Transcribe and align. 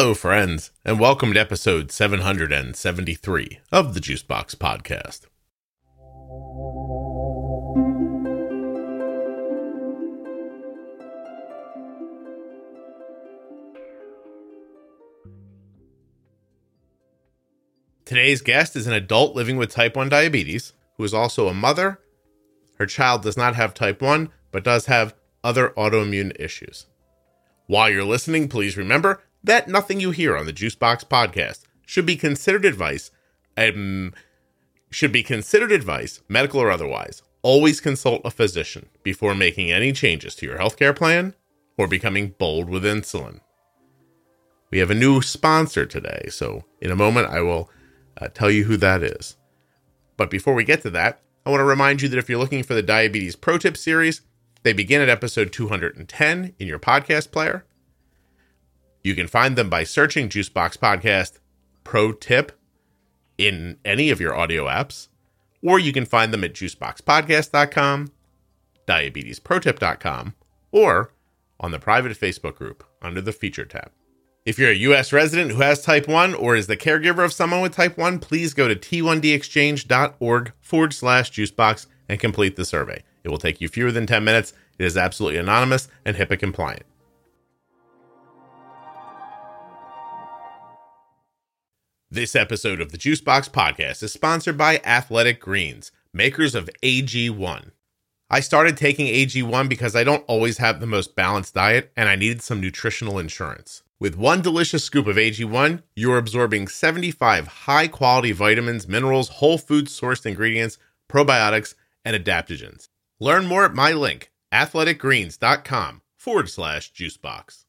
Hello, 0.00 0.14
friends, 0.14 0.70
and 0.84 1.00
welcome 1.00 1.34
to 1.34 1.40
episode 1.40 1.90
773 1.90 3.58
of 3.72 3.94
the 3.94 4.00
Juicebox 4.00 4.54
Podcast. 4.54 5.22
Today's 18.04 18.40
guest 18.40 18.76
is 18.76 18.86
an 18.86 18.92
adult 18.92 19.34
living 19.34 19.56
with 19.56 19.72
type 19.72 19.96
1 19.96 20.08
diabetes 20.08 20.74
who 20.96 21.02
is 21.02 21.12
also 21.12 21.48
a 21.48 21.52
mother. 21.52 21.98
Her 22.76 22.86
child 22.86 23.22
does 23.22 23.36
not 23.36 23.56
have 23.56 23.74
type 23.74 24.00
1, 24.00 24.30
but 24.52 24.62
does 24.62 24.86
have 24.86 25.16
other 25.42 25.70
autoimmune 25.76 26.40
issues. 26.40 26.86
While 27.66 27.90
you're 27.90 28.04
listening, 28.04 28.48
please 28.48 28.76
remember 28.76 29.24
that 29.42 29.68
nothing 29.68 30.00
you 30.00 30.10
hear 30.10 30.36
on 30.36 30.46
the 30.46 30.52
Juicebox 30.52 31.04
podcast 31.04 31.62
should 31.86 32.06
be 32.06 32.16
considered 32.16 32.64
advice, 32.64 33.10
um, 33.56 34.12
should 34.90 35.12
be 35.12 35.22
considered 35.22 35.72
advice, 35.72 36.20
medical 36.28 36.60
or 36.60 36.70
otherwise. 36.70 37.22
Always 37.42 37.80
consult 37.80 38.22
a 38.24 38.30
physician 38.30 38.88
before 39.02 39.34
making 39.34 39.70
any 39.70 39.92
changes 39.92 40.34
to 40.36 40.46
your 40.46 40.58
healthcare 40.58 40.94
plan 40.94 41.34
or 41.76 41.86
becoming 41.86 42.34
bold 42.38 42.68
with 42.68 42.84
insulin. 42.84 43.40
We 44.70 44.78
have 44.78 44.90
a 44.90 44.94
new 44.94 45.22
sponsor 45.22 45.86
today, 45.86 46.26
so 46.30 46.64
in 46.80 46.90
a 46.90 46.96
moment 46.96 47.28
I 47.28 47.40
will 47.40 47.70
uh, 48.20 48.28
tell 48.28 48.50
you 48.50 48.64
who 48.64 48.76
that 48.78 49.02
is. 49.02 49.36
But 50.16 50.30
before 50.30 50.54
we 50.54 50.64
get 50.64 50.82
to 50.82 50.90
that, 50.90 51.22
I 51.46 51.50
want 51.50 51.60
to 51.60 51.64
remind 51.64 52.02
you 52.02 52.08
that 52.08 52.18
if 52.18 52.28
you're 52.28 52.38
looking 52.38 52.64
for 52.64 52.74
the 52.74 52.82
Diabetes 52.82 53.36
Pro 53.36 53.56
Tip 53.56 53.76
series, 53.76 54.20
they 54.64 54.72
begin 54.72 55.00
at 55.00 55.08
episode 55.08 55.52
210 55.52 56.54
in 56.58 56.68
your 56.68 56.78
podcast 56.78 57.30
player. 57.30 57.64
You 59.08 59.14
can 59.14 59.26
find 59.26 59.56
them 59.56 59.70
by 59.70 59.84
searching 59.84 60.28
Juicebox 60.28 60.76
Podcast 60.76 61.38
Pro 61.82 62.12
Tip 62.12 62.52
in 63.38 63.78
any 63.82 64.10
of 64.10 64.20
your 64.20 64.36
audio 64.36 64.66
apps, 64.66 65.08
or 65.62 65.78
you 65.78 65.94
can 65.94 66.04
find 66.04 66.30
them 66.30 66.44
at 66.44 66.52
juiceboxpodcast.com, 66.52 68.12
diabetesprotip.com, 68.86 70.34
or 70.72 71.14
on 71.58 71.70
the 71.70 71.78
private 71.78 72.20
Facebook 72.20 72.56
group 72.56 72.84
under 73.00 73.22
the 73.22 73.32
feature 73.32 73.64
tab. 73.64 73.90
If 74.44 74.58
you're 74.58 74.72
a 74.72 74.74
U.S. 74.74 75.10
resident 75.10 75.52
who 75.52 75.62
has 75.62 75.80
type 75.80 76.06
1 76.06 76.34
or 76.34 76.54
is 76.54 76.66
the 76.66 76.76
caregiver 76.76 77.24
of 77.24 77.32
someone 77.32 77.62
with 77.62 77.72
type 77.72 77.96
1, 77.96 78.18
please 78.18 78.52
go 78.52 78.68
to 78.68 78.76
t1dexchange.org 78.76 80.52
forward 80.60 80.92
slash 80.92 81.32
juicebox 81.32 81.86
and 82.10 82.20
complete 82.20 82.56
the 82.56 82.66
survey. 82.66 83.02
It 83.24 83.30
will 83.30 83.38
take 83.38 83.62
you 83.62 83.68
fewer 83.68 83.90
than 83.90 84.04
10 84.04 84.22
minutes. 84.22 84.52
It 84.78 84.84
is 84.84 84.98
absolutely 84.98 85.38
anonymous 85.38 85.88
and 86.04 86.14
HIPAA 86.14 86.38
compliant. 86.38 86.82
This 92.10 92.34
episode 92.34 92.80
of 92.80 92.90
the 92.90 92.96
Juicebox 92.96 93.50
Podcast 93.50 94.02
is 94.02 94.14
sponsored 94.14 94.56
by 94.56 94.80
Athletic 94.82 95.40
Greens, 95.40 95.92
makers 96.10 96.54
of 96.54 96.70
AG1. 96.82 97.72
I 98.30 98.40
started 98.40 98.78
taking 98.78 99.08
AG1 99.08 99.68
because 99.68 99.94
I 99.94 100.04
don't 100.04 100.24
always 100.26 100.56
have 100.56 100.80
the 100.80 100.86
most 100.86 101.14
balanced 101.14 101.52
diet 101.52 101.92
and 101.94 102.08
I 102.08 102.16
needed 102.16 102.40
some 102.40 102.62
nutritional 102.62 103.18
insurance. 103.18 103.82
With 104.00 104.16
one 104.16 104.40
delicious 104.40 104.84
scoop 104.84 105.06
of 105.06 105.16
AG1, 105.16 105.82
you're 105.94 106.16
absorbing 106.16 106.68
75 106.68 107.46
high 107.46 107.88
quality 107.88 108.32
vitamins, 108.32 108.88
minerals, 108.88 109.28
whole 109.28 109.58
food 109.58 109.88
sourced 109.88 110.24
ingredients, 110.24 110.78
probiotics, 111.10 111.74
and 112.06 112.16
adaptogens. 112.16 112.88
Learn 113.20 113.44
more 113.44 113.66
at 113.66 113.74
my 113.74 113.92
link, 113.92 114.32
athleticgreens.com 114.50 116.00
forward 116.16 116.48
slash 116.48 116.90
juicebox. 116.90 117.66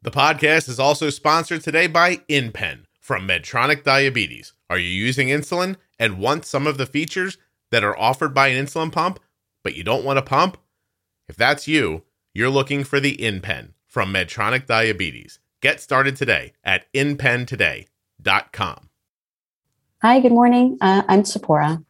The 0.00 0.10
podcast 0.10 0.70
is 0.70 0.80
also 0.80 1.10
sponsored 1.10 1.62
today 1.62 1.86
by 1.86 2.16
InPen 2.30 2.86
from 3.04 3.28
Medtronic 3.28 3.84
Diabetes. 3.84 4.54
Are 4.70 4.78
you 4.78 4.88
using 4.88 5.28
insulin 5.28 5.76
and 5.98 6.18
want 6.18 6.46
some 6.46 6.66
of 6.66 6.78
the 6.78 6.86
features 6.86 7.36
that 7.70 7.84
are 7.84 7.98
offered 8.00 8.32
by 8.32 8.48
an 8.48 8.64
insulin 8.64 8.90
pump, 8.90 9.20
but 9.62 9.76
you 9.76 9.84
don't 9.84 10.06
want 10.06 10.18
a 10.18 10.22
pump? 10.22 10.56
If 11.28 11.36
that's 11.36 11.68
you, 11.68 12.04
you're 12.32 12.48
looking 12.48 12.82
for 12.82 13.00
the 13.00 13.14
InPen 13.18 13.72
from 13.86 14.10
Medtronic 14.10 14.64
Diabetes. 14.64 15.38
Get 15.60 15.82
started 15.82 16.16
today 16.16 16.54
at 16.64 16.90
inpentoday.com. 16.94 18.88
Hi, 20.00 20.20
good 20.20 20.32
morning. 20.32 20.78
Uh, 20.80 21.02
I'm 21.06 21.24
Sapora. 21.24 21.84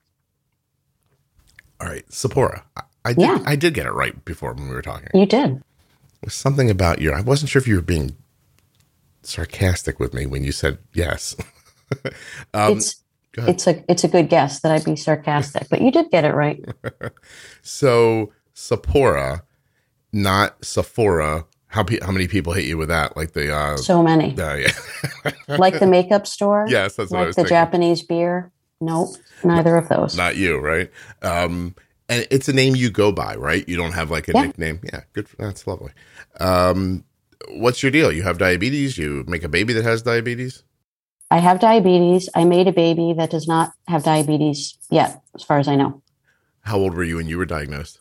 All 1.81 1.87
right, 1.87 2.09
Sapora. 2.09 2.63
I, 2.77 2.83
I 3.05 3.13
did, 3.13 3.21
Yeah. 3.21 3.39
I 3.47 3.55
did 3.55 3.75
get 3.75 3.87
it 3.87 3.93
right 3.93 4.25
before 4.25 4.53
when 4.53 4.69
we 4.69 4.75
were 4.75 4.83
talking. 4.83 5.11
You 5.15 5.27
did. 5.27 5.63
There's 6.23 6.35
something 6.35 6.71
about 6.71 7.01
your. 7.01 7.15
I 7.15 7.21
wasn't 7.21 7.51
sure 7.51 7.61
if 7.61 7.69
you 7.69 7.77
were 7.77 7.83
being 7.83 8.17
sarcastic 9.27 9.99
with 10.01 10.15
me 10.15 10.27
when 10.27 10.45
you 10.45 10.53
said 10.53 10.79
yes. 10.93 11.37
um, 12.55 12.77
it's 12.77 13.03
it's 13.37 13.67
a 13.67 13.85
it's 13.91 14.05
a 14.05 14.09
good 14.09 14.29
guess 14.29 14.61
that 14.61 14.73
I'd 14.73 14.85
be 14.85 14.97
sarcastic, 14.97 15.69
but 15.69 15.81
you 15.83 15.91
did 15.91 16.11
get 16.11 16.25
it 16.25 16.35
right. 16.35 16.65
so 17.63 18.33
Sephora, 18.55 19.43
not 20.13 20.65
Sephora. 20.65 21.47
How 21.69 21.83
pe- 21.83 21.99
how 22.01 22.13
many 22.13 22.29
people 22.29 22.53
hit 22.53 22.67
you 22.67 22.79
with 22.79 22.89
that? 22.89 23.17
Like 23.17 23.33
the 23.33 23.53
uh, 23.53 23.77
So 23.77 24.03
many, 24.03 24.39
uh 24.39 24.55
yeah, 24.55 25.33
like 25.59 25.79
the 25.81 25.87
makeup 25.89 26.27
store. 26.27 26.67
yes, 26.69 26.95
that's 26.97 27.11
what 27.11 27.19
I 27.19 27.23
like 27.23 27.29
the 27.31 27.35
thinking. 27.35 27.49
Japanese 27.51 28.03
beer. 28.03 28.53
Nope, 28.81 29.17
neither 29.43 29.77
of 29.77 29.89
those. 29.89 30.17
Not 30.17 30.37
you, 30.37 30.59
right? 30.59 30.91
Um, 31.23 31.75
and 32.09 32.27
it's 32.31 32.49
a 32.49 32.53
name 32.53 32.77
you 32.77 32.91
go 32.91 33.11
by, 33.13 33.35
right? 33.35 33.69
You 33.69 33.77
don't 33.77 33.93
have 33.93 34.11
like 34.11 34.29
a 34.29 34.33
Yeah. 34.33 34.43
nickname. 34.43 34.81
Yeah, 34.85 35.01
good. 35.15 35.29
For, 35.29 35.37
that's 35.37 35.67
lovely. 35.67 35.91
Um, 36.39 37.05
what's 37.51 37.83
your 37.83 37.93
deal? 37.93 38.13
You 38.13 38.23
have 38.23 38.39
diabetes. 38.39 38.99
You 38.99 39.25
make 39.27 39.45
a 39.45 39.49
baby 39.49 39.73
that 39.73 39.85
has 39.85 40.03
diabetes. 40.03 40.63
I 41.31 41.39
have 41.39 41.59
diabetes. 41.61 42.29
I 42.35 42.45
made 42.45 42.69
a 42.69 42.73
baby 42.73 43.15
that 43.17 43.31
does 43.31 43.49
not 43.49 43.73
have 43.89 44.05
diabetes 44.05 44.79
yet, 44.91 45.23
as 45.35 45.43
far 45.43 45.59
as 45.59 45.69
I 45.69 45.77
know. 45.77 46.03
How 46.61 46.79
old 46.79 46.95
were 46.95 47.05
you 47.05 47.17
when 47.17 47.29
you 47.29 47.39
were 47.39 47.47
diagnosed? 47.47 47.99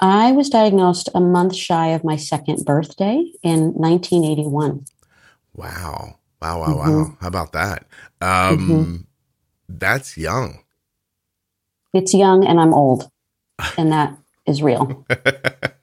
I 0.00 0.32
was 0.32 0.48
diagnosed 0.50 1.08
a 1.14 1.20
month 1.20 1.54
shy 1.54 1.88
of 1.88 2.04
my 2.04 2.16
second 2.16 2.64
birthday 2.64 3.22
in 3.42 3.72
1981. 3.74 4.84
Wow. 5.54 6.18
Wow, 6.40 6.60
wow, 6.60 6.76
wow. 6.76 6.88
Mhm. 6.88 7.16
How 7.20 7.28
about 7.28 7.52
that? 7.52 7.86
Um 8.20 8.58
Mhm. 8.68 9.06
that's 9.68 10.18
young. 10.18 10.64
It's 11.94 12.14
young 12.14 12.44
and 12.44 12.58
I'm 12.60 12.74
old, 12.74 13.08
and 13.78 13.92
that 13.92 14.16
is 14.46 14.62
real. 14.62 15.06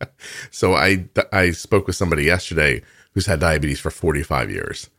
so 0.51 0.73
I 0.73 1.05
I 1.31 1.51
spoke 1.51 1.87
with 1.87 1.95
somebody 1.95 2.23
yesterday 2.23 2.81
who's 3.13 3.25
had 3.25 3.39
diabetes 3.39 3.79
for 3.79 3.91
45 3.91 4.51
years. 4.51 4.89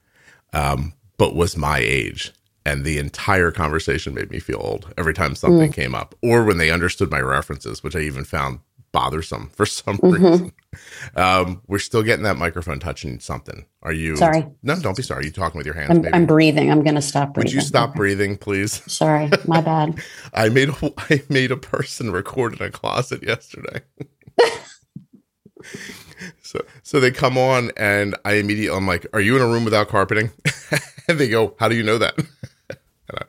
Um 0.53 0.95
but 1.19 1.35
was 1.35 1.57
my 1.57 1.79
age 1.79 2.33
and 2.65 2.85
the 2.85 2.99
entire 2.99 3.51
conversation 3.51 4.15
made 4.15 4.31
me 4.31 4.39
feel 4.39 4.59
old 4.61 4.93
every 4.99 5.15
time 5.15 5.35
something 5.35 5.73
came 5.73 5.95
up 5.95 6.15
or 6.23 6.45
when 6.45 6.59
they 6.59 6.71
understood 6.71 7.11
my 7.11 7.21
references, 7.21 7.83
which 7.83 7.97
I 7.97 8.01
even 8.01 8.25
found 8.25 8.61
bothersome 8.93 9.51
for 9.55 9.67
some 9.67 9.99
Mhm. 9.99 10.13
reason. 10.31 10.53
Um 11.17 11.63
we're 11.69 11.79
still 11.79 12.03
getting 12.03 12.25
that 12.25 12.37
microphone 12.37 12.81
touching 12.81 13.21
something. 13.21 13.65
Are 13.83 13.93
you 13.93 14.17
Sorry. 14.17 14.47
No, 14.63 14.79
don't 14.81 14.97
be 14.97 15.03
sorry. 15.03 15.21
Are 15.23 15.27
you 15.27 15.31
talking 15.33 15.59
with 15.59 15.67
your 15.67 15.75
hands 15.75 15.91
I'm? 16.07 16.15
I'm 16.15 16.27
breathing. 16.27 16.71
I'm 16.71 16.83
going 16.83 16.97
to 16.97 17.03
stop 17.03 17.33
breathing. 17.35 17.49
Would 17.49 17.55
you 17.55 17.61
stop 17.61 17.91
Okay. 17.91 17.97
breathing, 17.97 18.37
please? 18.37 18.83
Sorry, 18.93 19.31
my 19.47 19.61
bad. 19.63 20.03
I 20.35 20.49
made 20.51 20.69
a, 20.69 20.93
I 20.99 21.23
made 21.31 21.51
a 21.51 21.57
person 21.57 22.11
record 22.13 22.61
in 22.61 22.63
a 22.67 22.71
closet 22.71 23.23
yesterday. 23.23 23.81
so 26.43 26.61
so 26.83 27.01
they 27.01 27.11
come 27.11 27.39
on 27.39 27.71
and 27.77 28.17
I 28.25 28.35
immediately 28.35 28.77
I'm 28.77 28.87
like, 28.87 29.07
"Are 29.13 29.21
you 29.21 29.37
in 29.37 29.43
a 29.43 29.47
room 29.47 29.65
without 29.65 29.89
carpeting?" 29.89 30.31
and 31.09 31.19
they 31.19 31.29
go, 31.29 31.55
"How 31.59 31.69
do 31.69 31.77
you 31.77 31.83
know 31.83 31.99
that?" 31.99 32.17
and, 32.69 32.79
I, 33.19 33.25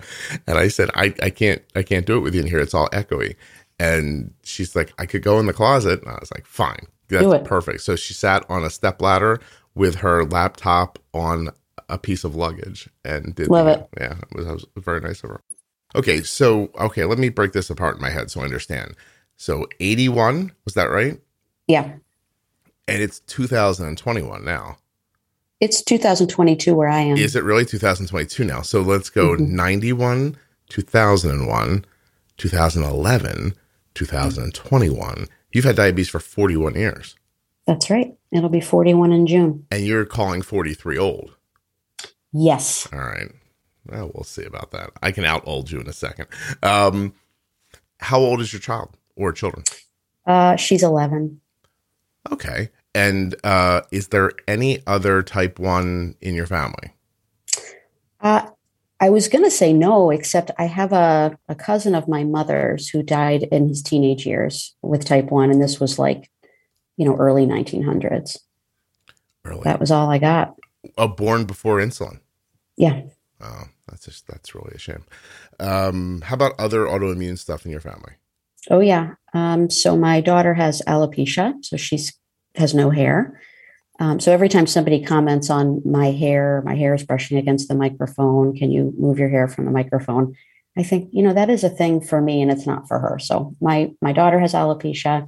and 0.47 0.57
I 0.57 0.67
said, 0.67 0.89
"I 0.93 1.13
I 1.21 1.29
can't 1.29 1.61
I 1.75 1.83
can't 1.83 2.05
do 2.05 2.17
it 2.17 2.21
with 2.21 2.35
you 2.35 2.41
in 2.41 2.47
here. 2.47 2.59
It's 2.59 2.73
all 2.73 2.89
echoey." 2.89 3.35
And 3.79 4.33
she's 4.43 4.75
like, 4.75 4.93
"I 4.97 5.05
could 5.05 5.23
go 5.23 5.39
in 5.39 5.45
the 5.45 5.53
closet." 5.53 6.01
And 6.01 6.11
I 6.11 6.17
was 6.19 6.31
like, 6.31 6.45
"Fine, 6.45 6.87
that's 7.09 7.47
perfect." 7.47 7.81
So 7.81 7.95
she 7.95 8.13
sat 8.13 8.45
on 8.49 8.63
a 8.63 8.69
step 8.69 9.01
ladder 9.01 9.39
with 9.75 9.95
her 9.95 10.25
laptop 10.25 10.99
on 11.13 11.49
a 11.89 11.97
piece 11.97 12.23
of 12.23 12.35
luggage 12.35 12.89
and 13.03 13.35
did 13.35 13.47
Love 13.49 13.65
the- 13.65 13.73
it. 13.73 13.89
Yeah, 13.99 14.17
it 14.17 14.35
was, 14.35 14.63
it 14.63 14.69
was 14.75 14.83
very 14.83 15.01
nice 15.01 15.23
of 15.23 15.29
her. 15.31 15.41
Okay, 15.95 16.21
so 16.21 16.71
okay, 16.79 17.05
let 17.05 17.17
me 17.19 17.29
break 17.29 17.51
this 17.51 17.69
apart 17.69 17.95
in 17.95 18.01
my 18.01 18.09
head 18.09 18.31
so 18.31 18.41
I 18.41 18.45
understand. 18.45 18.95
So 19.35 19.67
81, 19.79 20.51
was 20.65 20.75
that 20.75 20.91
right? 20.91 21.19
Yeah, 21.67 21.93
And 22.87 23.01
it's 23.01 23.19
2021 23.21 24.43
now. 24.45 24.77
it's 25.59 25.83
2022 25.83 26.73
where 26.73 26.89
I 26.89 27.01
am. 27.01 27.17
Is 27.17 27.35
it 27.35 27.43
really 27.43 27.65
2022 27.65 28.43
now? 28.43 28.61
So 28.63 28.81
let's 28.81 29.11
go 29.11 29.35
Mhm. 29.35 29.49
91, 29.49 30.35
2001, 30.69 31.85
2011, 32.37 33.53
2021. 33.93 35.27
You've 35.53 35.65
had 35.65 35.75
diabetes 35.75 36.09
for 36.09 36.19
41 36.19 36.73
years 36.75 37.15
That's 37.67 37.91
right. 37.91 38.17
It'll 38.31 38.49
be 38.49 38.59
41 38.61 39.11
in 39.11 39.27
June. 39.27 39.67
and 39.69 39.85
you're 39.85 40.05
calling 40.05 40.41
43 40.41 40.97
old. 40.97 41.35
Yes. 42.33 42.87
All 42.91 42.99
right. 42.99 43.31
Well, 43.85 44.11
we'll 44.15 44.23
see 44.23 44.43
about 44.43 44.71
that. 44.71 44.89
I 45.03 45.11
can 45.11 45.25
out 45.25 45.43
old 45.45 45.69
you 45.69 45.79
in 45.79 45.87
a 45.87 45.93
second. 45.93 46.25
Um, 46.63 47.13
how 47.99 48.19
old 48.19 48.41
is 48.41 48.51
your 48.51 48.59
child 48.61 48.97
or 49.15 49.31
children? 49.31 49.63
Uh, 50.25 50.55
she's 50.55 50.81
11. 50.81 51.39
Okay. 52.29 52.69
And 52.93 53.35
uh, 53.43 53.81
is 53.91 54.09
there 54.09 54.31
any 54.47 54.83
other 54.85 55.23
type 55.23 55.59
one 55.59 56.15
in 56.21 56.35
your 56.35 56.47
family? 56.47 56.93
Uh, 58.19 58.49
I 58.99 59.09
was 59.09 59.27
going 59.27 59.43
to 59.43 59.51
say 59.51 59.73
no, 59.73 60.11
except 60.11 60.51
I 60.59 60.65
have 60.65 60.93
a, 60.93 61.37
a 61.47 61.55
cousin 61.55 61.95
of 61.95 62.07
my 62.07 62.23
mother's 62.23 62.89
who 62.89 63.01
died 63.01 63.43
in 63.43 63.69
his 63.69 63.81
teenage 63.81 64.25
years 64.25 64.75
with 64.81 65.05
type 65.05 65.31
1. 65.31 65.49
And 65.49 65.61
this 65.61 65.79
was 65.79 65.97
like, 65.97 66.29
you 66.97 67.05
know, 67.05 67.15
early 67.15 67.47
1900s. 67.47 68.37
Early. 69.43 69.61
That 69.63 69.79
was 69.79 69.89
all 69.89 70.11
I 70.11 70.19
got. 70.19 70.55
Oh, 70.97 71.07
born 71.07 71.45
before 71.45 71.79
insulin. 71.79 72.19
Yeah. 72.77 73.01
Oh, 73.39 73.63
that's 73.87 74.05
just 74.05 74.27
that's 74.27 74.53
really 74.53 74.73
a 74.75 74.79
shame. 74.79 75.03
Um, 75.59 76.21
how 76.21 76.35
about 76.35 76.53
other 76.59 76.85
autoimmune 76.85 77.39
stuff 77.39 77.65
in 77.65 77.71
your 77.71 77.81
family? 77.81 78.13
Oh 78.69 78.79
yeah. 78.79 79.15
Um, 79.33 79.69
so 79.69 79.97
my 79.97 80.21
daughter 80.21 80.53
has 80.53 80.81
alopecia, 80.87 81.53
so 81.63 81.77
she's 81.77 82.13
has 82.55 82.73
no 82.73 82.89
hair. 82.89 83.39
Um, 83.99 84.19
so 84.19 84.31
every 84.31 84.49
time 84.49 84.67
somebody 84.67 85.03
comments 85.03 85.49
on 85.49 85.81
my 85.85 86.11
hair, 86.11 86.61
my 86.65 86.75
hair 86.75 86.93
is 86.93 87.03
brushing 87.03 87.37
against 87.37 87.67
the 87.67 87.75
microphone. 87.75 88.55
Can 88.55 88.71
you 88.71 88.93
move 88.97 89.19
your 89.19 89.29
hair 89.29 89.47
from 89.47 89.65
the 89.65 89.71
microphone? 89.71 90.35
I 90.77 90.83
think 90.83 91.09
you 91.11 91.23
know 91.23 91.33
that 91.33 91.49
is 91.49 91.63
a 91.63 91.69
thing 91.69 92.01
for 92.01 92.21
me, 92.21 92.41
and 92.41 92.51
it's 92.51 92.67
not 92.67 92.87
for 92.87 92.99
her. 92.99 93.19
So 93.19 93.55
my 93.61 93.91
my 94.01 94.13
daughter 94.13 94.39
has 94.39 94.53
alopecia. 94.53 95.27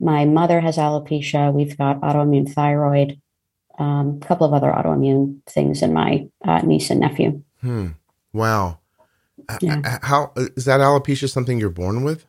My 0.00 0.24
mother 0.24 0.60
has 0.60 0.76
alopecia. 0.76 1.52
We've 1.52 1.76
got 1.76 2.00
autoimmune 2.00 2.52
thyroid. 2.52 3.20
Um, 3.78 4.20
a 4.22 4.26
couple 4.26 4.46
of 4.46 4.52
other 4.52 4.70
autoimmune 4.70 5.40
things 5.46 5.82
in 5.82 5.92
my 5.94 6.28
uh, 6.44 6.60
niece 6.60 6.90
and 6.90 7.00
nephew. 7.00 7.42
Hmm. 7.62 7.88
Wow. 8.32 8.78
Yeah. 9.60 9.98
How 10.02 10.32
is 10.36 10.66
that 10.66 10.80
alopecia 10.80 11.30
something 11.30 11.58
you're 11.58 11.70
born 11.70 12.04
with? 12.04 12.26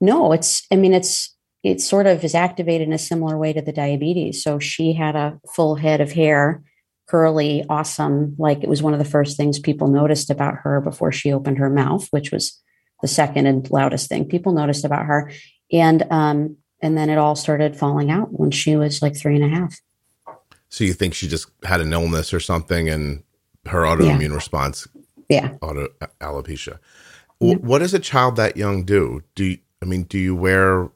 No, 0.00 0.32
it's, 0.32 0.66
I 0.70 0.76
mean, 0.76 0.92
it's, 0.92 1.34
it 1.62 1.80
sort 1.80 2.06
of 2.06 2.22
is 2.22 2.34
activated 2.34 2.86
in 2.86 2.92
a 2.92 2.98
similar 2.98 3.36
way 3.38 3.52
to 3.52 3.62
the 3.62 3.72
diabetes. 3.72 4.42
So 4.42 4.58
she 4.58 4.92
had 4.92 5.16
a 5.16 5.40
full 5.54 5.74
head 5.74 6.00
of 6.00 6.12
hair, 6.12 6.62
curly, 7.08 7.64
awesome. 7.68 8.36
Like 8.38 8.62
it 8.62 8.68
was 8.68 8.82
one 8.82 8.92
of 8.92 8.98
the 8.98 9.04
first 9.04 9.36
things 9.36 9.58
people 9.58 9.88
noticed 9.88 10.30
about 10.30 10.56
her 10.62 10.80
before 10.80 11.12
she 11.12 11.32
opened 11.32 11.58
her 11.58 11.70
mouth, 11.70 12.06
which 12.10 12.30
was 12.30 12.60
the 13.02 13.08
second 13.08 13.46
and 13.46 13.68
loudest 13.70 14.08
thing 14.08 14.26
people 14.26 14.52
noticed 14.52 14.84
about 14.84 15.06
her. 15.06 15.30
And, 15.72 16.04
um, 16.10 16.56
and 16.80 16.96
then 16.96 17.10
it 17.10 17.18
all 17.18 17.34
started 17.34 17.76
falling 17.76 18.10
out 18.10 18.28
when 18.38 18.50
she 18.50 18.76
was 18.76 19.02
like 19.02 19.16
three 19.16 19.34
and 19.34 19.44
a 19.44 19.48
half. 19.48 19.76
So 20.68 20.84
you 20.84 20.92
think 20.92 21.14
she 21.14 21.26
just 21.26 21.48
had 21.64 21.80
an 21.80 21.92
illness 21.92 22.34
or 22.34 22.40
something, 22.40 22.88
and 22.88 23.22
her 23.66 23.82
autoimmune 23.82 24.34
response, 24.34 24.86
Yeah. 25.28 25.54
auto 25.62 25.88
alopecia. 26.20 26.78
W- 27.40 27.58
What 27.58 27.78
does 27.80 27.94
a 27.94 27.98
child 27.98 28.36
that 28.36 28.56
young 28.56 28.84
do? 28.84 29.22
Do 29.34 29.44
you, 29.44 29.58
I 29.82 29.84
mean, 29.86 30.04
do 30.04 30.18
you 30.18 30.34
wear 30.34 30.88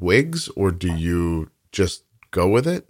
wigs 0.00 0.48
or 0.50 0.70
do 0.70 0.92
you 0.94 1.50
just 1.72 2.04
go 2.30 2.48
with 2.48 2.66
it? 2.66 2.88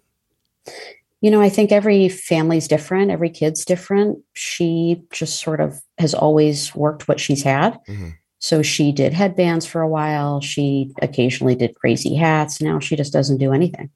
You 1.20 1.30
know, 1.30 1.40
I 1.40 1.48
think 1.48 1.72
every 1.72 2.08
family's 2.08 2.68
different, 2.68 3.10
every 3.10 3.30
kid's 3.30 3.64
different. 3.64 4.18
She 4.34 5.02
just 5.10 5.40
sort 5.40 5.60
of 5.60 5.80
has 5.98 6.14
always 6.14 6.74
worked 6.76 7.08
what 7.08 7.18
she's 7.18 7.42
had. 7.42 7.78
Mhm. 7.88 8.14
So 8.40 8.62
she 8.62 8.92
did 8.92 9.12
headbands 9.14 9.66
for 9.66 9.80
a 9.80 9.88
while. 9.88 10.40
She 10.40 10.92
occasionally 11.02 11.56
did 11.56 11.74
crazy 11.74 12.14
hats. 12.14 12.60
Now 12.60 12.78
she 12.78 12.94
just 12.94 13.12
doesn't 13.12 13.38
do 13.38 13.52
anything 13.52 13.90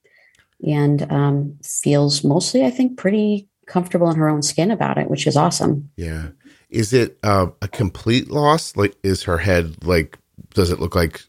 and 0.67 1.03
um, 1.13 1.59
feels 1.63 2.25
mostly, 2.25 2.65
I 2.65 2.71
think, 2.71 2.97
pretty 2.97 3.47
comfortable 3.67 4.11
in 4.11 4.17
her 4.17 4.29
own 4.29 4.43
skin 4.43 4.71
about 4.73 4.99
it, 4.99 5.09
which 5.09 5.27
is 5.29 5.37
awesome. 5.37 5.91
Yeah. 5.97 6.29
Is 6.73 6.93
it 6.95 7.19
uh, 7.23 7.49
a 7.61 7.69
complete 7.69 8.31
loss? 8.31 8.77
Like, 8.77 8.97
is 9.03 9.23
her 9.25 9.39
head 9.39 9.85
like? 9.85 10.19
Does 10.55 10.71
it 10.71 10.81
look 10.81 10.95
like? 10.95 11.23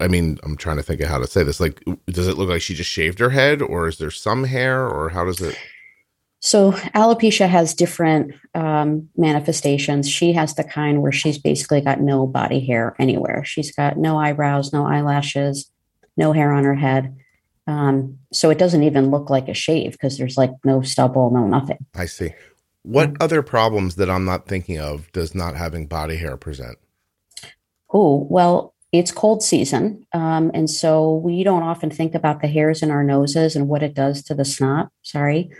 I 0.00 0.08
mean, 0.08 0.38
I'm 0.42 0.56
trying 0.56 0.76
to 0.76 0.82
think 0.82 1.00
of 1.00 1.08
how 1.08 1.18
to 1.18 1.26
say 1.26 1.42
this. 1.42 1.60
Like, 1.60 1.82
does 2.06 2.28
it 2.28 2.36
look 2.36 2.48
like 2.48 2.62
she 2.62 2.74
just 2.74 2.90
shaved 2.90 3.20
her 3.20 3.30
head, 3.30 3.62
or 3.62 3.88
is 3.88 3.98
there 3.98 4.10
some 4.10 4.44
hair, 4.44 4.86
or 4.86 5.08
how 5.08 5.24
does 5.24 5.40
it? 5.40 5.56
So 6.40 6.72
alopecia 6.72 7.48
has 7.48 7.74
different 7.74 8.34
um, 8.54 9.08
manifestations. 9.16 10.08
She 10.08 10.32
has 10.32 10.54
the 10.54 10.64
kind 10.64 11.02
where 11.02 11.12
she's 11.12 11.38
basically 11.38 11.80
got 11.80 12.00
no 12.00 12.26
body 12.26 12.64
hair 12.64 12.94
anywhere. 12.98 13.44
She's 13.44 13.74
got 13.74 13.96
no 13.96 14.18
eyebrows, 14.18 14.72
no 14.72 14.86
eyelashes, 14.86 15.70
no 16.16 16.32
hair 16.32 16.52
on 16.52 16.64
her 16.64 16.76
head. 16.76 17.16
Um, 17.66 18.18
so 18.32 18.50
it 18.50 18.58
doesn't 18.58 18.82
even 18.82 19.10
look 19.10 19.30
like 19.30 19.48
a 19.48 19.54
shave 19.54 19.92
because 19.92 20.16
there's 20.16 20.38
like 20.38 20.52
no 20.64 20.80
stubble, 20.80 21.30
no 21.30 21.46
nothing. 21.46 21.78
I 21.94 22.06
see. 22.06 22.32
What 22.88 23.12
other 23.20 23.42
problems 23.42 23.96
that 23.96 24.08
I'm 24.08 24.24
not 24.24 24.46
thinking 24.46 24.78
of 24.78 25.12
does 25.12 25.34
not 25.34 25.54
having 25.54 25.86
body 25.86 26.16
hair 26.16 26.38
present? 26.38 26.78
Oh, 27.92 28.26
well, 28.30 28.72
it's 28.92 29.12
cold 29.12 29.42
season. 29.42 30.06
Um, 30.14 30.50
and 30.54 30.70
so 30.70 31.16
we 31.16 31.44
don't 31.44 31.62
often 31.62 31.90
think 31.90 32.14
about 32.14 32.40
the 32.40 32.48
hairs 32.48 32.82
in 32.82 32.90
our 32.90 33.04
noses 33.04 33.54
and 33.54 33.68
what 33.68 33.82
it 33.82 33.92
does 33.92 34.22
to 34.22 34.34
the 34.34 34.46
snot. 34.46 34.88
Sorry. 35.02 35.50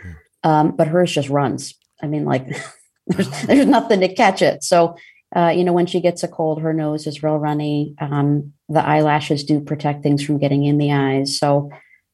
Um, 0.43 0.75
but 0.75 0.87
hers 0.87 1.11
just 1.11 1.29
runs. 1.29 1.75
I 2.01 2.07
mean, 2.07 2.25
like, 2.25 2.47
there's, 3.07 3.41
there's 3.45 3.67
nothing 3.67 3.99
to 3.99 4.11
catch 4.11 4.41
it. 4.41 4.63
So, 4.63 4.95
uh, 5.35 5.53
you 5.55 5.63
know, 5.63 5.73
when 5.73 5.85
she 5.85 6.01
gets 6.01 6.23
a 6.23 6.27
cold, 6.27 6.63
her 6.63 6.73
nose 6.73 7.05
is 7.05 7.21
real 7.21 7.37
runny. 7.37 7.93
Um, 8.01 8.53
the 8.69 8.83
eyelashes 8.83 9.43
do 9.43 9.61
protect 9.61 10.01
things 10.01 10.23
from 10.23 10.39
getting 10.39 10.65
in 10.65 10.79
the 10.79 10.91
eyes. 10.91 11.37
So, 11.37 11.69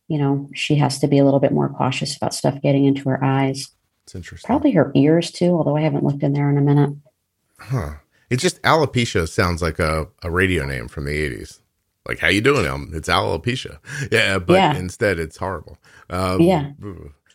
you 0.09 0.17
know, 0.17 0.49
she 0.53 0.75
has 0.75 0.99
to 0.99 1.07
be 1.07 1.19
a 1.19 1.23
little 1.23 1.39
bit 1.39 1.53
more 1.53 1.69
cautious 1.69 2.17
about 2.17 2.33
stuff 2.33 2.61
getting 2.61 2.83
into 2.83 3.07
her 3.07 3.23
eyes. 3.23 3.69
It's 4.05 4.15
interesting. 4.15 4.47
Probably 4.47 4.71
her 4.71 4.91
ears 4.95 5.31
too, 5.31 5.51
although 5.51 5.75
I 5.75 5.81
haven't 5.81 6.03
looked 6.03 6.23
in 6.23 6.33
there 6.33 6.49
in 6.49 6.57
a 6.57 6.61
minute. 6.61 6.91
Huh. 7.59 7.93
It's 8.29 8.41
just 8.43 8.61
alopecia 8.61 9.27
sounds 9.27 9.61
like 9.61 9.79
a, 9.79 10.07
a 10.21 10.29
radio 10.29 10.65
name 10.65 10.87
from 10.87 11.05
the 11.05 11.11
80s. 11.11 11.59
Like, 12.07 12.19
how 12.19 12.27
you 12.27 12.41
doing? 12.41 12.91
It's 12.93 13.09
alopecia. 13.09 13.79
Yeah, 14.11 14.37
but 14.39 14.53
Yeah. 14.53 14.75
instead 14.75 15.17
it's 15.19 15.37
horrible. 15.37 15.77
Um, 16.09 16.41
Yeah. 16.41 16.71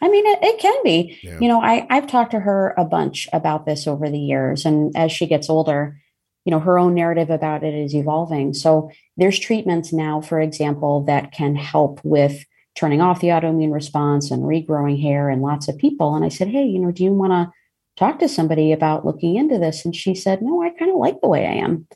I 0.02 0.08
mean, 0.08 0.24
it, 0.26 0.38
it 0.42 0.60
can 0.60 0.76
be. 0.84 1.18
Yeah. 1.22 1.38
You 1.40 1.48
know, 1.48 1.60
I, 1.60 1.86
I've 1.90 2.06
talked 2.06 2.30
to 2.32 2.40
her 2.40 2.72
a 2.78 2.84
bunch 2.84 3.28
about 3.32 3.66
this 3.66 3.86
over 3.86 4.08
the 4.08 4.18
years. 4.18 4.64
And 4.64 4.96
as 4.96 5.10
she 5.12 5.26
gets 5.26 5.50
older, 5.50 6.00
you 6.44 6.50
know, 6.52 6.60
her 6.60 6.78
own 6.78 6.94
narrative 6.94 7.30
about 7.30 7.64
it 7.64 7.74
is 7.74 7.94
evolving. 7.94 8.54
So 8.54 8.90
there's 9.16 9.38
treatments 9.38 9.92
now, 9.92 10.20
for 10.20 10.40
example, 10.40 11.02
that 11.04 11.32
can 11.32 11.54
help 11.56 12.00
with 12.04 12.44
turning 12.74 13.00
off 13.00 13.20
the 13.20 13.28
autoimmune 13.28 13.72
response 13.72 14.30
and 14.30 14.44
regrowing 14.44 15.00
hair 15.00 15.28
in 15.28 15.40
lots 15.40 15.68
of 15.68 15.78
people. 15.78 16.14
And 16.14 16.24
I 16.24 16.28
said, 16.28 16.48
hey, 16.48 16.64
you 16.64 16.78
know, 16.78 16.92
do 16.92 17.04
you 17.04 17.12
want 17.12 17.32
to 17.32 17.52
talk 17.96 18.18
to 18.20 18.28
somebody 18.28 18.72
about 18.72 19.04
looking 19.04 19.36
into 19.36 19.58
this? 19.58 19.84
And 19.84 19.94
she 19.94 20.14
said, 20.14 20.40
no, 20.40 20.62
I 20.62 20.70
kind 20.70 20.90
of 20.90 20.96
like 20.96 21.20
the 21.20 21.28
way 21.28 21.46
I 21.46 21.54
am. 21.54 21.86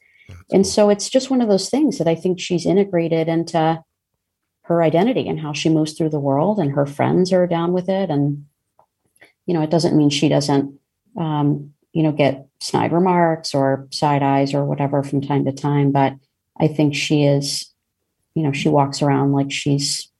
And 0.52 0.66
so 0.66 0.90
it's 0.90 1.08
just 1.08 1.30
one 1.30 1.40
of 1.40 1.48
those 1.48 1.70
things 1.70 1.98
that 1.98 2.08
I 2.08 2.14
think 2.14 2.40
she's 2.40 2.66
integrated 2.66 3.28
into 3.28 3.82
her 4.62 4.82
identity 4.82 5.28
and 5.28 5.38
how 5.38 5.52
she 5.52 5.68
moves 5.68 5.92
through 5.92 6.08
the 6.08 6.18
world, 6.18 6.58
and 6.58 6.72
her 6.72 6.86
friends 6.86 7.32
are 7.32 7.46
down 7.46 7.72
with 7.72 7.88
it. 7.88 8.10
And, 8.10 8.46
you 9.46 9.52
know, 9.52 9.62
it 9.62 9.70
doesn't 9.70 9.96
mean 9.96 10.08
she 10.10 10.28
doesn't, 10.28 10.78
um, 11.18 11.72
you 11.92 12.02
know, 12.02 12.12
get 12.12 12.46
snide 12.60 12.92
remarks 12.92 13.54
or 13.54 13.86
side 13.90 14.22
eyes 14.22 14.54
or 14.54 14.64
whatever 14.64 15.02
from 15.02 15.20
time 15.20 15.44
to 15.44 15.52
time. 15.52 15.92
But 15.92 16.14
I 16.58 16.66
think 16.66 16.94
she 16.94 17.24
is, 17.24 17.70
you 18.34 18.42
know, 18.42 18.52
she 18.52 18.70
walks 18.70 19.02
around 19.02 19.32
like 19.32 19.52
she's 19.52 20.10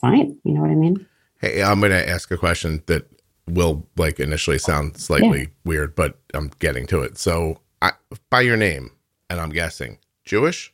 fine. 0.00 0.38
You 0.44 0.54
know 0.54 0.60
what 0.62 0.70
I 0.70 0.74
mean? 0.74 1.06
Hey, 1.40 1.62
I'm 1.62 1.80
going 1.80 1.92
to 1.92 2.08
ask 2.08 2.30
a 2.30 2.36
question 2.36 2.82
that 2.86 3.06
will 3.46 3.86
like 3.96 4.20
initially 4.20 4.58
sound 4.58 4.98
slightly 4.98 5.48
weird, 5.64 5.94
but 5.94 6.18
I'm 6.34 6.50
getting 6.58 6.86
to 6.88 7.02
it. 7.02 7.18
So, 7.18 7.60
I, 7.80 7.92
by 8.30 8.40
your 8.40 8.56
name, 8.56 8.90
and 9.30 9.40
I'm 9.40 9.50
guessing 9.50 9.98
Jewish. 10.24 10.72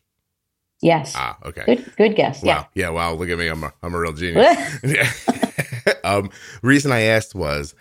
Yes. 0.80 1.14
Ah, 1.16 1.36
okay. 1.44 1.64
Good, 1.66 1.96
good 1.96 2.16
guess. 2.16 2.42
Wow. 2.42 2.68
Yeah. 2.74 2.90
Wow. 2.90 3.14
Look 3.14 3.28
at 3.28 3.38
me. 3.38 3.48
I'm 3.48 3.64
a, 3.64 3.72
I'm 3.82 3.94
a 3.94 3.98
real 3.98 4.12
genius. 4.12 4.56
Yeah. 4.82 5.10
Yeah. 5.86 5.92
um, 6.04 6.30
reason 6.62 6.92
I 6.92 7.00
asked 7.02 7.34
was, 7.34 7.74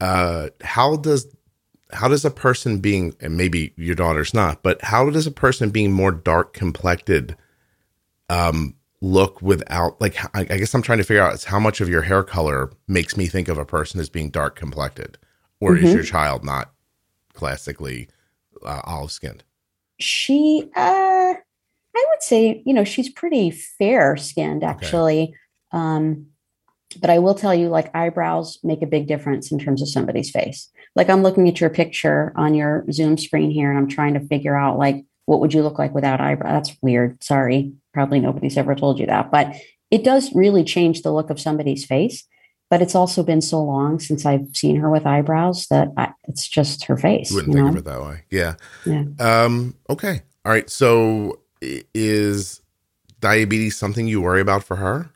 uh, 0.00 0.48
how 0.62 0.96
does 0.96 1.26
how 1.92 2.08
does 2.08 2.24
a 2.24 2.30
person 2.30 2.78
being 2.78 3.14
and 3.20 3.36
maybe 3.36 3.72
your 3.76 3.94
daughter's 3.94 4.34
not, 4.34 4.62
but 4.62 4.82
how 4.82 5.08
does 5.10 5.26
a 5.26 5.30
person 5.30 5.70
being 5.70 5.92
more 5.92 6.12
dark 6.12 6.52
complected 6.52 7.36
um 8.28 8.74
look 9.00 9.40
without 9.42 10.00
like 10.00 10.16
I, 10.34 10.40
I 10.40 10.58
guess 10.58 10.74
I'm 10.74 10.82
trying 10.82 10.98
to 10.98 11.04
figure 11.04 11.22
out 11.22 11.34
is 11.34 11.44
how 11.44 11.60
much 11.60 11.80
of 11.80 11.88
your 11.88 12.02
hair 12.02 12.22
color 12.24 12.72
makes 12.88 13.16
me 13.16 13.26
think 13.26 13.48
of 13.48 13.56
a 13.58 13.64
person 13.64 14.00
as 14.00 14.08
being 14.08 14.30
dark 14.30 14.56
complected, 14.56 15.18
or 15.60 15.76
is 15.76 15.90
Mhm. 15.90 15.94
your 15.94 16.02
child 16.02 16.44
not 16.44 16.72
classically 17.34 18.08
uh, 18.64 18.80
olive 18.84 19.12
skinned? 19.12 19.44
she 20.00 20.70
uh 20.76 21.34
i 21.34 22.04
would 22.08 22.22
say 22.22 22.62
you 22.64 22.72
know 22.72 22.84
she's 22.84 23.10
pretty 23.10 23.50
fair 23.50 24.16
skinned 24.16 24.62
actually. 24.62 25.34
Um 25.72 26.26
but 27.00 27.10
i 27.10 27.18
will 27.18 27.34
tell 27.34 27.52
you 27.54 27.68
like 27.68 27.92
eyebrows 27.96 28.58
make 28.62 28.80
a 28.80 28.86
big 28.86 29.08
difference 29.08 29.50
in 29.50 29.58
terms 29.58 29.82
of 29.82 29.88
somebody's 29.88 30.30
face. 30.30 30.70
Like 30.94 31.10
i'm 31.10 31.24
looking 31.24 31.48
at 31.48 31.60
your 31.60 31.70
picture 31.70 32.32
on 32.36 32.54
your 32.54 32.84
zoom 32.92 33.18
screen 33.18 33.50
here 33.50 33.70
and 33.70 33.78
i'm 33.78 33.88
trying 33.88 34.14
to 34.14 34.20
figure 34.20 34.56
out 34.56 34.78
like 34.78 35.04
what 35.26 35.40
would 35.40 35.52
you 35.52 35.62
look 35.62 35.80
like 35.80 35.92
without 35.94 36.20
eyebrows 36.20 36.52
that's 36.66 36.78
weird 36.80 37.22
sorry 37.22 37.72
probably 37.98 38.20
nobody's 38.20 38.56
ever 38.56 38.74
told 38.74 38.98
you 38.98 39.06
that 39.06 39.30
but 39.30 39.54
it 39.90 40.04
does 40.04 40.34
really 40.34 40.64
change 40.64 41.02
the 41.02 41.12
look 41.12 41.30
of 41.30 41.40
somebody's 41.40 41.84
face 41.84 42.24
but 42.70 42.82
it's 42.82 42.94
also 42.94 43.22
been 43.22 43.40
so 43.40 43.62
long 43.62 43.98
since 43.98 44.26
i've 44.26 44.46
seen 44.54 44.76
her 44.76 44.90
with 44.90 45.06
eyebrows 45.06 45.66
that 45.70 45.88
I, 45.96 46.12
it's 46.28 46.46
just 46.46 46.84
her 46.84 46.96
face 46.96 47.32
wouldn't 47.32 47.54
you 47.56 47.62
think 47.62 47.64
know? 47.64 47.70
of 47.70 47.76
it 47.78 47.84
that 47.84 48.02
way. 48.02 48.22
Yeah. 48.30 48.54
Yeah. 48.84 49.04
Um, 49.18 49.74
okay. 49.88 50.22
All 50.44 50.52
right. 50.52 50.68
So 50.68 51.40
is 51.60 52.60
diabetes 53.20 53.76
something 53.76 54.06
you 54.06 54.20
worry 54.20 54.40
about 54.40 54.64
for 54.64 54.76
her? 54.76 55.10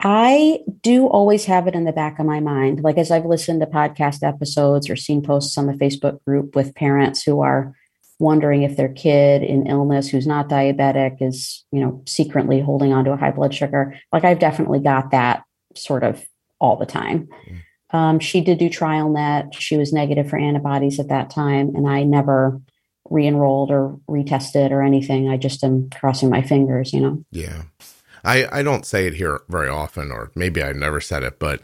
I 0.00 0.60
do 0.82 1.06
always 1.06 1.46
have 1.46 1.66
it 1.66 1.74
in 1.74 1.84
the 1.84 1.92
back 1.92 2.18
of 2.18 2.26
my 2.26 2.40
mind. 2.40 2.82
Like 2.82 2.98
as 2.98 3.10
I've 3.10 3.24
listened 3.24 3.60
to 3.60 3.66
podcast 3.66 4.22
episodes 4.22 4.90
or 4.90 4.96
seen 4.96 5.22
posts 5.22 5.56
on 5.56 5.66
the 5.66 5.72
Facebook 5.72 6.22
group 6.24 6.54
with 6.54 6.74
parents 6.74 7.22
who 7.22 7.40
are 7.40 7.74
wondering 8.18 8.62
if 8.62 8.76
their 8.76 8.92
kid 8.92 9.42
in 9.42 9.66
illness 9.66 10.08
who's 10.08 10.26
not 10.26 10.48
diabetic 10.48 11.20
is, 11.20 11.64
you 11.72 11.80
know, 11.80 12.02
secretly 12.06 12.60
holding 12.60 12.92
on 12.92 13.04
to 13.04 13.12
a 13.12 13.16
high 13.16 13.30
blood 13.30 13.54
sugar. 13.54 13.98
Like 14.12 14.24
I've 14.24 14.38
definitely 14.38 14.80
got 14.80 15.10
that 15.10 15.44
sort 15.74 16.04
of 16.04 16.24
all 16.60 16.76
the 16.76 16.86
time. 16.86 17.28
Mm. 17.48 17.60
Um, 17.96 18.18
she 18.18 18.40
did 18.40 18.58
do 18.58 18.68
TrialNet. 18.68 19.54
She 19.54 19.76
was 19.76 19.92
negative 19.92 20.28
for 20.28 20.38
antibodies 20.38 20.98
at 20.98 21.08
that 21.08 21.30
time, 21.30 21.74
and 21.76 21.88
I 21.88 22.02
never 22.02 22.60
re-enrolled 23.10 23.70
or 23.70 23.98
retested 24.08 24.70
or 24.70 24.82
anything. 24.82 25.28
I 25.28 25.36
just 25.36 25.62
am 25.62 25.90
crossing 25.90 26.30
my 26.30 26.42
fingers, 26.42 26.92
you 26.92 27.00
know. 27.00 27.24
Yeah. 27.30 27.64
I, 28.24 28.48
I 28.50 28.62
don't 28.62 28.86
say 28.86 29.06
it 29.06 29.14
here 29.14 29.42
very 29.48 29.68
often, 29.68 30.10
or 30.10 30.32
maybe 30.34 30.62
I 30.62 30.72
never 30.72 31.00
said 31.00 31.22
it, 31.22 31.38
but 31.38 31.62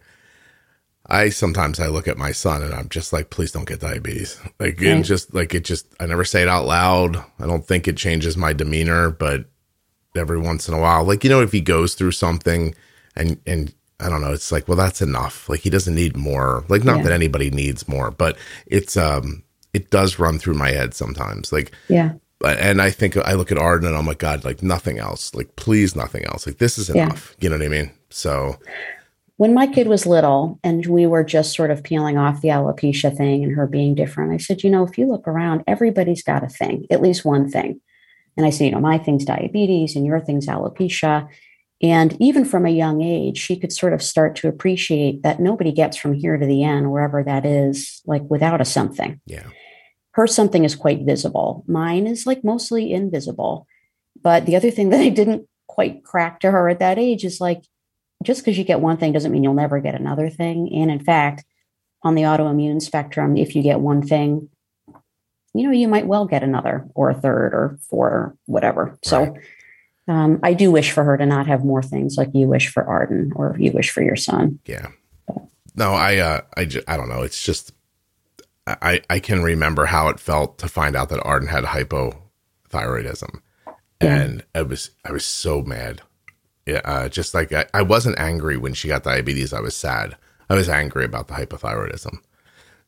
I 1.10 1.30
sometimes 1.30 1.80
I 1.80 1.88
look 1.88 2.06
at 2.06 2.16
my 2.16 2.30
son 2.30 2.62
and 2.62 2.72
I'm 2.72 2.88
just 2.88 3.12
like, 3.12 3.30
please 3.30 3.50
don't 3.50 3.66
get 3.66 3.80
diabetes. 3.80 4.40
Like 4.60 4.80
right. 4.80 4.98
it 4.98 5.02
just 5.02 5.34
like 5.34 5.54
it 5.54 5.64
just 5.64 5.86
I 5.98 6.06
never 6.06 6.24
say 6.24 6.42
it 6.42 6.48
out 6.48 6.66
loud. 6.66 7.16
I 7.40 7.46
don't 7.46 7.66
think 7.66 7.88
it 7.88 7.96
changes 7.96 8.36
my 8.36 8.52
demeanor, 8.52 9.10
but 9.10 9.46
every 10.16 10.38
once 10.38 10.68
in 10.68 10.74
a 10.74 10.80
while, 10.80 11.04
like 11.04 11.24
you 11.24 11.30
know, 11.30 11.42
if 11.42 11.50
he 11.50 11.60
goes 11.60 11.94
through 11.94 12.12
something 12.12 12.74
and 13.16 13.40
and 13.44 13.74
I 13.98 14.08
don't 14.08 14.22
know, 14.22 14.32
it's 14.32 14.52
like, 14.52 14.68
well, 14.68 14.76
that's 14.76 15.02
enough. 15.02 15.48
Like 15.48 15.60
he 15.60 15.70
doesn't 15.70 15.94
need 15.94 16.16
more. 16.16 16.64
Like 16.68 16.84
not 16.84 16.98
yeah. 16.98 17.02
that 17.04 17.12
anybody 17.12 17.50
needs 17.50 17.88
more, 17.88 18.12
but 18.12 18.38
it's 18.66 18.96
um 18.96 19.42
it 19.74 19.90
does 19.90 20.18
run 20.20 20.38
through 20.38 20.54
my 20.54 20.70
head 20.70 20.94
sometimes. 20.94 21.52
Like 21.52 21.72
yeah. 21.88 22.12
And 22.42 22.80
I 22.80 22.90
think 22.90 23.16
I 23.16 23.34
look 23.34 23.52
at 23.52 23.58
Arden 23.58 23.86
and 23.86 23.96
I'm 23.96 24.06
like, 24.06 24.18
God, 24.18 24.44
like 24.44 24.62
nothing 24.62 24.98
else. 24.98 25.34
Like 25.34 25.56
please, 25.56 25.96
nothing 25.96 26.24
else. 26.24 26.46
Like 26.46 26.58
this 26.58 26.78
is 26.78 26.88
enough. 26.88 27.34
Yeah. 27.38 27.44
You 27.44 27.50
know 27.50 27.58
what 27.58 27.66
I 27.66 27.68
mean? 27.68 27.90
So 28.10 28.56
when 29.40 29.54
my 29.54 29.66
kid 29.66 29.88
was 29.88 30.04
little 30.04 30.60
and 30.62 30.84
we 30.84 31.06
were 31.06 31.24
just 31.24 31.56
sort 31.56 31.70
of 31.70 31.82
peeling 31.82 32.18
off 32.18 32.42
the 32.42 32.48
alopecia 32.48 33.16
thing 33.16 33.42
and 33.42 33.56
her 33.56 33.66
being 33.66 33.94
different, 33.94 34.34
I 34.34 34.36
said, 34.36 34.62
you 34.62 34.68
know, 34.68 34.84
if 34.84 34.98
you 34.98 35.06
look 35.06 35.26
around, 35.26 35.64
everybody's 35.66 36.22
got 36.22 36.44
a 36.44 36.48
thing, 36.50 36.86
at 36.90 37.00
least 37.00 37.24
one 37.24 37.50
thing. 37.50 37.80
And 38.36 38.44
I 38.44 38.50
said, 38.50 38.64
you 38.66 38.70
know, 38.72 38.80
my 38.80 38.98
thing's 38.98 39.24
diabetes 39.24 39.96
and 39.96 40.04
your 40.04 40.20
thing's 40.20 40.46
alopecia. 40.46 41.26
And 41.80 42.20
even 42.20 42.44
from 42.44 42.66
a 42.66 42.70
young 42.70 43.00
age, 43.00 43.38
she 43.38 43.58
could 43.58 43.72
sort 43.72 43.94
of 43.94 44.02
start 44.02 44.36
to 44.36 44.48
appreciate 44.48 45.22
that 45.22 45.40
nobody 45.40 45.72
gets 45.72 45.96
from 45.96 46.12
here 46.12 46.36
to 46.36 46.44
the 46.44 46.62
end, 46.62 46.92
wherever 46.92 47.24
that 47.24 47.46
is, 47.46 48.02
like 48.04 48.28
without 48.28 48.60
a 48.60 48.66
something. 48.66 49.22
Yeah. 49.24 49.46
Her 50.10 50.26
something 50.26 50.66
is 50.66 50.76
quite 50.76 51.06
visible. 51.06 51.64
Mine 51.66 52.06
is 52.06 52.26
like 52.26 52.44
mostly 52.44 52.92
invisible. 52.92 53.66
But 54.20 54.44
the 54.44 54.56
other 54.56 54.70
thing 54.70 54.90
that 54.90 55.00
I 55.00 55.08
didn't 55.08 55.48
quite 55.66 56.04
crack 56.04 56.40
to 56.40 56.50
her 56.50 56.68
at 56.68 56.80
that 56.80 56.98
age 56.98 57.24
is 57.24 57.40
like, 57.40 57.62
just 58.22 58.42
because 58.42 58.58
you 58.58 58.64
get 58.64 58.80
one 58.80 58.96
thing 58.96 59.12
doesn't 59.12 59.32
mean 59.32 59.42
you'll 59.42 59.54
never 59.54 59.80
get 59.80 59.94
another 59.94 60.28
thing. 60.28 60.72
And 60.74 60.90
in 60.90 61.00
fact, 61.00 61.44
on 62.02 62.14
the 62.14 62.22
autoimmune 62.22 62.80
spectrum, 62.82 63.36
if 63.36 63.54
you 63.54 63.62
get 63.62 63.80
one 63.80 64.02
thing, 64.02 64.48
you 65.54 65.64
know, 65.64 65.70
you 65.70 65.88
might 65.88 66.06
well 66.06 66.26
get 66.26 66.42
another 66.42 66.86
or 66.94 67.10
a 67.10 67.14
third 67.14 67.54
or 67.54 67.78
four 67.88 68.08
or 68.08 68.36
whatever. 68.46 68.98
So 69.02 69.36
um, 70.06 70.38
I 70.42 70.54
do 70.54 70.70
wish 70.70 70.92
for 70.92 71.04
her 71.04 71.16
to 71.16 71.26
not 71.26 71.46
have 71.46 71.64
more 71.64 71.82
things 71.82 72.16
like 72.16 72.30
you 72.34 72.46
wish 72.46 72.68
for 72.68 72.84
Arden 72.84 73.32
or 73.34 73.56
you 73.58 73.72
wish 73.72 73.90
for 73.90 74.02
your 74.02 74.16
son. 74.16 74.58
Yeah. 74.64 74.88
No, 75.74 75.92
I, 75.92 76.18
uh, 76.18 76.40
I, 76.56 76.64
just, 76.64 76.88
I 76.88 76.96
don't 76.96 77.08
know. 77.08 77.22
It's 77.22 77.42
just, 77.42 77.72
I, 78.66 79.00
I 79.08 79.18
can 79.18 79.42
remember 79.42 79.86
how 79.86 80.08
it 80.08 80.20
felt 80.20 80.58
to 80.58 80.68
find 80.68 80.94
out 80.94 81.08
that 81.08 81.24
Arden 81.24 81.48
had 81.48 81.64
hypothyroidism. 81.64 83.40
Yeah. 84.02 84.16
And 84.16 84.44
I 84.54 84.62
was, 84.62 84.90
I 85.04 85.12
was 85.12 85.24
so 85.24 85.62
mad 85.62 86.02
yeah, 86.70 86.80
uh, 86.84 87.08
just 87.08 87.34
like 87.34 87.52
I, 87.52 87.66
I 87.74 87.82
wasn't 87.82 88.18
angry 88.18 88.56
when 88.56 88.74
she 88.74 88.86
got 88.86 89.02
diabetes. 89.02 89.52
I 89.52 89.60
was 89.60 89.76
sad. 89.76 90.16
I 90.48 90.54
was 90.54 90.68
angry 90.68 91.04
about 91.04 91.26
the 91.26 91.34
hypothyroidism. 91.34 92.18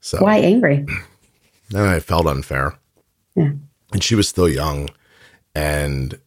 So 0.00 0.18
why 0.20 0.38
angry? 0.38 0.86
And 1.74 1.80
I 1.80 2.00
felt 2.00 2.26
unfair. 2.26 2.78
Yeah. 3.34 3.52
And 3.92 4.02
she 4.02 4.14
was 4.14 4.28
still 4.28 4.48
young, 4.48 4.90
and 5.54 6.18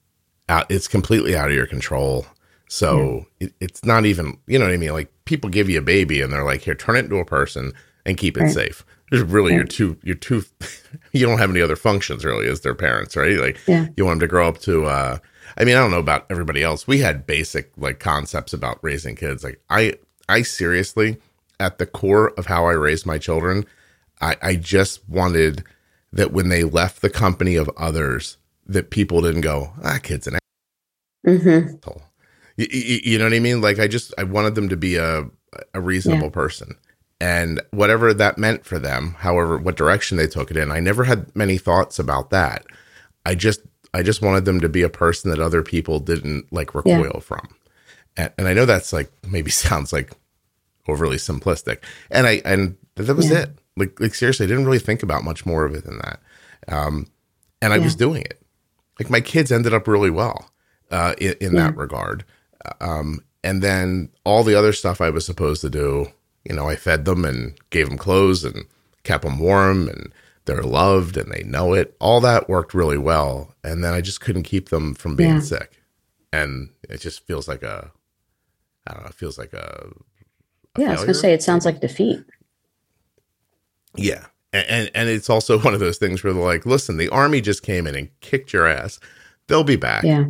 out, 0.50 0.70
it's 0.70 0.88
completely 0.88 1.36
out 1.36 1.50
of 1.50 1.56
your 1.56 1.68
control. 1.68 2.26
So 2.68 3.26
yeah. 3.40 3.48
it, 3.48 3.54
it's 3.62 3.86
not 3.86 4.06
even 4.06 4.38
you 4.48 4.60
know 4.60 4.66
what 4.66 4.74
I 4.74 4.78
mean. 4.78 4.92
Like 4.92 5.12
people 5.24 5.50
give 5.50 5.70
you 5.70 5.80
a 5.80 5.84
baby, 5.84 6.22
and 6.22 6.34
they're 6.34 6.44
like, 6.44 6.62
"Here, 6.62 6.76
turn 6.76 6.98
it 6.98 7.06
into 7.06 7.18
a 7.18 7.26
person 7.26 7.72
and 8.06 8.18
keep 8.18 8.38
it 8.38 8.42
right. 8.42 8.52
safe." 8.52 8.86
There's 9.12 9.24
really 9.24 9.52
right. 9.52 9.58
you're 9.58 9.66
too 9.66 9.98
you're 10.04 10.16
too 10.16 10.44
you 11.14 11.26
don't 11.26 11.38
have 11.38 11.52
any 11.52 11.62
other 11.62 11.78
functions 11.78 12.26
really 12.26 12.48
as 12.48 12.62
their 12.62 12.76
parents, 12.76 13.16
right? 13.16 13.38
Like 13.38 13.60
yeah. 13.66 13.88
you 13.96 14.04
want 14.04 14.20
them 14.20 14.28
to 14.28 14.32
grow 14.32 14.48
up 14.48 14.58
to 14.60 14.86
uh 14.86 15.18
I 15.58 15.64
mean, 15.64 15.76
I 15.76 15.80
don't 15.80 15.92
know 15.92 16.00
about 16.00 16.26
everybody 16.30 16.64
else. 16.64 16.88
We 16.88 17.00
had 17.00 17.26
basic 17.26 17.72
like 17.78 18.00
concepts 18.00 18.54
about 18.54 18.80
raising 18.82 19.16
kids. 19.16 19.44
Like 19.44 19.62
I 19.70 19.96
I 20.28 20.42
seriously 20.42 21.18
at 21.60 21.78
the 21.78 21.86
core 21.86 22.30
of 22.38 22.48
how 22.48 22.68
I 22.68 22.74
raised 22.74 23.06
my 23.06 23.18
children, 23.18 23.66
I, 24.22 24.36
I 24.42 24.56
just 24.56 25.08
wanted 25.10 25.64
that 26.12 26.32
when 26.32 26.50
they 26.50 26.64
left 26.64 27.02
the 27.02 27.10
company 27.10 27.56
of 27.56 27.70
others, 27.78 28.38
that 28.66 28.90
people 28.90 29.22
didn't 29.22 29.42
go, 29.42 29.72
ah, 29.84 30.00
kid's 30.02 30.28
an 30.28 30.38
mm-hmm. 31.26 31.76
asshole. 31.76 32.02
You, 32.58 32.68
you, 32.72 33.00
you, 33.04 33.18
know 33.18 33.26
what 33.26 33.34
I 33.34 33.40
mean? 33.40 33.62
Like 33.62 33.80
I 33.80 33.88
just 33.88 34.14
I 34.18 34.24
wanted 34.24 34.56
them 34.56 34.70
to 34.70 34.78
be 34.78 34.96
a 34.96 35.26
a 35.74 35.80
reasonable 35.80 36.28
yeah. 36.28 36.32
person, 36.32 36.76
and 37.20 37.62
whatever 37.72 38.14
that 38.14 38.38
meant 38.38 38.66
for 38.66 38.80
them, 38.80 39.16
however 39.20 39.58
what 39.58 39.78
direction 39.78 40.18
they 40.18 40.28
took 40.28 40.52
it 40.52 40.58
in, 40.58 40.72
I 40.72 40.80
never 40.80 41.04
had 41.04 41.34
many 41.36 41.58
thoughts 41.58 42.00
about 42.00 42.30
that. 42.30 42.66
I 43.26 43.36
just 43.36 43.62
I 43.96 44.04
just 44.04 44.22
wanted 44.22 44.44
them 44.44 44.60
to 44.60 44.68
be 44.68 44.82
a 44.82 44.90
person 44.90 45.32
that 45.32 45.40
other 45.40 45.64
people 45.64 46.02
didn't 46.02 46.52
like 46.52 46.76
recoil 46.76 47.12
yeah. 47.14 47.20
from. 47.22 47.48
And, 48.18 48.32
and, 48.38 48.48
I 48.48 48.54
know 48.54 48.66
that's 48.66 48.92
like 48.92 49.10
maybe 49.26 49.52
sounds 49.66 49.94
like 49.94 50.12
overly 50.88 51.16
simplistic. 51.16 51.78
And 52.12 52.28
I 52.28 52.42
and 52.44 52.76
that 52.96 53.16
was 53.16 53.32
yeah. 53.32 53.44
it. 53.44 53.60
Like 53.78 53.98
like 54.00 54.14
seriously, 54.14 54.46
I 54.46 54.50
didn't 54.50 54.66
really 54.66 54.80
think 54.80 55.02
about 55.02 55.24
much 55.24 55.46
more 55.46 55.64
of 55.64 55.74
it 55.74 55.86
than 55.86 56.00
that. 56.00 56.20
Um, 56.68 57.08
and 57.62 57.72
I 57.72 57.78
yeah. 57.78 57.86
was 57.86 57.96
doing 57.96 58.22
it. 58.22 58.42
Like 59.00 59.10
my 59.10 59.22
kids 59.22 59.52
ended 59.52 59.74
up 59.74 59.88
really 59.88 60.10
well 60.10 60.52
uh, 60.92 61.16
in, 61.18 61.36
in 61.40 61.56
that 61.56 61.78
regard. 61.78 62.26
Um, 62.82 63.22
and 63.44 63.62
then 63.62 64.10
all 64.26 64.44
the 64.44 64.56
other 64.56 64.74
stuff 64.74 65.00
I 65.00 65.10
was 65.10 65.26
supposed 65.26 65.62
to 65.62 65.70
do, 65.70 66.08
you 66.44 66.54
know, 66.54 66.68
I 66.68 66.76
fed 66.76 67.06
them 67.06 67.24
and 67.24 67.58
gave 67.70 67.88
them 67.88 67.98
clothes 67.98 68.44
and 68.44 68.66
kept 69.04 69.24
them 69.24 69.40
warm 69.40 69.88
and 69.88 70.12
they're 70.46 70.64
loved 70.64 71.18
and 71.18 71.32
they 71.32 71.44
know 71.44 71.74
it. 71.74 71.96
All 72.00 72.22
that 72.22 72.50
worked 72.50 72.74
really 72.74 72.98
well. 72.98 73.54
And 73.64 73.84
then 73.84 73.94
I 73.94 74.02
just 74.02 74.22
couldn't 74.22 74.44
keep 74.44 74.70
them 74.70 74.94
from 74.94 75.16
being 75.16 75.36
yeah. 75.36 75.40
sick. 75.40 75.82
And 76.32 76.70
it 76.90 77.02
just 77.02 77.26
feels 77.26 77.48
like 77.48 77.64
a, 77.64 77.92
I 78.88 78.94
don't 78.94 79.04
know, 79.04 79.10
it 79.10 79.16
feels 79.16 79.38
like 79.38 79.54
a. 79.54 79.92
a 80.76 80.82
yeah, 80.82 80.90
I 80.90 80.92
was 80.92 81.02
going 81.02 81.08
to 81.08 81.14
say, 81.16 81.34
it 81.34 81.44
sounds 81.44 81.66
like 81.66 81.80
defeat. 81.80 82.24
Yeah. 83.96 84.26
And, 84.54 84.68
and, 84.70 84.92
and 84.94 85.10
it's 85.10 85.30
also 85.30 85.60
one 85.62 85.74
of 85.74 85.80
those 85.80 85.98
things 85.98 86.24
where 86.24 86.34
they're 86.34 86.42
like, 86.42 86.66
listen, 86.66 86.98
the 86.98 87.10
army 87.10 87.42
just 87.42 87.64
came 87.64 87.88
in 87.88 87.96
and 87.96 88.10
kicked 88.22 88.54
your 88.54 88.68
ass. 88.68 89.00
They'll 89.48 89.64
be 89.64 89.76
back. 89.78 90.04
Yeah. 90.04 90.26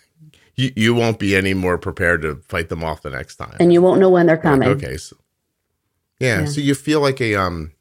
you, 0.54 0.72
you 0.76 0.94
won't 0.94 1.18
be 1.18 1.34
any 1.34 1.54
more 1.54 1.78
prepared 1.78 2.22
to 2.22 2.36
fight 2.48 2.68
them 2.68 2.84
off 2.84 3.02
the 3.02 3.10
next 3.10 3.36
time. 3.36 3.56
And 3.58 3.72
you 3.72 3.82
won't 3.82 4.00
know 4.00 4.10
when 4.10 4.26
they're 4.26 4.36
coming. 4.36 4.68
Like, 4.68 4.78
okay. 4.78 4.96
So, 4.96 5.16
yeah, 6.20 6.40
yeah. 6.40 6.46
So 6.46 6.60
you 6.60 6.74
feel 6.74 7.00
like 7.00 7.20
a, 7.20 7.34
um, 7.34 7.72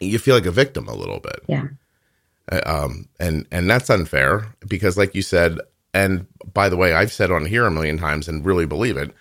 you 0.00 0.18
feel 0.18 0.34
like 0.34 0.46
a 0.46 0.50
victim 0.50 0.88
a 0.88 0.94
little 0.94 1.20
bit. 1.20 1.40
Yeah. 1.48 1.68
Uh, 2.50 2.60
um, 2.64 3.08
and 3.20 3.46
and 3.50 3.68
that's 3.68 3.90
unfair 3.90 4.46
because, 4.66 4.96
like 4.96 5.14
you 5.14 5.22
said, 5.22 5.58
and 5.92 6.26
by 6.54 6.68
the 6.68 6.76
way, 6.76 6.94
I've 6.94 7.12
said 7.12 7.30
on 7.30 7.44
here 7.44 7.66
a 7.66 7.70
million 7.70 7.98
times 7.98 8.28
and 8.28 8.44
really 8.44 8.66
believe 8.66 8.96
it. 8.96 9.12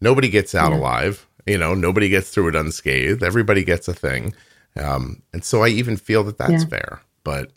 Nobody 0.00 0.28
gets 0.28 0.54
out 0.54 0.72
yeah. 0.72 0.78
alive. 0.78 1.26
You 1.46 1.58
know, 1.58 1.74
nobody 1.74 2.08
gets 2.08 2.30
through 2.30 2.48
it 2.48 2.56
unscathed. 2.56 3.22
Everybody 3.22 3.64
gets 3.64 3.88
a 3.88 3.94
thing. 3.94 4.34
Um, 4.76 5.22
and 5.32 5.44
so 5.44 5.62
I 5.62 5.68
even 5.68 5.96
feel 5.96 6.22
that 6.24 6.38
that's 6.38 6.64
yeah. 6.64 6.68
fair. 6.68 7.00
But 7.24 7.50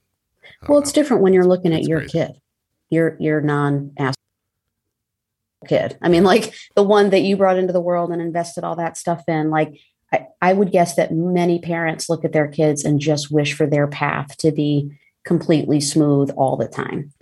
well, 0.67 0.79
it's 0.79 0.91
different 0.91 1.23
when 1.23 1.33
you're 1.33 1.45
looking 1.45 1.73
it's 1.73 1.85
at 1.85 1.89
your 1.89 1.99
crazy. 1.99 2.17
kid, 2.19 2.41
your 2.89 3.17
your 3.19 3.41
non 3.41 3.93
kid. 5.67 5.97
I 6.01 6.09
mean, 6.09 6.23
like 6.23 6.53
the 6.75 6.83
one 6.83 7.09
that 7.09 7.21
you 7.21 7.37
brought 7.37 7.57
into 7.57 7.73
the 7.73 7.81
world 7.81 8.11
and 8.11 8.21
invested 8.21 8.63
all 8.63 8.75
that 8.77 8.97
stuff 8.97 9.23
in. 9.27 9.49
Like 9.49 9.79
I, 10.41 10.53
would 10.53 10.71
guess 10.71 10.95
that 10.95 11.11
many 11.11 11.59
parents 11.59 12.09
look 12.09 12.23
at 12.23 12.31
their 12.31 12.47
kids 12.47 12.85
and 12.85 12.99
just 12.99 13.31
wish 13.31 13.53
for 13.53 13.67
their 13.67 13.87
path 13.87 14.37
to 14.37 14.51
be 14.51 14.97
completely 15.25 15.81
smooth 15.81 16.31
all 16.37 16.57
the 16.57 16.67
time. 16.67 17.13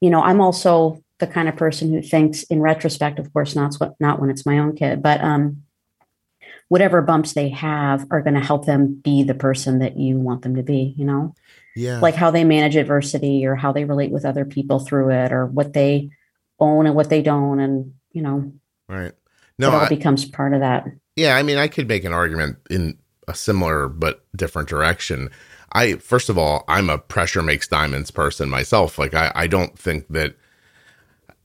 You 0.00 0.10
know, 0.10 0.22
I'm 0.22 0.40
also 0.40 1.02
the 1.18 1.26
kind 1.26 1.48
of 1.48 1.56
person 1.56 1.92
who 1.92 2.02
thinks 2.02 2.42
in 2.44 2.60
retrospect, 2.60 3.18
of 3.18 3.32
course, 3.32 3.56
not 3.56 3.74
not 3.98 4.20
when 4.20 4.30
it's 4.30 4.46
my 4.46 4.58
own 4.58 4.76
kid, 4.76 5.02
but 5.02 5.22
um, 5.22 5.62
whatever 6.68 7.00
bumps 7.02 7.32
they 7.32 7.48
have 7.48 8.06
are 8.10 8.22
going 8.22 8.34
to 8.34 8.40
help 8.40 8.66
them 8.66 8.94
be 8.94 9.22
the 9.22 9.34
person 9.34 9.78
that 9.78 9.96
you 9.96 10.18
want 10.18 10.42
them 10.42 10.56
to 10.56 10.62
be, 10.62 10.94
you 10.96 11.04
know? 11.04 11.34
Yeah. 11.74 12.00
Like 12.00 12.14
how 12.14 12.30
they 12.30 12.44
manage 12.44 12.76
adversity 12.76 13.46
or 13.46 13.54
how 13.54 13.72
they 13.72 13.84
relate 13.84 14.10
with 14.10 14.24
other 14.24 14.44
people 14.44 14.78
through 14.78 15.10
it 15.10 15.32
or 15.32 15.46
what 15.46 15.72
they 15.72 16.10
own 16.58 16.86
and 16.86 16.94
what 16.94 17.10
they 17.10 17.22
don't. 17.22 17.60
And, 17.60 17.94
you 18.12 18.22
know, 18.22 18.52
right. 18.88 19.12
No, 19.58 19.68
it 19.68 19.74
all 19.74 19.80
I, 19.82 19.88
becomes 19.88 20.24
part 20.24 20.54
of 20.54 20.60
that. 20.60 20.86
Yeah, 21.16 21.36
I 21.36 21.42
mean, 21.42 21.58
I 21.58 21.68
could 21.68 21.88
make 21.88 22.04
an 22.04 22.12
argument 22.12 22.58
in 22.70 22.98
a 23.26 23.34
similar 23.34 23.88
but 23.88 24.24
different 24.36 24.68
direction. 24.68 25.30
I 25.72 25.94
first 25.94 26.28
of 26.28 26.38
all, 26.38 26.64
I'm 26.68 26.88
a 26.90 26.98
pressure 26.98 27.42
makes 27.42 27.66
diamonds 27.66 28.10
person 28.10 28.48
myself. 28.48 28.98
Like 28.98 29.14
I, 29.14 29.32
I 29.34 29.46
don't 29.46 29.78
think 29.78 30.08
that 30.08 30.36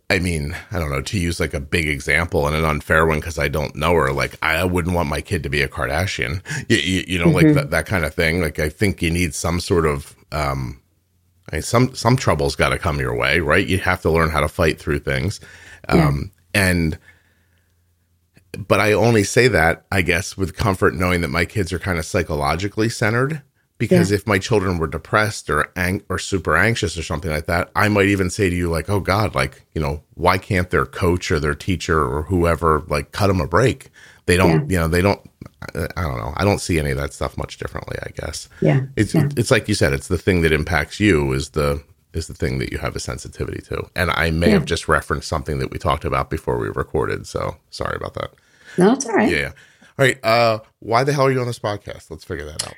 I 0.09 0.19
mean, 0.19 0.55
I 0.71 0.77
don't 0.77 0.89
know, 0.89 1.01
to 1.01 1.19
use 1.19 1.39
like 1.39 1.53
a 1.53 1.61
big 1.61 1.87
example 1.87 2.45
and 2.45 2.53
an 2.53 2.65
unfair 2.65 3.05
one 3.05 3.19
because 3.19 3.39
I 3.39 3.47
don't 3.47 3.73
know 3.77 3.93
her, 3.93 4.11
like 4.11 4.37
I 4.43 4.65
wouldn't 4.65 4.93
want 4.93 5.07
my 5.07 5.21
kid 5.21 5.41
to 5.43 5.49
be 5.49 5.61
a 5.61 5.69
Kardashian, 5.69 6.41
you, 6.69 6.77
you, 6.77 7.03
you 7.07 7.17
know, 7.17 7.27
mm-hmm. 7.27 7.35
like 7.35 7.53
that, 7.55 7.69
that 7.71 7.85
kind 7.85 8.03
of 8.03 8.13
thing. 8.13 8.41
Like 8.41 8.59
I 8.59 8.67
think 8.67 9.01
you 9.01 9.09
need 9.09 9.33
some 9.33 9.61
sort 9.61 9.85
of, 9.85 10.13
um, 10.33 10.81
I 11.49 11.55
mean, 11.55 11.61
some, 11.61 11.95
some 11.95 12.17
trouble's 12.17 12.57
got 12.57 12.69
to 12.69 12.77
come 12.77 12.99
your 12.99 13.15
way, 13.15 13.39
right? 13.39 13.65
You 13.65 13.77
have 13.77 14.01
to 14.01 14.11
learn 14.11 14.31
how 14.31 14.41
to 14.41 14.49
fight 14.49 14.77
through 14.77 14.99
things. 14.99 15.39
Um, 15.87 16.31
yeah. 16.53 16.61
and, 16.61 16.99
but 18.57 18.79
I 18.79 18.93
only 18.93 19.23
say 19.23 19.47
that, 19.47 19.85
I 19.91 20.01
guess, 20.01 20.37
with 20.37 20.55
comfort 20.55 20.93
knowing 20.93 21.21
that 21.21 21.29
my 21.29 21.45
kids 21.45 21.71
are 21.71 21.79
kind 21.79 21.97
of 21.97 22.05
psychologically 22.05 22.89
centered 22.89 23.41
because 23.77 24.11
yeah. 24.11 24.17
if 24.17 24.27
my 24.27 24.37
children 24.37 24.77
were 24.77 24.87
depressed 24.87 25.49
or 25.49 25.71
ang- 25.75 26.03
or 26.07 26.19
super 26.19 26.55
anxious 26.55 26.95
or 26.97 27.01
something 27.01 27.31
like 27.31 27.47
that, 27.47 27.71
I 27.75 27.87
might 27.89 28.07
even 28.07 28.29
say 28.29 28.47
to 28.47 28.55
you 28.55 28.69
like, 28.69 28.89
"Oh 28.89 28.99
God, 28.99 29.33
like 29.33 29.65
you 29.73 29.81
know, 29.81 30.03
why 30.13 30.37
can't 30.37 30.69
their 30.69 30.85
coach 30.85 31.31
or 31.31 31.39
their 31.39 31.55
teacher 31.55 31.99
or 31.99 32.23
whoever 32.23 32.83
like 32.87 33.11
cut 33.11 33.27
them 33.27 33.41
a 33.41 33.47
break? 33.47 33.89
They 34.27 34.37
don't, 34.37 34.69
yeah. 34.69 34.73
you 34.73 34.79
know, 34.79 34.87
they 34.87 35.01
don't. 35.01 35.19
I 35.75 36.01
don't 36.03 36.17
know. 36.17 36.33
I 36.37 36.43
don't 36.43 36.59
see 36.59 36.79
any 36.79 36.91
of 36.91 36.97
that 36.97 37.13
stuff 37.13 37.37
much 37.37 37.57
differently. 37.57 37.97
I 38.03 38.09
guess. 38.09 38.49
Yeah. 38.61 38.81
It's 38.95 39.15
yeah. 39.15 39.29
it's 39.35 39.49
like 39.49 39.67
you 39.67 39.73
said. 39.73 39.93
It's 39.93 40.09
the 40.09 40.17
thing 40.17 40.41
that 40.41 40.51
impacts 40.51 40.99
you 40.99 41.33
is 41.33 41.49
the 41.49 41.83
is 42.13 42.27
the 42.27 42.33
thing 42.33 42.59
that 42.59 42.71
you 42.71 42.77
have 42.77 42.95
a 42.95 42.99
sensitivity 42.99 43.61
to. 43.63 43.89
And 43.95 44.11
I 44.11 44.31
may 44.31 44.49
have 44.49 44.65
just 44.65 44.87
referenced 44.87 45.27
something 45.27 45.59
that 45.59 45.71
we 45.71 45.77
talked 45.79 46.05
about 46.05 46.29
before 46.29 46.57
we 46.57 46.67
recorded. 46.67 47.25
So 47.25 47.57
sorry 47.69 47.95
about 47.95 48.13
that. 48.15 48.31
No, 48.77 48.93
it's 48.93 49.05
all 49.05 49.13
right. 49.15 49.31
Yeah. 49.31 49.51
All 49.99 50.05
right. 50.05 50.23
Uh, 50.23 50.59
why 50.79 51.03
the 51.03 51.13
hell 51.13 51.25
are 51.25 51.31
you 51.31 51.39
on 51.39 51.47
this 51.47 51.59
podcast? 51.59 52.09
Let's 52.09 52.23
figure 52.23 52.45
that 52.45 52.67
out. 52.67 52.75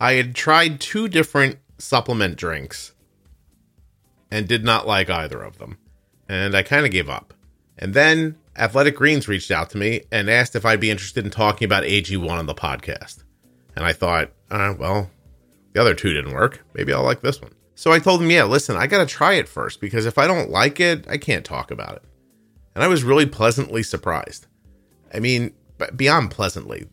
I 0.00 0.12
had 0.12 0.34
tried 0.34 0.80
two 0.80 1.08
different 1.08 1.58
supplement 1.78 2.36
drinks 2.36 2.92
and 4.30 4.46
did 4.46 4.64
not 4.64 4.86
like 4.86 5.10
either 5.10 5.42
of 5.42 5.58
them. 5.58 5.78
And 6.28 6.56
I 6.56 6.62
kind 6.62 6.86
of 6.86 6.92
gave 6.92 7.08
up. 7.08 7.34
And 7.78 7.94
then 7.94 8.36
Athletic 8.56 8.96
Greens 8.96 9.28
reached 9.28 9.50
out 9.50 9.70
to 9.70 9.78
me 9.78 10.02
and 10.12 10.28
asked 10.28 10.54
if 10.54 10.64
I'd 10.64 10.80
be 10.80 10.90
interested 10.90 11.24
in 11.24 11.30
talking 11.30 11.64
about 11.64 11.84
AG1 11.84 12.28
on 12.30 12.46
the 12.46 12.54
podcast. 12.54 13.24
And 13.74 13.84
I 13.84 13.92
thought, 13.92 14.30
uh, 14.50 14.74
well, 14.78 15.10
the 15.72 15.80
other 15.80 15.94
two 15.94 16.12
didn't 16.12 16.34
work. 16.34 16.64
Maybe 16.74 16.92
I'll 16.92 17.04
like 17.04 17.20
this 17.22 17.40
one. 17.40 17.52
So 17.78 17.92
I 17.92 18.00
told 18.00 18.20
him, 18.20 18.28
yeah, 18.28 18.42
listen, 18.42 18.76
I 18.76 18.88
got 18.88 18.98
to 18.98 19.06
try 19.06 19.34
it 19.34 19.48
first 19.48 19.80
because 19.80 20.04
if 20.04 20.18
I 20.18 20.26
don't 20.26 20.50
like 20.50 20.80
it, 20.80 21.06
I 21.08 21.16
can't 21.16 21.44
talk 21.44 21.70
about 21.70 21.94
it. 21.94 22.02
And 22.74 22.82
I 22.82 22.88
was 22.88 23.04
really 23.04 23.24
pleasantly 23.24 23.84
surprised. 23.84 24.48
I 25.14 25.20
mean, 25.20 25.52
beyond 25.94 26.32
pleasantly, 26.32 26.88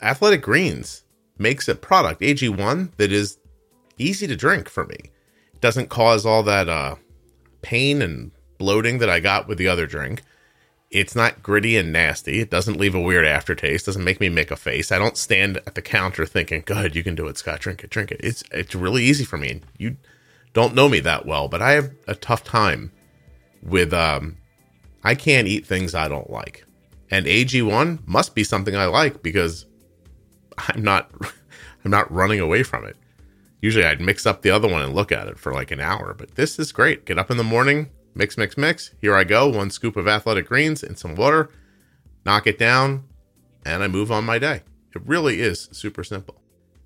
Athletic 0.00 0.40
Greens 0.40 1.04
makes 1.36 1.68
a 1.68 1.74
product, 1.74 2.22
AG1, 2.22 2.96
that 2.96 3.12
is 3.12 3.36
easy 3.98 4.26
to 4.26 4.34
drink 4.34 4.70
for 4.70 4.86
me. 4.86 4.96
It 5.52 5.60
doesn't 5.60 5.90
cause 5.90 6.24
all 6.24 6.42
that 6.44 6.66
uh, 6.66 6.94
pain 7.60 8.00
and 8.00 8.30
bloating 8.56 9.00
that 9.00 9.10
I 9.10 9.20
got 9.20 9.46
with 9.46 9.58
the 9.58 9.68
other 9.68 9.86
drink. 9.86 10.22
It's 10.90 11.14
not 11.14 11.42
gritty 11.42 11.76
and 11.76 11.92
nasty. 11.92 12.40
It 12.40 12.48
doesn't 12.50 12.80
leave 12.80 12.94
a 12.94 13.00
weird 13.00 13.26
aftertaste. 13.26 13.84
Doesn't 13.84 14.02
make 14.02 14.18
me 14.18 14.30
make 14.30 14.50
a 14.50 14.56
face. 14.56 14.90
I 14.92 14.98
don't 14.98 15.18
stand 15.18 15.58
at 15.66 15.74
the 15.74 15.82
counter 15.82 16.24
thinking, 16.24 16.62
"Good, 16.64 16.96
you 16.96 17.04
can 17.04 17.14
do 17.14 17.28
it, 17.28 17.36
Scott. 17.36 17.60
Drink 17.60 17.84
it, 17.84 17.90
drink 17.90 18.10
it." 18.10 18.20
It's 18.24 18.42
it's 18.50 18.74
really 18.74 19.04
easy 19.04 19.24
for 19.24 19.36
me. 19.36 19.60
You 19.76 19.96
don't 20.52 20.74
know 20.74 20.88
me 20.88 21.00
that 21.00 21.26
well, 21.26 21.48
but 21.48 21.62
I 21.62 21.72
have 21.72 21.92
a 22.06 22.14
tough 22.14 22.44
time 22.44 22.92
with 23.62 23.92
um 23.92 24.36
I 25.04 25.14
can't 25.14 25.48
eat 25.48 25.66
things 25.66 25.94
I 25.94 26.08
don't 26.08 26.30
like. 26.30 26.64
And 27.10 27.26
AG1 27.26 28.06
must 28.06 28.34
be 28.34 28.44
something 28.44 28.76
I 28.76 28.86
like 28.86 29.22
because 29.22 29.66
I'm 30.68 30.82
not 30.82 31.10
I'm 31.84 31.90
not 31.90 32.12
running 32.12 32.40
away 32.40 32.62
from 32.62 32.84
it. 32.84 32.96
Usually 33.60 33.84
I'd 33.84 34.00
mix 34.00 34.26
up 34.26 34.42
the 34.42 34.50
other 34.50 34.68
one 34.68 34.82
and 34.82 34.94
look 34.94 35.12
at 35.12 35.28
it 35.28 35.38
for 35.38 35.52
like 35.52 35.70
an 35.70 35.80
hour, 35.80 36.14
but 36.14 36.34
this 36.34 36.58
is 36.58 36.72
great. 36.72 37.04
Get 37.04 37.18
up 37.18 37.30
in 37.30 37.36
the 37.36 37.44
morning, 37.44 37.90
mix, 38.14 38.36
mix, 38.36 38.56
mix. 38.56 38.92
Here 39.00 39.14
I 39.14 39.24
go. 39.24 39.48
One 39.48 39.70
scoop 39.70 39.96
of 39.96 40.08
athletic 40.08 40.48
greens 40.48 40.82
and 40.82 40.98
some 40.98 41.14
water, 41.14 41.48
knock 42.24 42.46
it 42.46 42.58
down, 42.58 43.04
and 43.64 43.82
I 43.82 43.88
move 43.88 44.10
on 44.10 44.24
my 44.24 44.38
day. 44.38 44.62
It 44.94 45.02
really 45.06 45.40
is 45.40 45.68
super 45.72 46.02
simple. 46.02 46.40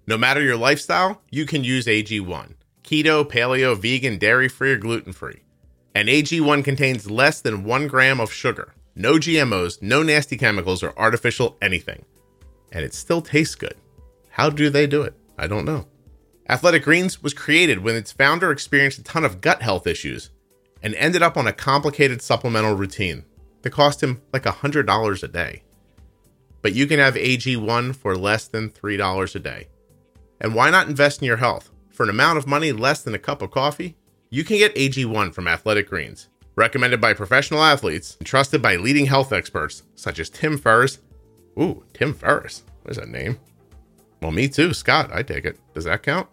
No 0.06 0.16
matter 0.18 0.42
your 0.42 0.56
lifestyle, 0.56 1.22
you 1.30 1.46
can 1.46 1.64
use 1.64 1.86
AG1 1.86 2.54
keto, 2.86 3.24
paleo, 3.24 3.76
vegan, 3.76 4.16
dairy 4.18 4.48
free, 4.48 4.72
or 4.72 4.78
gluten 4.78 5.12
free. 5.12 5.42
And 5.94 6.08
AG1 6.08 6.64
contains 6.64 7.10
less 7.10 7.40
than 7.40 7.64
one 7.64 7.86
gram 7.86 8.20
of 8.20 8.32
sugar, 8.32 8.74
no 8.94 9.14
GMOs, 9.14 9.82
no 9.82 10.02
nasty 10.02 10.36
chemicals, 10.38 10.82
or 10.82 10.98
artificial 10.98 11.56
anything 11.60 12.04
and 12.72 12.84
it 12.84 12.94
still 12.94 13.22
tastes 13.22 13.54
good. 13.54 13.74
How 14.28 14.50
do 14.50 14.70
they 14.70 14.86
do 14.86 15.02
it? 15.02 15.14
I 15.38 15.46
don't 15.46 15.64
know. 15.64 15.86
Athletic 16.48 16.84
Greens 16.84 17.22
was 17.22 17.34
created 17.34 17.82
when 17.82 17.96
its 17.96 18.12
founder 18.12 18.50
experienced 18.50 18.98
a 18.98 19.02
ton 19.02 19.24
of 19.24 19.40
gut 19.40 19.62
health 19.62 19.86
issues 19.86 20.30
and 20.82 20.94
ended 20.94 21.22
up 21.22 21.36
on 21.36 21.46
a 21.46 21.52
complicated 21.52 22.22
supplemental 22.22 22.74
routine 22.74 23.24
that 23.62 23.70
cost 23.70 24.02
him 24.02 24.20
like 24.32 24.44
$100 24.44 25.22
a 25.22 25.28
day. 25.28 25.62
But 26.62 26.74
you 26.74 26.86
can 26.86 26.98
have 26.98 27.14
AG1 27.14 27.96
for 27.96 28.16
less 28.16 28.46
than 28.46 28.70
$3 28.70 29.34
a 29.34 29.38
day. 29.38 29.68
And 30.40 30.54
why 30.54 30.70
not 30.70 30.88
invest 30.88 31.22
in 31.22 31.26
your 31.26 31.38
health? 31.38 31.70
For 31.96 32.02
an 32.02 32.10
amount 32.10 32.36
of 32.36 32.46
money 32.46 32.72
less 32.72 33.02
than 33.02 33.14
a 33.14 33.18
cup 33.18 33.40
of 33.40 33.50
coffee, 33.50 33.96
you 34.28 34.44
can 34.44 34.58
get 34.58 34.74
AG1 34.74 35.32
from 35.32 35.48
Athletic 35.48 35.88
Greens, 35.88 36.28
recommended 36.54 37.00
by 37.00 37.14
professional 37.14 37.62
athletes 37.64 38.18
and 38.18 38.26
trusted 38.26 38.60
by 38.60 38.76
leading 38.76 39.06
health 39.06 39.32
experts 39.32 39.82
such 39.94 40.18
as 40.18 40.28
Tim 40.28 40.58
Ferriss 40.58 40.98
Ooh, 41.58 41.82
Tim 41.94 42.12
Ferriss. 42.12 42.64
What 42.82 42.90
is 42.90 42.98
that 42.98 43.08
name? 43.08 43.38
Well, 44.20 44.30
me 44.30 44.46
too, 44.46 44.74
Scott. 44.74 45.08
I 45.10 45.22
take 45.22 45.46
it. 45.46 45.58
Does 45.72 45.84
that 45.84 46.02
count? 46.02 46.28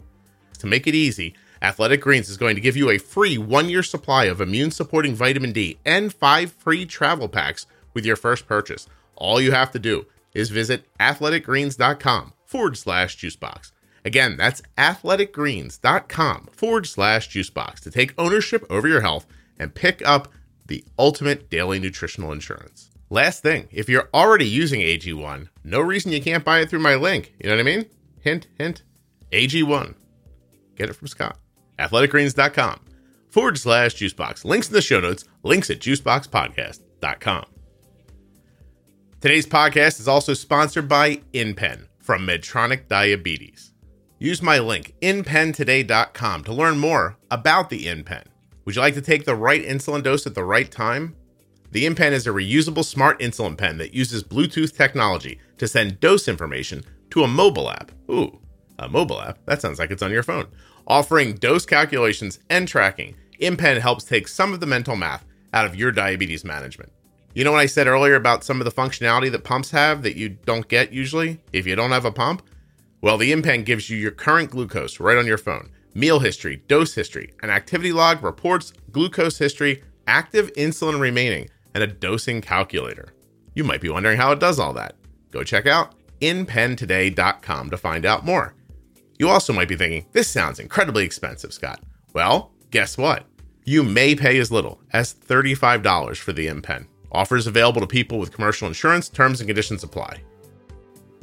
To 0.59 0.67
make 0.67 0.85
it 0.85 0.95
easy, 0.95 1.33
Athletic 1.61 2.01
Greens 2.01 2.27
is 2.27 2.35
going 2.35 2.55
to 2.55 2.61
give 2.61 2.75
you 2.75 2.89
a 2.89 2.97
free 2.97 3.37
one 3.37 3.69
year 3.69 3.83
supply 3.83 4.25
of 4.25 4.41
immune 4.41 4.71
supporting 4.71 5.15
vitamin 5.15 5.53
D 5.53 5.77
and 5.85 6.13
five 6.13 6.51
free 6.51 6.85
travel 6.85 7.29
packs 7.29 7.67
with 7.93 8.05
your 8.05 8.17
first 8.17 8.47
purchase. 8.47 8.89
All 9.15 9.39
you 9.39 9.53
have 9.53 9.71
to 9.71 9.79
do 9.79 10.07
is 10.33 10.49
visit 10.49 10.83
athleticgreens.com 10.99 12.33
forward 12.43 12.77
slash 12.77 13.17
juicebox. 13.17 13.71
Again, 14.05 14.35
that's 14.37 14.61
athleticgreens.com 14.77 16.49
forward 16.51 16.87
slash 16.87 17.29
juicebox 17.29 17.79
to 17.81 17.91
take 17.91 18.13
ownership 18.17 18.65
over 18.69 18.87
your 18.87 19.01
health 19.01 19.25
and 19.57 19.73
pick 19.73 20.05
up 20.05 20.27
the 20.65 20.83
ultimate 20.97 21.49
daily 21.49 21.79
nutritional 21.79 22.31
insurance. 22.31 22.89
Last 23.09 23.43
thing, 23.43 23.67
if 23.71 23.87
you're 23.87 24.09
already 24.13 24.47
using 24.47 24.81
AG1, 24.81 25.49
no 25.63 25.79
reason 25.79 26.11
you 26.11 26.21
can't 26.21 26.43
buy 26.43 26.61
it 26.61 26.69
through 26.69 26.79
my 26.79 26.95
link. 26.95 27.33
You 27.39 27.49
know 27.49 27.55
what 27.55 27.61
I 27.61 27.63
mean? 27.63 27.85
Hint, 28.21 28.47
hint. 28.57 28.83
AG1. 29.31 29.95
Get 30.75 30.89
it 30.89 30.93
from 30.93 31.07
Scott. 31.07 31.37
Athleticgreens.com 31.79 32.79
forward 33.29 33.57
slash 33.57 33.95
juicebox. 33.95 34.45
Links 34.45 34.67
in 34.67 34.73
the 34.73 34.81
show 34.81 34.99
notes, 34.99 35.25
links 35.43 35.69
at 35.69 35.79
juiceboxpodcast.com. 35.79 37.45
Today's 39.21 39.47
podcast 39.47 39.99
is 39.99 40.07
also 40.07 40.33
sponsored 40.33 40.87
by 40.87 41.17
InPen 41.33 41.87
from 41.99 42.27
Medtronic 42.27 42.87
Diabetes. 42.87 43.72
Use 44.23 44.41
my 44.41 44.57
link, 44.57 44.95
inpentoday.com, 45.01 46.45
to 46.45 46.53
learn 46.53 46.77
more 46.77 47.17
about 47.29 47.69
the 47.69 47.87
InPen. 47.87 48.23
Would 48.63 48.77
you 48.77 48.81
like 48.81 48.93
to 48.93 49.01
take 49.01 49.25
the 49.25 49.35
right 49.35 49.61
insulin 49.61 50.01
dose 50.01 50.25
at 50.25 50.33
the 50.33 50.45
right 50.45 50.71
time? 50.71 51.17
The 51.71 51.83
InPen 51.85 52.13
is 52.13 52.25
a 52.25 52.29
reusable 52.29 52.85
smart 52.85 53.19
insulin 53.19 53.57
pen 53.57 53.79
that 53.79 53.93
uses 53.93 54.23
Bluetooth 54.23 54.77
technology 54.77 55.41
to 55.57 55.67
send 55.67 55.99
dose 55.99 56.29
information 56.29 56.85
to 57.09 57.23
a 57.23 57.27
mobile 57.27 57.69
app. 57.69 57.91
Ooh, 58.09 58.39
a 58.79 58.87
mobile 58.87 59.19
app? 59.19 59.39
That 59.45 59.59
sounds 59.59 59.77
like 59.77 59.91
it's 59.91 60.01
on 60.01 60.11
your 60.11 60.23
phone. 60.23 60.47
Offering 60.87 61.33
dose 61.33 61.65
calculations 61.65 62.39
and 62.49 62.65
tracking, 62.65 63.17
InPen 63.41 63.81
helps 63.81 64.05
take 64.05 64.29
some 64.29 64.53
of 64.53 64.61
the 64.61 64.65
mental 64.65 64.95
math 64.95 65.25
out 65.51 65.65
of 65.65 65.75
your 65.75 65.91
diabetes 65.91 66.45
management. 66.45 66.93
You 67.33 67.43
know 67.43 67.51
what 67.51 67.59
I 67.59 67.65
said 67.65 67.87
earlier 67.87 68.15
about 68.15 68.45
some 68.45 68.61
of 68.61 68.65
the 68.65 68.71
functionality 68.71 69.29
that 69.33 69.43
pumps 69.43 69.71
have 69.71 70.01
that 70.03 70.15
you 70.15 70.29
don't 70.29 70.69
get 70.69 70.93
usually 70.93 71.41
if 71.51 71.67
you 71.67 71.75
don't 71.75 71.91
have 71.91 72.05
a 72.05 72.11
pump? 72.13 72.41
Well, 73.03 73.17
the 73.17 73.33
InPen 73.33 73.65
gives 73.65 73.89
you 73.89 73.97
your 73.97 74.11
current 74.11 74.49
glucose 74.49 75.01
right 75.01 75.17
on 75.17 75.27
your 75.27 75.37
phone, 75.37 75.71
meal 75.93 76.19
history, 76.19 76.63
dose 76.69 76.95
history, 76.95 77.33
an 77.43 77.49
activity 77.49 77.91
log, 77.91 78.23
reports, 78.23 78.71
glucose 78.93 79.37
history, 79.37 79.83
active 80.07 80.53
insulin 80.53 81.01
remaining, 81.01 81.49
and 81.73 81.83
a 81.83 81.87
dosing 81.87 82.39
calculator. 82.39 83.13
You 83.55 83.65
might 83.65 83.81
be 83.81 83.89
wondering 83.89 84.15
how 84.15 84.31
it 84.31 84.39
does 84.39 84.57
all 84.57 84.71
that. 84.75 84.95
Go 85.31 85.43
check 85.43 85.67
out 85.67 85.95
inpentoday.com 86.21 87.71
to 87.71 87.77
find 87.77 88.05
out 88.05 88.23
more. 88.23 88.55
You 89.19 89.27
also 89.27 89.51
might 89.51 89.67
be 89.67 89.75
thinking, 89.75 90.05
this 90.13 90.29
sounds 90.29 90.61
incredibly 90.61 91.03
expensive, 91.03 91.51
Scott. 91.51 91.81
Well, 92.13 92.53
guess 92.71 92.97
what? 92.97 93.25
You 93.65 93.83
may 93.83 94.15
pay 94.15 94.39
as 94.39 94.49
little 94.49 94.79
as 94.93 95.13
$35 95.13 96.15
for 96.19 96.31
the 96.31 96.47
InPen. 96.47 96.87
Offers 97.11 97.47
available 97.47 97.81
to 97.81 97.87
people 97.87 98.17
with 98.17 98.31
commercial 98.31 98.69
insurance, 98.69 99.09
terms 99.09 99.41
and 99.41 99.49
conditions 99.49 99.83
apply. 99.83 100.21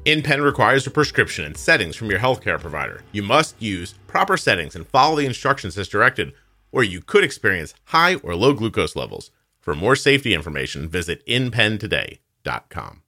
InPen 0.06 0.42
requires 0.42 0.86
a 0.86 0.90
prescription 0.90 1.44
and 1.44 1.54
settings 1.54 1.94
from 1.94 2.08
your 2.08 2.18
healthcare 2.18 2.58
provider. 2.58 3.02
You 3.12 3.22
must 3.22 3.60
use 3.60 3.92
proper 4.06 4.38
settings 4.38 4.74
and 4.74 4.88
follow 4.88 5.16
the 5.16 5.26
instructions 5.26 5.76
as 5.76 5.88
directed, 5.88 6.32
or 6.72 6.82
you 6.82 7.02
could 7.02 7.22
experience 7.22 7.74
high 7.84 8.14
or 8.14 8.34
low 8.34 8.54
glucose 8.54 8.96
levels. 8.96 9.30
For 9.60 9.74
more 9.74 9.94
safety 9.94 10.32
information, 10.32 10.88
visit 10.88 11.22
inpentoday.com. 11.26 13.02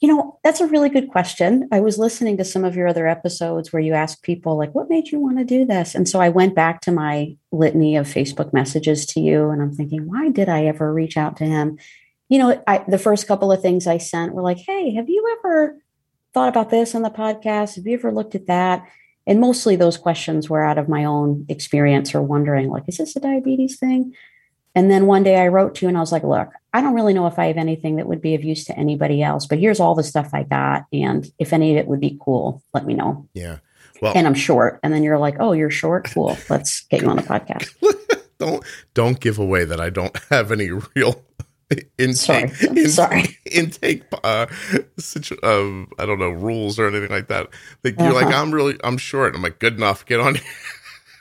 You 0.00 0.08
know, 0.08 0.38
that's 0.44 0.60
a 0.60 0.68
really 0.68 0.88
good 0.88 1.08
question. 1.08 1.68
I 1.72 1.80
was 1.80 1.98
listening 1.98 2.36
to 2.36 2.44
some 2.44 2.64
of 2.64 2.76
your 2.76 2.86
other 2.86 3.08
episodes 3.08 3.72
where 3.72 3.82
you 3.82 3.94
ask 3.94 4.22
people, 4.22 4.56
like, 4.56 4.72
what 4.72 4.88
made 4.88 5.08
you 5.08 5.18
want 5.18 5.38
to 5.38 5.44
do 5.44 5.64
this? 5.64 5.96
And 5.96 6.08
so 6.08 6.20
I 6.20 6.28
went 6.28 6.54
back 6.54 6.80
to 6.82 6.92
my 6.92 7.36
litany 7.50 7.96
of 7.96 8.06
Facebook 8.06 8.52
messages 8.52 9.04
to 9.06 9.20
you, 9.20 9.50
and 9.50 9.60
I'm 9.60 9.74
thinking, 9.74 10.06
why 10.06 10.28
did 10.28 10.48
I 10.48 10.66
ever 10.66 10.94
reach 10.94 11.16
out 11.16 11.36
to 11.38 11.44
him? 11.44 11.78
You 12.28 12.38
know, 12.38 12.62
I, 12.66 12.84
the 12.86 12.98
first 12.98 13.26
couple 13.26 13.50
of 13.50 13.62
things 13.62 13.86
I 13.86 13.98
sent 13.98 14.34
were 14.34 14.42
like, 14.42 14.58
hey, 14.58 14.94
have 14.94 15.08
you 15.08 15.38
ever 15.38 15.78
thought 16.34 16.48
about 16.48 16.70
this 16.70 16.94
on 16.94 17.02
the 17.02 17.10
podcast? 17.10 17.76
Have 17.76 17.86
you 17.86 17.94
ever 17.94 18.12
looked 18.12 18.34
at 18.34 18.46
that? 18.46 18.86
And 19.26 19.40
mostly 19.40 19.76
those 19.76 19.96
questions 19.96 20.48
were 20.48 20.64
out 20.64 20.78
of 20.78 20.88
my 20.88 21.04
own 21.04 21.44
experience 21.48 22.14
or 22.14 22.22
wondering, 22.22 22.68
like, 22.68 22.84
is 22.86 22.98
this 22.98 23.16
a 23.16 23.20
diabetes 23.20 23.78
thing? 23.78 24.14
And 24.74 24.90
then 24.90 25.06
one 25.06 25.22
day 25.22 25.36
I 25.40 25.48
wrote 25.48 25.74
to 25.76 25.84
you 25.84 25.88
and 25.88 25.96
I 25.96 26.00
was 26.00 26.12
like, 26.12 26.22
look, 26.22 26.50
I 26.72 26.80
don't 26.80 26.94
really 26.94 27.14
know 27.14 27.26
if 27.26 27.38
I 27.38 27.46
have 27.46 27.56
anything 27.56 27.96
that 27.96 28.06
would 28.06 28.20
be 28.20 28.34
of 28.34 28.44
use 28.44 28.64
to 28.66 28.78
anybody 28.78 29.22
else, 29.22 29.46
but 29.46 29.58
here's 29.58 29.80
all 29.80 29.94
the 29.94 30.04
stuff 30.04 30.30
I 30.32 30.44
got. 30.44 30.84
And 30.92 31.30
if 31.38 31.52
any 31.52 31.72
of 31.72 31.78
it 31.78 31.88
would 31.88 32.00
be 32.00 32.18
cool, 32.20 32.62
let 32.72 32.86
me 32.86 32.94
know. 32.94 33.28
Yeah. 33.34 33.58
Well, 34.00 34.12
and 34.14 34.26
I'm 34.26 34.34
short. 34.34 34.78
And 34.82 34.92
then 34.92 35.02
you're 35.02 35.18
like, 35.18 35.36
oh, 35.40 35.52
you're 35.52 35.70
short? 35.70 36.08
Cool. 36.12 36.36
Let's 36.48 36.82
get 36.82 37.02
you 37.02 37.08
on 37.08 37.16
the 37.16 37.22
podcast. 37.22 37.74
don't 38.38 38.64
don't 38.94 39.18
give 39.18 39.38
away 39.38 39.64
that 39.64 39.80
I 39.80 39.90
don't 39.90 40.16
have 40.30 40.52
any 40.52 40.70
real 40.70 41.24
intake 41.98 42.16
sorry. 42.16 42.52
In, 42.76 42.88
sorry. 42.88 43.24
intake 43.50 44.04
uh, 44.24 44.46
situ- 44.98 45.38
uh, 45.42 45.84
I 45.98 46.06
don't 46.06 46.18
know 46.18 46.30
rules 46.30 46.78
or 46.78 46.86
anything 46.86 47.10
like 47.10 47.28
that. 47.28 47.48
Like 47.84 47.98
you're 47.98 48.08
uh-huh. 48.08 48.26
like 48.26 48.34
I'm 48.34 48.52
really 48.52 48.76
I'm 48.82 48.96
short. 48.96 49.34
I'm 49.34 49.42
like 49.42 49.58
good 49.58 49.76
enough. 49.76 50.06
Get 50.06 50.20
on 50.20 50.36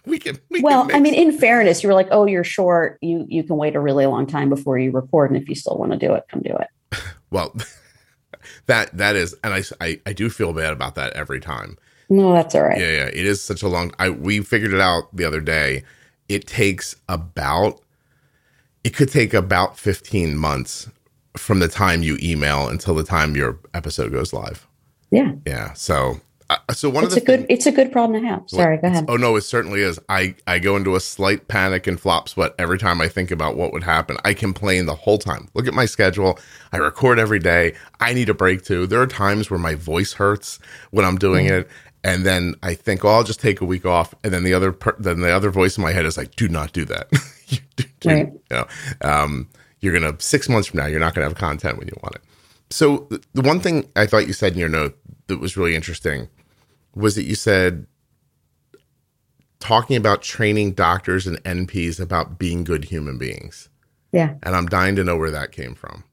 we 0.07 0.19
can. 0.19 0.39
We 0.49 0.61
well, 0.61 0.87
can 0.87 0.95
I 0.95 0.99
mean, 0.99 1.13
in 1.13 1.37
fairness, 1.37 1.83
you 1.83 1.89
were 1.89 1.95
like, 1.95 2.07
"Oh, 2.11 2.25
you're 2.25 2.43
short. 2.43 2.97
You 3.01 3.25
you 3.27 3.43
can 3.43 3.57
wait 3.57 3.75
a 3.75 3.79
really 3.79 4.05
long 4.05 4.25
time 4.25 4.49
before 4.49 4.79
you 4.79 4.91
record, 4.91 5.29
and 5.29 5.39
if 5.39 5.47
you 5.49 5.55
still 5.55 5.77
want 5.77 5.91
to 5.91 5.97
do 5.97 6.13
it, 6.13 6.23
come 6.29 6.41
do 6.41 6.55
it." 6.55 6.99
well, 7.29 7.55
that 8.65 8.95
that 8.97 9.15
is, 9.15 9.35
and 9.43 9.53
I, 9.53 9.63
I 9.81 9.99
I 10.05 10.13
do 10.13 10.29
feel 10.29 10.53
bad 10.53 10.73
about 10.73 10.95
that 10.95 11.13
every 11.13 11.39
time. 11.39 11.77
No, 12.09 12.31
that's 12.31 12.55
all 12.55 12.63
right. 12.63 12.79
Yeah, 12.79 12.91
yeah. 12.91 13.07
It 13.07 13.25
is 13.25 13.41
such 13.41 13.61
a 13.61 13.67
long. 13.67 13.91
I 13.99 14.09
we 14.09 14.39
figured 14.39 14.73
it 14.73 14.81
out 14.81 15.13
the 15.13 15.25
other 15.25 15.41
day. 15.41 15.83
It 16.29 16.47
takes 16.47 16.95
about. 17.07 17.81
It 18.83 18.95
could 18.95 19.11
take 19.11 19.33
about 19.33 19.77
fifteen 19.77 20.37
months 20.37 20.89
from 21.35 21.59
the 21.59 21.67
time 21.67 22.03
you 22.03 22.17
email 22.21 22.67
until 22.67 22.95
the 22.95 23.03
time 23.03 23.35
your 23.35 23.59
episode 23.73 24.11
goes 24.11 24.33
live. 24.33 24.67
Yeah. 25.11 25.33
Yeah. 25.45 25.73
So 25.73 26.19
uh, 26.49 26.57
so 26.71 26.89
one 26.89 27.03
it's 27.03 27.15
of 27.15 27.25
the 27.25 27.33
a 27.33 27.37
good 27.37 27.45
it's 27.49 27.65
a 27.65 27.71
good 27.71 27.91
problem 27.91 28.21
to 28.21 28.27
have. 28.27 28.43
Sorry, 28.47 28.77
go 28.77 28.87
ahead. 28.87 29.05
Oh 29.09 29.17
no, 29.17 29.35
it 29.35 29.41
certainly 29.41 29.81
is. 29.81 29.99
I 30.07 30.35
I 30.45 30.59
go 30.59 30.77
into 30.77 30.95
a 30.95 30.99
slight 30.99 31.47
panic 31.49 31.87
and 31.87 31.99
flop 31.99 32.29
sweat 32.29 32.53
every 32.57 32.77
time 32.77 33.01
I 33.01 33.09
think 33.09 33.31
about 33.31 33.57
what 33.57 33.73
would 33.73 33.83
happen. 33.83 34.17
I 34.23 34.33
complain 34.33 34.85
the 34.85 34.95
whole 34.95 35.17
time. 35.17 35.49
Look 35.53 35.67
at 35.67 35.73
my 35.73 35.85
schedule. 35.85 36.39
I 36.71 36.77
record 36.77 37.19
every 37.19 37.39
day. 37.39 37.75
I 37.99 38.13
need 38.13 38.29
a 38.29 38.33
break 38.33 38.63
too. 38.63 38.87
There 38.87 39.01
are 39.01 39.07
times 39.07 39.49
where 39.49 39.59
my 39.59 39.75
voice 39.75 40.13
hurts 40.13 40.59
when 40.91 41.03
I'm 41.03 41.17
doing 41.17 41.47
mm. 41.47 41.51
it, 41.51 41.69
and 42.03 42.25
then 42.25 42.55
I 42.63 42.75
think, 42.75 43.03
oh, 43.03 43.09
I'll 43.09 43.23
just 43.23 43.41
take 43.41 43.59
a 43.59 43.65
week 43.65 43.85
off. 43.85 44.15
And 44.23 44.31
then 44.31 44.43
the 44.43 44.53
other 44.53 44.71
per- 44.71 44.95
then 44.97 45.19
the 45.19 45.31
other 45.31 45.49
voice 45.49 45.77
in 45.77 45.83
my 45.83 45.91
head 45.91 46.05
is 46.05 46.17
like, 46.17 46.35
do 46.35 46.47
not 46.47 46.71
do 46.71 46.85
that. 46.85 47.11
right. 48.05 48.31
You 48.31 48.41
know, 48.51 48.67
um, 49.01 49.49
you're 49.79 49.93
gonna 49.93 50.15
six 50.19 50.49
months 50.49 50.69
from 50.69 50.79
now, 50.79 50.85
you're 50.87 50.99
not 50.99 51.13
gonna 51.13 51.27
have 51.27 51.35
content 51.35 51.77
when 51.77 51.87
you 51.87 51.97
want 52.01 52.15
it. 52.15 52.21
So 52.69 53.07
the 53.33 53.41
one 53.41 53.59
thing 53.59 53.87
I 53.95 54.05
thought 54.05 54.27
you 54.27 54.33
said 54.33 54.53
in 54.53 54.59
your 54.59 54.69
note 54.69 54.97
that 55.27 55.39
was 55.39 55.55
really 55.55 55.75
interesting 55.75 56.27
was 56.95 57.15
that 57.15 57.23
you 57.23 57.35
said 57.35 57.85
talking 59.59 59.95
about 59.95 60.21
training 60.21 60.73
doctors 60.73 61.27
and 61.27 61.41
NPs 61.43 61.99
about 61.99 62.37
being 62.37 62.63
good 62.63 62.85
human 62.85 63.17
beings. 63.17 63.69
Yeah. 64.11 64.35
And 64.43 64.55
I'm 64.55 64.67
dying 64.67 64.95
to 64.95 65.03
know 65.03 65.17
where 65.17 65.31
that 65.31 65.51
came 65.51 65.75
from. 65.75 66.03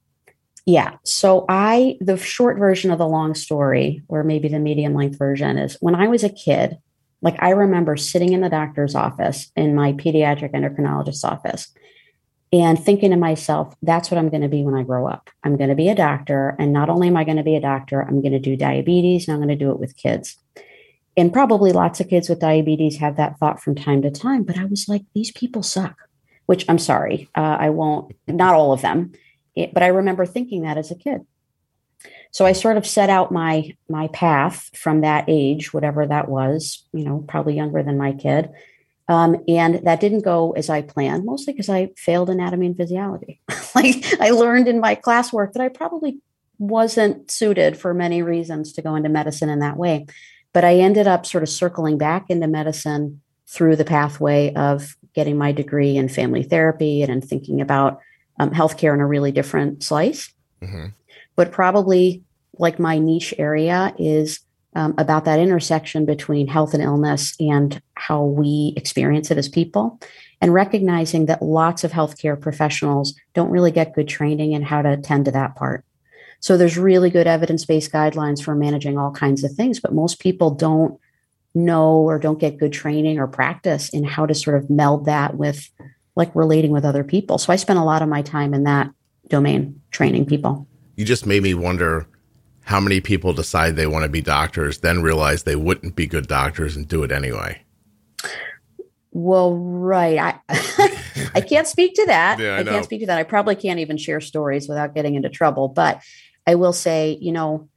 Yeah. 0.66 0.96
So 1.04 1.44
I 1.48 1.98
the 2.00 2.16
short 2.16 2.58
version 2.58 2.90
of 2.90 2.98
the 2.98 3.06
long 3.06 3.34
story 3.34 4.02
or 4.08 4.24
maybe 4.24 4.48
the 4.48 4.58
medium 4.58 4.94
length 4.94 5.18
version 5.18 5.58
is 5.58 5.76
when 5.80 5.94
I 5.94 6.08
was 6.08 6.24
a 6.24 6.30
kid, 6.30 6.78
like 7.24 7.36
I 7.42 7.50
remember 7.50 7.96
sitting 7.96 8.32
in 8.32 8.40
the 8.40 8.48
doctor's 8.48 8.94
office 8.94 9.50
in 9.56 9.74
my 9.74 9.92
pediatric 9.94 10.52
endocrinologist's 10.52 11.24
office 11.24 11.72
and 12.52 12.78
thinking 12.78 13.10
to 13.10 13.16
myself, 13.16 13.74
that's 13.82 14.12
what 14.12 14.18
I'm 14.18 14.28
going 14.28 14.42
to 14.42 14.48
be 14.48 14.62
when 14.62 14.76
I 14.76 14.84
grow 14.84 15.08
up. 15.08 15.30
I'm 15.42 15.56
going 15.56 15.70
to 15.70 15.74
be 15.74 15.88
a 15.88 15.94
doctor. 15.96 16.54
And 16.60 16.72
not 16.72 16.88
only 16.88 17.08
am 17.08 17.16
I 17.16 17.24
going 17.24 17.38
to 17.38 17.42
be 17.42 17.56
a 17.56 17.60
doctor, 17.60 18.00
I'm 18.00 18.22
going 18.22 18.32
to 18.32 18.38
do 18.38 18.56
diabetes 18.56 19.26
and 19.26 19.34
I'm 19.34 19.40
going 19.40 19.48
to 19.58 19.64
do 19.64 19.72
it 19.72 19.80
with 19.80 19.96
kids 19.96 20.38
and 21.16 21.32
probably 21.32 21.72
lots 21.72 22.00
of 22.00 22.08
kids 22.08 22.28
with 22.28 22.40
diabetes 22.40 22.98
have 22.98 23.16
that 23.16 23.38
thought 23.38 23.62
from 23.62 23.74
time 23.74 24.02
to 24.02 24.10
time 24.10 24.42
but 24.42 24.58
i 24.58 24.64
was 24.64 24.88
like 24.88 25.02
these 25.14 25.30
people 25.32 25.62
suck 25.62 25.96
which 26.46 26.64
i'm 26.68 26.78
sorry 26.78 27.28
uh, 27.34 27.56
i 27.60 27.70
won't 27.70 28.14
not 28.26 28.54
all 28.54 28.72
of 28.72 28.82
them 28.82 29.12
it, 29.54 29.72
but 29.72 29.82
i 29.82 29.86
remember 29.88 30.26
thinking 30.26 30.62
that 30.62 30.78
as 30.78 30.90
a 30.90 30.96
kid 30.96 31.22
so 32.34 32.44
i 32.44 32.52
sort 32.52 32.76
of 32.76 32.86
set 32.86 33.08
out 33.08 33.32
my 33.32 33.74
my 33.88 34.08
path 34.08 34.70
from 34.76 35.00
that 35.00 35.24
age 35.28 35.72
whatever 35.72 36.06
that 36.06 36.28
was 36.28 36.84
you 36.92 37.04
know 37.04 37.24
probably 37.28 37.54
younger 37.54 37.82
than 37.82 37.98
my 37.98 38.12
kid 38.12 38.50
um, 39.06 39.36
and 39.48 39.84
that 39.86 40.00
didn't 40.00 40.22
go 40.22 40.52
as 40.52 40.68
i 40.68 40.82
planned 40.82 41.24
mostly 41.24 41.52
because 41.52 41.68
i 41.68 41.90
failed 41.96 42.30
anatomy 42.30 42.66
and 42.66 42.76
physiology 42.76 43.40
like 43.74 44.04
i 44.20 44.30
learned 44.30 44.68
in 44.68 44.80
my 44.80 44.94
classwork 44.94 45.52
that 45.52 45.62
i 45.62 45.68
probably 45.68 46.18
wasn't 46.58 47.30
suited 47.30 47.76
for 47.76 47.92
many 47.92 48.22
reasons 48.22 48.72
to 48.72 48.82
go 48.82 48.94
into 48.94 49.08
medicine 49.08 49.48
in 49.48 49.58
that 49.58 49.76
way 49.76 50.06
but 50.54 50.64
I 50.64 50.76
ended 50.76 51.06
up 51.06 51.26
sort 51.26 51.42
of 51.42 51.50
circling 51.50 51.98
back 51.98 52.30
into 52.30 52.46
medicine 52.46 53.20
through 53.46 53.76
the 53.76 53.84
pathway 53.84 54.54
of 54.54 54.96
getting 55.12 55.36
my 55.36 55.52
degree 55.52 55.96
in 55.96 56.08
family 56.08 56.42
therapy 56.42 57.02
and, 57.02 57.10
and 57.10 57.22
thinking 57.22 57.60
about 57.60 58.00
um, 58.38 58.50
healthcare 58.50 58.94
in 58.94 59.00
a 59.00 59.06
really 59.06 59.32
different 59.32 59.82
slice. 59.82 60.32
Mm-hmm. 60.62 60.86
But 61.36 61.52
probably 61.52 62.22
like 62.58 62.78
my 62.78 62.98
niche 62.98 63.34
area 63.38 63.94
is 63.98 64.40
um, 64.76 64.94
about 64.98 65.24
that 65.24 65.38
intersection 65.38 66.04
between 66.04 66.48
health 66.48 66.74
and 66.74 66.82
illness 66.82 67.34
and 67.38 67.80
how 67.94 68.24
we 68.24 68.74
experience 68.76 69.30
it 69.30 69.38
as 69.38 69.48
people, 69.48 70.00
and 70.40 70.52
recognizing 70.52 71.26
that 71.26 71.42
lots 71.42 71.84
of 71.84 71.92
healthcare 71.92 72.40
professionals 72.40 73.14
don't 73.34 73.50
really 73.50 73.70
get 73.70 73.94
good 73.94 74.08
training 74.08 74.52
in 74.52 74.62
how 74.62 74.82
to 74.82 74.90
attend 74.90 75.26
to 75.26 75.30
that 75.30 75.54
part. 75.54 75.84
So 76.40 76.56
there's 76.56 76.76
really 76.76 77.08
good 77.08 77.26
evidence 77.26 77.64
based 77.64 77.92
guidelines 77.92 78.42
for 78.42 78.54
managing 78.54 78.98
all 78.98 79.12
kinds 79.12 79.44
of 79.44 79.52
things, 79.52 79.80
but 79.80 79.94
most 79.94 80.18
people 80.18 80.50
don't 80.50 80.98
know 81.54 81.94
or 81.94 82.18
don't 82.18 82.40
get 82.40 82.58
good 82.58 82.72
training 82.72 83.18
or 83.18 83.28
practice 83.28 83.88
in 83.90 84.04
how 84.04 84.26
to 84.26 84.34
sort 84.34 84.56
of 84.56 84.68
meld 84.68 85.06
that 85.06 85.36
with 85.36 85.70
like 86.16 86.34
relating 86.34 86.70
with 86.70 86.84
other 86.84 87.04
people. 87.04 87.38
So 87.38 87.52
I 87.52 87.56
spent 87.56 87.78
a 87.78 87.84
lot 87.84 88.02
of 88.02 88.08
my 88.08 88.22
time 88.22 88.54
in 88.54 88.64
that 88.64 88.90
domain 89.28 89.80
training 89.90 90.26
people. 90.26 90.66
You 90.96 91.04
just 91.04 91.26
made 91.26 91.42
me 91.42 91.54
wonder 91.54 92.06
how 92.64 92.80
many 92.80 93.00
people 93.00 93.32
decide 93.32 93.76
they 93.76 93.86
want 93.86 94.04
to 94.04 94.08
be 94.08 94.20
doctors, 94.20 94.78
then 94.78 95.02
realize 95.02 95.42
they 95.42 95.56
wouldn't 95.56 95.96
be 95.96 96.06
good 96.06 96.26
doctors 96.26 96.76
and 96.76 96.88
do 96.88 97.02
it 97.02 97.12
anyway. 97.12 97.62
Well, 99.12 99.56
right. 99.56 100.18
I 100.18 100.40
I 101.34 101.40
can't 101.40 101.68
speak 101.68 101.94
to 101.94 102.06
that. 102.06 102.38
Yeah, 102.38 102.56
I, 102.56 102.60
I 102.60 102.64
can't 102.64 102.84
speak 102.84 103.00
to 103.00 103.06
that. 103.06 103.18
I 103.18 103.22
probably 103.22 103.54
can't 103.54 103.78
even 103.78 103.96
share 103.96 104.20
stories 104.20 104.68
without 104.68 104.94
getting 104.94 105.14
into 105.14 105.28
trouble. 105.28 105.68
But 105.68 106.02
I 106.46 106.56
will 106.56 106.72
say, 106.72 107.18
you 107.20 107.32
know, 107.32 107.68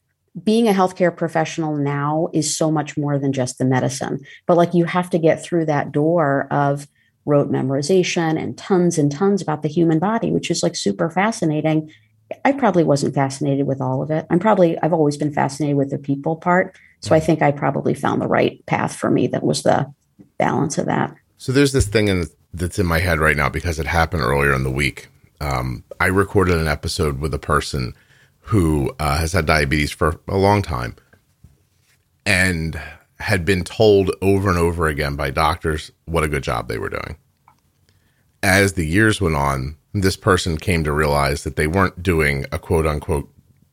being 0.43 0.67
a 0.67 0.73
healthcare 0.73 1.15
professional 1.15 1.75
now 1.75 2.29
is 2.33 2.55
so 2.55 2.71
much 2.71 2.97
more 2.97 3.19
than 3.19 3.33
just 3.33 3.57
the 3.57 3.65
medicine. 3.65 4.19
But 4.45 4.57
like 4.57 4.73
you 4.73 4.85
have 4.85 5.09
to 5.11 5.19
get 5.19 5.43
through 5.43 5.65
that 5.65 5.91
door 5.91 6.47
of 6.51 6.87
rote 7.25 7.51
memorization 7.51 8.41
and 8.41 8.57
tons 8.57 8.97
and 8.97 9.11
tons 9.11 9.41
about 9.41 9.61
the 9.61 9.67
human 9.67 9.99
body, 9.99 10.31
which 10.31 10.49
is 10.49 10.63
like 10.63 10.75
super 10.75 11.09
fascinating. 11.09 11.91
I 12.43 12.51
probably 12.51 12.83
wasn't 12.83 13.15
fascinated 13.15 13.67
with 13.67 13.81
all 13.81 14.01
of 14.01 14.11
it. 14.11 14.25
I'm 14.29 14.39
probably, 14.39 14.77
I've 14.79 14.93
always 14.93 15.17
been 15.17 15.33
fascinated 15.33 15.77
with 15.77 15.89
the 15.89 15.97
people 15.97 16.35
part. 16.35 16.77
So 16.99 17.15
I 17.15 17.19
think 17.19 17.41
I 17.41 17.51
probably 17.51 17.93
found 17.93 18.21
the 18.21 18.27
right 18.27 18.65
path 18.65 18.95
for 18.95 19.09
me 19.09 19.27
that 19.27 19.43
was 19.43 19.63
the 19.63 19.93
balance 20.37 20.77
of 20.77 20.87
that. 20.87 21.15
So 21.37 21.51
there's 21.51 21.73
this 21.73 21.87
thing 21.87 22.07
in, 22.07 22.25
that's 22.53 22.79
in 22.79 22.85
my 22.85 22.99
head 22.99 23.19
right 23.19 23.37
now 23.37 23.49
because 23.49 23.79
it 23.79 23.85
happened 23.85 24.23
earlier 24.23 24.53
in 24.53 24.63
the 24.63 24.71
week. 24.71 25.07
Um, 25.39 25.83
I 25.99 26.07
recorded 26.07 26.57
an 26.57 26.67
episode 26.67 27.19
with 27.19 27.33
a 27.33 27.39
person 27.39 27.93
who 28.39 28.93
uh, 28.99 29.17
has 29.19 29.33
had 29.33 29.45
diabetes 29.45 29.91
for 29.91 30.19
a 30.27 30.37
long 30.37 30.61
time 30.61 30.95
and 32.25 32.81
had 33.19 33.45
been 33.45 33.63
told 33.63 34.11
over 34.21 34.49
and 34.49 34.57
over 34.57 34.87
again 34.87 35.15
by 35.15 35.29
doctors 35.31 35.91
what 36.05 36.23
a 36.23 36.27
good 36.27 36.43
job 36.43 36.67
they 36.67 36.77
were 36.77 36.89
doing. 36.89 37.17
As 38.41 38.73
the 38.73 38.85
years 38.85 39.19
went 39.19 39.35
on, 39.35 39.75
this 40.01 40.17
person 40.17 40.57
came 40.57 40.83
to 40.83 40.91
realize 40.91 41.43
that 41.43 41.55
they 41.55 41.67
weren't 41.67 42.01
doing 42.03 42.45
a 42.51 42.59
quote 42.59 42.85
unquote 42.85 43.29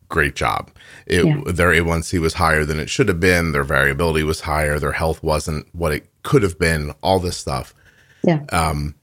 great 0.09 0.35
job. 0.37 0.71
It, 1.07 1.25
yeah. 1.25 1.41
Their 1.47 1.71
A1C 1.71 2.21
was 2.21 2.35
higher 2.35 2.65
than 2.65 2.79
it 2.79 2.91
should 2.91 3.09
have 3.09 3.21
been, 3.21 3.53
their 3.53 3.65
variability 3.65 4.23
was 4.23 4.43
higher, 4.43 4.79
their 4.79 4.93
health 4.93 5.23
wasn't 5.23 5.67
what 5.75 5.93
it 5.93 6.07
could 6.23 6.43
have 6.43 6.59
been, 6.59 6.93
all 7.03 7.19
this 7.19 7.37
stuff. 7.37 7.75
Yeah. 8.23 8.45
Um, 8.53 8.95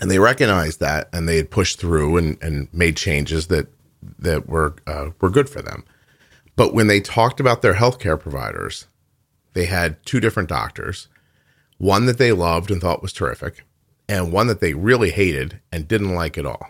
and 0.00 0.10
they 0.10 0.18
recognized 0.18 0.80
that 0.80 1.08
and 1.12 1.28
they 1.28 1.36
had 1.36 1.50
pushed 1.50 1.78
through 1.78 2.16
and, 2.16 2.42
and 2.42 2.68
made 2.72 2.96
changes 2.96 3.48
that 3.48 3.68
that 4.18 4.48
were 4.48 4.74
uh, 4.86 5.10
were 5.20 5.30
good 5.30 5.48
for 5.48 5.62
them. 5.62 5.84
But 6.56 6.74
when 6.74 6.86
they 6.86 7.00
talked 7.00 7.40
about 7.40 7.62
their 7.62 7.74
healthcare 7.74 8.18
providers, 8.18 8.86
they 9.54 9.66
had 9.66 10.04
two 10.04 10.20
different 10.20 10.48
doctors, 10.48 11.08
one 11.78 12.06
that 12.06 12.18
they 12.18 12.32
loved 12.32 12.70
and 12.70 12.80
thought 12.80 13.02
was 13.02 13.12
terrific, 13.12 13.64
and 14.08 14.32
one 14.32 14.46
that 14.46 14.60
they 14.60 14.74
really 14.74 15.10
hated 15.10 15.60
and 15.72 15.88
didn't 15.88 16.14
like 16.14 16.36
at 16.38 16.46
all. 16.46 16.68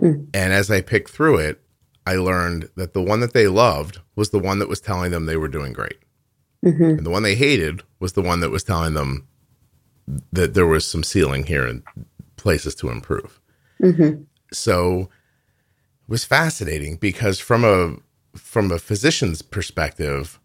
Mm. 0.00 0.28
And 0.32 0.52
as 0.52 0.70
I 0.70 0.80
picked 0.80 1.10
through 1.10 1.38
it, 1.38 1.60
I 2.06 2.16
learned 2.16 2.70
that 2.76 2.94
the 2.94 3.02
one 3.02 3.20
that 3.20 3.34
they 3.34 3.46
loved 3.46 4.00
was 4.16 4.30
the 4.30 4.38
one 4.38 4.58
that 4.58 4.68
was 4.68 4.80
telling 4.80 5.10
them 5.10 5.26
they 5.26 5.36
were 5.36 5.48
doing 5.48 5.72
great. 5.72 5.98
Mm-hmm. 6.64 6.82
And 6.82 7.06
the 7.06 7.10
one 7.10 7.22
they 7.22 7.34
hated 7.34 7.82
was 8.00 8.14
the 8.14 8.22
one 8.22 8.40
that 8.40 8.50
was 8.50 8.64
telling 8.64 8.94
them 8.94 9.28
that 10.32 10.54
there 10.54 10.66
was 10.66 10.86
some 10.86 11.02
ceiling 11.02 11.46
here 11.46 11.66
and 11.66 11.82
places 12.36 12.74
to 12.76 12.90
improve. 12.90 13.40
Mm-hmm. 13.80 14.22
So 14.52 15.02
it 15.02 16.08
was 16.08 16.24
fascinating 16.24 16.96
because 16.96 17.38
from 17.38 17.64
a 17.64 17.96
from 18.36 18.70
a 18.70 18.78
physician's 18.78 19.42
perspective, 19.42 20.40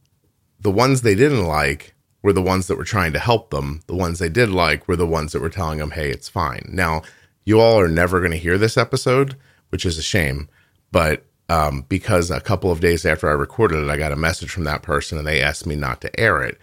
the 0.60 0.72
ones 0.72 1.02
they 1.02 1.16
didn't 1.16 1.46
like 1.46 1.95
were 2.26 2.34
the 2.34 2.42
ones 2.42 2.66
that 2.66 2.78
were 2.78 2.84
trying 2.84 3.14
to 3.14 3.20
help 3.20 3.52
them. 3.52 3.82
The 3.86 3.96
ones 3.96 4.18
they 4.18 4.30
did 4.30 4.50
like 4.50 4.88
were 4.88 4.96
the 4.96 5.06
ones 5.06 5.32
that 5.32 5.44
were 5.44 5.50
telling 5.50 5.78
them, 5.78 5.92
"Hey, 5.92 6.10
it's 6.10 6.28
fine." 6.28 6.68
Now, 6.68 7.04
you 7.46 7.60
all 7.62 7.80
are 7.80 7.88
never 7.88 8.20
going 8.20 8.32
to 8.32 8.38
hear 8.38 8.58
this 8.58 8.78
episode, 8.78 9.36
which 9.70 9.86
is 9.86 10.00
a 10.00 10.02
shame, 10.02 10.50
but 10.92 11.24
um, 11.50 11.86
because 11.88 12.32
a 12.32 12.42
couple 12.42 12.72
of 12.72 12.80
days 12.80 13.06
after 13.06 13.30
I 13.30 13.34
recorded 13.34 13.84
it, 13.84 13.92
I 13.92 13.98
got 13.98 14.12
a 14.12 14.16
message 14.16 14.50
from 14.50 14.64
that 14.64 14.82
person 14.82 15.20
and 15.20 15.28
they 15.28 15.40
asked 15.40 15.68
me 15.68 15.76
not 15.76 16.02
to 16.02 16.20
air 16.20 16.42
it 16.42 16.58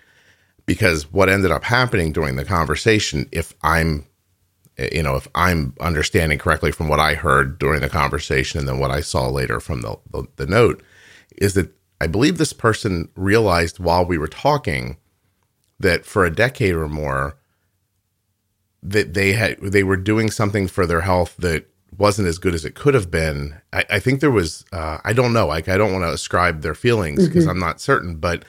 because 0.66 1.12
what 1.12 1.28
ended 1.28 1.52
up 1.52 1.62
happening 1.62 2.10
during 2.10 2.34
the 2.34 2.44
conversation, 2.44 3.28
if 3.30 3.54
I'm, 3.62 4.06
you 4.92 5.04
know, 5.04 5.14
if 5.14 5.28
I'm 5.36 5.74
understanding 5.80 6.38
correctly 6.38 6.72
from 6.72 6.88
what 6.88 6.98
I 6.98 7.14
heard 7.14 7.60
during 7.60 7.80
the 7.80 7.88
conversation 7.88 8.58
and 8.58 8.68
then 8.68 8.80
what 8.80 8.90
I 8.90 9.00
saw 9.00 9.28
later 9.28 9.60
from 9.60 9.82
the, 9.82 9.96
the, 10.10 10.26
the 10.34 10.46
note, 10.46 10.82
is 11.36 11.54
that 11.54 11.72
I 12.00 12.08
believe 12.08 12.38
this 12.38 12.52
person 12.52 13.08
realized 13.14 13.78
while 13.78 14.04
we 14.04 14.18
were 14.18 14.26
talking 14.26 14.96
that 15.82 16.04
for 16.04 16.24
a 16.24 16.34
decade 16.34 16.74
or 16.74 16.88
more, 16.88 17.36
that 18.82 19.14
they 19.14 19.32
had 19.34 19.60
they 19.60 19.84
were 19.84 19.96
doing 19.96 20.30
something 20.30 20.66
for 20.66 20.86
their 20.86 21.02
health 21.02 21.36
that 21.38 21.66
wasn't 21.96 22.26
as 22.26 22.38
good 22.38 22.54
as 22.54 22.64
it 22.64 22.74
could 22.74 22.94
have 22.94 23.10
been. 23.10 23.60
I, 23.72 23.84
I 23.90 23.98
think 23.98 24.20
there 24.20 24.30
was, 24.30 24.64
uh, 24.72 24.98
I 25.04 25.12
don't 25.12 25.32
know, 25.32 25.46
like 25.46 25.68
I 25.68 25.76
don't 25.76 25.92
want 25.92 26.04
to 26.04 26.12
ascribe 26.12 26.62
their 26.62 26.74
feelings 26.74 27.28
because 27.28 27.44
mm-hmm. 27.44 27.50
I'm 27.50 27.58
not 27.58 27.80
certain, 27.80 28.16
but 28.16 28.44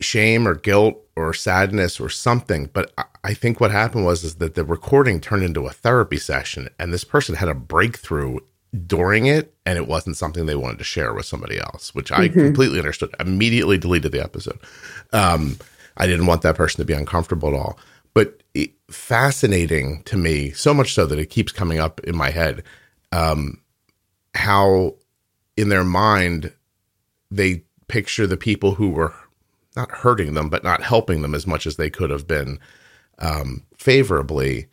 shame 0.00 0.46
or 0.46 0.54
guilt 0.54 1.02
or 1.16 1.34
sadness 1.34 1.98
or 1.98 2.08
something. 2.08 2.70
But 2.72 2.92
I, 2.96 3.04
I 3.24 3.34
think 3.34 3.60
what 3.60 3.72
happened 3.72 4.04
was 4.04 4.22
is 4.24 4.36
that 4.36 4.54
the 4.54 4.64
recording 4.64 5.20
turned 5.20 5.42
into 5.42 5.66
a 5.66 5.72
therapy 5.72 6.18
session, 6.18 6.68
and 6.78 6.92
this 6.92 7.04
person 7.04 7.34
had 7.34 7.48
a 7.48 7.54
breakthrough 7.54 8.38
during 8.86 9.26
it, 9.26 9.54
and 9.64 9.76
it 9.76 9.88
wasn't 9.88 10.16
something 10.16 10.46
they 10.46 10.54
wanted 10.54 10.78
to 10.78 10.84
share 10.84 11.12
with 11.12 11.26
somebody 11.26 11.58
else, 11.58 11.94
which 11.94 12.12
I 12.12 12.28
mm-hmm. 12.28 12.40
completely 12.40 12.78
understood. 12.78 13.14
Immediately 13.18 13.78
deleted 13.78 14.12
the 14.12 14.22
episode. 14.22 14.60
Um, 15.12 15.58
I 15.96 16.06
didn't 16.06 16.26
want 16.26 16.42
that 16.42 16.56
person 16.56 16.78
to 16.78 16.84
be 16.84 16.92
uncomfortable 16.92 17.48
at 17.48 17.54
all. 17.54 17.78
But 18.14 18.42
it, 18.54 18.72
fascinating 18.90 20.02
to 20.04 20.16
me, 20.16 20.50
so 20.50 20.72
much 20.72 20.94
so 20.94 21.06
that 21.06 21.18
it 21.18 21.30
keeps 21.30 21.52
coming 21.52 21.78
up 21.78 22.00
in 22.00 22.16
my 22.16 22.30
head. 22.30 22.62
Um, 23.12 23.60
how 24.34 24.96
in 25.56 25.68
their 25.68 25.84
mind 25.84 26.52
they 27.30 27.62
picture 27.88 28.26
the 28.26 28.36
people 28.36 28.74
who 28.74 28.90
were 28.90 29.14
not 29.76 29.90
hurting 29.90 30.34
them, 30.34 30.48
but 30.48 30.64
not 30.64 30.82
helping 30.82 31.22
them 31.22 31.34
as 31.34 31.46
much 31.46 31.66
as 31.66 31.76
they 31.76 31.90
could 31.90 32.10
have 32.10 32.26
been 32.26 32.58
um, 33.18 33.64
favorably, 33.76 34.66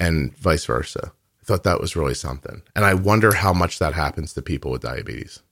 and 0.00 0.36
vice 0.36 0.64
versa. 0.64 1.12
I 1.40 1.44
thought 1.44 1.64
that 1.64 1.80
was 1.80 1.96
really 1.96 2.14
something, 2.14 2.62
and 2.76 2.84
I 2.84 2.94
wonder 2.94 3.34
how 3.34 3.52
much 3.52 3.78
that 3.78 3.94
happens 3.94 4.34
to 4.34 4.42
people 4.42 4.70
with 4.70 4.82
diabetes. 4.82 5.42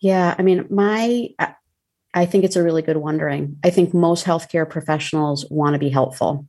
Yeah, 0.00 0.34
I 0.38 0.42
mean, 0.42 0.66
my 0.68 1.30
I 2.14 2.26
think 2.26 2.44
it's 2.44 2.56
a 2.56 2.62
really 2.62 2.82
good 2.82 2.96
wondering. 2.98 3.58
I 3.64 3.70
think 3.70 3.94
most 3.94 4.24
healthcare 4.24 4.68
professionals 4.68 5.46
want 5.50 5.74
to 5.74 5.78
be 5.78 5.88
helpful. 5.88 6.46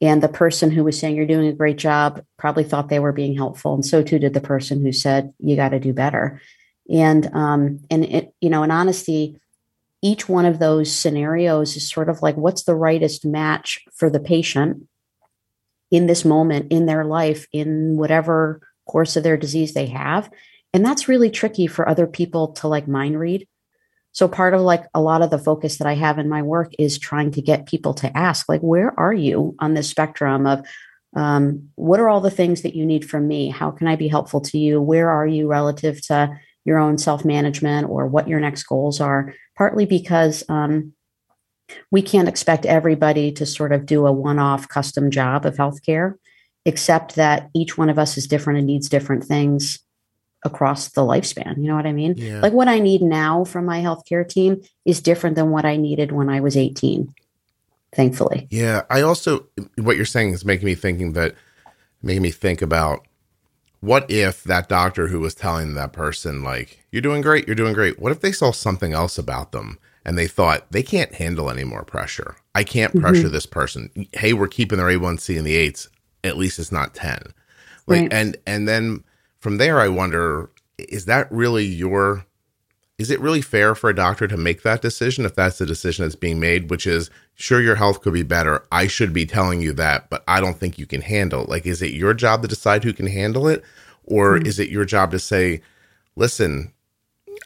And 0.00 0.22
the 0.22 0.28
person 0.28 0.70
who 0.70 0.84
was 0.84 0.98
saying 0.98 1.16
you're 1.16 1.26
doing 1.26 1.46
a 1.46 1.52
great 1.52 1.78
job 1.78 2.24
probably 2.38 2.64
thought 2.64 2.88
they 2.88 2.98
were 2.98 3.12
being 3.12 3.36
helpful. 3.36 3.74
And 3.74 3.84
so 3.84 4.02
too 4.02 4.18
did 4.18 4.34
the 4.34 4.40
person 4.40 4.82
who 4.82 4.92
said 4.92 5.32
you 5.38 5.56
got 5.56 5.70
to 5.70 5.80
do 5.80 5.92
better. 5.92 6.40
And 6.90 7.26
um, 7.34 7.80
and 7.90 8.04
it, 8.04 8.34
you 8.40 8.50
know, 8.50 8.62
in 8.62 8.70
honesty, 8.70 9.40
each 10.02 10.28
one 10.28 10.44
of 10.44 10.58
those 10.58 10.92
scenarios 10.92 11.76
is 11.76 11.88
sort 11.88 12.08
of 12.08 12.20
like 12.20 12.36
what's 12.36 12.64
the 12.64 12.74
rightest 12.74 13.24
match 13.24 13.82
for 13.94 14.10
the 14.10 14.20
patient 14.20 14.86
in 15.90 16.06
this 16.06 16.24
moment 16.24 16.70
in 16.70 16.86
their 16.86 17.04
life, 17.04 17.46
in 17.52 17.96
whatever 17.96 18.60
course 18.86 19.16
of 19.16 19.22
their 19.22 19.36
disease 19.36 19.72
they 19.72 19.86
have. 19.86 20.30
And 20.74 20.84
that's 20.84 21.08
really 21.08 21.30
tricky 21.30 21.66
for 21.66 21.88
other 21.88 22.06
people 22.06 22.48
to 22.54 22.68
like 22.68 22.88
mind 22.88 23.18
read 23.18 23.46
so 24.14 24.28
part 24.28 24.54
of 24.54 24.60
like 24.60 24.86
a 24.94 25.00
lot 25.00 25.22
of 25.22 25.30
the 25.30 25.40
focus 25.40 25.78
that 25.78 25.88
I 25.88 25.94
have 25.94 26.20
in 26.20 26.28
my 26.28 26.40
work 26.40 26.72
is 26.78 26.98
trying 26.98 27.32
to 27.32 27.42
get 27.42 27.66
people 27.66 27.94
to 27.94 28.16
ask, 28.16 28.48
like, 28.48 28.60
where 28.60 28.98
are 28.98 29.12
you 29.12 29.56
on 29.58 29.74
this 29.74 29.90
spectrum 29.90 30.46
of 30.46 30.64
um, 31.16 31.68
what 31.74 31.98
are 31.98 32.08
all 32.08 32.20
the 32.20 32.30
things 32.30 32.62
that 32.62 32.76
you 32.76 32.86
need 32.86 33.08
from 33.08 33.26
me? 33.26 33.48
How 33.48 33.72
can 33.72 33.88
I 33.88 33.96
be 33.96 34.06
helpful 34.06 34.40
to 34.42 34.58
you? 34.58 34.80
Where 34.80 35.10
are 35.10 35.26
you 35.26 35.48
relative 35.48 36.00
to 36.06 36.30
your 36.64 36.78
own 36.78 36.96
self 36.96 37.24
management 37.24 37.88
or 37.88 38.06
what 38.06 38.28
your 38.28 38.38
next 38.38 38.62
goals 38.62 39.00
are? 39.00 39.34
Partly 39.58 39.84
because 39.84 40.44
um, 40.48 40.92
we 41.90 42.00
can't 42.00 42.28
expect 42.28 42.66
everybody 42.66 43.32
to 43.32 43.44
sort 43.44 43.72
of 43.72 43.84
do 43.84 44.06
a 44.06 44.12
one 44.12 44.38
off 44.38 44.68
custom 44.68 45.10
job 45.10 45.44
of 45.44 45.56
healthcare, 45.56 46.14
except 46.64 47.16
that 47.16 47.50
each 47.52 47.76
one 47.76 47.90
of 47.90 47.98
us 47.98 48.16
is 48.16 48.28
different 48.28 48.60
and 48.60 48.66
needs 48.68 48.88
different 48.88 49.24
things 49.24 49.83
across 50.44 50.88
the 50.88 51.00
lifespan. 51.00 51.56
You 51.56 51.68
know 51.68 51.76
what 51.76 51.86
I 51.86 51.92
mean? 51.92 52.14
Yeah. 52.16 52.40
Like 52.40 52.52
what 52.52 52.68
I 52.68 52.78
need 52.78 53.02
now 53.02 53.44
from 53.44 53.64
my 53.64 53.80
healthcare 53.80 54.28
team 54.28 54.62
is 54.84 55.00
different 55.00 55.36
than 55.36 55.50
what 55.50 55.64
I 55.64 55.76
needed 55.76 56.12
when 56.12 56.28
I 56.28 56.40
was 56.40 56.56
18. 56.56 57.14
Thankfully. 57.94 58.46
Yeah. 58.50 58.82
I 58.90 59.02
also 59.02 59.46
what 59.76 59.96
you're 59.96 60.04
saying 60.04 60.32
is 60.32 60.44
making 60.44 60.66
me 60.66 60.74
thinking 60.74 61.12
that 61.14 61.34
making 62.02 62.22
me 62.22 62.30
think 62.30 62.60
about 62.60 63.06
what 63.80 64.10
if 64.10 64.44
that 64.44 64.68
doctor 64.68 65.08
who 65.08 65.20
was 65.20 65.34
telling 65.34 65.74
that 65.74 65.92
person 65.92 66.42
like 66.42 66.84
you're 66.90 67.02
doing 67.02 67.22
great, 67.22 67.46
you're 67.46 67.54
doing 67.54 67.74
great. 67.74 67.98
What 67.98 68.12
if 68.12 68.20
they 68.20 68.32
saw 68.32 68.50
something 68.50 68.92
else 68.92 69.18
about 69.18 69.52
them 69.52 69.78
and 70.04 70.18
they 70.18 70.26
thought 70.26 70.70
they 70.70 70.82
can't 70.82 71.14
handle 71.14 71.50
any 71.50 71.64
more 71.64 71.84
pressure. 71.84 72.36
I 72.54 72.64
can't 72.64 72.92
mm-hmm. 72.92 73.00
pressure 73.00 73.28
this 73.28 73.46
person. 73.46 73.90
Hey, 74.12 74.32
we're 74.32 74.48
keeping 74.48 74.78
their 74.78 74.88
A1C 74.88 75.36
in 75.36 75.44
the 75.44 75.56
8s. 75.70 75.88
At 76.22 76.36
least 76.36 76.58
it's 76.58 76.72
not 76.72 76.94
10. 76.94 77.32
Like 77.86 78.00
right. 78.02 78.12
and 78.12 78.36
and 78.46 78.66
then 78.66 79.04
from 79.44 79.58
there, 79.58 79.78
I 79.78 79.88
wonder 79.88 80.48
is 80.78 81.04
that 81.04 81.30
really 81.30 81.66
your 81.66 82.24
is 82.96 83.10
it 83.10 83.20
really 83.20 83.42
fair 83.42 83.74
for 83.74 83.90
a 83.90 83.94
doctor 83.94 84.26
to 84.26 84.38
make 84.38 84.62
that 84.62 84.80
decision 84.80 85.26
if 85.26 85.34
that's 85.34 85.58
the 85.58 85.66
decision 85.66 86.04
that's 86.04 86.16
being 86.16 86.40
made 86.40 86.70
which 86.70 86.86
is 86.86 87.10
sure 87.34 87.60
your 87.60 87.74
health 87.74 88.00
could 88.00 88.14
be 88.14 88.22
better. 88.22 88.64
I 88.72 88.86
should 88.86 89.12
be 89.12 89.26
telling 89.26 89.60
you 89.60 89.74
that 89.74 90.08
but 90.08 90.24
i 90.26 90.40
don't 90.40 90.58
think 90.58 90.78
you 90.78 90.86
can 90.86 91.02
handle 91.02 91.42
it. 91.42 91.50
Like 91.50 91.66
is 91.66 91.82
it 91.82 91.92
your 91.92 92.14
job 92.14 92.40
to 92.40 92.48
decide 92.48 92.82
who 92.82 92.94
can 92.94 93.06
handle 93.06 93.46
it? 93.46 93.62
Or 94.04 94.36
mm-hmm. 94.36 94.46
is 94.46 94.58
it 94.58 94.70
your 94.70 94.86
job 94.86 95.10
to 95.10 95.18
say 95.18 95.60
listen 96.16 96.72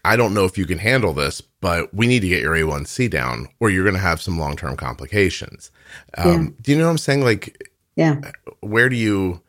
i 0.05 0.15
don't 0.15 0.35
know 0.35 0.45
if 0.45 0.57
you 0.57 0.67
can 0.67 0.79
handle 0.79 1.13
this 1.13 1.41
but 1.41 1.93
we 1.93 2.07
need 2.07 2.21
to 2.21 2.29
get 2.29 2.43
your 2.43 2.55
a1c 2.55 3.11
down 3.11 3.49
or 3.59 3.71
you're 3.71 3.83
going 3.83 3.95
to 3.97 4.01
have 4.01 4.23
some 4.23 4.39
long-term 4.39 4.77
complications. 4.77 5.73
Um, 6.17 6.31
yeah. 6.31 6.51
do 6.63 6.73
you 6.73 6.79
know 6.79 6.85
what 6.85 6.93
i'm 6.93 6.99
saying? 6.99 7.25
Like 7.25 7.71
yeah. 7.97 8.21
where 8.61 8.89
do 8.89 8.95
you 8.95 9.43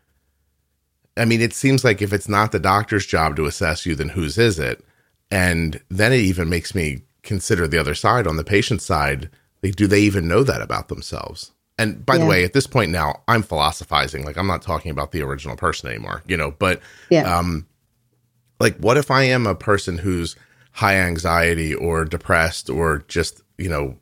I 1.17 1.26
mean, 1.26 1.41
it 1.41 1.54
seems 1.54 1.84
like 1.84 2.02
if 2.02 2.13
it's 2.13 2.30
not 2.30 2.52
the 2.52 2.60
doctor's 2.60 3.06
job 3.06 3.36
to 3.36 3.45
assess 3.45 3.86
you, 3.86 3.95
then 3.95 4.10
whose 4.10 4.38
is 4.38 4.60
it? 4.60 4.84
And 5.32 5.82
then 5.89 6.13
it 6.13 6.22
even 6.22 6.50
makes 6.50 6.74
me 6.74 7.04
consider 7.24 7.67
the 7.67 7.78
other 7.78 7.95
side 7.95 8.26
on 8.26 8.38
the 8.38 8.43
patient 8.43 8.82
side. 8.82 9.30
Like, 9.62 9.76
do 9.76 9.88
they 9.88 10.02
even 10.02 10.28
know 10.28 10.43
that 10.43 10.62
about 10.62 10.88
themselves? 10.88 11.52
And 11.78 12.06
by 12.06 12.15
yeah. 12.15 12.19
the 12.19 12.26
way, 12.26 12.43
at 12.43 12.54
this 12.54 12.67
point 12.67 12.91
now, 12.91 13.22
I'm 13.28 13.43
philosophizing. 13.43 14.26
Like, 14.26 14.38
I'm 14.38 14.48
not 14.48 14.62
talking 14.62 14.91
about 14.91 15.12
the 15.12 15.22
original 15.22 15.56
person 15.56 15.89
anymore, 15.89 16.24
you 16.28 16.38
know, 16.38 16.52
but, 16.52 16.82
yeah. 17.10 17.38
um, 17.38 17.67
like, 18.60 18.78
what 18.78 18.98
if 18.98 19.12
I 19.12 19.24
am 19.24 19.48
a 19.48 19.56
person 19.56 19.98
who's 19.98 20.36
high 20.72 20.95
anxiety 20.95 21.74
or 21.74 22.06
depressed 22.06 22.69
or 22.69 23.04
just, 23.08 23.41
you 23.58 23.69
know, 23.69 23.98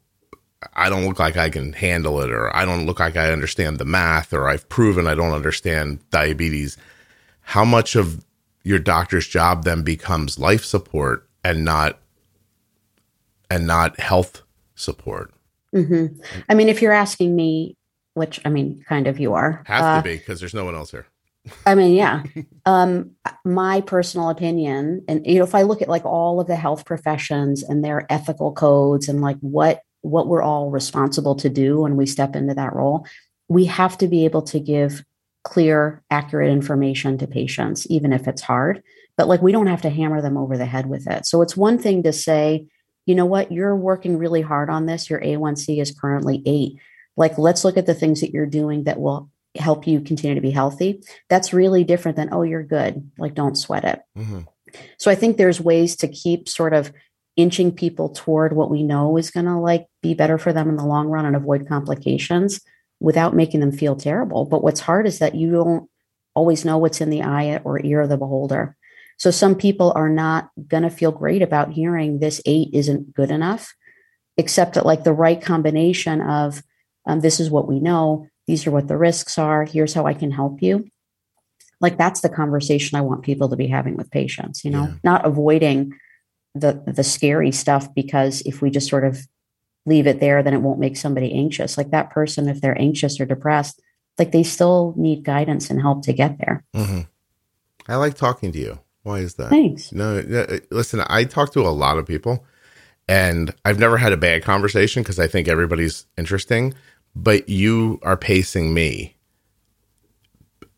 I 0.73 0.89
don't 0.89 1.05
look 1.05 1.19
like 1.19 1.37
I 1.37 1.49
can 1.49 1.73
handle 1.73 2.21
it 2.21 2.31
or 2.31 2.55
I 2.55 2.65
don't 2.65 2.85
look 2.85 2.99
like 2.99 3.15
I 3.15 3.31
understand 3.31 3.77
the 3.77 3.85
math 3.85 4.33
or 4.33 4.49
I've 4.49 4.67
proven 4.69 5.07
I 5.07 5.15
don't 5.15 5.33
understand 5.33 5.99
diabetes 6.09 6.77
how 7.47 7.63
much 7.63 7.95
of 7.95 8.25
your 8.63 8.77
doctor's 8.77 9.25
job 9.25 9.63
then 9.63 9.81
becomes 9.81 10.37
life 10.37 10.65
support 10.65 11.29
and 11.45 11.63
not 11.63 11.97
and 13.49 13.65
not 13.65 13.97
health 13.99 14.41
support? 14.75 15.33
Mm-hmm. 15.75 16.21
i 16.47 16.53
mean 16.53 16.69
if 16.69 16.81
you're 16.81 16.93
asking 16.93 17.35
me 17.35 17.75
which 18.13 18.39
i 18.45 18.49
mean 18.49 18.83
kind 18.87 19.05
of 19.05 19.19
you 19.19 19.33
are 19.33 19.63
have 19.65 19.83
uh, 19.83 19.97
to 19.97 20.03
be 20.03 20.17
because 20.17 20.39
there's 20.39 20.53
no 20.53 20.63
one 20.63 20.75
else 20.75 20.91
here. 20.91 21.05
I 21.65 21.75
mean 21.75 21.93
yeah. 21.93 22.23
Um 22.65 23.11
my 23.43 23.81
personal 23.81 24.29
opinion 24.29 25.03
and 25.07 25.25
you 25.25 25.37
know 25.37 25.43
if 25.43 25.55
i 25.55 25.63
look 25.63 25.81
at 25.81 25.89
like 25.89 26.05
all 26.05 26.39
of 26.39 26.47
the 26.47 26.55
health 26.55 26.85
professions 26.85 27.63
and 27.63 27.83
their 27.83 28.05
ethical 28.09 28.53
codes 28.53 29.09
and 29.09 29.21
like 29.21 29.37
what 29.41 29.81
what 30.01 30.27
we're 30.27 30.41
all 30.41 30.69
responsible 30.71 31.35
to 31.35 31.49
do 31.49 31.81
when 31.81 31.95
we 31.97 32.05
step 32.05 32.35
into 32.35 32.53
that 32.53 32.73
role 32.73 33.05
we 33.49 33.65
have 33.65 33.97
to 33.97 34.07
be 34.07 34.23
able 34.23 34.41
to 34.41 34.59
give 34.59 35.03
clear, 35.47 36.03
accurate 36.11 36.51
information 36.51 37.17
to 37.17 37.25
patients, 37.25 37.87
even 37.89 38.11
if 38.11 38.27
it's 38.27 38.41
hard. 38.41 38.83
But 39.15 39.29
like 39.29 39.41
we 39.41 39.53
don't 39.53 39.67
have 39.67 39.81
to 39.83 39.89
hammer 39.89 40.21
them 40.21 40.35
over 40.35 40.57
the 40.57 40.65
head 40.65 40.87
with 40.87 41.07
it. 41.07 41.25
So 41.25 41.41
it's 41.41 41.55
one 41.55 41.79
thing 41.79 42.03
to 42.03 42.11
say, 42.11 42.67
you 43.05 43.15
know 43.15 43.25
what, 43.25 43.49
you're 43.49 43.75
working 43.75 44.17
really 44.17 44.41
hard 44.41 44.69
on 44.69 44.87
this. 44.87 45.09
Your 45.09 45.21
A1C 45.21 45.81
is 45.81 45.97
currently 45.97 46.43
eight. 46.45 46.73
Like, 47.15 47.37
let's 47.37 47.63
look 47.63 47.77
at 47.77 47.85
the 47.85 47.93
things 47.93 48.19
that 48.19 48.31
you're 48.31 48.45
doing 48.45 48.83
that 48.83 48.99
will 48.99 49.31
help 49.55 49.87
you 49.87 50.01
continue 50.01 50.35
to 50.35 50.41
be 50.41 50.51
healthy. 50.51 51.01
That's 51.29 51.53
really 51.53 51.85
different 51.85 52.17
than, 52.17 52.33
oh, 52.33 52.43
you're 52.43 52.61
good. 52.61 53.09
Like, 53.17 53.33
don't 53.33 53.55
sweat 53.57 53.85
it. 53.85 54.01
Mm-hmm. 54.17 54.41
So 54.97 55.09
I 55.09 55.15
think 55.15 55.37
there's 55.37 55.61
ways 55.61 55.95
to 55.95 56.09
keep 56.09 56.49
sort 56.49 56.73
of 56.73 56.91
inching 57.37 57.71
people 57.71 58.09
toward 58.09 58.53
what 58.53 58.69
we 58.69 58.83
know 58.83 59.15
is 59.15 59.31
going 59.31 59.45
to 59.45 59.57
like 59.57 59.87
be 60.01 60.13
better 60.13 60.37
for 60.37 60.51
them 60.51 60.67
in 60.67 60.75
the 60.75 60.85
long 60.85 61.07
run 61.07 61.25
and 61.25 61.35
avoid 61.35 61.67
complications 61.67 62.59
without 62.99 63.35
making 63.35 63.59
them 63.59 63.71
feel 63.71 63.95
terrible. 63.95 64.45
But 64.45 64.63
what's 64.63 64.79
hard 64.79 65.05
is 65.05 65.19
that 65.19 65.35
you 65.35 65.51
don't 65.51 65.89
always 66.35 66.65
know 66.65 66.77
what's 66.77 67.01
in 67.01 67.09
the 67.09 67.23
eye 67.23 67.59
or 67.63 67.83
ear 67.83 68.01
of 68.01 68.09
the 68.09 68.17
beholder. 68.17 68.75
So 69.17 69.31
some 69.31 69.55
people 69.55 69.91
are 69.95 70.09
not 70.09 70.49
going 70.67 70.83
to 70.83 70.89
feel 70.89 71.11
great 71.11 71.41
about 71.41 71.71
hearing 71.71 72.19
this 72.19 72.41
eight 72.45 72.69
isn't 72.73 73.13
good 73.13 73.31
enough, 73.31 73.73
except 74.37 74.75
that 74.75 74.85
like 74.85 75.03
the 75.03 75.13
right 75.13 75.41
combination 75.41 76.21
of 76.21 76.61
um, 77.07 77.21
this 77.21 77.39
is 77.39 77.49
what 77.49 77.67
we 77.67 77.79
know, 77.79 78.27
these 78.45 78.67
are 78.67 78.71
what 78.71 78.87
the 78.87 78.97
risks 78.97 79.37
are, 79.37 79.65
here's 79.65 79.93
how 79.93 80.05
I 80.05 80.13
can 80.13 80.31
help 80.31 80.61
you. 80.61 80.87
Like 81.81 81.97
that's 81.97 82.21
the 82.21 82.29
conversation 82.29 82.97
I 82.97 83.01
want 83.01 83.23
people 83.23 83.49
to 83.49 83.55
be 83.55 83.67
having 83.67 83.97
with 83.97 84.11
patients, 84.11 84.63
you 84.63 84.71
know, 84.71 84.83
yeah. 84.83 84.93
not 85.03 85.25
avoiding 85.25 85.93
the 86.53 86.83
the 86.87 87.03
scary 87.03 87.51
stuff 87.51 87.93
because 87.93 88.41
if 88.41 88.61
we 88.61 88.69
just 88.69 88.89
sort 88.89 89.05
of 89.05 89.27
leave 89.87 90.05
it 90.05 90.19
there, 90.19 90.43
then 90.43 90.53
it 90.53 90.61
won't 90.61 90.79
make 90.79 90.97
somebody 90.97 91.33
anxious. 91.33 91.77
Like 91.77 91.91
that 91.91 92.11
person, 92.11 92.49
if 92.49 92.61
they're 92.61 92.79
anxious 92.79 93.19
or 93.19 93.25
depressed, 93.25 93.81
like 94.19 94.31
they 94.31 94.43
still 94.43 94.93
need 94.97 95.23
guidance 95.23 95.69
and 95.69 95.81
help 95.81 96.03
to 96.03 96.13
get 96.13 96.37
there. 96.39 96.63
Mm-hmm. 96.75 97.01
I 97.87 97.95
like 97.95 98.15
talking 98.15 98.51
to 98.51 98.59
you. 98.59 98.79
Why 99.03 99.19
is 99.19 99.35
that? 99.35 99.49
Thanks. 99.49 99.93
No, 99.93 100.21
listen, 100.69 101.01
I 101.07 101.23
talk 101.23 101.53
to 101.53 101.61
a 101.61 101.69
lot 101.69 101.97
of 101.97 102.05
people 102.05 102.45
and 103.07 103.53
I've 103.63 103.79
never 103.79 103.97
had 103.97 104.11
a 104.11 104.17
bad 104.17 104.43
conversation 104.43 105.01
because 105.01 105.19
I 105.19 105.27
think 105.27 105.47
everybody's 105.47 106.05
interesting, 106.17 106.73
but 107.15 107.47
you 107.47 107.99
are 108.03 108.17
pacing 108.17 108.73
me. 108.73 109.15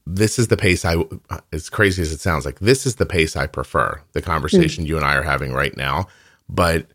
This 0.06 0.38
is 0.38 0.48
the 0.48 0.58
pace 0.58 0.86
I, 0.86 1.04
as 1.52 1.70
crazy 1.70 2.04
as 2.04 2.12
it 2.12 2.20
sounds 2.20 2.46
like, 2.46 2.60
this 2.60 2.86
is 2.86 2.96
the 2.96 3.06
pace 3.06 3.36
I 3.36 3.48
prefer. 3.48 4.02
The 4.14 4.22
conversation 4.22 4.84
mm-hmm. 4.84 4.90
you 4.90 4.98
and 4.98 5.06
I 5.06 5.16
are 5.16 5.24
having 5.24 5.54
right 5.54 5.76
now. 5.76 6.08
But 6.48 6.88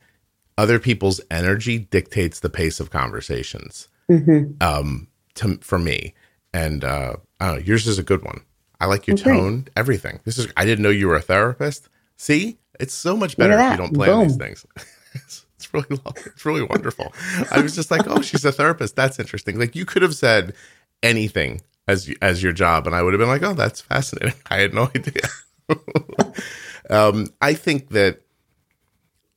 other 0.56 0.78
people's 0.78 1.20
energy 1.30 1.78
dictates 1.78 2.40
the 2.40 2.50
pace 2.50 2.80
of 2.80 2.90
conversations 2.90 3.88
mm-hmm. 4.10 4.52
um, 4.60 5.08
to, 5.34 5.58
for 5.58 5.78
me. 5.78 6.14
And 6.52 6.84
uh, 6.84 7.16
know, 7.40 7.56
yours 7.56 7.86
is 7.86 7.98
a 7.98 8.02
good 8.02 8.24
one. 8.24 8.42
I 8.80 8.86
like 8.86 9.06
your 9.06 9.16
tone, 9.16 9.68
everything. 9.76 10.20
This 10.24 10.36
is 10.38 10.48
I 10.56 10.64
didn't 10.64 10.82
know 10.82 10.90
you 10.90 11.08
were 11.08 11.16
a 11.16 11.22
therapist. 11.22 11.88
See, 12.16 12.58
it's 12.78 12.94
so 12.94 13.16
much 13.16 13.36
better 13.36 13.58
if 13.58 13.70
you 13.70 13.76
don't 13.76 13.94
plan 13.94 14.10
Boom. 14.10 14.28
these 14.28 14.36
things. 14.36 14.66
it's, 15.14 15.46
it's 15.56 15.72
really 15.72 16.00
it's 16.26 16.44
really 16.44 16.62
wonderful. 16.62 17.12
I 17.50 17.60
was 17.60 17.74
just 17.74 17.90
like, 17.90 18.02
oh, 18.06 18.20
she's 18.20 18.44
a 18.44 18.52
therapist. 18.52 18.96
That's 18.96 19.18
interesting. 19.18 19.58
Like 19.58 19.74
you 19.74 19.84
could 19.84 20.02
have 20.02 20.14
said 20.14 20.54
anything 21.02 21.62
as 21.88 22.12
as 22.20 22.42
your 22.42 22.52
job, 22.52 22.86
and 22.86 22.94
I 22.94 23.02
would 23.02 23.14
have 23.14 23.20
been 23.20 23.28
like, 23.28 23.42
oh, 23.42 23.54
that's 23.54 23.80
fascinating. 23.80 24.34
I 24.50 24.58
had 24.58 24.74
no 24.74 24.90
idea. 24.94 25.22
um, 26.90 27.28
I 27.40 27.54
think 27.54 27.90
that 27.90 28.20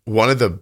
one 0.05 0.29
of 0.29 0.39
the 0.39 0.59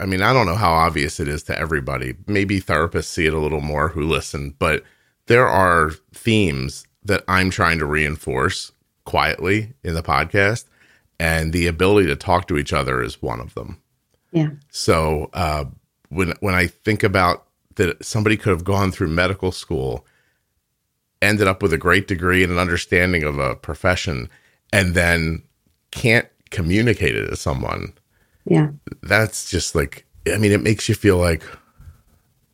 I 0.00 0.06
mean, 0.06 0.22
I 0.22 0.32
don't 0.32 0.46
know 0.46 0.56
how 0.56 0.72
obvious 0.72 1.20
it 1.20 1.28
is 1.28 1.44
to 1.44 1.58
everybody. 1.58 2.14
Maybe 2.26 2.60
therapists 2.60 3.04
see 3.04 3.26
it 3.26 3.34
a 3.34 3.38
little 3.38 3.60
more 3.60 3.88
who 3.88 4.02
listen, 4.02 4.54
but 4.58 4.82
there 5.26 5.46
are 5.46 5.92
themes 6.12 6.86
that 7.04 7.22
I'm 7.28 7.50
trying 7.50 7.78
to 7.78 7.86
reinforce 7.86 8.72
quietly 9.04 9.74
in 9.84 9.94
the 9.94 10.02
podcast, 10.02 10.64
and 11.18 11.52
the 11.52 11.66
ability 11.66 12.08
to 12.08 12.16
talk 12.16 12.48
to 12.48 12.58
each 12.58 12.72
other 12.72 13.02
is 13.02 13.22
one 13.22 13.40
of 13.40 13.54
them. 13.54 13.80
Yeah. 14.32 14.50
So 14.70 15.30
uh, 15.32 15.66
when 16.08 16.34
when 16.40 16.54
I 16.54 16.66
think 16.66 17.02
about 17.02 17.46
that, 17.76 18.04
somebody 18.04 18.36
could 18.36 18.50
have 18.50 18.64
gone 18.64 18.90
through 18.90 19.08
medical 19.08 19.52
school, 19.52 20.04
ended 21.22 21.46
up 21.46 21.62
with 21.62 21.72
a 21.72 21.78
great 21.78 22.08
degree 22.08 22.42
and 22.42 22.52
an 22.52 22.58
understanding 22.58 23.22
of 23.22 23.38
a 23.38 23.54
profession, 23.54 24.28
and 24.72 24.94
then 24.94 25.42
can't 25.90 26.28
communicate 26.50 27.14
it 27.14 27.28
to 27.28 27.36
someone. 27.36 27.92
Yeah. 28.44 28.70
That's 29.02 29.50
just 29.50 29.74
like 29.74 30.06
I 30.26 30.36
mean, 30.36 30.52
it 30.52 30.62
makes 30.62 30.88
you 30.88 30.94
feel 30.94 31.16
like 31.16 31.42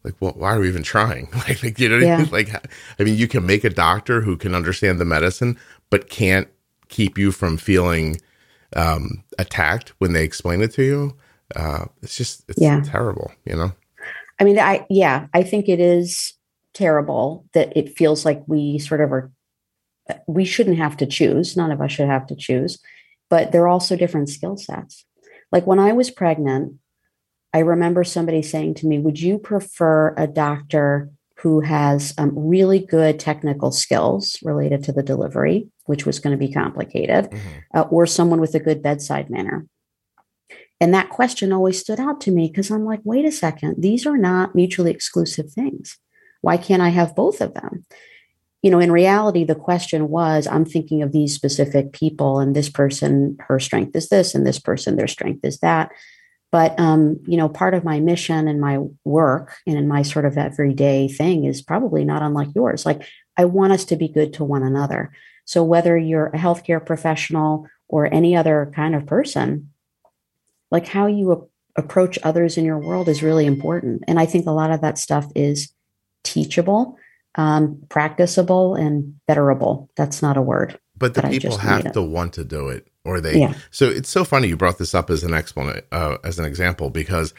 like 0.04 0.14
well, 0.20 0.32
why 0.36 0.54
are 0.54 0.60
we 0.60 0.68
even 0.68 0.82
trying? 0.82 1.28
Like, 1.34 1.62
like 1.62 1.78
you 1.78 1.88
know 1.88 1.98
yeah. 1.98 2.24
like 2.30 2.48
i 2.98 3.02
mean 3.02 3.16
you 3.16 3.28
can 3.28 3.44
make 3.44 3.64
a 3.64 3.70
doctor 3.70 4.20
who 4.20 4.36
can 4.36 4.54
understand 4.54 4.98
the 4.98 5.04
medicine 5.04 5.58
but 5.90 6.08
can't 6.08 6.48
keep 6.88 7.18
you 7.18 7.30
from 7.32 7.56
feeling 7.56 8.20
um, 8.74 9.22
attacked 9.38 9.92
when 9.98 10.12
they 10.12 10.24
explain 10.24 10.60
it 10.60 10.72
to 10.72 10.82
you. 10.82 11.16
Uh, 11.54 11.86
it's 12.02 12.16
just 12.16 12.44
it's 12.48 12.60
yeah. 12.60 12.80
terrible 12.84 13.32
you 13.44 13.54
know? 13.56 13.72
I 14.40 14.44
mean 14.44 14.58
i 14.58 14.86
yeah 14.90 15.26
i 15.34 15.42
think 15.42 15.68
it 15.68 15.80
is 15.80 16.34
terrible 16.74 17.46
that 17.54 17.74
it 17.76 17.96
feels 17.96 18.24
like 18.24 18.42
we 18.46 18.78
sort 18.78 19.00
of 19.00 19.12
are 19.12 19.30
we 20.26 20.44
shouldn't 20.44 20.76
have 20.76 20.96
to 20.98 21.06
choose. 21.06 21.56
None 21.56 21.72
of 21.72 21.80
us 21.80 21.92
should 21.92 22.06
have 22.06 22.26
to 22.28 22.36
choose. 22.36 22.78
But 23.28 23.50
they're 23.50 23.68
also 23.68 23.96
different 23.96 24.28
skill 24.28 24.56
sets 24.56 25.04
like 25.52 25.66
when 25.66 25.78
i 25.78 25.92
was 25.92 26.10
pregnant 26.10 26.74
I 27.56 27.60
remember 27.60 28.04
somebody 28.04 28.42
saying 28.42 28.74
to 28.74 28.86
me, 28.86 28.98
Would 28.98 29.18
you 29.18 29.38
prefer 29.38 30.14
a 30.18 30.26
doctor 30.26 31.10
who 31.38 31.60
has 31.60 32.12
um, 32.18 32.32
really 32.34 32.80
good 32.80 33.18
technical 33.18 33.70
skills 33.70 34.36
related 34.42 34.84
to 34.84 34.92
the 34.92 35.02
delivery, 35.02 35.66
which 35.86 36.04
was 36.04 36.18
going 36.18 36.32
to 36.32 36.46
be 36.46 36.52
complicated, 36.52 37.30
mm-hmm. 37.30 37.48
uh, 37.74 37.84
or 37.90 38.06
someone 38.06 38.42
with 38.42 38.54
a 38.54 38.60
good 38.60 38.82
bedside 38.82 39.30
manner? 39.30 39.66
And 40.82 40.92
that 40.92 41.08
question 41.08 41.50
always 41.50 41.80
stood 41.80 41.98
out 41.98 42.20
to 42.22 42.30
me 42.30 42.48
because 42.48 42.70
I'm 42.70 42.84
like, 42.84 43.00
wait 43.04 43.24
a 43.24 43.32
second, 43.32 43.82
these 43.82 44.04
are 44.04 44.18
not 44.18 44.54
mutually 44.54 44.90
exclusive 44.90 45.50
things. 45.50 45.96
Why 46.42 46.58
can't 46.58 46.82
I 46.82 46.90
have 46.90 47.16
both 47.16 47.40
of 47.40 47.54
them? 47.54 47.86
You 48.62 48.70
know, 48.70 48.80
in 48.80 48.90
reality, 48.90 49.44
the 49.44 49.54
question 49.54 50.08
was 50.08 50.46
I'm 50.46 50.64
thinking 50.64 51.02
of 51.02 51.12
these 51.12 51.34
specific 51.34 51.92
people, 51.92 52.40
and 52.40 52.56
this 52.56 52.68
person, 52.68 53.36
her 53.40 53.60
strength 53.60 53.94
is 53.94 54.08
this, 54.08 54.34
and 54.34 54.46
this 54.46 54.58
person, 54.58 54.96
their 54.96 55.08
strength 55.08 55.44
is 55.44 55.58
that. 55.60 55.92
But 56.52 56.78
um, 56.78 57.20
you 57.26 57.36
know, 57.36 57.48
part 57.48 57.74
of 57.74 57.84
my 57.84 58.00
mission 58.00 58.48
and 58.48 58.60
my 58.60 58.78
work 59.04 59.56
and 59.66 59.76
in 59.76 59.88
my 59.88 60.02
sort 60.02 60.24
of 60.24 60.38
everyday 60.38 61.08
thing 61.08 61.44
is 61.44 61.60
probably 61.60 62.04
not 62.04 62.22
unlike 62.22 62.48
yours. 62.54 62.86
Like 62.86 63.02
I 63.36 63.44
want 63.44 63.72
us 63.72 63.84
to 63.86 63.96
be 63.96 64.08
good 64.08 64.32
to 64.34 64.44
one 64.44 64.62
another. 64.62 65.12
So 65.44 65.62
whether 65.62 65.96
you're 65.96 66.28
a 66.28 66.38
healthcare 66.38 66.84
professional 66.84 67.68
or 67.88 68.12
any 68.12 68.36
other 68.36 68.72
kind 68.74 68.94
of 68.94 69.06
person, 69.06 69.70
like 70.70 70.86
how 70.86 71.06
you 71.06 71.48
approach 71.76 72.18
others 72.22 72.56
in 72.56 72.64
your 72.64 72.78
world 72.78 73.08
is 73.08 73.22
really 73.22 73.46
important. 73.46 74.02
And 74.08 74.18
I 74.18 74.26
think 74.26 74.46
a 74.46 74.52
lot 74.52 74.70
of 74.70 74.80
that 74.80 74.98
stuff 74.98 75.26
is 75.34 75.72
teachable, 76.24 76.98
um, 77.36 77.82
practicable, 77.88 78.74
and 78.74 79.14
betterable. 79.28 79.88
That's 79.96 80.22
not 80.22 80.36
a 80.36 80.42
word. 80.42 80.78
But 80.96 81.14
the 81.14 81.22
people 81.22 81.58
have 81.58 81.92
to 81.92 82.02
want 82.02 82.32
to 82.34 82.44
do 82.44 82.68
it 82.68 82.88
or 83.06 83.20
they 83.20 83.38
yeah. 83.38 83.54
so 83.70 83.88
it's 83.88 84.10
so 84.10 84.24
funny 84.24 84.48
you 84.48 84.56
brought 84.56 84.78
this 84.78 84.94
up 84.94 85.08
as 85.08 85.22
an 85.22 85.32
explanation 85.32 85.84
uh, 85.92 86.18
as 86.24 86.38
an 86.38 86.44
example 86.44 86.90
because 86.90 87.32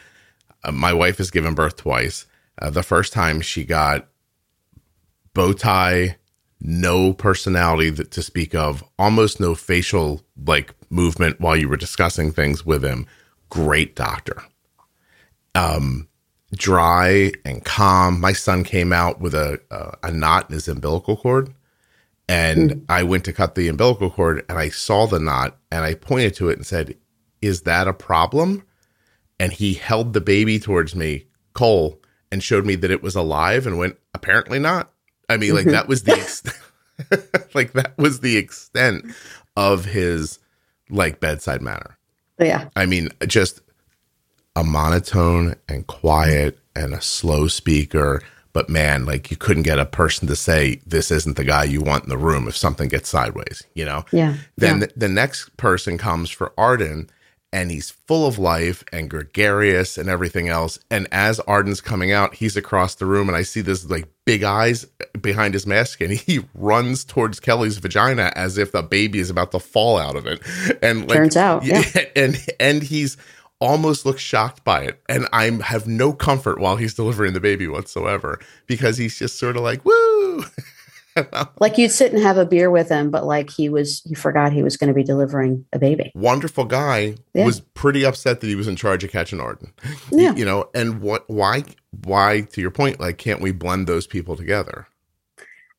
uh, 0.64 0.72
my 0.72 0.94
wife 0.94 1.18
has 1.18 1.30
given 1.30 1.54
birth 1.54 1.76
twice 1.76 2.26
uh, 2.62 2.70
the 2.70 2.82
first 2.82 3.14
time 3.14 3.42
she 3.42 3.64
got 3.64 4.08
bow 5.34 5.54
tie 5.54 6.18
no 6.60 7.14
personality 7.14 7.92
that, 7.92 8.10
to 8.10 8.24
speak 8.24 8.56
of 8.56 8.84
almost 8.98 9.40
no 9.40 9.54
facial 9.54 10.22
like 10.46 10.74
movement 10.90 11.40
while 11.40 11.56
you 11.56 11.68
were 11.68 11.78
discussing 11.78 12.32
things 12.32 12.66
with 12.66 12.84
him 12.84 13.06
great 13.50 13.96
doctor 13.96 14.42
um 15.54 16.07
dry 16.56 17.32
and 17.44 17.66
calm 17.66 18.22
my 18.22 18.32
son 18.32 18.64
came 18.64 18.94
out 18.94 19.20
with 19.20 19.34
a 19.34 19.60
a 20.02 20.12
knot 20.12 20.50
in 20.50 20.54
his 20.54 20.68
umbilical 20.68 21.18
cord 21.18 21.54
and 22.30 22.72
mm. 22.72 22.86
I 22.90 23.04
went 23.04 23.26
to 23.26 23.34
cut 23.34 23.56
the 23.56 23.68
umbilical 23.68 24.10
cord 24.10 24.46
and 24.50 24.58
I 24.58 24.70
saw 24.70 25.06
the 25.06 25.20
knot 25.20 25.58
and 25.72 25.86
I 25.86 25.94
pointed 25.94 26.34
to 26.36 26.50
it 26.50 26.58
and 26.58 26.66
said, 26.66 26.96
Is 27.42 27.62
that 27.62 27.88
a 27.88 27.94
problem? 27.94 28.64
And 29.40 29.54
he 29.54 29.76
held 29.76 30.14
the 30.14 30.22
baby 30.22 30.60
towards 30.60 30.96
me, 30.96 31.26
Cole, 31.54 32.02
and 32.32 32.44
showed 32.44 32.66
me 32.66 32.76
that 32.76 32.92
it 32.92 33.04
was 33.04 33.16
alive 33.16 33.66
and 33.66 33.78
went, 33.78 33.98
Apparently 34.14 34.60
not. 34.60 34.92
I 35.30 35.38
mean, 35.38 35.54
like 35.54 35.64
mm-hmm. 35.66 35.72
that 35.72 35.88
was 35.88 36.04
the 36.04 36.14
ex- 36.14 36.44
like 37.54 37.74
that 37.74 37.98
was 37.98 38.20
the 38.20 38.38
extent 38.38 39.06
of 39.56 39.86
his 39.86 40.40
like 40.90 41.20
bedside 41.20 41.62
manner. 41.62 41.98
Yeah. 42.40 42.70
I 42.76 42.86
mean, 42.86 43.10
just 43.26 43.62
a 44.58 44.64
monotone 44.64 45.56
and 45.70 45.88
quiet 45.88 46.60
and 46.76 46.94
a 46.94 47.02
slow 47.02 47.48
speaker 47.48 48.22
but 48.58 48.70
man, 48.70 49.06
like 49.06 49.30
you 49.30 49.38
couldn't 49.38 49.64
get 49.64 49.78
a 49.78 49.86
person 49.86 50.28
to 50.30 50.36
say 50.36 50.82
this 50.84 51.12
isn't 51.12 51.38
the 51.38 51.44
guy 51.44 51.64
you 51.64 51.80
want 51.80 52.06
in 52.06 52.10
the 52.10 52.18
room 52.18 52.48
if 52.48 52.58
something 52.58 52.90
gets 52.90 53.08
sideways, 53.08 53.62
you 53.76 53.86
know? 53.86 54.04
Yeah. 54.12 54.38
Then 54.56 54.80
yeah. 54.80 54.88
The, 54.88 54.94
the 55.02 55.10
next 55.10 55.56
person 55.58 56.00
comes 56.00 56.32
for 56.32 56.54
Arden 56.58 57.08
and 57.54 57.70
he's 57.70 57.92
full 57.92 58.26
of 58.26 58.40
life 58.40 58.84
and 58.92 59.12
gregarious 59.12 59.96
and 59.96 60.10
everything 60.10 60.50
else. 60.50 60.80
And 60.90 61.08
as 61.12 61.40
Arden's 61.42 61.82
coming 61.82 62.12
out, 62.12 62.34
he's 62.34 62.58
across 62.58 62.96
the 62.96 63.06
room 63.06 63.30
and 63.30 63.38
I 63.38 63.44
see 63.44 63.62
this 63.62 63.88
like 63.90 64.08
big 64.26 64.42
eyes 64.42 64.88
behind 65.22 65.54
his 65.54 65.68
mask 65.68 66.02
and 66.02 66.12
he 66.14 66.40
runs 66.56 67.06
towards 67.06 67.40
Kelly's 67.40 67.78
vagina 67.78 68.34
as 68.36 68.58
if 68.58 68.72
the 68.72 68.82
baby 68.82 69.20
is 69.20 69.30
about 69.30 69.52
to 69.52 69.60
fall 69.60 70.00
out 70.00 70.16
of 70.16 70.26
it. 70.26 70.42
And 70.82 71.02
like, 71.02 71.18
turns 71.18 71.38
out, 71.38 71.64
yeah. 71.64 71.84
and 72.16 72.44
and 72.60 72.82
he's 72.82 73.18
almost 73.60 74.06
looks 74.06 74.22
shocked 74.22 74.64
by 74.64 74.82
it 74.84 75.02
and 75.10 75.28
i 75.34 75.46
have 75.64 75.88
no 75.88 76.14
comfort 76.14 76.60
while 76.60 76.76
he's 76.76 76.94
delivering 76.94 77.34
the 77.34 77.40
baby 77.40 77.68
whatsoever 77.68 78.40
because 78.68 78.98
he's 78.98 79.18
just 79.18 79.40
sort 79.40 79.56
of 79.56 79.64
like 79.64 79.84
woo 79.84 80.44
like 81.60 81.78
you'd 81.78 81.92
sit 81.92 82.14
and 82.14 82.22
have 82.22 82.38
a 82.38 82.46
beer 82.46 82.70
with 82.70 82.90
him, 82.90 83.10
but 83.10 83.26
like 83.26 83.50
he 83.50 83.70
was, 83.70 84.02
he 84.04 84.14
forgot 84.14 84.54
he 84.54 84.62
was 84.64 84.78
going 84.78 84.88
to 84.90 84.94
be 84.94 85.04
delivering 85.04 85.66
a 85.74 85.80
baby. 85.80 86.12
Wonderful 86.14 86.66
guy 86.66 87.16
Yeah. 87.34 87.46
was 87.46 87.60
pretty 87.60 88.06
upset 88.06 88.40
that 88.42 88.48
he 88.48 88.54
was 88.56 88.68
in 88.68 88.76
charge 88.76 89.04
of 89.04 89.10
catching 89.12 89.40
Arden. 89.40 89.74
Yeah. 90.12 90.36
You 90.36 90.46
know, 90.46 90.70
and 90.76 91.02
what, 91.02 91.28
why, 91.28 91.64
why, 92.04 92.42
to 92.52 92.62
your 92.62 92.70
point, 92.72 93.00
like, 93.00 93.18
can't 93.18 93.42
we 93.42 93.52
blend 93.52 93.88
those 93.88 94.06
people 94.06 94.36
together? 94.36 94.88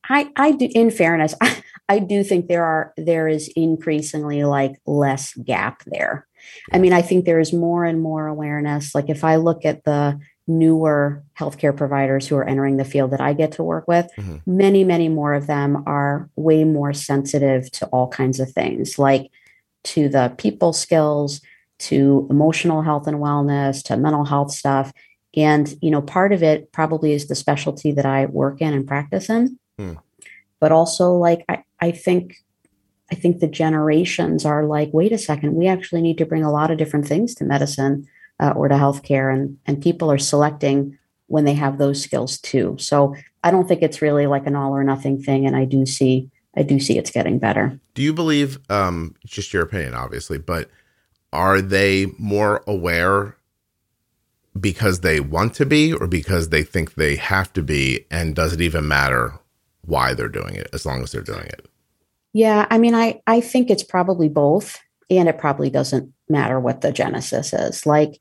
I, 0.08 0.30
I 0.36 0.52
do, 0.52 0.68
in 0.74 0.90
fairness, 0.90 1.34
I, 1.40 1.62
I 1.88 1.98
do 2.00 2.24
think 2.24 2.48
there 2.48 2.64
are, 2.64 2.92
there 2.96 3.28
is 3.28 3.48
increasingly 3.54 4.42
like 4.44 4.72
less 4.86 5.34
gap 5.34 5.84
there. 5.86 6.26
I 6.72 6.78
mean, 6.78 6.92
I 6.92 7.02
think 7.02 7.24
there 7.24 7.40
is 7.40 7.52
more 7.52 7.84
and 7.84 8.00
more 8.00 8.26
awareness. 8.26 8.94
Like 8.94 9.08
if 9.08 9.24
I 9.24 9.36
look 9.36 9.64
at 9.64 9.84
the 9.84 10.18
newer 10.46 11.22
healthcare 11.38 11.76
providers 11.76 12.26
who 12.26 12.36
are 12.36 12.48
entering 12.48 12.78
the 12.78 12.84
field 12.84 13.10
that 13.10 13.20
I 13.20 13.34
get 13.34 13.52
to 13.52 13.62
work 13.62 13.86
with, 13.86 14.08
Mhm. 14.18 14.40
many, 14.46 14.82
many 14.82 15.08
more 15.08 15.34
of 15.34 15.46
them 15.46 15.82
are 15.86 16.30
way 16.36 16.64
more 16.64 16.92
sensitive 16.94 17.70
to 17.72 17.86
all 17.86 18.08
kinds 18.08 18.40
of 18.40 18.50
things, 18.50 18.98
like 18.98 19.30
to 19.84 20.08
the 20.08 20.32
people 20.38 20.72
skills, 20.72 21.40
to 21.78 22.26
emotional 22.30 22.82
health 22.82 23.06
and 23.06 23.18
wellness, 23.18 23.82
to 23.84 23.96
mental 23.96 24.24
health 24.24 24.50
stuff. 24.50 24.92
And, 25.36 25.72
you 25.82 25.90
know, 25.90 26.02
part 26.02 26.32
of 26.32 26.42
it 26.42 26.72
probably 26.72 27.12
is 27.12 27.28
the 27.28 27.34
specialty 27.34 27.92
that 27.92 28.06
I 28.06 28.26
work 28.26 28.60
in 28.60 28.72
and 28.72 28.86
practice 28.86 29.28
in. 29.28 29.58
Hmm. 29.78 29.92
But 30.60 30.72
also 30.72 31.12
like 31.12 31.44
I, 31.48 31.62
I 31.80 31.90
think 31.92 32.36
I 33.10 33.14
think 33.14 33.38
the 33.38 33.48
generations 33.48 34.44
are 34.44 34.64
like, 34.64 34.90
wait 34.92 35.12
a 35.12 35.18
second, 35.18 35.54
we 35.54 35.66
actually 35.66 36.02
need 36.02 36.18
to 36.18 36.26
bring 36.26 36.44
a 36.44 36.52
lot 36.52 36.70
of 36.70 36.78
different 36.78 37.06
things 37.06 37.34
to 37.36 37.44
medicine 37.44 38.06
uh, 38.38 38.50
or 38.50 38.68
to 38.68 38.74
healthcare, 38.74 39.32
and 39.32 39.58
and 39.66 39.82
people 39.82 40.10
are 40.10 40.18
selecting 40.18 40.98
when 41.26 41.44
they 41.44 41.54
have 41.54 41.78
those 41.78 42.02
skills 42.02 42.38
too. 42.38 42.76
So 42.78 43.14
I 43.42 43.50
don't 43.50 43.66
think 43.66 43.82
it's 43.82 44.02
really 44.02 44.26
like 44.26 44.46
an 44.46 44.56
all 44.56 44.72
or 44.72 44.84
nothing 44.84 45.22
thing, 45.22 45.46
and 45.46 45.56
I 45.56 45.64
do 45.64 45.86
see 45.86 46.30
I 46.56 46.62
do 46.62 46.80
see 46.80 46.98
it's 46.98 47.10
getting 47.10 47.38
better. 47.38 47.78
Do 47.94 48.02
you 48.02 48.12
believe, 48.12 48.58
um, 48.68 49.14
just 49.24 49.52
your 49.52 49.62
opinion, 49.62 49.94
obviously, 49.94 50.38
but 50.38 50.68
are 51.32 51.60
they 51.60 52.06
more 52.18 52.64
aware 52.66 53.36
because 54.58 55.00
they 55.00 55.20
want 55.20 55.54
to 55.54 55.66
be 55.66 55.92
or 55.92 56.06
because 56.06 56.48
they 56.48 56.62
think 56.62 56.94
they 56.94 57.16
have 57.16 57.52
to 57.52 57.62
be? 57.62 58.06
And 58.10 58.34
does 58.34 58.52
it 58.52 58.60
even 58.60 58.88
matter 58.88 59.38
why 59.82 60.14
they're 60.14 60.28
doing 60.28 60.54
it 60.54 60.68
as 60.72 60.84
long 60.84 61.02
as 61.02 61.12
they're 61.12 61.22
doing 61.22 61.46
it? 61.46 61.66
Yeah, 62.32 62.66
I 62.70 62.78
mean, 62.78 62.94
I 62.94 63.20
I 63.26 63.40
think 63.40 63.70
it's 63.70 63.82
probably 63.82 64.28
both, 64.28 64.78
and 65.10 65.28
it 65.28 65.38
probably 65.38 65.70
doesn't 65.70 66.12
matter 66.28 66.60
what 66.60 66.80
the 66.80 66.92
genesis 66.92 67.52
is. 67.52 67.86
Like, 67.86 68.20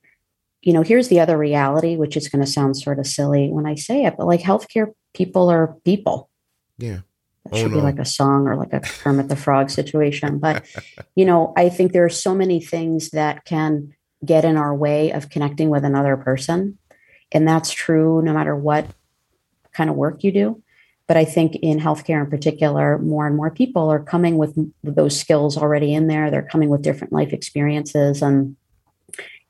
you 0.61 0.73
know, 0.73 0.81
here's 0.81 1.09
the 1.09 1.19
other 1.19 1.37
reality, 1.37 1.97
which 1.97 2.17
is 2.17 2.29
going 2.29 2.43
to 2.43 2.49
sound 2.49 2.77
sort 2.77 2.99
of 2.99 3.07
silly 3.07 3.49
when 3.49 3.65
I 3.65 3.75
say 3.75 4.05
it, 4.05 4.15
but 4.17 4.27
like 4.27 4.41
healthcare 4.41 4.93
people 5.13 5.49
are 5.49 5.75
people. 5.83 6.29
Yeah. 6.77 7.01
That 7.45 7.53
Oh, 7.53 7.57
should 7.57 7.71
be 7.71 7.81
like 7.81 7.99
a 7.99 8.05
song 8.05 8.47
or 8.47 8.55
like 8.55 8.73
a 8.73 8.81
Kermit 8.81 9.29
the 9.29 9.35
Frog 9.35 9.69
situation. 9.69 10.39
But, 10.39 10.65
you 11.15 11.25
know, 11.25 11.53
I 11.55 11.69
think 11.69 11.91
there 11.91 12.05
are 12.05 12.09
so 12.09 12.35
many 12.35 12.59
things 12.59 13.11
that 13.11 13.45
can 13.45 13.93
get 14.25 14.43
in 14.45 14.57
our 14.57 14.75
way 14.75 15.11
of 15.11 15.29
connecting 15.29 15.69
with 15.69 15.85
another 15.85 16.17
person. 16.17 16.77
And 17.31 17.47
that's 17.47 17.71
true 17.71 18.21
no 18.21 18.33
matter 18.33 18.55
what 18.55 18.87
kind 19.71 19.89
of 19.89 19.95
work 19.95 20.23
you 20.23 20.31
do. 20.31 20.63
But 21.07 21.17
I 21.17 21.25
think 21.25 21.55
in 21.55 21.79
healthcare 21.79 22.21
in 22.21 22.29
particular, 22.29 22.97
more 22.97 23.25
and 23.25 23.35
more 23.35 23.49
people 23.49 23.89
are 23.89 24.03
coming 24.03 24.37
with, 24.37 24.57
those 24.83 25.19
skills 25.19 25.57
already 25.57 25.93
in 25.93 26.07
there. 26.07 26.29
They're 26.29 26.41
coming 26.41 26.69
with 26.69 26.81
different 26.81 27.13
life 27.13 27.33
experiences 27.33 28.21
and 28.21 28.55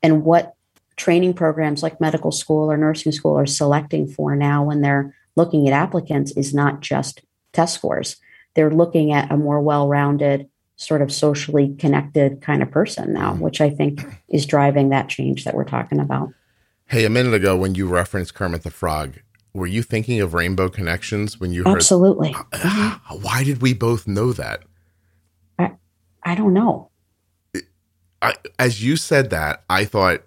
and 0.04 0.24
what 0.24 0.54
training 0.96 1.34
programs 1.34 1.82
like 1.82 2.00
medical 2.00 2.32
school 2.32 2.72
or 2.72 2.78
nursing 2.78 3.12
school 3.12 3.36
are 3.38 3.46
selecting 3.46 4.08
for 4.08 4.36
now 4.36 4.64
when 4.64 4.82
they're 4.82 5.16
looking 5.36 5.68
at 5.68 5.74
applicants 5.74 6.32
is 6.32 6.54
not 6.54 6.82
just 6.82 7.22
test 7.54 7.76
scores. 7.76 8.18
They're 8.56 8.72
looking 8.72 9.12
at 9.12 9.32
a 9.32 9.38
more 9.38 9.62
well-rounded, 9.62 10.50
sort 10.76 11.02
of 11.02 11.12
socially 11.12 11.76
connected 11.76 12.42
kind 12.42 12.62
of 12.62 12.72
person 12.72 13.14
now, 13.14 13.34
mm-hmm. 13.34 13.42
which 13.42 13.62
I 13.62 13.70
think 13.70 14.06
is 14.30 14.46
driving 14.46 14.90
that 14.90 15.10
change 15.10 15.46
that 15.46 15.54
we're 15.54 15.64
talking 15.64 16.00
about. 16.00 16.30
Hey, 16.88 17.06
a 17.06 17.10
minute 17.10 17.34
ago 17.34 17.56
when 17.56 17.76
you 17.76 17.88
referenced 17.88 18.34
Kermit 18.34 18.64
the 18.64 18.72
Frog, 18.72 19.20
were 19.54 19.68
you 19.68 19.82
thinking 19.84 20.22
of 20.22 20.34
Rainbow 20.34 20.70
Connections 20.70 21.40
when 21.40 21.52
you 21.52 21.64
heard? 21.64 21.76
Absolutely. 21.78 22.32
Why 23.22 23.44
did 23.44 23.62
we 23.62 23.74
both 23.74 24.08
know 24.08 24.34
that? 24.34 24.64
I 25.58 25.72
I 26.24 26.36
don't 26.36 26.54
know. 26.54 26.92
I, 28.22 28.34
as 28.58 28.84
you 28.84 28.96
said 28.96 29.30
that, 29.30 29.64
I 29.70 29.86
thought 29.86 30.24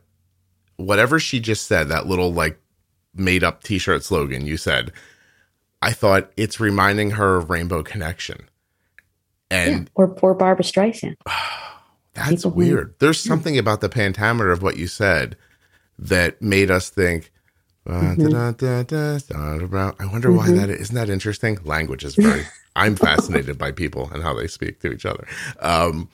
whatever 0.77 1.18
she 1.18 1.41
just 1.41 1.66
said, 1.66 1.89
that 1.89 2.07
little 2.07 2.33
like 2.33 2.59
made 3.14 3.43
up 3.45 3.62
t 3.62 3.79
shirt 3.79 4.05
slogan 4.05 4.47
you 4.47 4.57
said, 4.57 4.93
I 5.83 5.93
thought 5.93 6.31
it's 6.37 6.61
reminding 6.61 7.12
her 7.12 7.37
of 7.37 7.51
Rainbow 7.51 7.83
Connection. 7.83 8.49
And 9.51 9.83
yeah. 9.83 9.89
Or 9.95 10.09
poor 10.09 10.35
Barbra 10.35 10.64
Streisand. 10.64 11.16
that's 12.14 12.31
People 12.31 12.51
who- 12.53 12.57
weird. 12.59 12.95
There's 12.99 13.21
something 13.21 13.59
about 13.59 13.81
the 13.81 13.89
pentameter 13.89 14.53
of 14.53 14.62
what 14.62 14.77
you 14.77 14.87
said 14.87 15.37
that 15.99 16.41
made 16.41 16.71
us 16.71 16.91
think. 16.91 17.33
Da. 17.91 19.93
I 19.99 20.07
wonder 20.07 20.32
why 20.32 20.51
that 20.51 20.70
is. 20.70 20.80
Isn't 20.80 20.97
that 20.97 21.11
interesting? 21.11 21.59
Language 21.64 22.05
is 22.05 22.14
very. 22.14 22.45
I'm 22.76 22.97
fascinated 22.97 23.59
by 23.59 23.72
people 23.72 24.11
and 24.12 24.22
how 24.22 24.34
they 24.34 24.47
speak 24.47 24.80
to 24.80 24.93
each 24.93 25.05
other. 25.05 25.26
Um, 25.61 26.09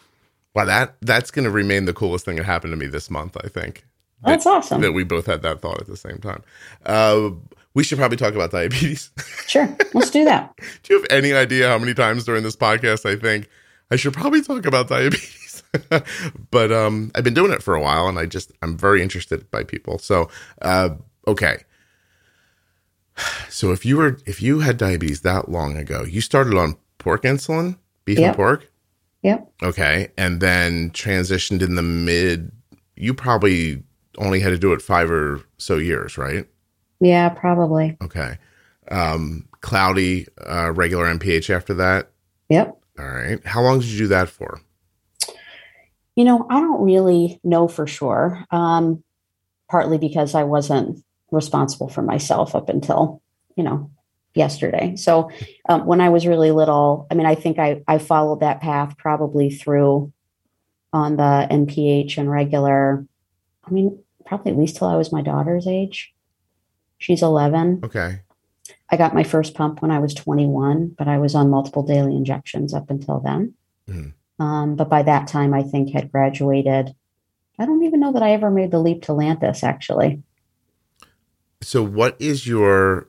wow, 0.55 0.65
that 0.65 0.97
that's 1.03 1.31
going 1.31 1.45
to 1.45 1.51
remain 1.51 1.85
the 1.85 1.93
coolest 1.93 2.25
thing 2.25 2.37
that 2.37 2.47
happened 2.47 2.73
to 2.73 2.77
me 2.77 2.87
this 2.87 3.11
month. 3.11 3.37
I 3.45 3.49
think 3.49 3.85
That's 4.25 4.47
awesome. 4.47 4.81
that 4.81 4.93
we 4.93 5.05
both 5.05 5.27
had 5.27 5.43
that 5.43 5.61
thought 5.61 5.81
at 5.81 5.87
the 5.87 5.97
same 5.97 6.19
time. 6.19 6.43
Uh, 6.85 7.31
we 7.75 7.85
should 7.85 7.99
probably 7.99 8.17
talk 8.17 8.35
about 8.35 8.51
diabetes. 8.51 9.11
Sure. 9.47 9.77
Let's 9.95 10.11
do 10.11 10.25
that. 10.25 10.53
Do 10.83 10.93
you 10.93 11.01
have 11.01 11.07
any 11.09 11.33
idea 11.33 11.69
how 11.69 11.79
many 11.79 11.95
times 11.95 12.25
during 12.25 12.43
this 12.43 12.57
podcast 12.57 13.09
I 13.09 13.15
think 13.15 13.49
I 13.93 13.97
should 13.97 14.13
probably 14.13 14.43
talk 14.43 14.67
about 14.67 14.89
diabetes? 14.89 15.63
but 16.51 16.73
um, 16.73 17.13
I've 17.15 17.23
been 17.23 17.33
doing 17.33 17.53
it 17.53 17.63
for 17.63 17.77
a 17.77 17.81
while, 17.81 18.09
and 18.09 18.19
I 18.19 18.27
just 18.27 18.51
I'm 18.63 18.77
very 18.77 19.03
interested 19.03 19.49
by 19.53 19.63
people. 19.63 19.99
So 19.99 20.29
uh, 20.63 20.91
okay. 21.29 21.59
So 23.49 23.73
if 23.73 23.87
you 23.87 23.97
were 23.97 24.19
if 24.27 24.43
you 24.43 24.61
had 24.61 24.77
diabetes 24.77 25.23
that 25.23 25.49
long 25.49 25.77
ago, 25.77 26.05
you 26.05 26.21
started 26.21 26.55
on 26.59 26.77
pork 26.99 27.23
insulin, 27.23 27.79
beef 28.05 28.19
and 28.19 28.37
pork. 28.37 28.71
Yep. 29.23 29.51
Okay, 29.63 30.09
and 30.19 30.41
then 30.41 30.91
transitioned 30.91 31.63
in 31.63 31.75
the 31.75 31.83
mid. 31.83 32.53
You 32.97 33.15
probably 33.15 33.83
only 34.19 34.41
had 34.41 34.51
to 34.51 34.59
do 34.59 34.73
it 34.73 34.83
five 34.83 35.11
or 35.11 35.41
so 35.59 35.79
years, 35.79 36.19
right? 36.19 36.47
Yeah, 37.01 37.29
probably. 37.31 37.97
Okay. 38.03 38.39
Um, 38.91 39.49
cloudy, 39.61 40.27
uh, 40.47 40.73
regular 40.73 41.07
NPH 41.07 41.51
after 41.51 41.75
that. 41.75 42.11
Yep. 42.49 42.77
All 42.99 43.07
right. 43.07 43.45
How 43.45 43.63
long 43.63 43.81
did 43.81 43.89
you 43.89 43.99
do 43.99 44.07
that 44.09 44.29
for? 44.29 44.61
You 46.15 46.25
know, 46.25 46.47
I 46.49 46.61
don't 46.61 46.83
really 46.83 47.41
know 47.45 47.69
for 47.69 47.87
sure. 47.87 48.45
Um, 48.51 49.03
partly 49.69 49.99
because 49.99 50.35
I 50.35 50.45
wasn't 50.45 51.05
responsible 51.31 51.89
for 51.89 52.03
myself 52.03 52.55
up 52.55 52.69
until, 52.69 53.21
you 53.57 53.65
know, 53.65 53.91
yesterday. 54.35 54.95
So 54.97 55.31
um, 55.69 55.87
when 55.87 56.01
I 56.01 56.11
was 56.11 56.27
really 56.27 56.51
little, 56.51 57.07
I 57.11 57.15
mean, 57.15 57.27
I 57.27 57.35
think 57.35 57.59
I, 57.59 57.83
I 57.89 57.99
followed 57.99 58.41
that 58.41 58.61
path 58.61 58.97
probably 58.99 59.51
through 59.51 60.13
on 60.93 61.17
the 61.17 61.47
NPH 61.51 62.19
and 62.19 62.31
regular, 62.31 63.05
I 63.65 63.71
mean, 63.71 63.99
probably 64.25 64.53
at 64.53 64.59
least 64.59 64.77
till 64.77 64.89
I 64.89 64.97
was 64.97 65.13
my 65.13 65.23
daughter's 65.23 65.67
age. 65.67 66.13
She's 66.99 67.23
11. 67.23 67.81
Okay. 67.85 68.21
I 68.91 68.97
got 68.97 69.15
my 69.15 69.25
first 69.25 69.55
pump 69.55 69.83
when 69.83 69.91
I 69.91 69.99
was 69.99 70.15
21, 70.15 70.95
but 70.97 71.09
I 71.09 71.19
was 71.19 71.35
on 71.35 71.51
multiple 71.51 71.83
daily 71.83 72.15
injections 72.15 72.73
up 72.73 72.91
until 72.91 73.21
then. 73.21 73.55
Mhm. 73.89 74.13
Um, 74.39 74.77
but 74.77 74.89
by 74.89 75.03
that 75.03 75.29
time, 75.29 75.55
I 75.55 75.63
think 75.63 75.91
had 75.91 76.13
graduated. 76.13 76.95
I 77.59 77.65
don't 77.65 77.85
even 77.85 78.01
know 78.01 78.13
that 78.13 78.23
I 78.23 78.33
ever 78.33 78.51
made 78.51 78.71
the 78.71 78.81
leap 78.81 79.03
to 79.03 79.13
Lantus, 79.13 79.65
actually. 79.65 80.23
So, 81.61 81.83
what 81.83 82.17
is 82.21 82.47
your 82.47 83.09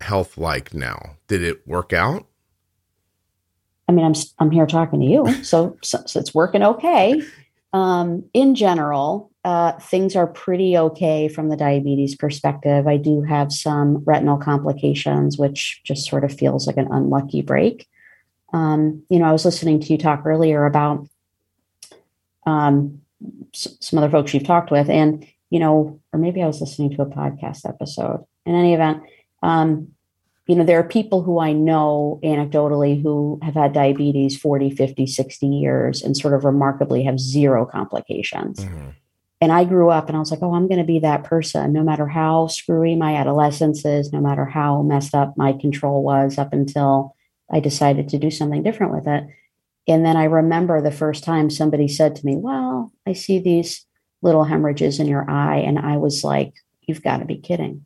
health 0.00 0.38
like 0.38 0.72
now? 0.74 1.16
Did 1.28 1.42
it 1.42 1.66
work 1.66 1.92
out? 1.92 2.26
I 3.88 3.92
mean, 3.92 4.04
I'm 4.04 4.14
I'm 4.38 4.50
here 4.50 4.66
talking 4.66 5.00
to 5.00 5.06
you, 5.06 5.42
so, 5.44 5.76
so, 5.82 6.02
so 6.06 6.20
it's 6.20 6.34
working 6.34 6.62
okay. 6.62 7.22
Um, 7.72 8.24
in 8.34 8.54
general, 8.54 9.30
uh, 9.44 9.72
things 9.72 10.14
are 10.14 10.26
pretty 10.26 10.76
okay 10.76 11.28
from 11.28 11.48
the 11.48 11.56
diabetes 11.56 12.14
perspective. 12.14 12.86
I 12.86 12.96
do 12.96 13.22
have 13.22 13.52
some 13.52 14.02
retinal 14.04 14.36
complications, 14.36 15.36
which 15.38 15.80
just 15.84 16.08
sort 16.08 16.24
of 16.24 16.32
feels 16.32 16.66
like 16.66 16.76
an 16.76 16.88
unlucky 16.90 17.42
break. 17.42 17.88
Um, 18.52 19.02
you 19.08 19.18
know, 19.18 19.24
I 19.24 19.32
was 19.32 19.44
listening 19.44 19.80
to 19.80 19.86
you 19.92 19.98
talk 19.98 20.22
earlier 20.26 20.66
about 20.66 21.08
um, 22.46 23.00
s- 23.54 23.76
some 23.80 23.98
other 23.98 24.10
folks 24.10 24.34
you've 24.34 24.44
talked 24.44 24.70
with, 24.70 24.88
and 24.90 25.26
you 25.52 25.58
know, 25.58 26.00
or 26.14 26.18
maybe 26.18 26.42
I 26.42 26.46
was 26.46 26.62
listening 26.62 26.96
to 26.96 27.02
a 27.02 27.06
podcast 27.06 27.68
episode. 27.68 28.24
In 28.46 28.54
any 28.54 28.72
event, 28.72 29.02
um, 29.42 29.88
you 30.46 30.56
know, 30.56 30.64
there 30.64 30.78
are 30.78 30.84
people 30.98 31.22
who 31.22 31.38
I 31.38 31.52
know 31.52 32.18
anecdotally 32.24 33.02
who 33.02 33.38
have 33.42 33.52
had 33.52 33.74
diabetes 33.74 34.34
40, 34.34 34.70
50, 34.70 35.06
60 35.06 35.46
years 35.46 36.02
and 36.02 36.16
sort 36.16 36.32
of 36.32 36.46
remarkably 36.46 37.02
have 37.04 37.20
zero 37.20 37.66
complications. 37.66 38.64
Mhm. 38.64 38.94
And 39.42 39.52
I 39.52 39.64
grew 39.64 39.90
up 39.90 40.08
and 40.08 40.16
I 40.16 40.20
was 40.20 40.30
like, 40.30 40.42
oh, 40.42 40.54
I'm 40.54 40.68
going 40.68 40.80
to 40.80 40.86
be 40.86 41.00
that 41.00 41.24
person, 41.24 41.74
no 41.74 41.82
matter 41.82 42.06
how 42.06 42.46
screwy 42.46 42.96
my 42.96 43.16
adolescence 43.16 43.84
is, 43.84 44.10
no 44.10 44.22
matter 44.22 44.46
how 44.46 44.80
messed 44.80 45.14
up 45.14 45.36
my 45.36 45.52
control 45.52 46.02
was 46.02 46.38
up 46.38 46.54
until 46.54 47.14
I 47.50 47.60
decided 47.60 48.08
to 48.08 48.18
do 48.18 48.30
something 48.30 48.62
different 48.62 48.94
with 48.94 49.06
it. 49.06 49.24
And 49.86 50.02
then 50.02 50.16
I 50.16 50.24
remember 50.24 50.80
the 50.80 50.90
first 50.90 51.24
time 51.24 51.50
somebody 51.50 51.88
said 51.88 52.16
to 52.16 52.24
me, 52.24 52.36
Well, 52.36 52.90
I 53.06 53.12
see 53.12 53.38
these 53.38 53.84
little 54.22 54.44
hemorrhages 54.44 55.00
in 55.00 55.06
your 55.06 55.28
eye. 55.28 55.58
And 55.58 55.78
I 55.78 55.96
was 55.96 56.24
like, 56.24 56.54
You've 56.82 57.02
got 57.02 57.18
to 57.18 57.24
be 57.24 57.36
kidding. 57.36 57.84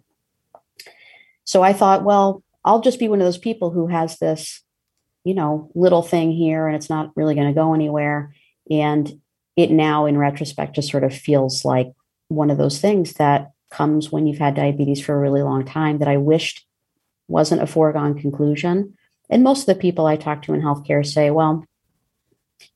So 1.44 1.62
I 1.62 1.72
thought, 1.72 2.04
Well, 2.04 2.42
I'll 2.64 2.80
just 2.80 2.98
be 2.98 3.08
one 3.08 3.20
of 3.20 3.26
those 3.26 3.38
people 3.38 3.70
who 3.70 3.86
has 3.88 4.18
this, 4.18 4.62
you 5.24 5.34
know, 5.34 5.70
little 5.74 6.02
thing 6.02 6.32
here 6.32 6.66
and 6.66 6.76
it's 6.76 6.90
not 6.90 7.12
really 7.16 7.34
going 7.34 7.48
to 7.48 7.54
go 7.54 7.74
anywhere. 7.74 8.34
And 8.70 9.20
it 9.56 9.70
now, 9.70 10.06
in 10.06 10.18
retrospect, 10.18 10.74
just 10.74 10.90
sort 10.90 11.04
of 11.04 11.14
feels 11.14 11.64
like 11.64 11.92
one 12.28 12.50
of 12.50 12.58
those 12.58 12.80
things 12.80 13.14
that 13.14 13.52
comes 13.70 14.12
when 14.12 14.26
you've 14.26 14.38
had 14.38 14.54
diabetes 14.54 15.00
for 15.00 15.14
a 15.14 15.18
really 15.18 15.42
long 15.42 15.64
time 15.64 15.98
that 15.98 16.08
I 16.08 16.16
wished 16.16 16.66
wasn't 17.28 17.62
a 17.62 17.66
foregone 17.66 18.18
conclusion. 18.18 18.94
And 19.30 19.42
most 19.42 19.60
of 19.60 19.74
the 19.74 19.80
people 19.80 20.06
I 20.06 20.16
talk 20.16 20.42
to 20.42 20.54
in 20.54 20.62
healthcare 20.62 21.04
say, 21.04 21.30
well, 21.30 21.64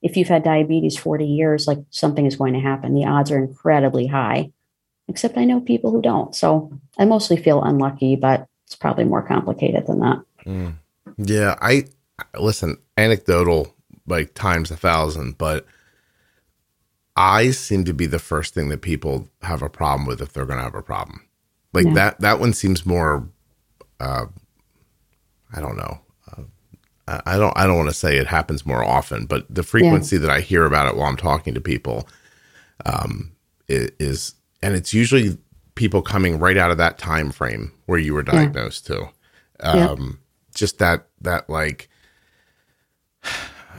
if 0.02 0.16
you've 0.16 0.28
had 0.28 0.42
diabetes 0.42 0.98
40 0.98 1.26
years, 1.26 1.66
like 1.66 1.78
something 1.90 2.26
is 2.26 2.36
going 2.36 2.54
to 2.54 2.60
happen. 2.60 2.94
The 2.94 3.06
odds 3.06 3.30
are 3.30 3.38
incredibly 3.38 4.06
high, 4.06 4.52
except 5.08 5.36
I 5.36 5.44
know 5.44 5.60
people 5.60 5.90
who 5.90 6.02
don't. 6.02 6.34
So 6.34 6.72
I 6.98 7.04
mostly 7.04 7.36
feel 7.36 7.62
unlucky, 7.62 8.16
but 8.16 8.46
it's 8.66 8.76
probably 8.76 9.04
more 9.04 9.26
complicated 9.26 9.86
than 9.86 10.00
that. 10.00 10.22
Mm. 10.46 10.74
Yeah. 11.18 11.56
I 11.60 11.84
listen, 12.38 12.76
anecdotal 12.96 13.74
like 14.06 14.34
times 14.34 14.70
a 14.70 14.76
thousand, 14.76 15.38
but 15.38 15.66
I 17.16 17.50
seem 17.50 17.84
to 17.84 17.92
be 17.92 18.06
the 18.06 18.18
first 18.18 18.54
thing 18.54 18.68
that 18.70 18.82
people 18.82 19.28
have 19.42 19.62
a 19.62 19.68
problem 19.68 20.06
with 20.06 20.20
if 20.20 20.32
they're 20.32 20.46
going 20.46 20.58
to 20.58 20.64
have 20.64 20.74
a 20.74 20.82
problem. 20.82 21.26
Like 21.72 21.86
yeah. 21.86 21.94
that, 21.94 22.20
that 22.20 22.40
one 22.40 22.52
seems 22.52 22.86
more, 22.86 23.28
uh, 23.98 24.26
I 25.52 25.60
don't 25.60 25.76
know. 25.76 26.00
I 27.26 27.36
don't, 27.36 27.52
I 27.56 27.66
don't 27.66 27.76
want 27.76 27.88
to 27.88 27.94
say 27.94 28.16
it 28.16 28.26
happens 28.26 28.64
more 28.64 28.84
often, 28.84 29.26
but 29.26 29.46
the 29.48 29.62
frequency 29.62 30.16
yeah. 30.16 30.22
that 30.22 30.30
I 30.30 30.40
hear 30.40 30.64
about 30.64 30.86
it 30.88 30.96
while 30.96 31.08
I'm 31.08 31.16
talking 31.16 31.54
to 31.54 31.60
people, 31.60 32.08
um, 32.86 33.32
is, 33.68 34.34
and 34.62 34.74
it's 34.74 34.92
usually 34.92 35.38
people 35.74 36.02
coming 36.02 36.38
right 36.38 36.56
out 36.56 36.70
of 36.70 36.78
that 36.78 36.98
time 36.98 37.30
frame 37.30 37.72
where 37.86 37.98
you 37.98 38.14
were 38.14 38.22
diagnosed 38.22 38.88
yeah. 38.88 38.96
too. 38.96 39.08
Um, 39.60 40.20
just 40.54 40.78
that, 40.78 41.06
that 41.20 41.48
like, 41.48 41.88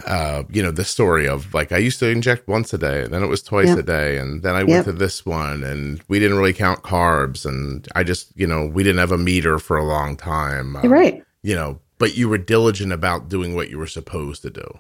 uh, 0.08 0.44
you 0.50 0.64
know, 0.64 0.72
the 0.72 0.84
story 0.84 1.28
of 1.28 1.54
like 1.54 1.72
I 1.72 1.78
used 1.78 2.00
to 2.00 2.10
inject 2.10 2.48
once 2.48 2.74
a 2.74 2.78
day, 2.78 3.04
and 3.04 3.14
then 3.14 3.22
it 3.24 3.28
was 3.28 3.44
twice 3.44 3.70
a 3.70 3.84
day, 3.84 4.18
and 4.18 4.42
then 4.42 4.56
I 4.56 4.64
went 4.64 4.86
to 4.86 4.92
this 4.92 5.26
one, 5.26 5.64
and 5.64 6.02
we 6.08 6.18
didn't 6.20 6.38
really 6.38 6.54
count 6.54 6.82
carbs, 6.82 7.46
and 7.46 7.88
I 7.94 8.04
just, 8.04 8.32
you 8.36 8.48
know, 8.48 8.66
we 8.66 8.84
didn't 8.84 9.00
have 9.00 9.12
a 9.12 9.18
meter 9.18 9.60
for 9.60 9.78
a 9.78 9.84
long 9.84 10.16
time. 10.18 10.76
Um, 10.78 10.92
right. 10.92 11.24
You 11.44 11.56
know, 11.56 11.80
but 12.02 12.18
you 12.18 12.28
were 12.28 12.38
diligent 12.38 12.92
about 12.92 13.30
doing 13.30 13.56
what 13.56 13.70
you 13.70 13.78
were 13.78 13.88
supposed 13.88 14.42
to 14.42 14.50
do. 14.50 14.80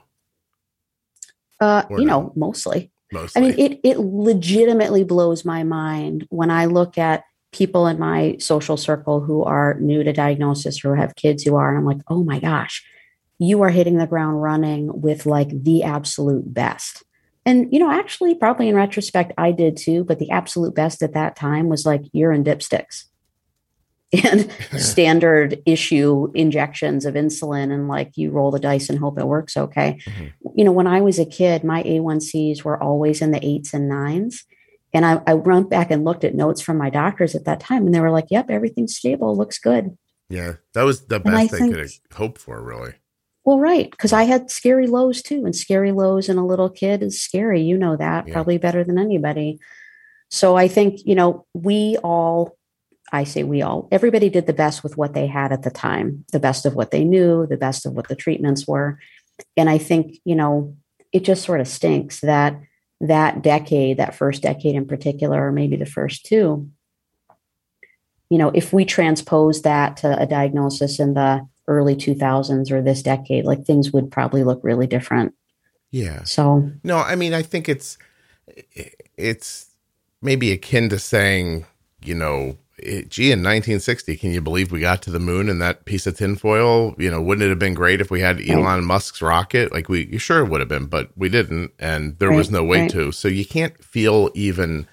Uh, 1.61 1.84
you 1.91 1.97
no? 1.99 2.03
know, 2.03 2.34
mostly. 2.36 2.91
Mostly. 3.13 3.41
I 3.41 3.45
mean, 3.45 3.59
it 3.59 3.80
it 3.84 3.99
legitimately 3.99 5.03
blows 5.03 5.45
my 5.45 5.63
mind 5.63 6.26
when 6.30 6.51
I 6.51 6.65
look 6.65 6.97
at 6.97 7.24
people 7.51 7.88
in 7.88 7.99
my 7.99 8.38
social 8.39 8.76
circle 8.76 9.22
who 9.22 9.43
are 9.43 9.78
new 9.80 10.03
to 10.03 10.11
diagnosis 10.11 10.84
or 10.84 10.95
have 10.95 11.15
kids 11.15 11.43
who 11.43 11.55
are, 11.55 11.69
and 11.69 11.78
I'm 11.78 11.86
like, 11.86 12.01
oh 12.07 12.24
my 12.24 12.39
gosh 12.39 12.84
you 13.41 13.63
are 13.63 13.72
hitting 13.72 13.97
the 13.97 14.05
ground 14.05 14.39
running 14.39 15.01
with 15.01 15.26
like 15.26 15.49
the 15.63 15.82
absolute 15.82 16.53
best. 16.53 17.03
And, 17.43 17.74
you 17.74 17.80
know, 17.80 17.89
actually, 17.89 18.36
probably 18.36 18.69
in 18.69 18.76
retrospect, 18.76 19.34
I 19.36 19.51
did 19.51 19.78
too, 19.78 20.03
but 20.03 20.19
the 20.19 20.30
absolute 20.30 20.76
best 20.76 21.01
at 21.01 21.15
that 21.15 21.36
time 21.36 21.67
was 21.67 21.84
like 21.84 22.03
urine 22.13 22.43
dipsticks 22.43 23.05
and 24.12 24.51
standard 24.78 25.62
issue 25.66 26.32
injections 26.34 27.05
of 27.05 27.16
insulin. 27.16 27.72
And 27.72 27.88
like 27.88 28.12
you 28.16 28.32
roll 28.32 28.51
the 28.51 28.59
dice 28.59 28.89
and 28.89 28.99
hope 28.99 29.18
it 29.18 29.28
works 29.28 29.57
okay. 29.57 29.99
Mm-hmm. 30.05 30.47
You 30.55 30.64
know, 30.66 30.72
when 30.72 30.88
I 30.88 31.01
was 31.01 31.20
a 31.20 31.26
kid, 31.26 31.64
my 31.64 31.84
A1Cs 31.84 32.64
were 32.64 32.82
always 32.82 33.22
in 33.22 33.32
the 33.32 33.45
eights 33.45 33.74
and 33.74 33.88
nines. 33.88 34.43
And 34.93 35.05
I, 35.05 35.22
I 35.26 35.36
went 35.36 35.70
back 35.70 35.89
and 35.89 36.03
looked 36.03 36.26
at 36.26 36.36
notes 36.36 36.62
from 36.62 36.78
my 36.78 36.89
doctors 36.89 37.34
at 37.34 37.45
that 37.45 37.62
time, 37.62 37.86
and 37.86 37.95
they 37.95 38.01
were 38.01 38.12
like, 38.12 38.28
yep, 38.30 38.49
everything's 38.49 38.97
stable, 38.97 39.38
looks 39.38 39.57
good. 39.57 39.97
Yeah, 40.28 40.55
that 40.74 40.84
was 40.84 41.05
the 41.05 41.22
best 41.22 41.51
they 41.51 41.57
think, 41.59 41.76
could 41.76 41.89
hope 42.14 42.38
for, 42.38 42.62
really. 42.62 42.95
Well, 43.43 43.59
right. 43.59 43.89
Because 43.89 44.14
I 44.14 44.24
had 44.24 44.51
scary 44.51 44.88
lows 44.88 45.22
too. 45.22 45.45
And 45.45 45.55
scary 45.55 45.91
lows 45.91 46.30
in 46.30 46.38
a 46.38 46.45
little 46.45 46.70
kid 46.70 47.01
is 47.01 47.22
scary. 47.22 47.62
You 47.62 47.78
know 47.78 47.95
that 47.97 48.28
yeah. 48.28 48.34
probably 48.34 48.57
better 48.57 48.84
than 48.84 48.97
anybody. 48.97 49.59
So 50.30 50.55
I 50.55 50.68
think, 50.68 50.99
you 51.05 51.16
know, 51.16 51.45
we 51.53 51.97
all, 52.03 52.57
I 53.12 53.24
say 53.26 53.43
we 53.43 53.62
all, 53.62 53.88
everybody 53.91 54.30
did 54.30 54.47
the 54.47 54.53
best 54.53 54.84
with 54.84 54.97
what 54.97 55.14
they 55.14 55.28
had 55.28 55.51
at 55.51 55.64
the 55.64 55.72
time, 55.72 56.26
the 56.32 56.39
best 56.39 56.66
of 56.66 56.76
what 56.76 56.91
they 56.91 57.03
knew, 57.03 57.45
the 57.45 57.57
best 57.57 57.86
of 57.86 57.93
what 57.93 58.07
the 58.07 58.16
treatments 58.16 58.68
were. 58.68 58.99
And 59.57 59.70
I 59.70 59.78
think, 59.78 60.18
you 60.24 60.36
know, 60.36 60.76
it 61.12 61.24
just 61.24 61.43
sort 61.43 61.59
of 61.59 61.68
stinks 61.68 62.22
that 62.22 62.59
that 63.01 63.41
decade, 63.41 63.97
that 63.97 64.16
first 64.16 64.43
decade 64.43 64.76
in 64.76 64.86
particular, 64.86 65.47
or 65.47 65.51
maybe 65.51 65.76
the 65.76 65.86
first 65.86 66.26
two, 66.26 66.70
you 68.30 68.38
know, 68.38 68.51
if 68.53 68.72
we 68.72 68.86
transpose 68.86 69.64
that 69.64 69.97
to 69.97 70.18
a 70.18 70.26
diagnosis 70.26 70.99
in 70.99 71.16
the 71.16 71.45
early 71.68 71.95
2000s 71.95 72.72
or 72.72 72.82
this 72.82 73.01
decade, 73.01 73.43
like 73.43 73.66
things 73.66 73.91
would 73.91 74.12
probably 74.12 74.43
look 74.43 74.62
really 74.64 74.88
different. 74.88 75.34
Yeah. 75.89 76.24
So, 76.24 76.72
no, 76.84 76.97
I 76.97 77.16
mean, 77.16 77.34
I 77.34 77.41
think 77.41 77.68
it's, 77.68 77.97
it's 79.18 79.68
maybe 80.22 80.51
akin 80.51 80.88
to 80.89 80.99
saying, 80.99 81.66
you 82.03 82.16
know, 82.16 82.57
it, 82.82 83.09
gee, 83.09 83.32
in 83.32 83.39
1960, 83.39 84.17
can 84.17 84.32
you 84.32 84.41
believe 84.41 84.71
we 84.71 84.79
got 84.79 85.01
to 85.03 85.11
the 85.11 85.19
moon 85.19 85.49
in 85.49 85.59
that 85.59 85.86
piece 85.86 86.07
of 86.07 86.17
tinfoil? 86.17 86.95
You 86.97 87.09
know, 87.11 87.21
wouldn't 87.21 87.45
it 87.45 87.49
have 87.49 87.59
been 87.59 87.73
great 87.73 88.01
if 88.01 88.11
we 88.11 88.21
had 88.21 88.41
Elon 88.41 88.63
right. 88.63 88.84
Musk's 88.84 89.21
rocket? 89.21 89.71
Like, 89.71 89.89
we 89.89 90.07
you 90.07 90.17
sure 90.17 90.39
it 90.39 90.49
would 90.49 90.61
have 90.61 90.69
been, 90.69 90.88
but 90.88 91.09
we 91.15 91.29
didn't, 91.29 91.71
and 91.79 92.17
there 92.19 92.29
right. 92.29 92.38
was 92.38 92.51
no 92.51 92.63
way 92.63 92.82
right. 92.82 92.91
to. 92.91 93.11
So 93.11 93.27
you 93.27 93.45
can't 93.45 93.82
feel 93.84 94.29
even. 94.34 94.88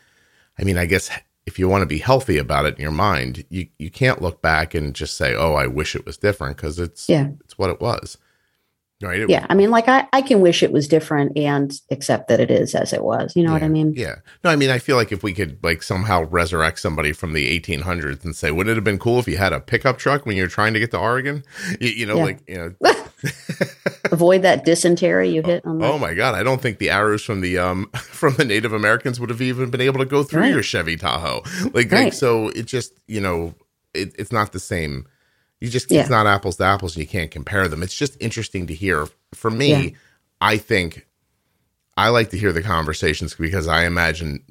I 0.58 0.64
mean, 0.64 0.76
I 0.76 0.86
guess 0.86 1.10
if 1.46 1.58
you 1.58 1.68
want 1.68 1.82
to 1.82 1.86
be 1.86 1.98
healthy 1.98 2.36
about 2.36 2.66
it 2.66 2.76
in 2.76 2.82
your 2.82 2.92
mind, 2.92 3.44
you 3.48 3.68
you 3.78 3.90
can't 3.90 4.20
look 4.20 4.42
back 4.42 4.74
and 4.74 4.94
just 4.94 5.16
say, 5.16 5.34
"Oh, 5.34 5.54
I 5.54 5.66
wish 5.66 5.96
it 5.96 6.04
was 6.04 6.16
different," 6.16 6.56
because 6.56 6.78
it's 6.78 7.08
yeah, 7.08 7.28
it's 7.40 7.56
what 7.56 7.70
it 7.70 7.80
was. 7.80 8.18
Right? 9.00 9.20
It, 9.20 9.30
yeah, 9.30 9.46
I 9.48 9.54
mean, 9.54 9.70
like 9.70 9.86
I 9.86 10.08
I 10.12 10.22
can 10.22 10.40
wish 10.40 10.64
it 10.64 10.72
was 10.72 10.88
different 10.88 11.36
and 11.38 11.72
accept 11.92 12.26
that 12.28 12.40
it 12.40 12.50
is 12.50 12.74
as 12.74 12.92
it 12.92 13.04
was. 13.04 13.36
You 13.36 13.44
know 13.44 13.50
yeah, 13.50 13.54
what 13.54 13.62
I 13.62 13.68
mean? 13.68 13.94
Yeah. 13.96 14.16
No, 14.42 14.50
I 14.50 14.56
mean, 14.56 14.70
I 14.70 14.80
feel 14.80 14.96
like 14.96 15.12
if 15.12 15.22
we 15.22 15.32
could 15.32 15.62
like 15.62 15.84
somehow 15.84 16.24
resurrect 16.24 16.80
somebody 16.80 17.12
from 17.12 17.32
the 17.32 17.60
1800s 17.60 18.24
and 18.24 18.34
say, 18.34 18.50
"Wouldn't 18.50 18.72
it 18.72 18.76
have 18.76 18.82
been 18.82 18.98
cool 18.98 19.20
if 19.20 19.28
you 19.28 19.36
had 19.36 19.52
a 19.52 19.60
pickup 19.60 19.98
truck 19.98 20.26
when 20.26 20.36
you're 20.36 20.48
trying 20.48 20.74
to 20.74 20.80
get 20.80 20.90
to 20.90 20.98
Oregon?" 20.98 21.44
You, 21.80 21.90
you 21.90 22.06
know, 22.06 22.16
yeah. 22.16 22.24
like 22.24 22.42
you 22.48 22.56
know. 22.56 22.92
avoid 24.12 24.42
that 24.42 24.64
dysentery 24.64 25.28
you 25.28 25.42
hit 25.42 25.64
on 25.66 25.78
the- 25.78 25.86
oh 25.86 25.98
my 25.98 26.14
god 26.14 26.34
i 26.34 26.42
don't 26.42 26.62
think 26.62 26.78
the 26.78 26.88
arrows 26.88 27.22
from 27.22 27.40
the 27.40 27.58
um 27.58 27.90
from 27.96 28.34
the 28.34 28.44
native 28.44 28.72
americans 28.72 29.18
would 29.18 29.28
have 29.28 29.42
even 29.42 29.70
been 29.70 29.80
able 29.80 29.98
to 29.98 30.06
go 30.06 30.22
through 30.22 30.42
right. 30.42 30.52
your 30.52 30.62
chevy 30.62 30.96
tahoe 30.96 31.42
like, 31.74 31.90
right. 31.90 32.04
like, 32.04 32.12
so 32.12 32.48
it 32.50 32.64
just 32.64 32.92
you 33.06 33.20
know 33.20 33.54
it, 33.92 34.14
it's 34.18 34.32
not 34.32 34.52
the 34.52 34.60
same 34.60 35.06
you 35.60 35.68
just 35.68 35.90
yeah. 35.90 36.00
it's 36.00 36.10
not 36.10 36.26
apples 36.26 36.56
to 36.56 36.64
apples 36.64 36.96
and 36.96 37.02
you 37.02 37.08
can't 37.08 37.30
compare 37.30 37.68
them 37.68 37.82
it's 37.82 37.96
just 37.96 38.16
interesting 38.20 38.66
to 38.66 38.74
hear 38.74 39.06
for 39.34 39.50
me 39.50 39.68
yeah. 39.68 39.90
i 40.40 40.56
think 40.56 41.06
i 41.96 42.08
like 42.08 42.30
to 42.30 42.38
hear 42.38 42.52
the 42.52 42.62
conversations 42.62 43.34
because 43.34 43.66
i 43.66 43.84
imagine 43.84 44.42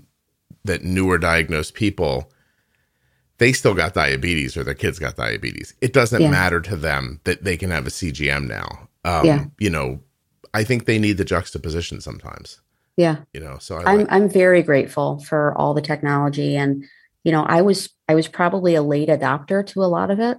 that 0.63 0.83
newer 0.83 1.17
diagnosed 1.17 1.73
people 1.73 2.31
they 3.37 3.53
still 3.53 3.73
got 3.73 3.93
diabetes 3.93 4.57
or 4.57 4.63
their 4.63 4.73
kids 4.73 4.99
got 4.99 5.15
diabetes. 5.15 5.73
It 5.81 5.93
doesn't 5.93 6.21
yeah. 6.21 6.29
matter 6.29 6.59
to 6.61 6.75
them 6.75 7.19
that 7.23 7.43
they 7.43 7.57
can 7.57 7.69
have 7.71 7.85
a 7.85 7.91
CGM 7.91 8.47
now. 8.47 8.89
Um, 9.05 9.25
yeah. 9.25 9.45
You 9.59 9.69
know, 9.69 9.99
I 10.53 10.63
think 10.63 10.85
they 10.85 10.99
need 10.99 11.17
the 11.17 11.25
juxtaposition 11.25 12.01
sometimes. 12.01 12.61
Yeah. 12.95 13.17
You 13.33 13.41
know, 13.41 13.57
so 13.59 13.77
I 13.77 13.93
am 13.93 13.99
like- 13.99 14.07
I'm 14.09 14.29
very 14.29 14.63
grateful 14.63 15.19
for 15.19 15.55
all 15.57 15.73
the 15.73 15.81
technology 15.81 16.55
and 16.55 16.83
you 17.23 17.31
know, 17.31 17.43
I 17.43 17.61
was 17.61 17.89
I 18.07 18.15
was 18.15 18.27
probably 18.27 18.75
a 18.75 18.81
late 18.81 19.09
adopter 19.09 19.65
to 19.67 19.83
a 19.83 19.85
lot 19.85 20.11
of 20.11 20.19
it. 20.19 20.37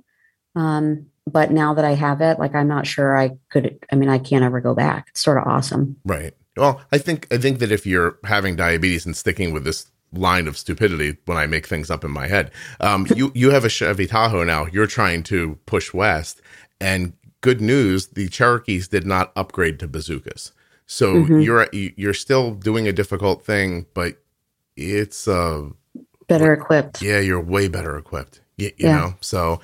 Um, 0.59 1.07
but 1.27 1.51
now 1.51 1.75
that 1.75 1.85
I 1.85 1.95
have 1.95 2.21
it, 2.21 2.39
like 2.39 2.55
I'm 2.55 2.69
not 2.69 2.87
sure 2.87 3.17
I 3.17 3.39
could 3.51 3.79
I 3.93 3.97
mean, 3.97 4.09
I 4.09 4.19
can't 4.19 4.45
ever 4.45 4.61
go 4.61 4.75
back. 4.75 5.07
It's 5.11 5.21
sort 5.21 5.39
of 5.39 5.47
awesome. 5.47 5.97
Right. 6.05 6.35
Well, 6.57 6.81
I 6.91 6.99
think 6.99 7.27
I 7.31 7.39
think 7.39 7.59
that 7.61 7.71
if 7.71 7.87
you're 7.87 8.19
having 8.25 8.57
diabetes 8.57 9.07
and 9.07 9.17
sticking 9.17 9.53
with 9.53 9.65
this 9.65 9.91
line 10.13 10.49
of 10.49 10.57
stupidity 10.57 11.17
when 11.27 11.37
I 11.37 11.47
make 11.47 11.67
things 11.67 11.91
up 11.91 12.05
in 12.05 12.11
my 12.11 12.27
head. 12.27 12.51
Um, 12.81 13.07
you 13.15 13.33
you 13.35 13.51
have 13.51 13.65
a 13.65 13.69
Chevy 13.69 14.07
Tahoe 14.07 14.45
now. 14.45 14.67
You're 14.67 14.87
trying 14.87 15.23
to 15.25 15.59
push 15.67 15.93
west, 15.93 16.41
and 16.81 17.13
good 17.41 17.61
news: 17.61 18.09
the 18.09 18.29
Cherokees 18.29 18.89
did 18.89 19.07
not 19.07 19.33
upgrade 19.37 19.79
to 19.81 19.89
bazookas. 19.89 20.53
So 20.87 21.15
mm-hmm. 21.15 21.41
you're 21.41 21.69
you're 21.73 22.15
still 22.15 22.55
doing 22.55 22.89
a 22.89 22.93
difficult 22.93 23.45
thing, 23.45 23.87
but 23.95 24.17
it's 24.77 25.29
uh 25.29 25.69
better 26.29 26.53
equipped. 26.53 27.03
Yeah, 27.03 27.21
you're 27.21 27.41
way 27.41 27.69
better 27.69 27.97
equipped. 27.97 28.41
You, 28.57 28.67
you 28.77 28.89
yeah. 28.89 28.97
know, 28.97 29.15
so 29.21 29.61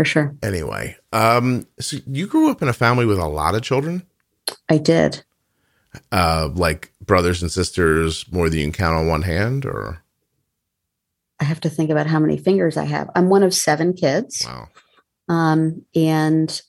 for 0.00 0.04
sure. 0.06 0.34
Anyway, 0.42 0.96
um, 1.12 1.66
so 1.78 1.98
you 2.06 2.26
grew 2.26 2.50
up 2.50 2.62
in 2.62 2.68
a 2.68 2.72
family 2.72 3.04
with 3.04 3.18
a 3.18 3.28
lot 3.28 3.54
of 3.54 3.60
children. 3.60 4.02
I 4.70 4.78
did 4.78 5.22
uh, 6.10 6.48
like 6.54 6.90
brothers 7.04 7.42
and 7.42 7.52
sisters 7.52 8.24
more 8.32 8.48
than 8.48 8.60
you 8.60 8.64
can 8.64 8.72
count 8.72 8.96
on 8.96 9.08
one 9.08 9.20
hand, 9.20 9.66
or? 9.66 10.02
I 11.38 11.44
have 11.44 11.60
to 11.60 11.68
think 11.68 11.90
about 11.90 12.06
how 12.06 12.18
many 12.18 12.38
fingers 12.38 12.78
I 12.78 12.84
have. 12.84 13.10
I'm 13.14 13.28
one 13.28 13.42
of 13.42 13.52
seven 13.52 13.92
kids. 13.92 14.42
Wow. 14.46 14.68
Um, 15.28 15.84
and 15.94 16.62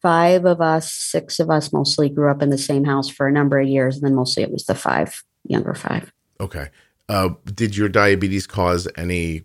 five 0.00 0.46
of 0.46 0.62
us, 0.62 0.90
six 0.90 1.40
of 1.40 1.50
us 1.50 1.70
mostly 1.70 2.08
grew 2.08 2.30
up 2.30 2.40
in 2.40 2.48
the 2.48 2.56
same 2.56 2.84
house 2.84 3.10
for 3.10 3.28
a 3.28 3.32
number 3.32 3.60
of 3.60 3.68
years. 3.68 3.96
And 3.96 4.04
then 4.06 4.14
mostly 4.14 4.42
it 4.42 4.50
was 4.50 4.64
the 4.64 4.74
five, 4.74 5.22
younger 5.44 5.74
five. 5.74 6.10
Okay. 6.40 6.70
Uh, 7.10 7.28
did 7.44 7.76
your 7.76 7.90
diabetes 7.90 8.46
cause 8.46 8.88
any 8.96 9.44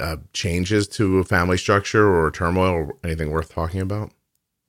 uh, 0.00 0.16
changes 0.32 0.88
to 0.88 1.18
a 1.18 1.24
family 1.24 1.58
structure 1.58 2.12
or 2.14 2.30
turmoil 2.30 2.72
or 2.72 2.96
anything 3.04 3.30
worth 3.30 3.52
talking 3.52 3.80
about? 3.80 4.10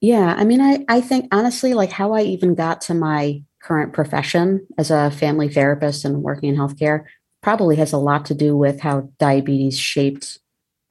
Yeah. 0.02 0.36
I 0.38 0.46
mean, 0.46 0.62
I, 0.62 0.86
I 0.88 1.02
think 1.02 1.28
honestly, 1.34 1.74
like 1.74 1.92
how 1.92 2.14
I 2.14 2.22
even 2.22 2.56
got 2.56 2.82
to 2.82 2.94
my 2.94 3.44
current 3.62 3.94
profession 3.94 4.66
as 4.78 4.90
a 4.90 5.12
family 5.12 5.50
therapist 5.50 6.06
and 6.06 6.24
working 6.24 6.50
in 6.50 6.56
healthcare 6.56 7.04
probably 7.42 7.76
has 7.76 7.94
a 7.94 7.98
lot 7.98 8.26
to 8.26 8.34
do 8.34 8.56
with 8.56 8.80
how 8.80 9.10
diabetes 9.20 9.78
shaped 9.78 10.40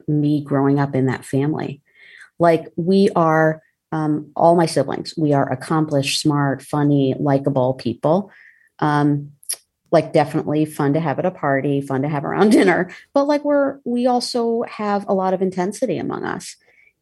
me 0.07 0.43
growing 0.43 0.79
up 0.79 0.95
in 0.95 1.05
that 1.07 1.25
family. 1.25 1.81
Like 2.37 2.71
we 2.75 3.09
are, 3.15 3.61
um, 3.91 4.31
all 4.35 4.55
my 4.55 4.65
siblings, 4.65 5.13
we 5.17 5.33
are 5.33 5.51
accomplished, 5.51 6.21
smart, 6.21 6.61
funny, 6.61 7.15
likable 7.19 7.73
people. 7.73 8.31
Um, 8.79 9.31
like 9.91 10.13
definitely 10.13 10.65
fun 10.65 10.93
to 10.93 10.99
have 10.99 11.19
at 11.19 11.25
a 11.25 11.31
party, 11.31 11.81
fun 11.81 12.01
to 12.01 12.09
have 12.09 12.25
around 12.25 12.49
dinner, 12.51 12.89
but 13.13 13.25
like 13.25 13.43
we're 13.43 13.79
we 13.85 14.07
also 14.07 14.63
have 14.63 15.05
a 15.07 15.13
lot 15.13 15.33
of 15.33 15.41
intensity 15.41 15.97
among 15.97 16.23
us. 16.23 16.55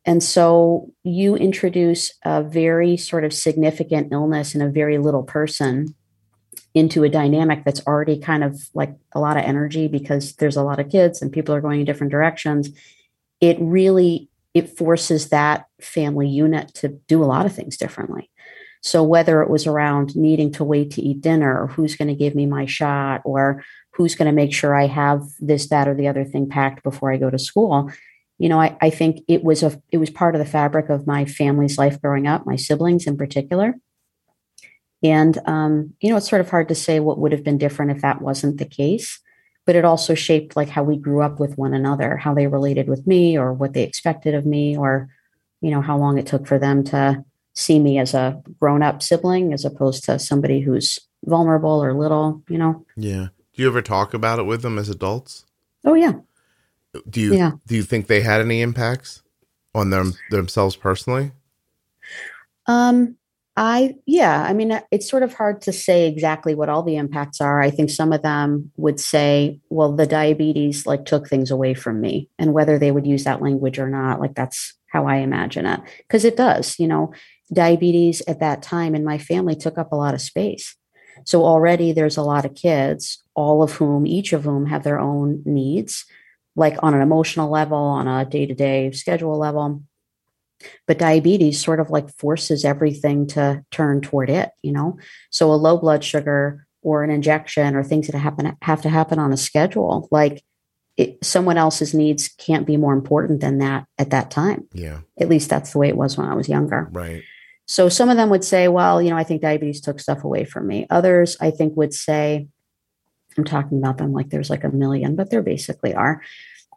And 0.05 0.23
so 0.23 0.89
you 1.03 1.35
introduce 1.35 2.13
a 2.23 2.41
very 2.41 2.95
sort 2.95 3.25
of 3.25 3.33
significant 3.33 4.13
illness 4.13 4.55
in 4.55 4.61
a 4.61 4.69
very 4.69 4.97
little 4.97 5.23
person 5.23 5.93
into 6.73 7.03
a 7.03 7.09
dynamic 7.09 7.65
that's 7.65 7.85
already 7.85 8.17
kind 8.17 8.43
of 8.43 8.69
like 8.73 8.95
a 9.13 9.19
lot 9.19 9.35
of 9.35 9.43
energy 9.43 9.87
because 9.87 10.33
there's 10.35 10.55
a 10.55 10.63
lot 10.63 10.79
of 10.79 10.89
kids 10.89 11.21
and 11.21 11.33
people 11.33 11.53
are 11.53 11.61
going 11.61 11.81
in 11.81 11.85
different 11.85 12.11
directions. 12.11 12.69
It 13.41 13.57
really 13.59 14.29
it 14.53 14.75
forces 14.75 15.29
that 15.29 15.65
family 15.79 16.27
unit 16.27 16.73
to 16.73 16.87
do 17.07 17.23
a 17.23 17.25
lot 17.25 17.45
of 17.45 17.53
things 17.53 17.77
differently. 17.77 18.29
So 18.81 19.03
whether 19.03 19.41
it 19.41 19.49
was 19.49 19.67
around 19.67 20.15
needing 20.15 20.51
to 20.53 20.63
wait 20.63 20.91
to 20.91 21.01
eat 21.01 21.21
dinner 21.21 21.61
or 21.61 21.67
who's 21.67 21.95
going 21.95 22.07
to 22.07 22.15
give 22.15 22.35
me 22.35 22.45
my 22.45 22.65
shot 22.65 23.21
or 23.25 23.63
who's 23.91 24.15
going 24.15 24.27
to 24.27 24.31
make 24.31 24.53
sure 24.53 24.75
I 24.75 24.87
have 24.87 25.23
this, 25.39 25.69
that, 25.69 25.87
or 25.87 25.95
the 25.95 26.07
other 26.07 26.23
thing 26.23 26.47
packed 26.47 26.83
before 26.83 27.11
I 27.11 27.17
go 27.17 27.29
to 27.29 27.39
school, 27.39 27.91
you 28.37 28.49
know, 28.49 28.61
I, 28.61 28.77
I 28.81 28.89
think 28.89 29.21
it 29.27 29.43
was 29.43 29.63
a 29.63 29.81
it 29.91 29.97
was 29.97 30.09
part 30.09 30.35
of 30.35 30.39
the 30.39 30.45
fabric 30.45 30.89
of 30.89 31.07
my 31.07 31.25
family's 31.25 31.77
life 31.77 32.01
growing 32.01 32.27
up, 32.27 32.45
my 32.45 32.55
siblings 32.55 33.07
in 33.07 33.17
particular. 33.17 33.75
And 35.03 35.37
um, 35.45 35.93
you 36.01 36.09
know, 36.09 36.17
it's 36.17 36.29
sort 36.29 36.41
of 36.41 36.49
hard 36.49 36.67
to 36.69 36.75
say 36.75 36.99
what 36.99 37.19
would 37.19 37.31
have 37.31 37.43
been 37.43 37.57
different 37.57 37.91
if 37.91 38.01
that 38.01 38.21
wasn't 38.21 38.57
the 38.57 38.65
case. 38.65 39.19
But 39.65 39.75
it 39.75 39.85
also 39.85 40.13
shaped 40.13 40.55
like 40.55 40.69
how 40.69 40.83
we 40.83 40.97
grew 40.97 41.21
up 41.21 41.39
with 41.39 41.57
one 41.57 41.73
another, 41.73 42.15
how 42.15 42.33
they 42.33 42.47
related 42.47 42.87
with 42.87 43.05
me, 43.05 43.37
or 43.37 43.53
what 43.53 43.73
they 43.73 43.83
expected 43.83 44.33
of 44.33 44.45
me, 44.45 44.77
or 44.77 45.09
you 45.61 45.71
know, 45.71 45.81
how 45.81 45.97
long 45.97 46.17
it 46.17 46.27
took 46.27 46.45
for 46.47 46.59
them 46.59 46.83
to 46.85 47.25
see 47.57 47.79
me 47.79 47.97
as 47.97 48.13
a 48.13 48.41
grown 48.59 48.83
up 48.83 49.01
sibling 49.01 49.51
as 49.51 49.65
opposed 49.65 50.03
to 50.05 50.19
somebody 50.19 50.61
who's 50.61 50.99
vulnerable 51.25 51.83
or 51.83 51.93
little, 51.93 52.43
you 52.47 52.57
know? 52.57 52.85
Yeah. 52.95 53.29
Do 53.53 53.63
you 53.63 53.67
ever 53.67 53.81
talk 53.81 54.13
about 54.13 54.37
it 54.37 54.43
with 54.43 54.61
them 54.61 54.77
as 54.77 54.89
adults? 54.89 55.43
Oh, 55.83 55.95
yeah. 55.95 56.13
Do 57.09 57.19
you, 57.19 57.33
yeah. 57.33 57.51
do 57.65 57.75
you 57.75 57.81
think 57.81 58.05
they 58.05 58.21
had 58.21 58.41
any 58.41 58.61
impacts 58.61 59.23
on 59.73 59.89
them 59.89 60.13
themselves 60.29 60.75
personally? 60.75 61.31
Um, 62.67 63.17
I, 63.55 63.95
yeah, 64.05 64.43
I 64.43 64.53
mean, 64.53 64.79
it's 64.91 65.09
sort 65.09 65.23
of 65.23 65.33
hard 65.33 65.63
to 65.63 65.73
say 65.73 66.07
exactly 66.07 66.53
what 66.53 66.69
all 66.69 66.83
the 66.83 66.97
impacts 66.97 67.41
are. 67.41 67.59
I 67.59 67.71
think 67.71 67.89
some 67.89 68.13
of 68.13 68.21
them 68.21 68.71
would 68.77 68.99
say, 68.99 69.59
well, 69.71 69.93
the 69.93 70.05
diabetes 70.05 70.85
like 70.85 71.05
took 71.05 71.27
things 71.27 71.49
away 71.49 71.73
from 71.73 71.99
me. 71.99 72.29
And 72.37 72.53
whether 72.53 72.77
they 72.77 72.91
would 72.91 73.07
use 73.07 73.23
that 73.23 73.41
language 73.41 73.79
or 73.79 73.89
not, 73.89 74.19
like 74.19 74.35
that's 74.35 74.75
how 74.85 75.07
I 75.07 75.17
imagine 75.17 75.65
it. 75.65 75.79
Cause 76.07 76.23
it 76.23 76.37
does, 76.37 76.77
you 76.77 76.87
know, 76.87 77.13
diabetes 77.51 78.21
at 78.27 78.39
that 78.39 78.61
time 78.61 78.95
in 78.95 79.03
my 79.03 79.17
family 79.17 79.55
took 79.55 79.77
up 79.77 79.91
a 79.91 79.95
lot 79.95 80.13
of 80.13 80.21
space. 80.21 80.75
So 81.25 81.43
already 81.43 81.91
there's 81.91 82.17
a 82.17 82.23
lot 82.23 82.45
of 82.45 82.55
kids, 82.55 83.23
all 83.33 83.63
of 83.63 83.73
whom, 83.73 84.05
each 84.05 84.33
of 84.33 84.43
whom 84.43 84.65
have 84.67 84.83
their 84.83 84.99
own 84.99 85.41
needs, 85.45 86.05
like 86.55 86.77
on 86.83 86.93
an 86.93 87.01
emotional 87.01 87.49
level, 87.49 87.77
on 87.77 88.07
a 88.07 88.25
day 88.25 88.45
to 88.45 88.53
day 88.53 88.91
schedule 88.91 89.37
level. 89.37 89.83
But 90.87 90.97
diabetes 90.97 91.61
sort 91.61 91.79
of 91.79 91.89
like 91.89 92.09
forces 92.09 92.65
everything 92.65 93.27
to 93.27 93.63
turn 93.71 94.01
toward 94.01 94.29
it, 94.29 94.49
you 94.63 94.71
know? 94.71 94.97
So 95.29 95.51
a 95.51 95.55
low 95.55 95.77
blood 95.77 96.03
sugar 96.03 96.65
or 96.81 97.03
an 97.03 97.11
injection 97.11 97.75
or 97.75 97.83
things 97.83 98.07
that 98.07 98.17
happen 98.17 98.55
have 98.61 98.81
to 98.81 98.89
happen 98.89 99.19
on 99.19 99.33
a 99.33 99.37
schedule, 99.37 100.07
like 100.11 100.43
it, 100.97 101.23
someone 101.23 101.57
else's 101.57 101.93
needs 101.93 102.27
can't 102.27 102.65
be 102.65 102.75
more 102.75 102.93
important 102.93 103.39
than 103.39 103.59
that 103.59 103.85
at 103.99 104.09
that 104.09 104.31
time. 104.31 104.67
Yeah. 104.73 105.01
At 105.19 105.29
least 105.29 105.49
that's 105.49 105.73
the 105.73 105.77
way 105.77 105.89
it 105.89 105.97
was 105.97 106.17
when 106.17 106.27
I 106.27 106.33
was 106.33 106.49
younger. 106.49 106.89
Right. 106.91 107.23
So 107.67 107.89
some 107.89 108.09
of 108.09 108.15
them 108.15 108.29
would 108.29 108.45
say, 108.45 108.69
well, 108.69 109.01
you 109.01 109.09
know, 109.09 109.17
I 109.17 109.23
think 109.23 109.41
diabetes 109.41 109.81
took 109.81 109.99
stuff 109.99 110.23
away 110.23 110.45
from 110.45 110.67
me. 110.67 110.87
Others, 110.89 111.35
I 111.41 111.51
think, 111.51 111.75
would 111.75 111.93
say, 111.93 112.47
I'm 113.37 113.43
talking 113.43 113.77
about 113.77 113.97
them 113.97 114.13
like 114.13 114.29
there's 114.29 114.49
like 114.49 114.63
a 114.63 114.69
million, 114.69 115.15
but 115.15 115.29
there 115.29 115.43
basically 115.43 115.93
are. 115.93 116.21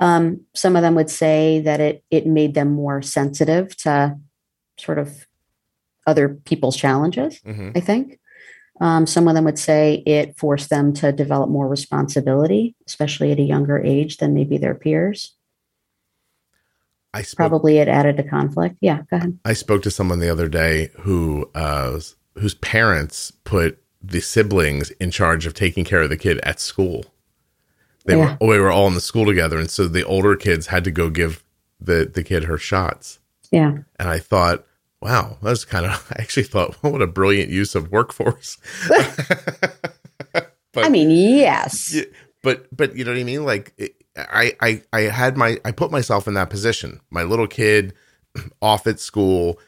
Um, 0.01 0.43
some 0.55 0.77
of 0.77 0.83
them 0.83 0.95
would 0.95 1.11
say 1.11 1.61
that 1.61 1.81
it 1.81 2.05
it 2.11 2.27
made 2.27 2.55
them 2.55 2.73
more 2.73 3.03
sensitive 3.03 3.77
to 3.79 4.19
sort 4.79 4.99
of 4.99 5.27
other 6.07 6.29
people's 6.29 6.77
challenges. 6.77 7.41
Mm-hmm. 7.41 7.71
I 7.75 7.81
think. 7.81 8.19
Um, 8.81 9.07
some 9.07 9.29
of 9.29 9.35
them 9.35 9.45
would 9.45 9.59
say 9.59 10.03
it 10.07 10.39
forced 10.39 10.71
them 10.71 10.95
to 10.95 11.13
develop 11.13 11.51
more 11.51 11.69
responsibility, 11.69 12.75
especially 12.87 13.31
at 13.31 13.39
a 13.39 13.43
younger 13.43 13.79
age 13.79 14.17
than 14.17 14.33
maybe 14.33 14.57
their 14.57 14.75
peers. 14.75 15.37
I 17.13 17.23
spoke, 17.23 17.37
probably 17.37 17.79
it 17.79 17.89
added 17.89 18.17
to 18.19 18.23
conflict. 18.23 18.77
Yeah, 18.81 19.03
go 19.11 19.17
ahead. 19.17 19.39
I 19.45 19.53
spoke 19.53 19.83
to 19.83 19.91
someone 19.91 20.21
the 20.21 20.31
other 20.31 20.49
day 20.49 20.91
who 21.01 21.51
uh, 21.55 21.99
whose 22.35 22.55
parents 22.55 23.33
put 23.45 23.83
the 24.03 24.21
siblings 24.21 24.91
in 24.93 25.11
charge 25.11 25.45
of 25.47 25.55
taking 25.55 25.85
care 25.85 26.03
of 26.03 26.09
the 26.09 26.17
kid 26.17 26.39
at 26.43 26.61
school. 26.61 27.05
They 28.05 28.17
yeah. 28.17 28.37
were 28.41 28.47
we 28.47 28.59
were 28.59 28.71
all 28.71 28.87
in 28.87 28.95
the 28.95 29.01
school 29.01 29.27
together, 29.27 29.59
and 29.59 29.71
so 29.71 29.89
the 29.89 30.05
older 30.05 30.37
kids 30.37 30.69
had 30.69 30.85
to 30.85 30.91
go 30.91 31.11
give 31.11 31.45
the 31.81 32.11
the 32.13 32.23
kid 32.23 32.45
her 32.45 32.59
shots. 32.59 33.19
Yeah, 33.51 33.79
and 33.99 34.09
I 34.09 34.19
thought, 34.19 34.65
wow, 35.01 35.37
that's 35.43 35.65
kind 35.65 35.87
of. 35.87 36.07
I 36.17 36.23
actually 36.23 36.45
thought, 36.45 36.77
what 36.83 37.03
a 37.03 37.07
brilliant 37.07 37.51
use 37.51 37.75
of 37.75 37.91
workforce. 37.91 38.57
but, 40.33 40.55
I 40.77 40.89
mean, 40.89 41.11
yes, 41.11 41.97
but 42.43 42.75
but 42.75 42.97
you 42.97 43.05
know 43.05 43.11
what 43.11 43.21
I 43.21 43.25
mean, 43.25 43.45
like. 43.45 43.75
It, 43.77 43.97
I, 44.31 44.53
I 44.61 44.83
I 44.93 45.01
had 45.03 45.37
my 45.37 45.59
I 45.65 45.73
put 45.73 45.91
myself 45.91 46.27
in 46.29 46.35
that 46.35 46.51
position. 46.51 47.01
My 47.11 47.23
little 47.23 47.47
kid 47.47 47.95
off 48.63 48.87
at 48.87 49.01
school, 49.01 49.59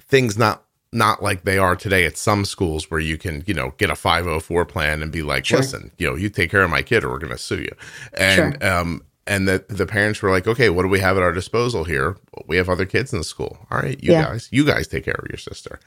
things 0.00 0.38
not 0.38 0.64
not 0.92 1.22
like 1.22 1.44
they 1.44 1.58
are 1.58 1.74
today 1.74 2.04
at 2.04 2.16
some 2.16 2.44
schools 2.44 2.90
where 2.90 3.00
you 3.00 3.16
can, 3.16 3.42
you 3.46 3.54
know, 3.54 3.72
get 3.78 3.88
a 3.88 3.96
504 3.96 4.66
plan 4.66 5.02
and 5.02 5.10
be 5.10 5.22
like, 5.22 5.46
sure. 5.46 5.58
listen, 5.58 5.90
you 5.96 6.06
know, 6.06 6.14
you 6.14 6.28
take 6.28 6.50
care 6.50 6.62
of 6.62 6.70
my 6.70 6.82
kid 6.82 7.02
or 7.02 7.10
we're 7.10 7.18
going 7.18 7.32
to 7.32 7.38
sue 7.38 7.60
you. 7.60 7.74
And 8.14 8.58
sure. 8.60 8.72
um 8.72 9.02
and 9.26 9.48
the 9.48 9.64
the 9.68 9.86
parents 9.86 10.20
were 10.20 10.30
like, 10.30 10.46
okay, 10.46 10.68
what 10.68 10.82
do 10.82 10.88
we 10.88 11.00
have 11.00 11.16
at 11.16 11.22
our 11.22 11.32
disposal 11.32 11.84
here? 11.84 12.16
Well, 12.34 12.44
we 12.46 12.56
have 12.56 12.68
other 12.68 12.84
kids 12.84 13.12
in 13.12 13.20
the 13.20 13.24
school. 13.24 13.66
All 13.70 13.78
right, 13.78 14.02
you 14.02 14.12
yeah. 14.12 14.24
guys, 14.24 14.48
you 14.52 14.66
guys 14.66 14.86
take 14.86 15.04
care 15.04 15.14
of 15.14 15.28
your 15.30 15.38
sister. 15.38 15.80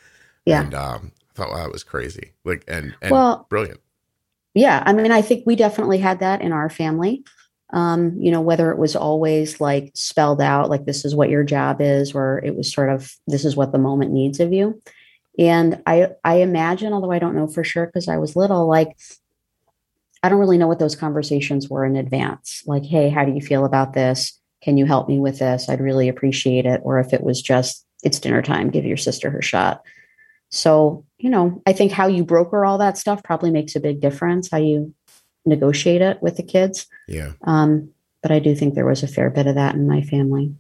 Yeah. 0.45 0.61
And 0.61 0.73
um 0.73 1.11
I 1.31 1.33
thought 1.33 1.49
well, 1.49 1.63
that 1.63 1.71
was 1.71 1.83
crazy. 1.83 2.31
Like 2.43 2.63
and, 2.67 2.95
and 3.01 3.11
well, 3.11 3.45
brilliant. 3.49 3.81
Yeah, 4.55 4.81
I 4.85 4.93
mean, 4.93 5.11
I 5.11 5.21
think 5.21 5.45
we 5.45 5.57
definitely 5.57 5.97
had 5.97 6.19
that 6.19 6.41
in 6.41 6.53
our 6.53 6.69
family 6.69 7.25
um, 7.71 8.15
you 8.19 8.31
know, 8.31 8.41
whether 8.41 8.71
it 8.71 8.77
was 8.77 8.95
always 8.95 9.59
like 9.59 9.91
spelled 9.95 10.41
out, 10.41 10.69
like 10.69 10.85
this 10.85 11.03
is 11.03 11.15
what 11.15 11.29
your 11.29 11.43
job 11.43 11.81
is, 11.81 12.13
or 12.13 12.41
it 12.43 12.55
was 12.55 12.71
sort 12.71 12.89
of 12.89 13.11
this 13.27 13.45
is 13.45 13.55
what 13.55 13.71
the 13.71 13.77
moment 13.77 14.11
needs 14.11 14.39
of 14.39 14.53
you. 14.53 14.81
And 15.37 15.81
I 15.85 16.09
I 16.23 16.35
imagine, 16.35 16.93
although 16.93 17.11
I 17.11 17.19
don't 17.19 17.35
know 17.35 17.47
for 17.47 17.63
sure 17.63 17.85
because 17.85 18.07
I 18.07 18.17
was 18.17 18.35
little, 18.35 18.67
like 18.67 18.95
I 20.25 20.29
don't 20.29 20.39
really 20.39 20.57
know 20.57 20.67
what 20.67 20.79
those 20.79 20.95
conversations 20.95 21.69
were 21.69 21.85
in 21.85 21.95
advance. 21.95 22.63
Like, 22.65 22.83
hey, 22.83 23.09
how 23.09 23.25
do 23.25 23.31
you 23.31 23.41
feel 23.41 23.63
about 23.63 23.93
this? 23.93 24.39
Can 24.63 24.75
you 24.75 24.87
help 24.87 25.07
me 25.07 25.19
with 25.19 25.37
this? 25.37 25.69
I'd 25.69 25.81
really 25.81 26.09
appreciate 26.09 26.65
it. 26.65 26.81
Or 26.83 26.99
if 26.99 27.13
it 27.13 27.21
was 27.21 27.43
just, 27.43 27.85
it's 28.03 28.19
dinner 28.19 28.41
time, 28.41 28.71
give 28.71 28.85
your 28.85 28.97
sister 28.97 29.29
her 29.29 29.43
shot. 29.43 29.83
So, 30.49 31.05
you 31.19 31.29
know, 31.29 31.61
I 31.67 31.73
think 31.73 31.91
how 31.91 32.07
you 32.07 32.23
broker 32.23 32.65
all 32.65 32.79
that 32.79 32.97
stuff 32.97 33.23
probably 33.23 33.51
makes 33.51 33.75
a 33.75 33.79
big 33.79 34.01
difference. 34.01 34.49
How 34.49 34.57
you 34.57 34.95
negotiate 35.45 36.01
it 36.01 36.21
with 36.21 36.37
the 36.37 36.43
kids. 36.43 36.87
Yeah. 37.07 37.33
Um, 37.43 37.91
but 38.21 38.31
I 38.31 38.39
do 38.39 38.55
think 38.55 38.73
there 38.73 38.85
was 38.85 39.03
a 39.03 39.07
fair 39.07 39.29
bit 39.29 39.47
of 39.47 39.55
that 39.55 39.75
in 39.75 39.87
my 39.87 40.01
family. 40.01 40.55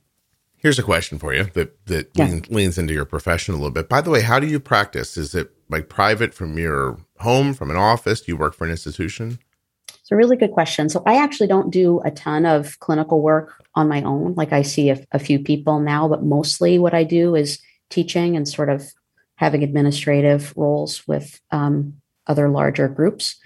Here's 0.57 0.79
a 0.79 0.83
question 0.83 1.19
for 1.19 1.33
you 1.33 1.45
that 1.53 1.85
that 1.87 2.09
yeah. 2.13 2.25
leans, 2.25 2.49
leans 2.49 2.77
into 2.77 2.93
your 2.93 3.05
profession 3.05 3.53
a 3.53 3.57
little 3.57 3.71
bit. 3.71 3.89
By 3.89 4.01
the 4.01 4.09
way, 4.09 4.21
how 4.21 4.39
do 4.39 4.47
you 4.47 4.59
practice? 4.59 5.17
Is 5.17 5.35
it 5.35 5.51
like 5.69 5.89
private 5.89 6.33
from 6.33 6.57
your 6.57 6.97
home, 7.19 7.53
from 7.53 7.71
an 7.71 7.77
office? 7.77 8.21
Do 8.21 8.31
you 8.31 8.37
work 8.37 8.53
for 8.53 8.65
an 8.65 8.71
institution? 8.71 9.39
It's 9.87 10.11
a 10.11 10.15
really 10.15 10.37
good 10.37 10.51
question. 10.51 10.89
So 10.89 11.01
I 11.07 11.15
actually 11.15 11.47
don't 11.47 11.71
do 11.71 11.99
a 12.05 12.11
ton 12.11 12.45
of 12.45 12.79
clinical 12.79 13.21
work 13.21 13.63
on 13.73 13.87
my 13.87 14.03
own. 14.03 14.35
Like 14.35 14.53
I 14.53 14.61
see 14.61 14.91
a, 14.91 15.03
a 15.11 15.17
few 15.17 15.39
people 15.39 15.79
now, 15.79 16.07
but 16.07 16.23
mostly 16.23 16.77
what 16.77 16.93
I 16.93 17.03
do 17.03 17.33
is 17.33 17.59
teaching 17.89 18.35
and 18.35 18.47
sort 18.47 18.69
of 18.69 18.93
having 19.35 19.63
administrative 19.63 20.53
roles 20.55 21.07
with 21.07 21.41
um, 21.51 21.99
other 22.27 22.49
larger 22.49 22.87
groups. 22.87 23.37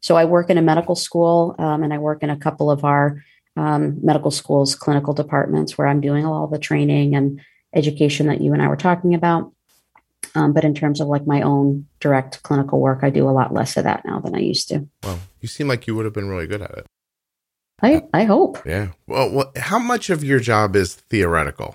So 0.00 0.16
I 0.16 0.24
work 0.24 0.50
in 0.50 0.58
a 0.58 0.62
medical 0.62 0.94
school 0.94 1.54
um, 1.58 1.82
and 1.82 1.92
I 1.92 1.98
work 1.98 2.22
in 2.22 2.30
a 2.30 2.36
couple 2.36 2.70
of 2.70 2.84
our 2.84 3.22
um, 3.56 3.98
medical 4.02 4.30
schools 4.30 4.74
clinical 4.74 5.12
departments 5.12 5.76
where 5.76 5.86
I'm 5.86 6.00
doing 6.00 6.24
all 6.24 6.46
the 6.46 6.58
training 6.58 7.14
and 7.14 7.40
education 7.74 8.26
that 8.26 8.40
you 8.40 8.52
and 8.52 8.62
I 8.62 8.68
were 8.68 8.76
talking 8.76 9.14
about. 9.14 9.52
Um, 10.34 10.52
but 10.52 10.64
in 10.64 10.74
terms 10.74 11.00
of 11.00 11.08
like 11.08 11.26
my 11.26 11.42
own 11.42 11.86
direct 11.98 12.42
clinical 12.42 12.80
work, 12.80 13.00
I 13.02 13.10
do 13.10 13.28
a 13.28 13.32
lot 13.32 13.52
less 13.52 13.76
of 13.76 13.84
that 13.84 14.04
now 14.04 14.20
than 14.20 14.34
I 14.34 14.40
used 14.40 14.68
to. 14.68 14.86
Well, 15.02 15.18
you 15.40 15.48
seem 15.48 15.66
like 15.66 15.86
you 15.86 15.94
would 15.96 16.04
have 16.04 16.14
been 16.14 16.28
really 16.28 16.46
good 16.46 16.62
at 16.62 16.70
it. 16.70 16.86
I, 17.82 18.02
I 18.12 18.24
hope. 18.24 18.64
Yeah. 18.66 18.88
Well, 19.06 19.30
well, 19.30 19.52
how 19.56 19.78
much 19.78 20.10
of 20.10 20.22
your 20.22 20.38
job 20.38 20.76
is 20.76 20.94
theoretical? 20.94 21.74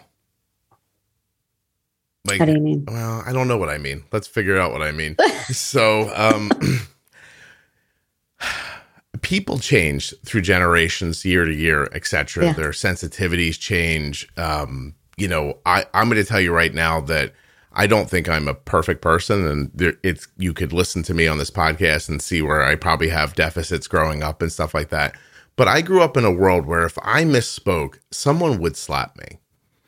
Like, 2.26 2.40
how 2.40 2.46
do 2.46 2.54
you 2.54 2.60
mean? 2.60 2.86
Well, 2.88 3.24
I 3.26 3.34
don't 3.34 3.48
know 3.48 3.58
what 3.58 3.70
I 3.70 3.78
mean. 3.78 4.04
Let's 4.12 4.28
figure 4.28 4.58
out 4.58 4.72
what 4.72 4.82
I 4.82 4.92
mean. 4.92 5.16
so, 5.50 6.12
um, 6.16 6.52
people 9.26 9.58
change 9.58 10.14
through 10.24 10.42
generations, 10.42 11.26
year 11.26 11.46
to 11.46 11.54
year, 11.54 11.90
etc. 11.94 12.46
Yeah. 12.46 12.54
Their 12.54 12.70
sensitivities 12.70 13.60
change. 13.60 14.30
Um, 14.38 14.94
you 15.18 15.28
know, 15.28 15.58
I, 15.66 15.86
I'm 15.96 16.10
going 16.10 16.22
to 16.22 16.28
tell 16.28 16.40
you 16.40 16.54
right 16.54 16.74
now 16.74 17.02
that 17.02 17.34
I 17.74 17.88
don't 17.88 18.08
think 18.08 18.30
I'm 18.30 18.48
a 18.48 18.54
perfect 18.54 19.02
person, 19.02 19.48
and 19.48 19.72
there, 19.74 19.96
it's 20.04 20.28
you 20.38 20.54
could 20.54 20.72
listen 20.72 21.02
to 21.04 21.16
me 21.16 21.28
on 21.28 21.40
this 21.40 21.50
podcast 21.50 22.08
and 22.08 22.22
see 22.22 22.44
where 22.44 22.62
I 22.64 22.76
probably 22.76 23.10
have 23.10 23.34
deficits 23.34 23.88
growing 23.88 24.22
up 24.22 24.44
and 24.44 24.52
stuff 24.52 24.76
like 24.76 24.90
that. 24.90 25.16
But 25.56 25.68
I 25.68 25.82
grew 25.82 26.04
up 26.04 26.18
in 26.18 26.24
a 26.24 26.32
world 26.32 26.68
where 26.68 26.86
if 26.86 26.98
I 27.02 27.24
misspoke, 27.24 27.98
someone 28.12 28.60
would 28.60 28.78
slap 28.78 29.18
me. 29.18 29.40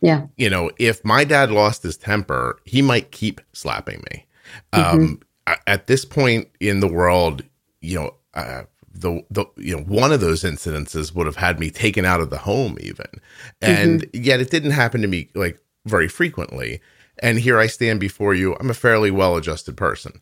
Yeah. 0.02 0.26
You 0.36 0.50
know, 0.50 0.72
if 0.80 1.06
my 1.06 1.24
dad 1.24 1.52
lost 1.52 1.84
his 1.84 1.96
temper, 1.96 2.60
he 2.66 2.82
might 2.82 3.12
keep 3.12 3.40
slapping 3.54 4.04
me. 4.12 4.26
Mm-hmm. 4.74 4.98
Um, 4.98 5.22
at 5.68 5.86
this 5.86 6.06
point 6.06 6.48
in 6.60 6.80
the 6.80 6.88
world, 6.88 7.44
you 7.82 8.00
know, 8.00 8.16
uh, 8.34 8.64
the, 9.00 9.24
the 9.30 9.46
you 9.58 9.76
know 9.76 9.84
one 9.84 10.12
of 10.12 10.22
those 10.22 10.44
incidences 10.44 11.14
would 11.14 11.26
have 11.26 11.36
had 11.36 11.60
me 11.60 11.70
taken 11.70 12.06
out 12.06 12.22
of 12.22 12.30
the 12.30 12.40
home 12.40 12.78
even 12.80 13.08
and 13.62 14.04
mm-hmm. 14.04 14.24
yet 14.24 14.40
it 14.40 14.50
didn't 14.50 14.72
happen 14.72 15.02
to 15.02 15.08
me 15.08 15.30
like 15.36 15.60
very 15.86 16.08
frequently 16.08 16.82
and 17.20 17.40
here 17.40 17.60
i 17.60 17.68
stand 17.68 18.00
before 18.00 18.34
you 18.34 18.56
i'm 18.56 18.70
a 18.70 18.76
fairly 18.76 19.12
well 19.12 19.36
adjusted 19.36 19.78
person 19.78 20.20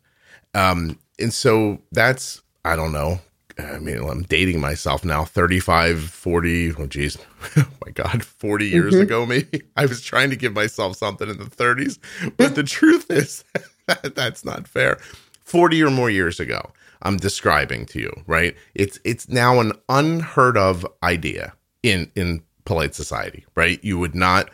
um 0.54 0.98
and 1.18 1.32
so 1.32 1.80
that's 1.92 2.42
i 2.64 2.76
don't 2.76 2.92
know 2.92 3.20
I 3.58 3.78
mean, 3.78 3.98
I'm 3.98 4.22
dating 4.22 4.60
myself 4.60 5.04
now 5.04 5.24
35, 5.24 6.02
40. 6.02 6.74
Oh, 6.78 6.86
geez. 6.86 7.16
oh, 7.56 7.66
my 7.84 7.90
God. 7.90 8.22
40 8.22 8.68
years 8.68 8.94
mm-hmm. 8.94 9.02
ago, 9.02 9.24
maybe. 9.24 9.62
I 9.76 9.86
was 9.86 10.02
trying 10.02 10.30
to 10.30 10.36
give 10.36 10.52
myself 10.52 10.96
something 10.96 11.28
in 11.28 11.38
the 11.38 11.44
30s. 11.44 11.98
But 12.36 12.54
the 12.54 12.62
truth 12.62 13.10
is, 13.10 13.44
that, 13.86 14.14
that's 14.14 14.44
not 14.44 14.68
fair. 14.68 14.98
40 15.40 15.82
or 15.84 15.90
more 15.90 16.10
years 16.10 16.38
ago, 16.38 16.70
I'm 17.02 17.16
describing 17.16 17.86
to 17.86 18.00
you, 18.00 18.12
right? 18.26 18.56
It's 18.74 18.98
it's 19.04 19.28
now 19.28 19.60
an 19.60 19.72
unheard 19.88 20.56
of 20.56 20.86
idea 21.02 21.54
in 21.82 22.10
in 22.14 22.42
polite 22.64 22.94
society, 22.94 23.44
right? 23.54 23.82
You 23.82 23.98
would 23.98 24.14
not 24.14 24.50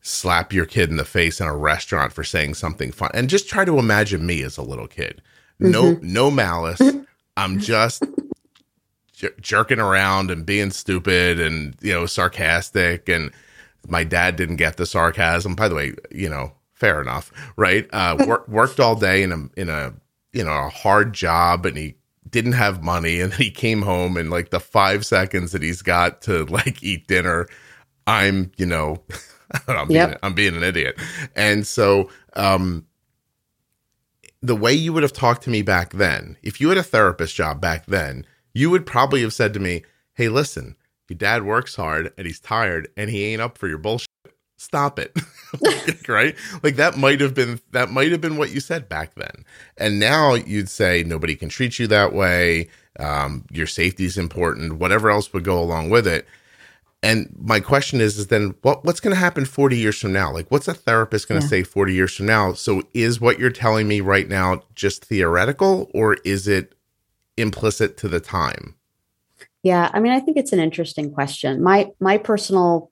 slap 0.00 0.52
your 0.52 0.66
kid 0.66 0.90
in 0.90 0.96
the 0.96 1.04
face 1.04 1.40
in 1.40 1.46
a 1.46 1.56
restaurant 1.56 2.12
for 2.12 2.24
saying 2.24 2.54
something 2.54 2.92
fun. 2.92 3.10
And 3.14 3.30
just 3.30 3.48
try 3.48 3.64
to 3.64 3.78
imagine 3.78 4.26
me 4.26 4.42
as 4.42 4.58
a 4.58 4.62
little 4.62 4.86
kid. 4.86 5.22
No 5.58 5.94
mm-hmm. 5.94 6.12
no 6.12 6.30
malice. 6.30 6.80
I'm 7.36 7.58
just 7.58 8.04
jerking 9.40 9.80
around 9.80 10.30
and 10.30 10.44
being 10.44 10.70
stupid 10.70 11.40
and 11.40 11.74
you 11.80 11.92
know 11.92 12.06
sarcastic 12.06 13.08
and 13.08 13.30
my 13.88 14.04
dad 14.04 14.36
didn't 14.36 14.56
get 14.56 14.76
the 14.76 14.84
sarcasm 14.84 15.54
by 15.54 15.68
the 15.68 15.74
way 15.74 15.94
you 16.10 16.28
know 16.28 16.52
fair 16.72 17.00
enough 17.00 17.32
right 17.56 17.88
uh 17.92 18.16
wor- 18.26 18.44
worked 18.48 18.80
all 18.80 18.96
day 18.96 19.22
in 19.22 19.32
a 19.32 19.60
in 19.60 19.68
a 19.68 19.94
you 20.34 20.44
know 20.44 20.66
a 20.66 20.68
hard 20.68 21.12
job 21.12 21.66
and 21.66 21.76
he 21.76 21.94
didn't 22.30 22.52
have 22.52 22.82
money 22.82 23.20
and 23.20 23.32
he 23.34 23.50
came 23.50 23.82
home 23.82 24.16
and 24.16 24.30
like 24.30 24.50
the 24.50 24.60
5 24.60 25.06
seconds 25.06 25.52
that 25.52 25.62
he's 25.62 25.82
got 25.82 26.22
to 26.22 26.44
like 26.46 26.82
eat 26.82 27.06
dinner 27.06 27.48
i'm 28.06 28.50
you 28.56 28.66
know 28.66 29.02
I'm, 29.68 29.90
yep. 29.90 30.08
being, 30.08 30.18
I'm 30.22 30.34
being 30.34 30.56
an 30.56 30.64
idiot 30.64 30.98
and 31.36 31.66
so 31.66 32.10
um 32.34 32.86
the 34.42 34.56
way 34.56 34.74
you 34.74 34.92
would 34.92 35.02
have 35.02 35.12
talked 35.12 35.42
to 35.44 35.50
me 35.50 35.62
back 35.62 35.92
then 35.92 36.36
if 36.42 36.60
you 36.60 36.68
had 36.68 36.78
a 36.78 36.82
therapist 36.82 37.34
job 37.36 37.60
back 37.60 37.86
then 37.86 38.26
you 38.54 38.70
would 38.70 38.86
probably 38.86 39.20
have 39.22 39.34
said 39.34 39.52
to 39.54 39.60
me, 39.60 39.82
Hey, 40.14 40.28
listen, 40.28 40.76
your 41.08 41.18
dad 41.18 41.42
works 41.42 41.74
hard 41.76 42.12
and 42.16 42.26
he's 42.26 42.40
tired 42.40 42.88
and 42.96 43.10
he 43.10 43.24
ain't 43.24 43.42
up 43.42 43.58
for 43.58 43.68
your 43.68 43.78
bullshit. 43.78 44.08
Stop 44.64 44.98
it. 44.98 45.14
right? 46.08 46.34
Like 46.62 46.76
that 46.76 46.96
might 46.96 47.20
have 47.20 47.34
been 47.34 47.60
that 47.72 47.90
might 47.90 48.10
have 48.10 48.22
been 48.22 48.38
what 48.38 48.50
you 48.50 48.60
said 48.60 48.88
back 48.88 49.14
then. 49.14 49.44
And 49.76 50.00
now 50.00 50.32
you'd 50.32 50.70
say 50.70 51.04
nobody 51.04 51.36
can 51.36 51.50
treat 51.50 51.78
you 51.78 51.86
that 51.88 52.14
way. 52.14 52.68
Um, 52.98 53.44
your 53.50 53.66
safety 53.66 54.06
is 54.06 54.16
important, 54.16 54.78
whatever 54.78 55.10
else 55.10 55.32
would 55.34 55.44
go 55.44 55.60
along 55.60 55.90
with 55.90 56.06
it. 56.06 56.26
And 57.02 57.28
my 57.38 57.60
question 57.60 58.00
is, 58.00 58.16
is 58.16 58.28
then 58.28 58.54
what, 58.62 58.86
what's 58.86 59.00
going 59.00 59.14
to 59.14 59.20
happen 59.20 59.44
40 59.44 59.76
years 59.76 60.00
from 60.00 60.14
now? 60.14 60.32
Like, 60.32 60.50
what's 60.50 60.68
a 60.68 60.72
therapist 60.72 61.28
going 61.28 61.38
to 61.38 61.44
yeah. 61.44 61.50
say 61.50 61.62
40 61.62 61.92
years 61.92 62.16
from 62.16 62.24
now? 62.24 62.54
So 62.54 62.82
is 62.94 63.20
what 63.20 63.38
you're 63.38 63.50
telling 63.50 63.86
me 63.86 64.00
right 64.00 64.26
now 64.26 64.62
just 64.74 65.04
theoretical 65.04 65.90
or 65.92 66.14
is 66.24 66.48
it 66.48 66.74
implicit 67.36 67.98
to 67.98 68.08
the 68.08 68.20
time? 68.20 68.76
Yeah, 69.62 69.90
I 69.92 70.00
mean, 70.00 70.12
I 70.12 70.20
think 70.20 70.38
it's 70.38 70.52
an 70.52 70.60
interesting 70.60 71.12
question. 71.12 71.62
My 71.62 71.90
my 72.00 72.16
personal 72.16 72.90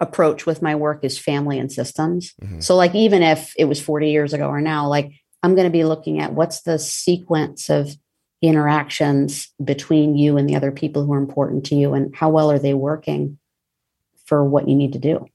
approach 0.00 0.46
with 0.46 0.62
my 0.62 0.74
work 0.74 1.04
is 1.04 1.18
family 1.18 1.58
and 1.58 1.70
systems. 1.70 2.34
Mm-hmm. 2.42 2.60
So 2.60 2.76
like 2.76 2.94
even 2.94 3.22
if 3.22 3.54
it 3.56 3.66
was 3.66 3.80
40 3.80 4.10
years 4.10 4.32
ago 4.32 4.48
or 4.48 4.60
now, 4.60 4.88
like 4.88 5.12
I'm 5.42 5.54
going 5.54 5.66
to 5.66 5.70
be 5.70 5.84
looking 5.84 6.20
at 6.20 6.32
what's 6.32 6.62
the 6.62 6.78
sequence 6.78 7.70
of 7.70 7.96
interactions 8.42 9.52
between 9.62 10.16
you 10.16 10.36
and 10.36 10.48
the 10.48 10.56
other 10.56 10.72
people 10.72 11.04
who 11.04 11.12
are 11.12 11.18
important 11.18 11.64
to 11.66 11.74
you 11.74 11.94
and 11.94 12.14
how 12.14 12.28
well 12.28 12.50
are 12.50 12.58
they 12.58 12.74
working 12.74 13.38
for 14.26 14.44
what 14.44 14.68
you 14.68 14.74
need 14.74 14.92
to 14.92 14.98
do. 14.98 15.26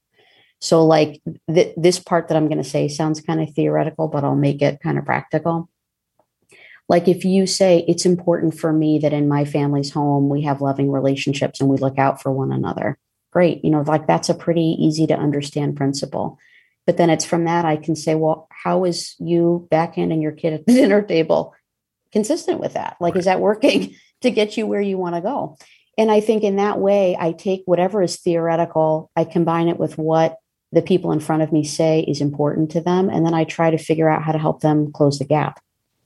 So 0.60 0.84
like 0.84 1.22
th- 1.52 1.74
this 1.76 1.98
part 1.98 2.28
that 2.28 2.36
I'm 2.36 2.48
going 2.48 2.58
to 2.58 2.64
say 2.64 2.86
sounds 2.88 3.20
kind 3.20 3.40
of 3.40 3.52
theoretical, 3.54 4.08
but 4.08 4.24
I'll 4.24 4.36
make 4.36 4.62
it 4.62 4.80
kind 4.80 4.98
of 4.98 5.06
practical. 5.06 5.68
Like 6.88 7.08
if 7.08 7.24
you 7.24 7.46
say, 7.46 7.84
it's 7.88 8.04
important 8.04 8.58
for 8.58 8.72
me 8.72 8.98
that 8.98 9.12
in 9.12 9.28
my 9.28 9.44
family's 9.44 9.92
home, 9.92 10.28
we 10.28 10.42
have 10.42 10.60
loving 10.60 10.90
relationships 10.90 11.60
and 11.60 11.68
we 11.68 11.76
look 11.76 11.98
out 11.98 12.20
for 12.20 12.32
one 12.32 12.52
another. 12.52 12.98
Great. 13.30 13.64
You 13.64 13.70
know, 13.70 13.82
like 13.82 14.06
that's 14.06 14.28
a 14.28 14.34
pretty 14.34 14.76
easy 14.78 15.06
to 15.06 15.14
understand 15.14 15.76
principle. 15.76 16.38
But 16.86 16.96
then 16.96 17.10
it's 17.10 17.24
from 17.24 17.44
that 17.44 17.64
I 17.64 17.76
can 17.76 17.94
say, 17.94 18.14
well, 18.14 18.48
how 18.50 18.84
is 18.84 19.14
you 19.18 19.68
backhanding 19.70 20.22
your 20.22 20.32
kid 20.32 20.54
at 20.54 20.66
the 20.66 20.72
dinner 20.80 21.02
table 21.02 21.54
consistent 22.12 22.60
with 22.60 22.74
that? 22.74 22.96
Like, 23.00 23.16
is 23.16 23.26
that 23.26 23.40
working 23.40 23.94
to 24.22 24.30
get 24.30 24.56
you 24.56 24.66
where 24.66 24.80
you 24.80 24.98
want 24.98 25.14
to 25.14 25.20
go? 25.20 25.56
And 25.96 26.10
I 26.10 26.20
think 26.20 26.42
in 26.42 26.56
that 26.56 26.78
way, 26.78 27.16
I 27.18 27.32
take 27.32 27.62
whatever 27.66 28.02
is 28.02 28.16
theoretical, 28.16 29.10
I 29.14 29.24
combine 29.24 29.68
it 29.68 29.78
with 29.78 29.98
what 29.98 30.38
the 30.72 30.82
people 30.82 31.12
in 31.12 31.20
front 31.20 31.42
of 31.42 31.52
me 31.52 31.64
say 31.64 32.00
is 32.00 32.20
important 32.20 32.70
to 32.72 32.80
them. 32.80 33.08
And 33.08 33.26
then 33.26 33.34
I 33.34 33.44
try 33.44 33.70
to 33.70 33.78
figure 33.78 34.08
out 34.08 34.22
how 34.22 34.32
to 34.32 34.38
help 34.38 34.60
them 34.60 34.92
close 34.92 35.18
the 35.18 35.24
gap. 35.24 35.60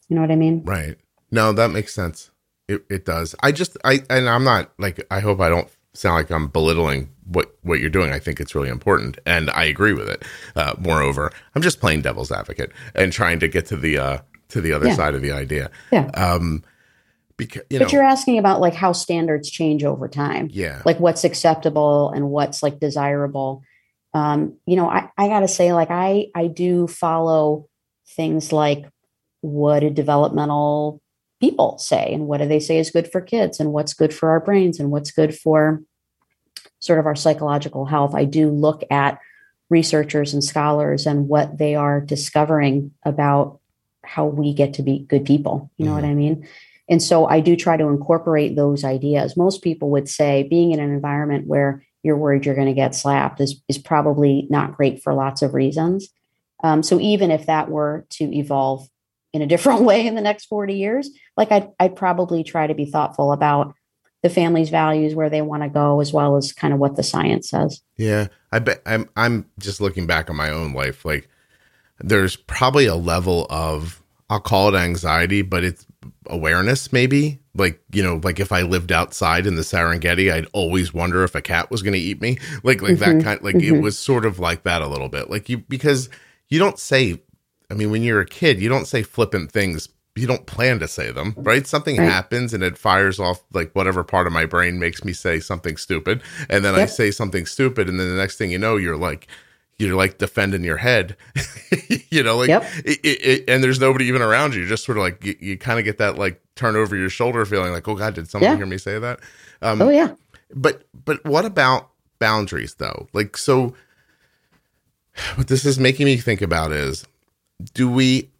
You 0.09 0.16
know 0.16 0.22
what 0.22 0.31
I 0.31 0.37
mean? 0.37 0.64
Right. 0.64 0.97
No, 1.31 1.53
that 1.53 1.70
makes 1.70 1.95
sense. 1.95 2.31
It 2.68 2.85
it 2.89 3.05
does. 3.05 3.35
I 3.43 3.53
just 3.53 3.77
I 3.85 4.03
and 4.09 4.29
I'm 4.29 4.45
not 4.45 4.72
like 4.79 5.07
I 5.11 5.20
hope 5.20 5.41
I 5.41 5.49
don't 5.49 5.68
sound 5.95 6.16
like 6.16 6.30
I'm 6.30 6.49
belittling 6.49 7.11
what 7.26 7.57
what 7.62 7.80
you're 7.80 7.90
doing. 7.90 8.12
I 8.12 8.18
think 8.18 8.40
it's 8.40 8.55
really 8.55 8.68
important, 8.68 9.18
and 9.24 9.51
I 9.51 9.64
agree 9.64 9.92
with 9.92 10.09
it. 10.09 10.24
Uh, 10.55 10.74
moreover, 10.78 11.32
I'm 11.55 11.62
just 11.62 11.80
playing 11.80 12.03
devil's 12.03 12.30
advocate 12.30 12.72
and 12.95 13.12
trying 13.12 13.40
to 13.40 13.49
get 13.49 13.66
to 13.66 13.76
the 13.76 13.99
uh, 13.99 14.18
to 14.49 14.61
the 14.61 14.72
other 14.72 14.88
yeah. 14.88 14.95
side 14.95 15.14
of 15.14 15.22
the 15.22 15.32
idea. 15.32 15.70
Yeah. 15.90 16.11
Um, 16.14 16.62
because 17.36 17.62
you 17.70 17.78
but 17.78 17.86
know, 17.86 17.97
you're 17.97 18.07
asking 18.07 18.38
about 18.38 18.61
like 18.61 18.74
how 18.74 18.92
standards 18.92 19.51
change 19.51 19.84
over 19.84 20.09
time. 20.09 20.49
Yeah. 20.53 20.82
Like 20.84 21.01
what's 21.01 21.24
acceptable 21.24 22.11
and 22.11 22.30
what's 22.30 22.62
like 22.62 22.78
desirable. 22.78 23.62
Um, 24.12 24.59
you 24.66 24.76
know, 24.76 24.88
I 24.88 25.11
I 25.16 25.28
gotta 25.28 25.49
say, 25.49 25.72
like 25.72 25.90
I 25.90 26.28
I 26.34 26.47
do 26.47 26.86
follow 26.86 27.68
things 28.07 28.53
like 28.53 28.84
what 29.40 29.82
a 29.82 29.90
developmental 29.90 31.01
people 31.45 31.76
say 31.76 32.11
and 32.11 32.26
what 32.26 32.38
do 32.38 32.49
they 32.49 32.59
say 32.59 32.78
is 32.78 32.90
good 32.90 33.11
for 33.12 33.20
kids 33.20 33.61
and 33.61 33.70
what's 33.70 33.92
good 33.92 34.14
for 34.14 34.30
our 34.30 34.40
brains 34.40 34.80
and 34.80 34.90
what's 34.90 35.11
good 35.11 35.36
for 35.36 35.82
sort 36.80 36.99
of 36.99 37.05
our 37.05 37.14
psychological 37.14 37.84
health. 37.84 38.14
I 38.14 38.24
do 38.24 38.49
look 38.49 38.82
at 38.90 39.18
researchers 39.68 40.32
and 40.32 40.42
scholars 40.42 41.07
and 41.07 41.28
what 41.28 41.59
they 41.59 41.74
are 41.74 42.01
discovering 42.01 42.92
about 43.05 43.61
how 44.03 44.24
we 44.24 44.55
get 44.55 44.72
to 44.74 44.82
be 44.82 45.01
good 45.01 45.26
people. 45.26 45.70
You 45.76 45.84
know 45.84 45.90
mm-hmm. 45.92 46.01
what 46.01 46.11
i 46.11 46.14
mean? 46.14 46.49
And 46.88 47.03
so 47.03 47.26
i 47.26 47.40
do 47.40 47.57
try 47.57 47.76
to 47.76 47.88
incorporate 47.88 48.57
those 48.57 48.82
ideas. 48.82 49.36
Most 49.36 49.62
people 49.62 49.90
would 49.90 50.09
say 50.09 50.45
being 50.45 50.72
in 50.72 50.80
an 50.80 50.92
environment 50.92 51.47
where 51.47 51.82
you're 52.03 52.16
worried 52.16 52.47
you're 52.47 52.55
going 52.55 52.68
to 52.68 52.74
get 52.74 52.95
slapped 52.95 53.40
is, 53.40 53.61
is 53.68 53.78
probably 53.78 54.47
not 54.49 54.76
great 54.76 55.03
for 55.03 55.12
lots 55.12 55.42
of 55.42 55.53
reasons. 55.53 56.09
Um, 56.62 56.82
so 56.82 56.99
even 57.01 57.30
if 57.30 57.45
that 57.47 57.68
were 57.68 58.07
to 58.11 58.24
evolve 58.34 58.88
in 59.35 59.43
a 59.43 59.47
different 59.47 59.80
way 59.82 60.07
in 60.07 60.14
the 60.14 60.20
next 60.20 60.47
40 60.47 60.74
years 60.74 61.11
like 61.37 61.53
I'd, 61.53 61.68
I'd 61.78 61.97
probably 61.97 62.45
try 62.45 62.66
to 62.66 62.74
be 62.74 62.87
thoughtful 62.87 63.32
about 63.32 63.74
the 64.22 64.30
family's 64.30 64.70
values 64.70 65.14
where 65.14 65.28
they 65.28 65.43
want 65.43 65.62
to 65.62 65.68
go 65.68 66.01
as 66.01 66.12
well 66.12 66.37
as 66.37 66.53
kind 66.53 66.72
of 66.72 66.80
what 66.80 66.97
the 66.97 67.03
science 67.03 67.51
says 67.51 67.82
yeah 67.97 68.28
i 68.53 68.59
bet 68.59 68.80
i'm 68.87 69.09
i'm 69.16 69.47
just 69.59 69.80
looking 69.80 70.07
back 70.07 70.30
on 70.30 70.37
my 70.37 70.51
own 70.51 70.72
life 70.72 71.05
like 71.05 71.28
there's 72.01 72.37
probably 72.37 72.87
a 72.87 72.95
level 72.95 73.47
of 73.51 74.03
i'll 74.30 74.41
call 74.41 74.74
it 74.74 74.78
anxiety 74.78 75.43
but 75.43 75.62
it's 75.62 75.87
awareness 76.26 76.93
maybe 76.93 77.41
like 77.55 77.80
you 77.93 78.03
know 78.03 78.20
like 78.22 78.41
if 78.41 78.51
i 78.51 78.62
lived 78.62 78.91
outside 78.91 79.47
in 79.47 79.57
the 79.57 79.62
serengeti 79.62 80.32
i'd 80.32 80.47
always 80.53 80.93
wonder 80.93 81.22
if 81.22 81.35
a 81.35 81.43
cat 81.43 81.70
was 81.70 81.82
going 81.82 81.93
to 81.93 81.99
eat 81.99 82.20
me 82.20 82.39
like 82.62 82.82
like 82.82 82.97
mm-hmm. 82.97 83.18
that 83.18 83.24
kind 83.24 83.43
like 83.43 83.57
mm-hmm. 83.57 83.76
it 83.76 83.80
was 83.80 83.99
sort 83.99 84.24
of 84.24 84.39
like 84.39 84.62
that 84.64 84.82
a 84.82 84.87
little 84.87 85.09
bit 85.09 85.30
like 85.30 85.49
you 85.49 85.59
because 85.59 86.09
you 86.49 86.59
don't 86.59 86.78
say 86.78 87.20
i 87.75 87.79
mean 87.79 87.91
when 87.91 88.03
you're 88.03 88.20
a 88.20 88.27
kid 88.27 88.61
you 88.61 88.68
don't 88.68 88.87
say 88.87 89.03
flippant 89.03 89.51
things 89.51 89.89
you 90.16 90.27
don't 90.29 90.47
plan 90.47 90.79
to 90.79 90.87
say 90.87 91.11
them 91.11 91.35
right 91.39 91.66
something 91.66 91.97
right. 91.97 92.11
happens 92.11 92.55
and 92.55 92.62
it 92.62 92.79
fires 92.79 93.18
off 93.18 93.43
like 93.53 93.72
whatever 93.72 94.05
part 94.05 94.27
of 94.27 94.33
my 94.33 94.47
brain 94.47 94.79
makes 94.79 95.05
me 95.05 95.12
say 95.12 95.41
something 95.41 95.77
stupid 95.77 96.22
and 96.49 96.64
then 96.64 96.75
yep. 96.75 96.83
i 96.83 96.87
say 96.87 97.11
something 97.11 97.47
stupid 97.47 97.89
and 97.89 97.99
then 97.99 98.09
the 98.09 98.16
next 98.16 98.37
thing 98.37 98.51
you 98.51 98.59
know 98.59 98.77
you're 98.77 98.97
like 98.97 99.29
you're 99.79 99.97
like 99.97 100.18
defending 100.18 100.62
your 100.62 100.77
head, 100.77 101.16
you 102.11 102.22
know, 102.22 102.37
like, 102.37 102.49
yep. 102.49 102.64
it, 102.85 103.01
it, 103.03 103.45
and 103.49 103.62
there's 103.62 103.81
nobody 103.81 104.07
even 104.07 104.22
around 104.22 104.55
you. 104.55 104.61
You're 104.61 104.68
just 104.68 104.85
sort 104.85 104.99
of 104.99 105.03
like, 105.03 105.25
you, 105.25 105.37
you 105.41 105.59
kind 105.59 105.79
of 105.79 105.85
get 105.85 105.99
that 105.99 106.16
like 106.16 106.41
turn 106.55 106.77
over 106.77 106.95
your 106.95 107.11
shoulder 107.11 107.45
feeling 107.45 107.72
like, 107.72 107.87
oh 107.89 107.95
God, 107.95 108.14
did 108.14 108.29
someone 108.29 108.53
yeah. 108.53 108.57
hear 108.57 108.66
me 108.66 108.79
say 108.79 108.99
that? 108.99 109.20
Um, 109.62 109.83
oh 109.83 109.91
yeah. 109.91 110.14
But, 110.55 110.85
but 111.05 111.25
what 111.25 111.45
about 111.45 111.91
boundaries 112.18 112.75
though? 112.75 113.09
Like, 113.12 113.37
so 113.37 113.75
what 115.35 115.49
this 115.49 115.64
is 115.64 115.79
making 115.79 116.07
me 116.07 116.16
think 116.18 116.41
about 116.41 116.72
is, 116.72 117.05
do 117.73 117.91
we, 117.91 118.31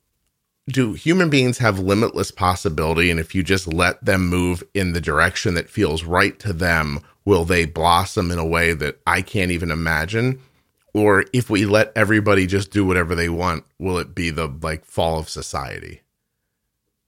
do 0.69 0.95
human 0.95 1.31
beings 1.31 1.59
have 1.59 1.79
limitless 1.79 2.31
possibility? 2.31 3.11
And 3.11 3.21
if 3.21 3.35
you 3.35 3.43
just 3.43 3.67
let 3.67 4.05
them 4.05 4.29
move 4.29 4.63
in 4.73 4.93
the 4.93 5.01
direction 5.01 5.55
that 5.55 5.69
feels 5.69 6.05
right 6.05 6.39
to 6.41 6.53
them, 6.53 7.01
will 7.25 7.45
they 7.45 7.67
blossom 7.67 8.31
in 8.31 8.39
a 8.39 8.47
way 8.47 8.73
that 8.73 9.01
I 9.07 9.23
can't 9.23 9.51
even 9.51 9.71
imagine? 9.71 10.41
or 10.95 11.25
if 11.33 11.51
we 11.51 11.67
let 11.67 11.93
everybody 11.97 12.47
just 12.47 12.71
do 12.71 12.87
whatever 12.87 13.15
they 13.15 13.29
want, 13.29 13.65
will 13.79 13.99
it 13.99 14.15
be 14.15 14.31
the 14.31 14.47
like 14.63 14.85
fall 14.85 15.19
of 15.19 15.29
society? 15.29 16.01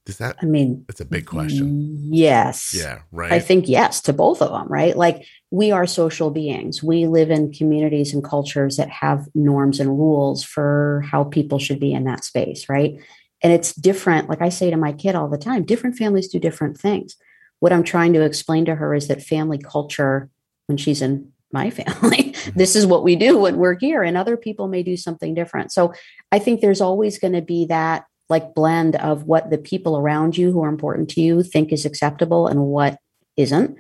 Does 0.05 0.19
that? 0.19 0.37
I 0.43 0.47
mean, 0.47 0.85
it's 0.89 1.01
a 1.01 1.05
big 1.05 1.27
question. 1.27 1.99
Yes. 2.13 2.75
Yeah. 2.77 3.01
Right. 3.11 3.33
I 3.33 3.41
think 3.41 3.69
yes 3.69 4.01
to 4.03 4.13
both 4.13 4.43
of 4.43 4.51
them. 4.51 4.69
Right. 4.69 4.97
Like 4.97 5.25
we 5.51 5.70
are 5.70 5.86
social 5.86 6.30
beings. 6.30 6.82
We 6.82 7.07
live 7.07 7.30
in 7.30 7.53
communities 7.53 8.12
and 8.12 8.22
cultures 8.22 8.76
that 8.76 8.90
have 8.90 9.28
norms 9.34 9.78
and 9.78 9.90
rules 9.90 10.42
for 10.42 11.05
how 11.11 11.24
people 11.24 11.59
should 11.59 11.80
be 11.80 11.92
in 11.92 12.05
that 12.05 12.24
space. 12.24 12.68
Right. 12.68 12.99
And 13.42 13.53
it's 13.53 13.74
different. 13.74 14.28
Like 14.28 14.42
I 14.42 14.49
say 14.49 14.70
to 14.70 14.76
my 14.76 14.92
kid 14.92 15.14
all 15.14 15.28
the 15.28 15.38
time, 15.38 15.64
different 15.64 15.97
families 15.97 16.28
do 16.28 16.38
different 16.38 16.78
things. 16.78 17.16
What 17.61 17.72
I'm 17.72 17.84
trying 17.84 18.12
to 18.14 18.22
explain 18.22 18.64
to 18.66 18.74
her 18.74 18.94
is 18.94 19.09
that 19.09 19.22
family 19.22 19.59
culture, 19.59 20.30
when 20.66 20.78
she's 20.78 21.01
in 21.01 21.32
my 21.53 21.70
family. 21.78 22.32
Mm-hmm. 22.47 22.59
this 22.59 22.76
is 22.76 22.86
what 22.86 23.05
we 23.05 23.16
do 23.16 23.38
when 23.38 23.57
we're 23.57 23.78
here, 23.78 24.03
and 24.03 24.16
other 24.16 24.36
people 24.36 24.68
may 24.68 24.82
do 24.82 24.97
something 24.97 25.34
different. 25.34 25.72
So 25.72 25.92
I 26.32 26.38
think 26.38 26.61
there's 26.61 26.80
always 26.80 27.18
going 27.18 27.34
to 27.34 27.42
be 27.42 27.66
that 27.66 28.05
like 28.28 28.55
blend 28.55 28.97
of 28.97 29.24
what 29.24 29.51
the 29.51 29.59
people 29.59 29.97
around 29.97 30.36
you 30.36 30.51
who 30.51 30.62
are 30.64 30.68
important 30.68 31.09
to 31.11 31.20
you 31.20 31.42
think 31.42 31.72
is 31.72 31.84
acceptable 31.84 32.49
and 32.49 32.61
what 32.64 32.99
isn't. 33.36 33.76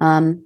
Um, 0.00 0.44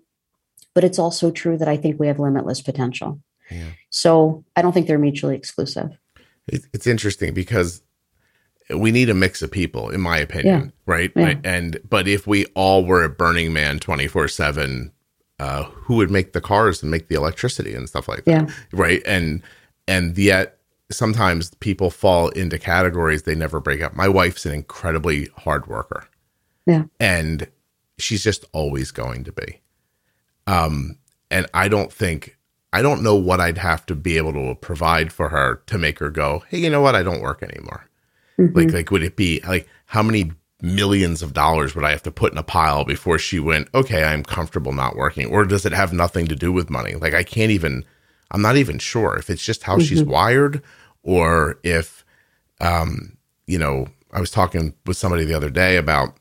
but 0.74 0.84
it's 0.84 0.98
also 0.98 1.30
true 1.30 1.56
that 1.56 1.68
I 1.68 1.76
think 1.76 1.98
we 1.98 2.08
have 2.08 2.18
limitless 2.18 2.60
potential. 2.60 3.20
Yeah. 3.50 3.70
So 3.90 4.44
I 4.56 4.62
don't 4.62 4.72
think 4.72 4.86
they're 4.86 4.98
mutually 4.98 5.36
exclusive. 5.36 5.96
It's 6.46 6.86
interesting 6.86 7.32
because 7.32 7.82
we 8.74 8.90
need 8.90 9.08
a 9.08 9.14
mix 9.14 9.42
of 9.42 9.50
people, 9.50 9.90
in 9.90 10.00
my 10.00 10.18
opinion, 10.18 10.64
yeah. 10.64 10.70
right? 10.86 11.12
Yeah. 11.14 11.34
And 11.44 11.78
but 11.88 12.08
if 12.08 12.26
we 12.26 12.46
all 12.54 12.84
were 12.84 13.04
at 13.04 13.16
Burning 13.16 13.52
Man 13.52 13.78
twenty 13.78 14.06
four 14.06 14.28
seven, 14.28 14.92
uh, 15.38 15.64
who 15.64 15.96
would 15.96 16.10
make 16.10 16.32
the 16.32 16.40
cars 16.40 16.82
and 16.82 16.90
make 16.90 17.08
the 17.08 17.14
electricity 17.14 17.74
and 17.74 17.88
stuff 17.88 18.08
like 18.08 18.24
that, 18.24 18.48
yeah. 18.48 18.54
right? 18.72 19.02
And 19.06 19.42
and 19.88 20.16
yet 20.18 20.58
sometimes 20.90 21.50
people 21.60 21.90
fall 21.90 22.28
into 22.30 22.58
categories 22.58 23.22
they 23.22 23.34
never 23.34 23.60
break 23.60 23.82
up. 23.82 23.94
My 23.94 24.08
wife's 24.08 24.44
an 24.46 24.52
incredibly 24.52 25.28
hard 25.38 25.66
worker, 25.66 26.06
yeah, 26.66 26.84
and 27.00 27.48
she's 27.98 28.22
just 28.22 28.44
always 28.52 28.90
going 28.90 29.24
to 29.24 29.32
be. 29.32 29.60
Um, 30.46 30.98
and 31.30 31.46
I 31.54 31.68
don't 31.68 31.92
think 31.92 32.36
I 32.72 32.82
don't 32.82 33.02
know 33.02 33.14
what 33.14 33.40
I'd 33.40 33.58
have 33.58 33.86
to 33.86 33.94
be 33.94 34.16
able 34.16 34.32
to 34.32 34.56
provide 34.56 35.12
for 35.12 35.28
her 35.28 35.62
to 35.66 35.78
make 35.78 36.00
her 36.00 36.10
go, 36.10 36.42
hey, 36.48 36.58
you 36.58 36.68
know 36.68 36.80
what? 36.80 36.96
I 36.96 37.04
don't 37.04 37.20
work 37.20 37.42
anymore. 37.42 37.88
Mm-hmm. 38.36 38.58
Like, 38.58 38.72
like 38.72 38.90
would 38.90 39.04
it 39.04 39.14
be 39.14 39.40
like 39.46 39.68
how 39.86 40.02
many 40.02 40.32
millions 40.60 41.22
of 41.22 41.34
dollars 41.34 41.74
would 41.74 41.84
I 41.84 41.90
have 41.90 42.02
to 42.02 42.10
put 42.10 42.32
in 42.32 42.38
a 42.38 42.42
pile 42.42 42.84
before 42.84 43.18
she 43.18 43.38
went, 43.38 43.68
okay, 43.74 44.02
I'm 44.02 44.24
comfortable 44.24 44.72
not 44.72 44.96
working? 44.96 45.26
Or 45.26 45.44
does 45.44 45.64
it 45.64 45.72
have 45.72 45.92
nothing 45.92 46.26
to 46.26 46.34
do 46.34 46.50
with 46.52 46.70
money? 46.70 46.94
Like, 46.94 47.14
I 47.14 47.22
can't 47.22 47.52
even, 47.52 47.84
I'm 48.30 48.42
not 48.42 48.56
even 48.56 48.78
sure 48.78 49.16
if 49.16 49.30
it's 49.30 49.44
just 49.44 49.62
how 49.62 49.76
mm-hmm. 49.76 49.84
she's 49.84 50.02
wired 50.02 50.62
or 51.02 51.60
if, 51.62 52.04
um, 52.60 53.16
you 53.46 53.58
know, 53.58 53.86
I 54.10 54.20
was 54.20 54.30
talking 54.30 54.74
with 54.86 54.96
somebody 54.96 55.24
the 55.24 55.34
other 55.34 55.50
day 55.50 55.76
about, 55.76 56.16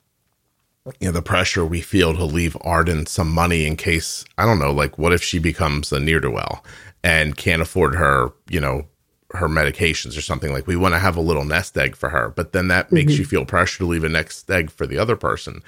you 1.00 1.08
know, 1.08 1.12
the 1.12 1.22
pressure 1.22 1.66
we 1.66 1.82
feel 1.82 2.14
to 2.14 2.26
leave 2.26 2.58
Arden 2.62 3.06
some 3.06 3.32
money 3.32 3.66
in 3.66 3.78
case, 3.78 4.26
I 4.38 4.46
don't 4.46 4.60
know, 4.60 4.72
like, 4.72 4.98
what 4.98 5.14
if 5.14 5.24
she 5.24 5.40
becomes 5.40 5.92
a 5.92 6.00
near 6.00 6.20
to 6.20 6.30
well 6.30 6.64
and 7.04 7.38
can't 7.38 7.62
afford 7.62 7.96
her, 7.96 8.34
you 8.50 8.60
know, 8.60 8.86
her 9.34 9.48
medications 9.48 10.18
or 10.18 10.22
something 10.22 10.54
like 10.54 10.68
we 10.68 10.76
want 10.76 10.94
to 10.94 11.00
have 11.00 11.18
a 11.18 11.22
little 11.22 11.44
nest 11.44 11.76
egg 11.78 11.96
for 11.96 12.10
her 12.10 12.30
but 12.30 12.54
then 12.54 12.68
that 12.68 12.92
makes 12.92 13.14
mm-hmm. 13.14 13.22
you 13.22 13.26
feel 13.26 13.46
pressure 13.46 13.80
to 13.80 13.86
leave 13.86 14.04
a 14.04 14.10
nest 14.10 14.50
egg 14.50 14.70
for 14.70 14.86
the 14.86 14.98
other 14.98 15.16
person 15.16 15.62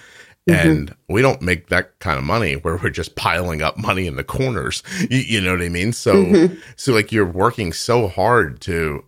mm-hmm. 0.48 0.70
and 0.70 0.96
we 1.10 1.22
don't 1.22 1.42
make 1.42 1.70
that 1.70 1.98
kind 2.00 2.18
of 2.18 2.24
money 2.24 2.54
where 2.54 2.78
we're 2.78 2.90
just 2.90 3.16
piling 3.16 3.64
up 3.64 3.78
money 3.78 4.06
in 4.06 4.18
the 4.18 4.24
corners 4.24 4.84
you, 5.10 5.18
you 5.18 5.42
know 5.42 5.52
what 5.52 5.64
i 5.64 5.70
mean 5.70 5.92
so 5.92 6.14
mm-hmm. 6.16 6.56
so 6.76 6.94
like 6.94 7.12
you're 7.12 7.26
working 7.26 7.74
so 7.74 8.08
hard 8.08 8.62
to 8.62 9.04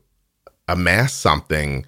amass 0.67 1.13
something 1.13 1.85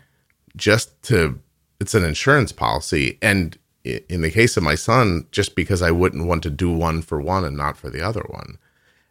just 0.55 1.01
to 1.01 1.39
it's 1.79 1.95
an 1.95 2.03
insurance 2.03 2.51
policy 2.51 3.17
and 3.21 3.57
in 3.83 4.21
the 4.21 4.31
case 4.31 4.57
of 4.57 4.63
my 4.63 4.75
son 4.75 5.25
just 5.31 5.55
because 5.55 5.81
i 5.81 5.91
wouldn't 5.91 6.27
want 6.27 6.43
to 6.43 6.49
do 6.49 6.71
one 6.71 7.01
for 7.01 7.21
one 7.21 7.45
and 7.45 7.55
not 7.55 7.77
for 7.77 7.89
the 7.89 8.01
other 8.01 8.25
one 8.29 8.57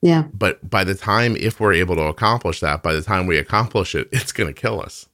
yeah. 0.01 0.25
But 0.33 0.69
by 0.69 0.85
the 0.85 0.95
time, 0.95 1.37
if 1.37 1.59
we're 1.59 1.73
able 1.73 1.97
to 1.97 2.03
accomplish 2.03 2.61
that, 2.61 2.83
by 2.83 2.95
the 2.95 3.03
time 3.03 3.27
we 3.27 3.39
accomplish 3.39 3.95
it, 3.95 4.09
it's 4.13 4.33
going 4.33 4.53
to 4.53 4.59
kill 4.59 4.81
us. 4.81 5.09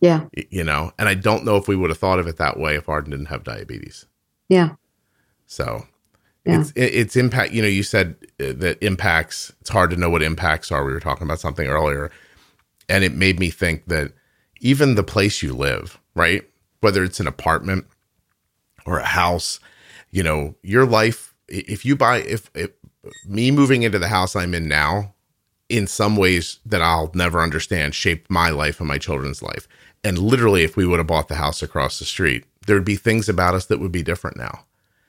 Yeah. 0.00 0.26
You 0.50 0.64
know, 0.64 0.92
and 0.98 1.08
I 1.08 1.14
don't 1.14 1.44
know 1.44 1.56
if 1.56 1.68
we 1.68 1.76
would 1.76 1.90
have 1.90 1.98
thought 1.98 2.18
of 2.18 2.26
it 2.26 2.36
that 2.36 2.58
way 2.58 2.74
if 2.74 2.88
Arden 2.88 3.10
didn't 3.10 3.26
have 3.26 3.44
diabetes. 3.44 4.06
Yeah. 4.48 4.74
So 5.46 5.86
yeah. 6.44 6.60
it's 6.60 6.72
it's 6.76 7.16
impact. 7.16 7.52
You 7.52 7.62
know, 7.62 7.68
you 7.68 7.82
said 7.82 8.16
uh, 8.40 8.52
that 8.56 8.82
impacts. 8.82 9.52
It's 9.60 9.70
hard 9.70 9.90
to 9.90 9.96
know 9.96 10.10
what 10.10 10.22
impacts 10.22 10.70
are. 10.70 10.84
We 10.84 10.92
were 10.92 11.00
talking 11.00 11.26
about 11.26 11.40
something 11.40 11.66
earlier, 11.66 12.10
and 12.88 13.02
it 13.02 13.14
made 13.14 13.38
me 13.38 13.48
think 13.48 13.86
that 13.86 14.12
even 14.60 14.94
the 14.94 15.02
place 15.02 15.42
you 15.42 15.54
live, 15.54 15.98
right, 16.14 16.42
whether 16.80 17.02
it's 17.02 17.20
an 17.20 17.26
apartment 17.26 17.86
or 18.84 18.98
a 18.98 19.06
house, 19.06 19.60
you 20.10 20.22
know, 20.22 20.54
your 20.62 20.86
life. 20.86 21.34
If 21.48 21.84
you 21.84 21.96
buy, 21.96 22.18
if, 22.18 22.50
if 22.54 22.70
me 23.26 23.50
moving 23.50 23.82
into 23.82 23.98
the 23.98 24.08
house 24.08 24.34
I'm 24.34 24.54
in 24.54 24.68
now, 24.68 25.14
in 25.68 25.86
some 25.86 26.16
ways 26.16 26.58
that 26.66 26.82
I'll 26.82 27.10
never 27.14 27.40
understand, 27.40 27.94
shaped 27.94 28.30
my 28.30 28.50
life 28.50 28.80
and 28.80 28.88
my 28.88 28.98
children's 28.98 29.42
life. 29.42 29.66
And 30.02 30.18
literally, 30.18 30.64
if 30.64 30.76
we 30.76 30.86
would 30.86 30.98
have 30.98 31.06
bought 31.06 31.28
the 31.28 31.36
house 31.36 31.62
across 31.62 31.98
the 31.98 32.04
street, 32.04 32.44
there'd 32.66 32.84
be 32.84 32.96
things 32.96 33.28
about 33.28 33.54
us 33.54 33.66
that 33.66 33.80
would 33.80 33.92
be 33.92 34.02
different 34.02 34.36
now. 34.36 34.64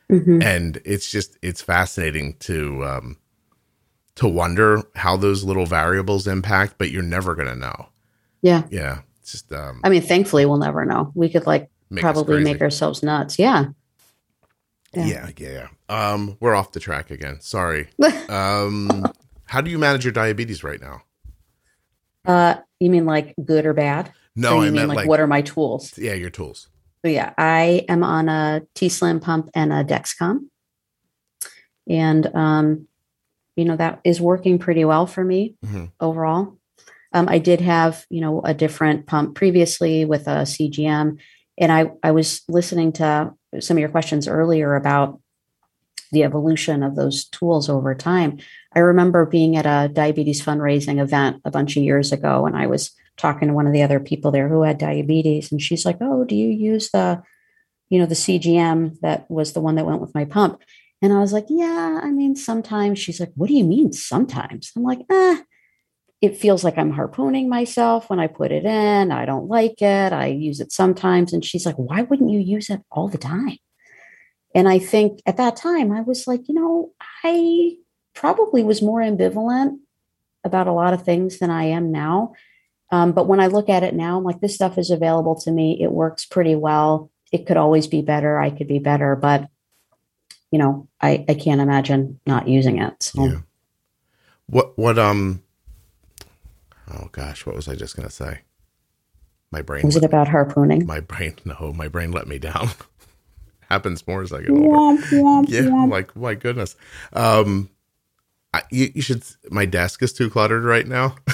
Mm-hmm. 0.09 0.41
And 0.41 0.81
it's 0.85 1.11
just 1.11 1.37
it's 1.41 1.61
fascinating 1.61 2.35
to 2.41 2.85
um, 2.85 3.17
to 4.15 4.27
wonder 4.27 4.83
how 4.95 5.17
those 5.17 5.43
little 5.43 5.65
variables 5.65 6.27
impact, 6.27 6.75
but 6.77 6.91
you're 6.91 7.03
never 7.03 7.35
going 7.35 7.47
to 7.47 7.55
know. 7.55 7.89
Yeah, 8.41 8.63
yeah. 8.69 8.99
It's 9.21 9.31
just. 9.33 9.51
Um, 9.51 9.81
I 9.83 9.89
mean, 9.89 10.01
thankfully, 10.01 10.45
we'll 10.45 10.57
never 10.57 10.85
know. 10.85 11.11
We 11.15 11.29
could 11.29 11.47
like 11.47 11.69
probably 12.01 12.43
make 12.43 12.61
ourselves 12.61 13.03
nuts. 13.03 13.39
Yeah. 13.39 13.65
Yeah, 14.93 15.29
yeah. 15.37 15.67
yeah. 15.89 16.11
Um, 16.11 16.37
we're 16.39 16.55
off 16.55 16.71
the 16.71 16.79
track 16.79 17.11
again. 17.11 17.41
Sorry. 17.41 17.89
um, 18.29 19.05
how 19.45 19.61
do 19.61 19.69
you 19.69 19.77
manage 19.77 20.05
your 20.05 20.13
diabetes 20.13 20.63
right 20.63 20.81
now? 20.81 21.01
Uh, 22.25 22.55
you 22.79 22.89
mean 22.89 23.05
like 23.05 23.35
good 23.43 23.65
or 23.65 23.73
bad? 23.73 24.11
No, 24.35 24.57
or 24.57 24.63
I 24.63 24.69
mean 24.69 24.87
like, 24.87 24.97
like, 24.97 25.07
what 25.07 25.19
are 25.19 25.27
my 25.27 25.41
tools? 25.41 25.97
Yeah, 25.97 26.13
your 26.13 26.29
tools. 26.29 26.67
So 27.03 27.09
yeah, 27.09 27.33
I 27.37 27.85
am 27.87 28.03
on 28.03 28.27
a 28.29 28.63
t:slim 28.73 29.19
pump 29.19 29.49
and 29.53 29.71
a 29.71 29.83
Dexcom, 29.83 30.47
and 31.87 32.35
um, 32.35 32.87
you 33.55 33.63
know 33.63 33.75
that 33.75 34.01
is 34.03 34.19
working 34.19 34.59
pretty 34.59 34.83
well 34.85 35.05
for 35.05 35.23
me 35.23 35.55
mm-hmm. 35.63 35.85
overall. 35.99 36.57
Um, 37.13 37.29
I 37.29 37.37
did 37.37 37.61
have 37.61 38.05
you 38.09 38.21
know 38.21 38.41
a 38.41 38.53
different 38.53 39.05
pump 39.05 39.35
previously 39.35 40.03
with 40.03 40.27
a 40.27 40.41
CGM, 40.41 41.19
and 41.57 41.71
I 41.71 41.91
I 42.03 42.11
was 42.11 42.41
listening 42.47 42.91
to 42.93 43.33
some 43.59 43.77
of 43.77 43.81
your 43.81 43.89
questions 43.89 44.27
earlier 44.27 44.75
about 44.75 45.19
the 46.11 46.23
evolution 46.23 46.83
of 46.83 46.95
those 46.95 47.25
tools 47.25 47.69
over 47.69 47.95
time. 47.95 48.39
I 48.73 48.79
remember 48.79 49.25
being 49.25 49.55
at 49.57 49.65
a 49.65 49.91
diabetes 49.91 50.43
fundraising 50.43 51.01
event 51.01 51.41
a 51.45 51.51
bunch 51.51 51.77
of 51.77 51.83
years 51.83 52.11
ago, 52.11 52.45
and 52.45 52.55
I 52.55 52.67
was 52.67 52.91
talking 53.17 53.47
to 53.47 53.53
one 53.53 53.67
of 53.67 53.73
the 53.73 53.83
other 53.83 53.99
people 53.99 54.31
there 54.31 54.49
who 54.49 54.63
had 54.63 54.77
diabetes, 54.77 55.51
and 55.51 55.61
she's 55.61 55.85
like, 55.85 55.97
"Oh, 56.01 56.23
do 56.25 56.35
you 56.35 56.49
use 56.49 56.91
the, 56.91 57.23
you 57.89 57.99
know, 57.99 58.05
the 58.05 58.15
CGM 58.15 58.99
that 59.01 59.29
was 59.29 59.53
the 59.53 59.61
one 59.61 59.75
that 59.75 59.85
went 59.85 60.01
with 60.01 60.15
my 60.15 60.25
pump?" 60.25 60.61
And 61.01 61.13
I 61.13 61.19
was 61.19 61.33
like, 61.33 61.45
"Yeah, 61.49 61.99
I 62.03 62.11
mean, 62.11 62.35
sometimes." 62.35 62.99
She's 62.99 63.19
like, 63.19 63.31
"What 63.35 63.47
do 63.47 63.53
you 63.55 63.63
mean 63.63 63.93
sometimes?" 63.93 64.71
I'm 64.75 64.83
like, 64.83 64.99
"Ah." 65.11 65.43
It 66.25 66.37
feels 66.37 66.63
like 66.63 66.77
I'm 66.77 66.91
harpooning 66.91 67.47
myself 67.47 68.09
when 68.09 68.19
I 68.19 68.27
put 68.27 68.51
it 68.51 68.65
in. 68.65 69.11
I 69.11 69.25
don't 69.25 69.47
like 69.47 69.81
it. 69.81 70.11
I 70.11 70.27
use 70.27 70.59
it 70.59 70.71
sometimes. 70.71 71.33
And 71.33 71.45
she's 71.45 71.65
like, 71.65 71.75
why 71.75 72.01
wouldn't 72.01 72.31
you 72.31 72.39
use 72.39 72.69
it 72.69 72.81
all 72.91 73.07
the 73.07 73.17
time? 73.17 73.57
And 74.55 74.67
I 74.67 74.79
think 74.79 75.21
at 75.25 75.37
that 75.37 75.55
time, 75.55 75.91
I 75.91 76.01
was 76.01 76.27
like, 76.27 76.47
you 76.47 76.55
know, 76.55 76.91
I 77.23 77.75
probably 78.13 78.63
was 78.63 78.81
more 78.81 79.01
ambivalent 79.01 79.77
about 80.43 80.67
a 80.67 80.71
lot 80.71 80.93
of 80.93 81.03
things 81.03 81.39
than 81.39 81.51
I 81.51 81.65
am 81.65 81.91
now. 81.91 82.33
Um, 82.91 83.11
but 83.11 83.27
when 83.27 83.39
I 83.39 83.47
look 83.47 83.69
at 83.69 83.83
it 83.83 83.93
now, 83.93 84.17
I'm 84.17 84.23
like, 84.23 84.39
this 84.39 84.55
stuff 84.55 84.77
is 84.77 84.89
available 84.89 85.35
to 85.41 85.51
me. 85.51 85.77
It 85.81 85.91
works 85.91 86.25
pretty 86.25 86.55
well. 86.55 87.11
It 87.31 87.45
could 87.45 87.57
always 87.57 87.87
be 87.87 88.01
better. 88.01 88.39
I 88.39 88.49
could 88.49 88.67
be 88.67 88.79
better. 88.79 89.15
But, 89.15 89.47
you 90.51 90.59
know, 90.59 90.87
I, 91.01 91.25
I 91.27 91.33
can't 91.33 91.61
imagine 91.61 92.19
not 92.25 92.47
using 92.47 92.79
it. 92.79 93.03
So. 93.03 93.25
Yeah. 93.25 93.39
What, 94.47 94.77
what, 94.77 94.97
um, 94.97 95.41
oh 96.93 97.09
gosh, 97.11 97.45
what 97.45 97.55
was 97.55 97.67
I 97.67 97.75
just 97.75 97.95
going 97.95 98.07
to 98.07 98.13
say? 98.13 98.41
My 99.51 99.61
brain. 99.61 99.85
Was 99.85 99.95
it 99.95 100.03
about 100.03 100.27
harpooning? 100.27 100.85
My 100.85 100.99
brain, 100.99 101.35
no, 101.45 101.73
my 101.75 101.87
brain 101.87 102.11
let 102.11 102.27
me 102.27 102.39
down. 102.39 102.69
Happens 103.69 104.05
more 104.07 104.21
as 104.21 104.31
I 104.31 104.41
get 104.41 104.51
older. 104.51 104.67
Womp, 104.67 104.99
womp, 105.09 105.45
yeah, 105.49 105.61
womp. 105.61 105.89
like 105.89 106.15
my 106.15 106.35
goodness. 106.35 106.75
Um, 107.13 107.69
I, 108.53 108.61
you, 108.69 108.91
you 108.93 109.01
should. 109.01 109.23
My 109.49 109.65
desk 109.65 110.03
is 110.03 110.13
too 110.13 110.29
cluttered 110.29 110.63
right 110.63 110.87
now. 110.87 111.15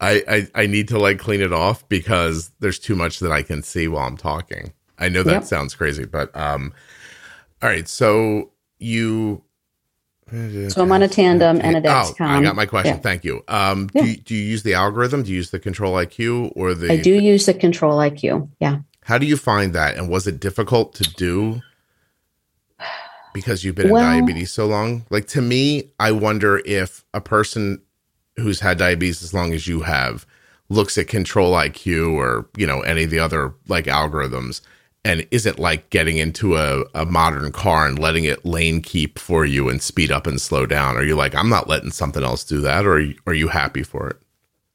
I, 0.00 0.22
I, 0.28 0.48
I 0.54 0.66
need 0.66 0.88
to 0.88 0.98
like 0.98 1.18
clean 1.18 1.40
it 1.40 1.52
off 1.52 1.88
because 1.88 2.50
there's 2.60 2.78
too 2.78 2.96
much 2.96 3.20
that 3.20 3.32
I 3.32 3.42
can 3.42 3.62
see 3.62 3.86
while 3.86 4.06
I'm 4.06 4.16
talking. 4.16 4.72
I 4.98 5.08
know 5.08 5.22
that 5.22 5.32
yep. 5.32 5.44
sounds 5.44 5.74
crazy, 5.74 6.04
but 6.04 6.34
um, 6.36 6.72
all 7.62 7.68
right. 7.68 7.88
So 7.88 8.50
you 8.78 9.42
so 10.30 10.82
I'm 10.82 10.92
on 10.92 11.02
a 11.02 11.08
tandem 11.08 11.60
and 11.62 11.76
a 11.76 11.80
Dexcom. 11.80 12.20
Oh, 12.20 12.24
I 12.24 12.42
got 12.42 12.56
my 12.56 12.66
question. 12.66 12.94
Yeah. 12.94 13.00
Thank 13.00 13.24
you. 13.24 13.44
Um, 13.46 13.88
yeah. 13.94 14.02
do 14.02 14.08
you, 14.10 14.16
do 14.16 14.34
you 14.34 14.42
use 14.42 14.62
the 14.62 14.74
algorithm? 14.74 15.22
Do 15.22 15.30
you 15.30 15.36
use 15.36 15.50
the 15.50 15.58
Control 15.58 15.94
IQ 15.94 16.52
or 16.56 16.74
the? 16.74 16.92
I 16.92 16.96
do 16.96 17.14
use 17.14 17.46
the 17.46 17.54
Control 17.54 17.98
IQ. 17.98 18.48
Yeah. 18.58 18.78
How 19.02 19.18
do 19.18 19.26
you 19.26 19.36
find 19.36 19.74
that? 19.74 19.96
And 19.96 20.08
was 20.08 20.26
it 20.26 20.40
difficult 20.40 20.94
to 20.94 21.02
do? 21.02 21.60
Because 23.34 23.64
you've 23.64 23.74
been 23.74 23.90
well, 23.90 24.02
in 24.12 24.20
diabetes 24.20 24.52
so 24.52 24.66
long. 24.66 25.04
Like 25.10 25.26
to 25.28 25.42
me, 25.42 25.90
I 25.98 26.12
wonder 26.12 26.62
if 26.64 27.04
a 27.12 27.20
person 27.20 27.82
who's 28.36 28.60
had 28.60 28.78
diabetes 28.78 29.22
as 29.22 29.34
long 29.34 29.52
as 29.52 29.66
you 29.66 29.80
have 29.80 30.26
looks 30.68 30.96
at 30.96 31.08
Control 31.08 31.52
IQ 31.52 32.14
or 32.14 32.48
you 32.56 32.66
know 32.66 32.80
any 32.80 33.04
of 33.04 33.10
the 33.10 33.18
other 33.18 33.54
like 33.68 33.84
algorithms 33.86 34.60
and 35.04 35.26
is 35.30 35.44
it 35.44 35.58
like 35.58 35.90
getting 35.90 36.16
into 36.16 36.56
a, 36.56 36.84
a 36.94 37.04
modern 37.04 37.52
car 37.52 37.86
and 37.86 37.98
letting 37.98 38.24
it 38.24 38.44
lane 38.44 38.80
keep 38.80 39.18
for 39.18 39.44
you 39.44 39.68
and 39.68 39.82
speed 39.82 40.10
up 40.10 40.26
and 40.26 40.40
slow 40.40 40.64
down? 40.64 40.96
Are 40.96 41.04
you 41.04 41.14
like, 41.14 41.34
I'm 41.34 41.50
not 41.50 41.68
letting 41.68 41.90
something 41.90 42.24
else 42.24 42.42
do 42.42 42.60
that, 42.62 42.86
or 42.86 42.94
are 42.94 43.00
you, 43.00 43.18
are 43.26 43.34
you 43.34 43.48
happy 43.48 43.82
for 43.82 44.08
it? 44.08 44.16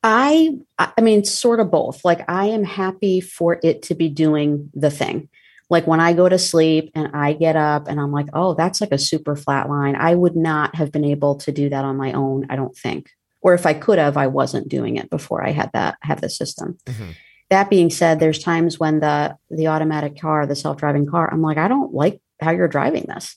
I, 0.03 0.57
I 0.77 1.01
mean, 1.01 1.25
sort 1.25 1.59
of 1.59 1.71
both. 1.71 2.05
Like, 2.05 2.29
I 2.29 2.45
am 2.45 2.63
happy 2.63 3.19
for 3.19 3.59
it 3.63 3.81
to 3.83 3.95
be 3.95 4.07
doing 4.07 4.69
the 4.73 4.91
thing. 4.91 5.29
Like 5.69 5.85
when 5.85 5.99
I 5.99 6.13
go 6.13 6.29
to 6.29 6.39
sleep 6.39 6.91
and 6.95 7.09
I 7.13 7.33
get 7.33 7.55
up 7.55 7.87
and 7.87 7.99
I'm 7.99 8.11
like, 8.11 8.27
oh, 8.33 8.53
that's 8.53 8.81
like 8.81 8.91
a 8.91 8.97
super 8.97 9.35
flat 9.35 9.69
line. 9.69 9.95
I 9.95 10.15
would 10.15 10.35
not 10.35 10.73
have 10.75 10.91
been 10.91 11.05
able 11.05 11.35
to 11.35 11.51
do 11.51 11.69
that 11.69 11.85
on 11.85 11.95
my 11.95 12.11
own. 12.13 12.47
I 12.49 12.55
don't 12.55 12.75
think. 12.75 13.11
Or 13.41 13.53
if 13.53 13.67
I 13.67 13.73
could 13.73 13.99
have, 13.99 14.17
I 14.17 14.27
wasn't 14.27 14.67
doing 14.67 14.95
it 14.95 15.11
before 15.11 15.45
I 15.45 15.51
had 15.51 15.69
that 15.73 15.97
have 16.01 16.21
the 16.21 16.29
system. 16.29 16.79
Mm-hmm 16.85 17.11
that 17.49 17.69
being 17.69 17.89
said, 17.89 18.19
there's 18.19 18.39
times 18.39 18.79
when 18.79 18.99
the 18.99 19.37
the 19.49 19.67
automatic 19.67 20.19
car, 20.19 20.45
the 20.45 20.55
self-driving 20.55 21.07
car, 21.07 21.31
I'm 21.31 21.41
like, 21.41 21.57
I 21.57 21.67
don't 21.67 21.93
like 21.93 22.21
how 22.41 22.51
you're 22.51 22.67
driving 22.67 23.05
this. 23.07 23.35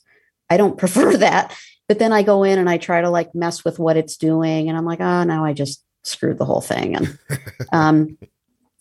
I 0.49 0.57
don't 0.57 0.77
prefer 0.83 1.17
that. 1.17 1.55
But 1.87 1.99
then 1.99 2.13
I 2.13 2.23
go 2.23 2.43
in 2.43 2.59
and 2.59 2.69
I 2.69 2.77
try 2.77 3.01
to 3.01 3.09
like 3.09 3.35
mess 3.35 3.65
with 3.65 3.79
what 3.79 3.97
it's 3.97 4.17
doing, 4.17 4.69
and 4.69 4.77
I'm 4.77 4.85
like, 4.85 5.01
oh, 5.01 5.23
now 5.23 5.43
I 5.43 5.53
just 5.53 5.83
screwed 6.03 6.37
the 6.37 6.45
whole 6.45 6.61
thing. 6.61 6.95
And 6.95 7.19
um, 7.73 8.17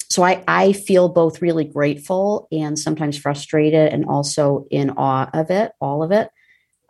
so 0.09 0.23
I 0.23 0.45
I 0.47 0.73
feel 0.73 1.09
both 1.09 1.43
really 1.43 1.65
grateful 1.65 2.47
and 2.53 2.79
sometimes 2.79 3.19
frustrated, 3.19 3.93
and 3.93 4.05
also 4.05 4.67
in 4.71 4.91
awe 4.91 5.31
of 5.33 5.51
it, 5.51 5.73
all 5.81 6.03
of 6.03 6.13
it. 6.13 6.31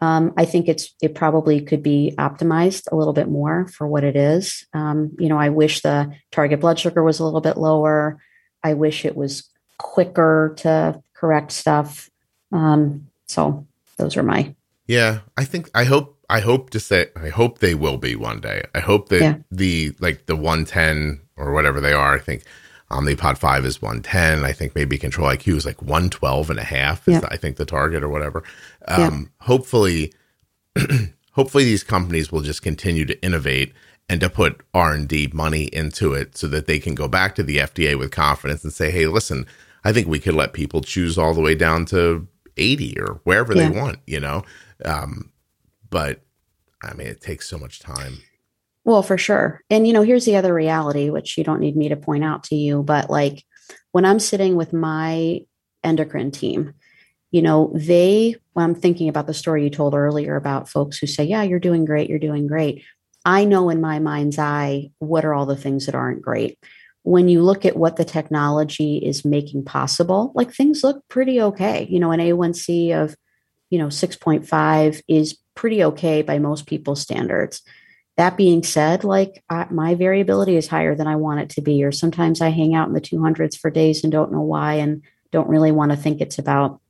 Um, 0.01 0.35
I 0.37 0.47
think 0.47 0.69
it's 0.69 0.93
it 1.01 1.15
probably 1.15 1.61
could 1.61 1.83
be 1.83 2.13
optimized 2.19 2.91
a 2.91 2.97
little 2.97 3.13
bit 3.13 3.29
more 3.29 3.69
for 3.69 3.87
what 3.87 4.03
it 4.03 4.17
is. 4.17 4.67
Um, 4.75 5.13
you 5.19 5.29
know, 5.29 5.39
I 5.39 5.51
wish 5.51 5.81
the 5.81 6.13
target 6.33 6.61
blood 6.61 6.81
sugar 6.81 7.05
was 7.05 7.21
a 7.21 7.25
little 7.25 7.41
bit 7.41 7.57
lower. 7.57 8.21
I 8.63 8.75
wish 8.75 9.05
it 9.05 9.17
was 9.17 9.49
quicker 9.79 10.55
to 10.59 11.03
correct 11.15 11.53
stuff. 11.53 12.11
Um, 12.53 13.09
so 13.27 13.67
those 13.97 14.17
are 14.17 14.23
my. 14.23 14.55
Yeah, 14.87 15.21
I 15.37 15.45
think 15.45 15.71
I 15.75 15.85
hope 15.85 16.19
I 16.29 16.41
hope 16.41 16.71
to 16.71 16.81
say 16.81 17.07
I 17.17 17.29
hope 17.29 17.59
they 17.59 17.75
will 17.75 17.99
be 17.99 18.17
one 18.17 18.41
day. 18.41 18.63
I 18.75 18.81
hope 18.81 19.09
that 19.11 19.21
yeah. 19.21 19.37
the 19.51 19.95
like 20.01 20.27
the 20.27 20.37
110 20.37 21.21
or 21.37 21.53
whatever 21.53 21.81
they 21.81 21.93
are. 21.93 22.15
I 22.15 22.19
think 22.19 22.45
Omnipod 22.91 23.39
5 23.39 23.65
is 23.65 23.81
110. 23.81 24.45
I 24.45 24.53
think 24.53 24.75
maybe 24.75 24.99
Control 24.99 25.29
IQ 25.29 25.57
is 25.57 25.67
like 25.67 25.81
112 25.81 26.51
and 26.51 26.59
a 26.59 26.65
half. 26.65 27.09
Is 27.09 27.15
yeah. 27.15 27.29
I 27.31 27.37
think 27.37 27.57
the 27.57 27.65
target 27.65 28.03
or 28.03 28.09
whatever. 28.09 28.45
Um, 28.89 28.99
yeah. 28.99 29.47
Hopefully, 29.47 30.13
hopefully 31.33 31.65
these 31.65 31.85
companies 31.85 32.31
will 32.31 32.43
just 32.43 32.63
continue 32.63 33.05
to 33.07 33.25
innovate 33.25 33.73
and 34.13 34.21
to 34.21 34.29
put 34.29 34.61
R&D 34.75 35.31
money 35.33 35.71
into 35.73 36.13
it 36.13 36.37
so 36.37 36.47
that 36.47 36.67
they 36.67 36.79
can 36.79 36.95
go 36.95 37.09
back 37.09 37.35
to 37.35 37.43
the 37.43 37.57
FDA 37.57 37.99
with 37.99 38.11
confidence 38.11 38.63
and 38.63 38.71
say, 38.71 38.91
"Hey, 38.91 39.07
listen, 39.07 39.47
I 39.85 39.93
think 39.95 40.07
we 40.07 40.19
could 40.19 40.35
let 40.35 40.53
people 40.53 40.83
choose 40.83 41.17
all 41.17 41.33
the 41.33 41.41
way 41.41 41.55
down 41.55 41.87
to 41.87 42.29
80 42.59 43.01
or 43.01 43.21
wherever 43.25 43.57
yeah. 43.57 43.71
they 43.71 43.81
want, 43.81 44.01
you 44.07 44.21
know." 44.21 44.43
Um, 44.85 45.33
but 45.89 46.21
I 46.83 46.93
mean, 46.93 47.07
it 47.07 47.23
takes 47.23 47.49
so 47.49 47.57
much 47.57 47.81
time. 47.81 48.19
Well, 48.85 49.03
for 49.03 49.17
sure. 49.17 49.63
And 49.71 49.87
you 49.87 49.95
know, 49.95 50.03
here's 50.03 50.27
the 50.27 50.37
other 50.37 50.53
reality 50.53 51.09
which 51.09 51.39
you 51.39 51.45
don't 51.45 51.61
need 51.61 51.75
me 51.75 51.89
to 51.89 51.97
point 51.97 52.23
out 52.23 52.45
to 52.45 52.55
you, 52.55 52.83
but 52.83 53.09
like 53.09 53.43
when 53.93 54.05
I'm 54.05 54.21
sitting 54.21 54.57
with 54.57 54.75
my 54.75 55.41
endocrine 55.83 56.33
team, 56.33 56.75
you 57.31 57.41
know, 57.41 57.73
they 57.75 58.37
when 58.53 58.65
I'm 58.65 58.75
thinking 58.75 59.09
about 59.09 59.27
the 59.27 59.33
story 59.33 59.65
you 59.65 59.71
told 59.71 59.95
earlier 59.95 60.37
about 60.37 60.69
folks 60.69 60.99
who 60.99 61.07
say, 61.07 61.25
"Yeah, 61.25 61.45
you're 61.45 61.59
doing 61.59 61.87
great, 61.87 62.11
you're 62.11 62.19
doing 62.19 62.47
great." 62.47 62.85
I 63.25 63.45
know 63.45 63.71
in 63.71 63.81
my 63.81 63.99
mind's 63.99 64.39
eye 64.39 64.91
what 64.99 65.25
are 65.25 65.35
all 65.35 65.47
the 65.47 65.57
things 65.57 65.87
that 65.87 65.95
aren't 65.95 66.23
great. 66.23 66.59
When 67.05 67.29
you 67.29 67.43
look 67.43 67.65
at 67.65 67.77
what 67.77 67.97
the 67.97 68.05
technology 68.05 68.99
is 68.99 69.25
making 69.25 69.65
possible, 69.65 70.33
like 70.35 70.53
things 70.53 70.85
look 70.85 71.07
pretty 71.09 71.41
okay. 71.41 71.87
You 71.91 72.01
know, 72.01 72.13
an 72.13 72.21
A1C 72.21 72.93
of, 72.95 73.17
you 73.71 73.79
know, 73.79 73.89
6.5 73.89 75.03
is 75.09 75.39
pretty 75.55 75.83
okay 75.85 76.23
by 76.23 76.39
most 76.39 76.67
people's 76.67 77.01
standards. 77.01 77.63
That 78.17 78.37
being 78.37 78.63
said, 78.63 79.05
like 79.05 79.43
I, 79.49 79.67
my 79.71 79.95
variability 79.95 80.57
is 80.57 80.69
higher 80.69 80.95
than 80.95 81.07
I 81.07 81.17
want 81.17 81.41
it 81.41 81.51
to 81.51 81.61
be, 81.61 81.83
or 81.83 81.93
sometimes 81.93 82.41
I 82.41 82.51
hang 82.51 82.75
out 82.75 82.89
in 82.89 82.95
the 82.95 83.01
200s 83.01 83.59
for 83.59 83.71
days 83.71 84.05
and 84.05 84.13
don't 84.13 84.33
know 84.33 84.43
why 84.43 84.75
and 84.75 85.03
don't 85.33 85.49
really 85.49 85.73
want 85.73 85.93
to 85.93 85.97
think 85.97 86.21
it's 86.21 86.39
about 86.39 86.81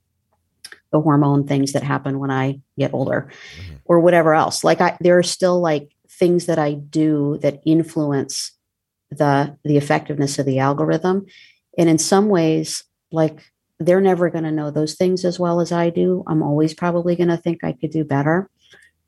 the 0.90 1.00
hormone 1.00 1.46
things 1.46 1.72
that 1.72 1.82
happen 1.82 2.18
when 2.18 2.30
I 2.30 2.60
get 2.78 2.92
older 2.92 3.30
mm-hmm. 3.56 3.76
or 3.86 4.00
whatever 4.00 4.34
else. 4.34 4.62
Like 4.62 4.80
I, 4.80 4.96
there 5.00 5.18
are 5.18 5.22
still 5.22 5.60
like 5.60 5.90
things 6.22 6.46
that 6.46 6.56
I 6.56 6.74
do 6.74 7.36
that 7.42 7.60
influence 7.66 8.52
the 9.10 9.58
the 9.64 9.76
effectiveness 9.76 10.38
of 10.38 10.46
the 10.46 10.60
algorithm. 10.60 11.26
And 11.76 11.88
in 11.88 11.98
some 11.98 12.28
ways, 12.28 12.84
like 13.10 13.50
they're 13.80 14.00
never 14.00 14.30
going 14.30 14.44
to 14.44 14.52
know 14.52 14.70
those 14.70 14.94
things 14.94 15.24
as 15.24 15.40
well 15.40 15.60
as 15.60 15.72
I 15.72 15.90
do. 15.90 16.22
I'm 16.28 16.40
always 16.40 16.74
probably 16.74 17.16
going 17.16 17.30
to 17.30 17.36
think 17.36 17.64
I 17.64 17.72
could 17.72 17.90
do 17.90 18.04
better. 18.04 18.48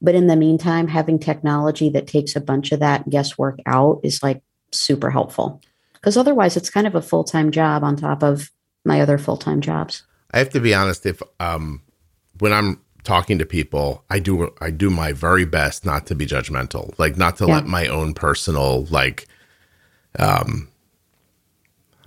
But 0.03 0.17
in 0.17 0.27
the 0.27 0.35
meantime, 0.35 0.89
having 0.89 1.21
technology 1.21 1.89
that 1.91 2.09
takes 2.09 2.35
a 2.35 2.41
bunch 2.41 2.73
of 2.73 2.81
that 2.81 3.09
guesswork 3.09 3.61
out 3.65 4.01
is 4.03 4.21
like 4.21 4.43
super 4.73 5.11
helpful. 5.11 5.61
Because 5.93 6.17
otherwise, 6.17 6.57
it's 6.57 6.69
kind 6.69 6.89
of 6.89 6.97
a 6.97 7.03
full 7.03 7.23
time 7.23 7.53
job 7.53 7.85
on 7.85 7.95
top 7.95 8.25
of 8.25 8.51
my 8.85 9.01
other 9.01 9.19
full 9.19 9.37
time 9.37 9.61
jobs. 9.61 10.03
I 10.33 10.39
have 10.39 10.51
to 10.51 10.61
be 10.61 10.75
honest. 10.75 11.07
If 11.07 11.23
um, 11.39 11.81
when 12.41 12.53
I'm 12.53 12.81
talking 13.05 13.39
to 13.39 13.47
people, 13.47 14.03
I 14.11 14.19
do 14.19 14.53
I 14.61 14.71
do 14.71 14.91
my 14.91 15.13
very 15.13 15.45
best 15.45 15.85
not 15.85 16.07
to 16.07 16.15
be 16.15 16.27
judgmental, 16.27 16.99
like 16.99 17.17
not 17.17 17.37
to 17.37 17.47
yeah. 17.47 17.55
let 17.55 17.67
my 17.67 17.87
own 17.87 18.15
personal 18.15 18.85
like 18.87 19.29
um 20.19 20.69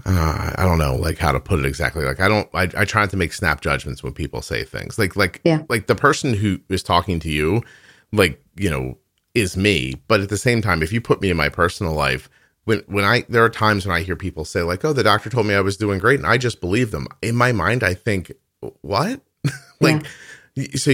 uh, 0.05 0.53
I 0.55 0.63
don't 0.63 0.77
know 0.77 0.95
like 0.95 1.17
how 1.17 1.31
to 1.31 1.39
put 1.39 1.59
it 1.59 1.65
exactly. 1.65 2.03
Like 2.03 2.19
I 2.19 2.27
don't 2.27 2.49
I, 2.53 2.63
I 2.75 2.85
try 2.85 3.01
not 3.01 3.11
to 3.11 3.17
make 3.17 3.33
snap 3.33 3.61
judgments 3.61 4.03
when 4.03 4.13
people 4.13 4.41
say 4.41 4.63
things. 4.63 4.97
Like 4.97 5.15
like 5.15 5.39
yeah. 5.43 5.63
like 5.69 5.87
the 5.87 5.95
person 5.95 6.33
who 6.33 6.59
is 6.69 6.83
talking 6.83 7.19
to 7.21 7.29
you, 7.29 7.61
like, 8.11 8.41
you 8.55 8.69
know, 8.69 8.97
is 9.35 9.55
me. 9.55 9.95
But 10.07 10.21
at 10.21 10.29
the 10.29 10.37
same 10.37 10.61
time, 10.61 10.81
if 10.81 10.91
you 10.91 10.99
put 10.99 11.21
me 11.21 11.29
in 11.29 11.37
my 11.37 11.49
personal 11.49 11.93
life, 11.93 12.29
when 12.65 12.79
when 12.87 13.05
I 13.05 13.25
there 13.29 13.43
are 13.43 13.49
times 13.49 13.85
when 13.85 13.95
I 13.95 14.01
hear 14.01 14.15
people 14.15 14.45
say 14.45 14.61
like, 14.61 14.83
"Oh, 14.83 14.93
the 14.93 15.03
doctor 15.03 15.29
told 15.29 15.45
me 15.45 15.53
I 15.53 15.61
was 15.61 15.77
doing 15.77 15.99
great," 15.99 16.19
and 16.19 16.27
I 16.27 16.37
just 16.37 16.61
believe 16.61 16.91
them. 16.91 17.07
In 17.21 17.35
my 17.35 17.51
mind, 17.51 17.83
I 17.83 17.93
think, 17.93 18.31
"What?" 18.81 19.21
like 19.81 20.03
yeah 20.03 20.09
so 20.75 20.93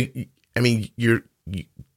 I 0.55 0.59
mean, 0.59 0.89
you're 0.95 1.21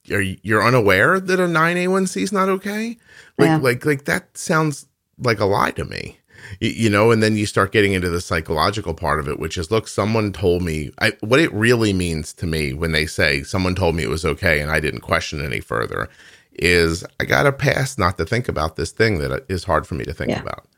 you're 0.04 0.20
you're 0.20 0.66
unaware 0.66 1.20
that 1.20 1.40
a 1.40 1.48
nine 1.48 1.76
A1C 1.76 2.22
is 2.22 2.32
not 2.32 2.48
okay. 2.48 2.96
Like 3.38 3.48
yeah. 3.48 3.56
like 3.58 3.84
like 3.84 4.04
that 4.04 4.36
sounds 4.36 4.86
like 5.18 5.40
a 5.40 5.44
lie 5.46 5.72
to 5.72 5.84
me. 5.84 6.18
You, 6.60 6.90
know, 6.90 7.10
and 7.10 7.22
then 7.22 7.34
you 7.34 7.44
start 7.44 7.72
getting 7.72 7.92
into 7.92 8.08
the 8.08 8.20
psychological 8.20 8.94
part 8.94 9.18
of 9.18 9.26
it, 9.26 9.40
which 9.40 9.56
is, 9.58 9.70
look, 9.70 9.88
someone 9.88 10.32
told 10.32 10.62
me 10.62 10.92
I, 11.00 11.12
what 11.20 11.40
it 11.40 11.52
really 11.52 11.92
means 11.92 12.32
to 12.34 12.46
me 12.46 12.72
when 12.72 12.92
they 12.92 13.04
say 13.06 13.42
someone 13.42 13.74
told 13.74 13.96
me 13.96 14.04
it 14.04 14.10
was 14.10 14.24
okay 14.24 14.60
and 14.60 14.70
I 14.70 14.78
didn't 14.78 15.00
question 15.00 15.44
any 15.44 15.60
further 15.60 16.08
is 16.52 17.04
I 17.18 17.24
got 17.24 17.44
to 17.44 17.52
pass 17.52 17.98
not 17.98 18.16
to 18.18 18.24
think 18.24 18.48
about 18.48 18.76
this 18.76 18.92
thing 18.92 19.18
that 19.18 19.44
is 19.48 19.64
hard 19.64 19.86
for 19.86 19.94
me 19.94 20.04
to 20.04 20.14
think 20.14 20.30
Yeah. 20.30 20.40
about. 20.42 20.68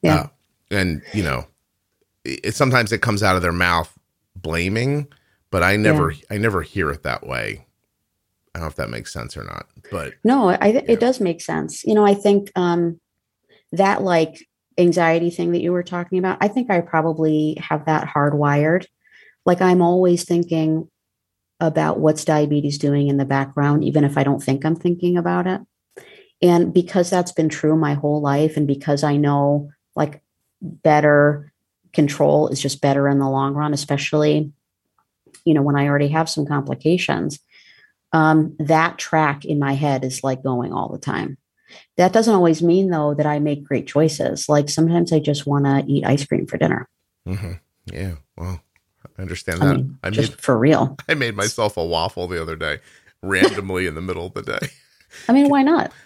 Yeah. 0.00 0.14
Uh, 0.14 0.26
and 0.70 1.02
you 1.12 1.24
know, 1.24 1.46
it, 2.24 2.54
sometimes 2.54 2.92
it 2.92 3.02
comes 3.02 3.22
out 3.22 3.36
of 3.36 3.42
their 3.42 3.52
mouth 3.52 3.92
blaming, 4.36 5.08
but 5.50 5.62
I 5.62 5.76
never, 5.76 6.14
I 6.30 6.38
never 6.38 6.62
hear 6.62 6.90
it 6.90 7.02
that 7.02 7.26
way. 7.26 7.66
I 8.54 8.58
don't 8.58 8.64
know 8.64 8.68
if 8.68 8.76
that 8.76 8.90
makes 8.90 9.12
sense 9.12 9.36
or 9.36 9.44
not, 9.44 9.66
but 9.90 10.14
No, 10.24 10.48
I 10.48 10.68
Yeah. 10.68 10.82
it 10.88 11.00
does 11.00 11.20
make 11.20 11.40
sense. 11.42 11.84
You 11.84 11.94
know, 11.94 12.06
I 12.06 12.14
think 12.14 12.50
um, 12.56 12.98
that 13.72 14.02
like 14.02 14.46
anxiety 14.78 15.30
thing 15.30 15.52
that 15.52 15.60
you 15.60 15.72
were 15.72 15.82
talking 15.82 16.18
about, 16.18 16.38
I 16.40 16.48
think 16.48 16.70
I 16.70 16.80
probably 16.80 17.56
have 17.60 17.84
that 17.86 18.08
hardwired. 18.08 18.86
Like 19.44 19.60
I'm 19.60 19.82
always 19.82 20.24
thinking 20.24 20.88
about 21.60 22.00
what's 22.00 22.24
diabetes 22.24 22.78
doing 22.78 23.08
in 23.08 23.16
the 23.16 23.24
background, 23.24 23.84
even 23.84 24.04
if 24.04 24.18
I 24.18 24.24
don't 24.24 24.42
think 24.42 24.64
I'm 24.64 24.76
thinking 24.76 25.16
about 25.16 25.46
it. 25.46 25.60
And 26.42 26.72
because 26.72 27.08
that's 27.08 27.32
been 27.32 27.48
true 27.48 27.76
my 27.76 27.94
whole 27.94 28.20
life, 28.20 28.56
and 28.56 28.66
because 28.66 29.02
I 29.02 29.16
know 29.16 29.70
like 29.94 30.22
better 30.60 31.52
control 31.92 32.48
is 32.48 32.60
just 32.60 32.82
better 32.82 33.08
in 33.08 33.18
the 33.18 33.28
long 33.28 33.54
run, 33.54 33.72
especially, 33.72 34.52
you 35.44 35.54
know, 35.54 35.62
when 35.62 35.76
I 35.76 35.86
already 35.86 36.08
have 36.08 36.28
some 36.28 36.46
complications 36.46 37.38
um, 38.12 38.56
that 38.58 38.98
track 38.98 39.44
in 39.44 39.58
my 39.58 39.74
head 39.74 40.04
is 40.04 40.22
like 40.24 40.42
going 40.42 40.72
all 40.72 40.88
the 40.88 40.98
time. 40.98 41.36
That 41.96 42.12
doesn't 42.12 42.34
always 42.34 42.62
mean, 42.62 42.90
though, 42.90 43.14
that 43.14 43.26
I 43.26 43.38
make 43.40 43.64
great 43.64 43.86
choices. 43.86 44.48
Like 44.48 44.68
sometimes 44.68 45.12
I 45.12 45.18
just 45.18 45.46
want 45.46 45.64
to 45.64 45.84
eat 45.86 46.04
ice 46.04 46.24
cream 46.24 46.46
for 46.46 46.56
dinner. 46.56 46.88
hmm 47.26 47.52
yeah, 47.92 48.16
well, 48.36 48.60
I 49.18 49.22
understand 49.22 49.62
I 49.62 49.66
that. 49.66 49.76
mean, 49.76 49.98
I 50.02 50.10
just 50.10 50.32
made, 50.32 50.40
for 50.40 50.58
real. 50.58 50.96
I 51.08 51.14
made 51.14 51.36
myself 51.36 51.76
a 51.76 51.84
waffle 51.84 52.26
the 52.26 52.40
other 52.40 52.56
day, 52.56 52.80
randomly 53.22 53.86
in 53.86 53.94
the 53.94 54.02
middle 54.02 54.26
of 54.26 54.34
the 54.34 54.42
day. 54.42 54.68
I 55.28 55.32
mean, 55.32 55.48
why 55.48 55.62
not? 55.62 55.92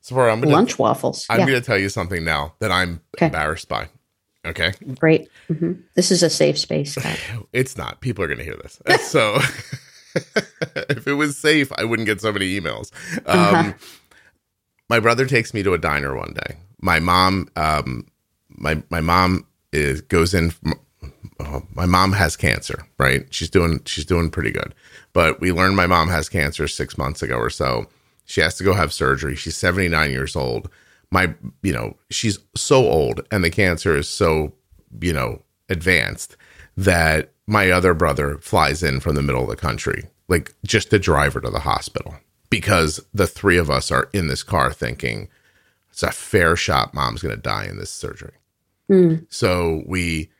So 0.00 0.18
I'm 0.18 0.40
gonna, 0.40 0.54
Lunch 0.54 0.78
waffles. 0.78 1.26
I'm 1.28 1.40
yeah, 1.40 1.46
going 1.46 1.60
to 1.60 1.66
tell 1.66 1.76
you 1.76 1.90
something 1.90 2.24
now 2.24 2.54
that 2.60 2.72
I'm 2.72 3.02
Okay. 3.16 3.26
embarrassed 3.26 3.68
by. 3.68 3.88
Okay. 4.46 4.72
great. 4.98 5.28
hmm 5.48 5.72
This 5.94 6.10
is 6.10 6.22
a 6.22 6.30
safe 6.30 6.58
space. 6.58 6.94
Scott. 6.94 7.18
It's 7.52 7.76
not. 7.76 8.00
People 8.00 8.24
are 8.24 8.28
going 8.28 8.38
to 8.38 8.44
hear 8.44 8.56
this. 8.62 8.80
So 9.10 9.36
if 10.90 11.06
it 11.06 11.14
was 11.14 11.36
safe, 11.36 11.70
I 11.76 11.84
wouldn't 11.84 12.06
get 12.06 12.20
so 12.20 12.32
many 12.32 12.58
emails. 12.58 12.90
Um, 13.26 13.34
Uh-huh. 13.54 13.72
My 14.90 15.00
brother 15.00 15.26
takes 15.26 15.52
me 15.52 15.62
to 15.64 15.74
a 15.74 15.78
diner 15.78 16.16
one 16.16 16.32
day. 16.34 16.56
My 16.80 16.98
mom, 16.98 17.48
um, 17.56 18.06
my 18.48 18.82
my 18.90 19.00
mom 19.00 19.46
is 19.72 20.00
goes 20.00 20.32
in. 20.32 20.52
uh, 21.40 21.60
my 21.74 21.84
mom 21.86 22.12
has 22.12 22.36
cancer, 22.36 22.86
right? 22.98 23.26
She's 23.30 23.50
doing 23.50 23.80
she's 23.84 24.06
doing 24.06 24.30
pretty 24.30 24.50
good, 24.50 24.74
but 25.12 25.40
we 25.40 25.52
learned 25.52 25.76
my 25.76 25.86
mom 25.86 26.08
has 26.08 26.28
cancer 26.30 26.66
six 26.68 26.96
months 26.96 27.22
ago 27.22 27.36
or 27.36 27.50
so. 27.50 27.86
She 28.24 28.40
has 28.40 28.56
to 28.56 28.64
go 28.64 28.72
have 28.72 28.92
surgery. 28.92 29.36
She's 29.36 29.56
seventy 29.56 29.88
nine 29.88 30.10
years 30.10 30.34
old. 30.34 30.70
My, 31.10 31.34
you 31.62 31.72
know, 31.72 31.96
she's 32.10 32.38
so 32.54 32.86
old, 32.86 33.22
and 33.30 33.42
the 33.42 33.50
cancer 33.50 33.96
is 33.96 34.08
so, 34.08 34.52
you 35.00 35.12
know, 35.12 35.42
advanced 35.68 36.36
that 36.76 37.32
my 37.46 37.70
other 37.70 37.94
brother 37.94 38.38
flies 38.38 38.82
in 38.82 39.00
from 39.00 39.14
the 39.14 39.22
middle 39.22 39.42
of 39.42 39.48
the 39.48 39.56
country, 39.56 40.04
like 40.28 40.54
just 40.64 40.90
to 40.90 40.98
drive 40.98 41.34
her 41.34 41.40
to 41.40 41.50
the 41.50 41.60
hospital 41.60 42.14
because 42.50 43.00
the 43.12 43.26
three 43.26 43.56
of 43.56 43.70
us 43.70 43.90
are 43.90 44.08
in 44.12 44.28
this 44.28 44.42
car 44.42 44.72
thinking 44.72 45.28
it's 45.90 46.02
a 46.02 46.10
fair 46.10 46.56
shot 46.56 46.94
mom's 46.94 47.22
going 47.22 47.34
to 47.34 47.40
die 47.40 47.66
in 47.66 47.78
this 47.78 47.90
surgery. 47.90 48.34
Mm. 48.90 49.26
So 49.28 49.82
we, 49.86 50.30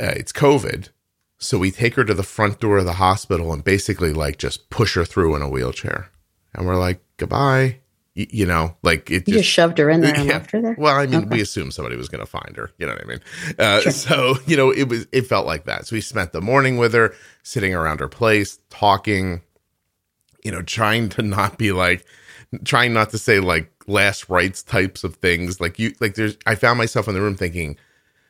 uh, 0.00 0.12
it's 0.16 0.32
COVID. 0.32 0.88
So 1.38 1.58
we 1.58 1.70
take 1.70 1.94
her 1.94 2.04
to 2.04 2.14
the 2.14 2.22
front 2.22 2.60
door 2.60 2.78
of 2.78 2.86
the 2.86 2.94
hospital 2.94 3.52
and 3.52 3.62
basically 3.62 4.12
like 4.12 4.38
just 4.38 4.70
push 4.70 4.94
her 4.94 5.04
through 5.04 5.36
in 5.36 5.42
a 5.42 5.48
wheelchair. 5.48 6.10
And 6.54 6.66
we're 6.66 6.76
like, 6.76 7.00
goodbye. 7.16 7.78
Y- 8.16 8.26
you 8.30 8.46
know, 8.46 8.74
like 8.82 9.10
it 9.10 9.28
You 9.28 9.34
just, 9.34 9.44
just 9.44 9.48
shoved 9.50 9.78
her 9.78 9.90
in 9.90 10.00
there 10.00 10.14
and 10.16 10.26
Yeah. 10.26 10.32
left 10.34 10.50
her 10.52 10.62
there. 10.62 10.74
well, 10.78 10.96
I 10.96 11.06
mean, 11.06 11.20
Okay. 11.26 11.36
we 11.36 11.40
assumed 11.42 11.74
somebody 11.74 11.96
was 11.96 12.08
going 12.08 12.24
to 12.24 12.30
find 12.30 12.56
her. 12.56 12.70
You 12.78 12.86
know 12.86 12.92
what 12.94 13.02
I 13.02 13.06
mean? 13.08 13.20
Uh, 13.58 13.80
Sure. 13.80 13.92
So 13.92 14.36
you 14.46 14.56
know, 14.56 14.70
it 14.70 14.88
was 14.88 15.06
it 15.12 15.26
felt 15.26 15.46
like 15.46 15.64
that. 15.64 15.86
So 15.86 15.96
we 15.96 16.00
spent 16.00 16.32
the 16.32 16.40
morning 16.40 16.76
with 16.78 16.94
her, 16.94 17.14
sitting 17.42 17.74
around 17.74 18.00
her 18.00 18.08
place, 18.08 18.58
talking. 18.70 19.42
You 20.44 20.52
know, 20.52 20.62
trying 20.62 21.08
to 21.10 21.22
not 21.22 21.58
be 21.58 21.72
like, 21.72 22.06
trying 22.64 22.92
not 22.92 23.10
to 23.10 23.18
say 23.18 23.40
like 23.40 23.68
last 23.88 24.28
rites 24.28 24.62
types 24.62 25.02
of 25.02 25.16
things. 25.16 25.60
Like 25.60 25.78
you, 25.78 25.92
like 26.00 26.14
there's. 26.14 26.36
I 26.46 26.54
found 26.54 26.78
myself 26.78 27.08
in 27.08 27.14
the 27.14 27.20
room 27.20 27.34
thinking, 27.36 27.76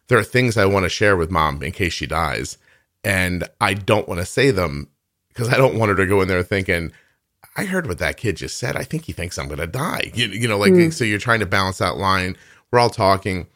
there 0.08 0.18
are 0.18 0.24
things 0.24 0.56
I 0.56 0.64
want 0.64 0.84
to 0.84 0.88
share 0.88 1.16
with 1.16 1.30
mom 1.30 1.62
in 1.62 1.72
case 1.72 1.92
she 1.92 2.06
dies, 2.06 2.56
and 3.04 3.44
I 3.60 3.74
don't 3.74 4.08
want 4.08 4.20
to 4.20 4.26
say 4.26 4.50
them 4.50 4.88
because 5.28 5.50
I 5.50 5.58
don't 5.58 5.78
want 5.78 5.90
her 5.90 5.96
to 5.96 6.06
go 6.06 6.22
in 6.22 6.28
there 6.28 6.42
thinking. 6.42 6.90
I 7.56 7.64
heard 7.64 7.86
what 7.86 7.98
that 7.98 8.16
kid 8.18 8.36
just 8.36 8.58
said. 8.58 8.76
I 8.76 8.84
think 8.84 9.04
he 9.06 9.12
thinks 9.12 9.38
I'm 9.38 9.46
going 9.48 9.58
to 9.60 9.66
die. 9.66 10.10
You, 10.14 10.26
you 10.26 10.46
know, 10.46 10.58
like, 10.58 10.72
Hmm. 10.72 10.90
so 10.90 11.04
you're 11.04 11.18
trying 11.18 11.40
to 11.40 11.46
balance 11.46 11.78
that 11.78 11.96
line. 11.96 12.36
We're 12.70 12.78
all 12.78 12.90
talking. 12.90 13.46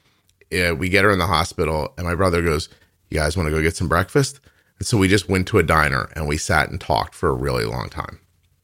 Uh, 0.52 0.74
we 0.74 0.88
get 0.88 1.04
her 1.04 1.10
in 1.10 1.18
the 1.18 1.26
hospital, 1.26 1.92
and 1.98 2.06
my 2.06 2.14
brother 2.14 2.42
goes, 2.42 2.68
You 3.10 3.18
guys 3.18 3.36
want 3.36 3.48
to 3.48 3.50
go 3.50 3.60
get 3.62 3.76
some 3.76 3.88
breakfast? 3.88 4.40
And 4.78 4.86
so 4.86 4.96
we 4.96 5.06
just 5.08 5.28
went 5.28 5.46
to 5.48 5.58
a 5.58 5.62
diner 5.62 6.10
and 6.16 6.26
we 6.26 6.36
sat 6.38 6.70
and 6.70 6.80
talked 6.80 7.14
for 7.14 7.28
a 7.28 7.34
really 7.34 7.64
long 7.64 7.88
time. 7.90 8.18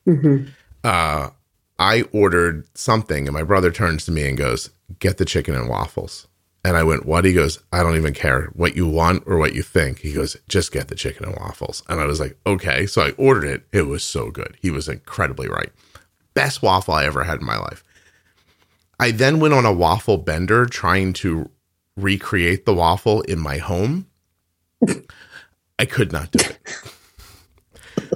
Mhm. 0.07 0.49
Uh, 0.83 1.31
I 1.79 2.03
ordered 2.13 2.67
something, 2.75 3.27
and 3.29 3.35
my 3.35 3.43
brother 3.43 3.71
turns 3.71 4.05
to 4.07 4.13
me 4.13 4.27
and 4.29 4.39
goes, 4.39 4.71
Get 5.01 5.19
the 5.19 5.25
chicken 5.25 5.55
and 5.55 5.69
waffles. 5.69 6.27
And 6.67 6.77
I 6.77 6.83
went, 6.83 7.07
What? 7.07 7.25
He 7.25 7.33
goes, 7.33 7.61
I 7.73 7.85
don't 7.85 7.95
even 7.95 8.13
care 8.13 8.51
what 8.55 8.75
you 8.75 8.89
want 8.89 9.23
or 9.25 9.39
what 9.39 9.55
you 9.55 9.63
think. 9.63 10.01
He 10.01 10.13
goes, 10.13 10.37
Just 10.49 10.73
get 10.73 10.89
the 10.89 10.97
chicken 10.97 11.25
and 11.25 11.37
waffles. 11.37 11.85
And 11.89 12.01
I 12.01 12.07
was 12.07 12.19
like, 12.19 12.37
Okay. 12.45 12.87
So 12.87 13.03
I 13.03 13.11
ordered 13.13 13.45
it. 13.45 13.67
It 13.73 13.83
was 13.83 14.03
so 14.03 14.33
good. 14.33 14.57
He 14.61 14.73
was 14.73 14.89
incredibly 14.89 15.49
right. 15.49 15.71
Best 16.35 16.63
waffle 16.63 16.95
I 16.95 17.05
ever 17.05 17.23
had 17.23 17.39
in 17.39 17.47
my 17.47 17.57
life. 17.57 17.85
I 18.99 19.13
then 19.13 19.39
went 19.39 19.55
on 19.55 19.65
a 19.65 19.73
waffle 19.73 20.19
bender 20.19 20.67
trying 20.67 21.13
to 21.15 21.49
recreate 21.97 22.67
the 22.67 22.75
waffle 22.75 23.21
in 23.23 23.39
my 23.39 23.59
home. 23.59 24.09
I 25.79 25.85
could 25.85 26.11
not 26.11 26.33
do 26.33 26.41
it. 26.41 26.59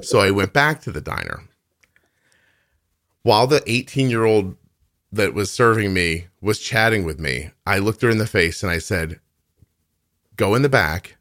so 0.05 0.18
I 0.18 0.32
went 0.32 0.53
back 0.53 0.80
to 0.82 0.90
the 0.90 1.01
diner. 1.01 1.44
While 3.22 3.46
the 3.46 3.62
18 3.70 4.11
year 4.11 4.24
old 4.24 4.57
that 5.12 5.34
was 5.34 5.50
serving 5.50 5.92
me 5.92 6.26
was 6.40 6.58
chatting 6.58 7.04
with 7.04 7.18
me, 7.18 7.50
I 7.66 7.78
looked 7.78 8.02
her 8.02 8.11
in 8.11 8.18
the 8.18 8.26
face 8.26 8.62
and 8.62 8.70
I 8.70 8.78
said, 8.78 9.20
Go 10.36 10.54
in 10.54 10.62
the 10.62 10.68
back, 10.68 11.16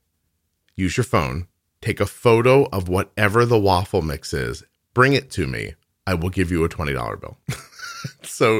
use 0.76 0.96
your 0.96 1.04
phone, 1.04 1.48
take 1.82 2.00
a 2.00 2.06
photo 2.06 2.66
of 2.72 2.88
whatever 2.88 3.46
the 3.46 3.60
waffle 3.60 4.02
mix 4.02 4.34
is, 4.34 4.64
bring 4.94 5.14
it 5.14 5.30
to 5.32 5.48
me. 5.48 5.76
I 6.08 6.14
will 6.14 6.30
give 6.30 6.52
you 6.52 6.64
a 6.64 6.70
$20 6.70 7.22
bill. 7.22 7.38
so 8.24 8.60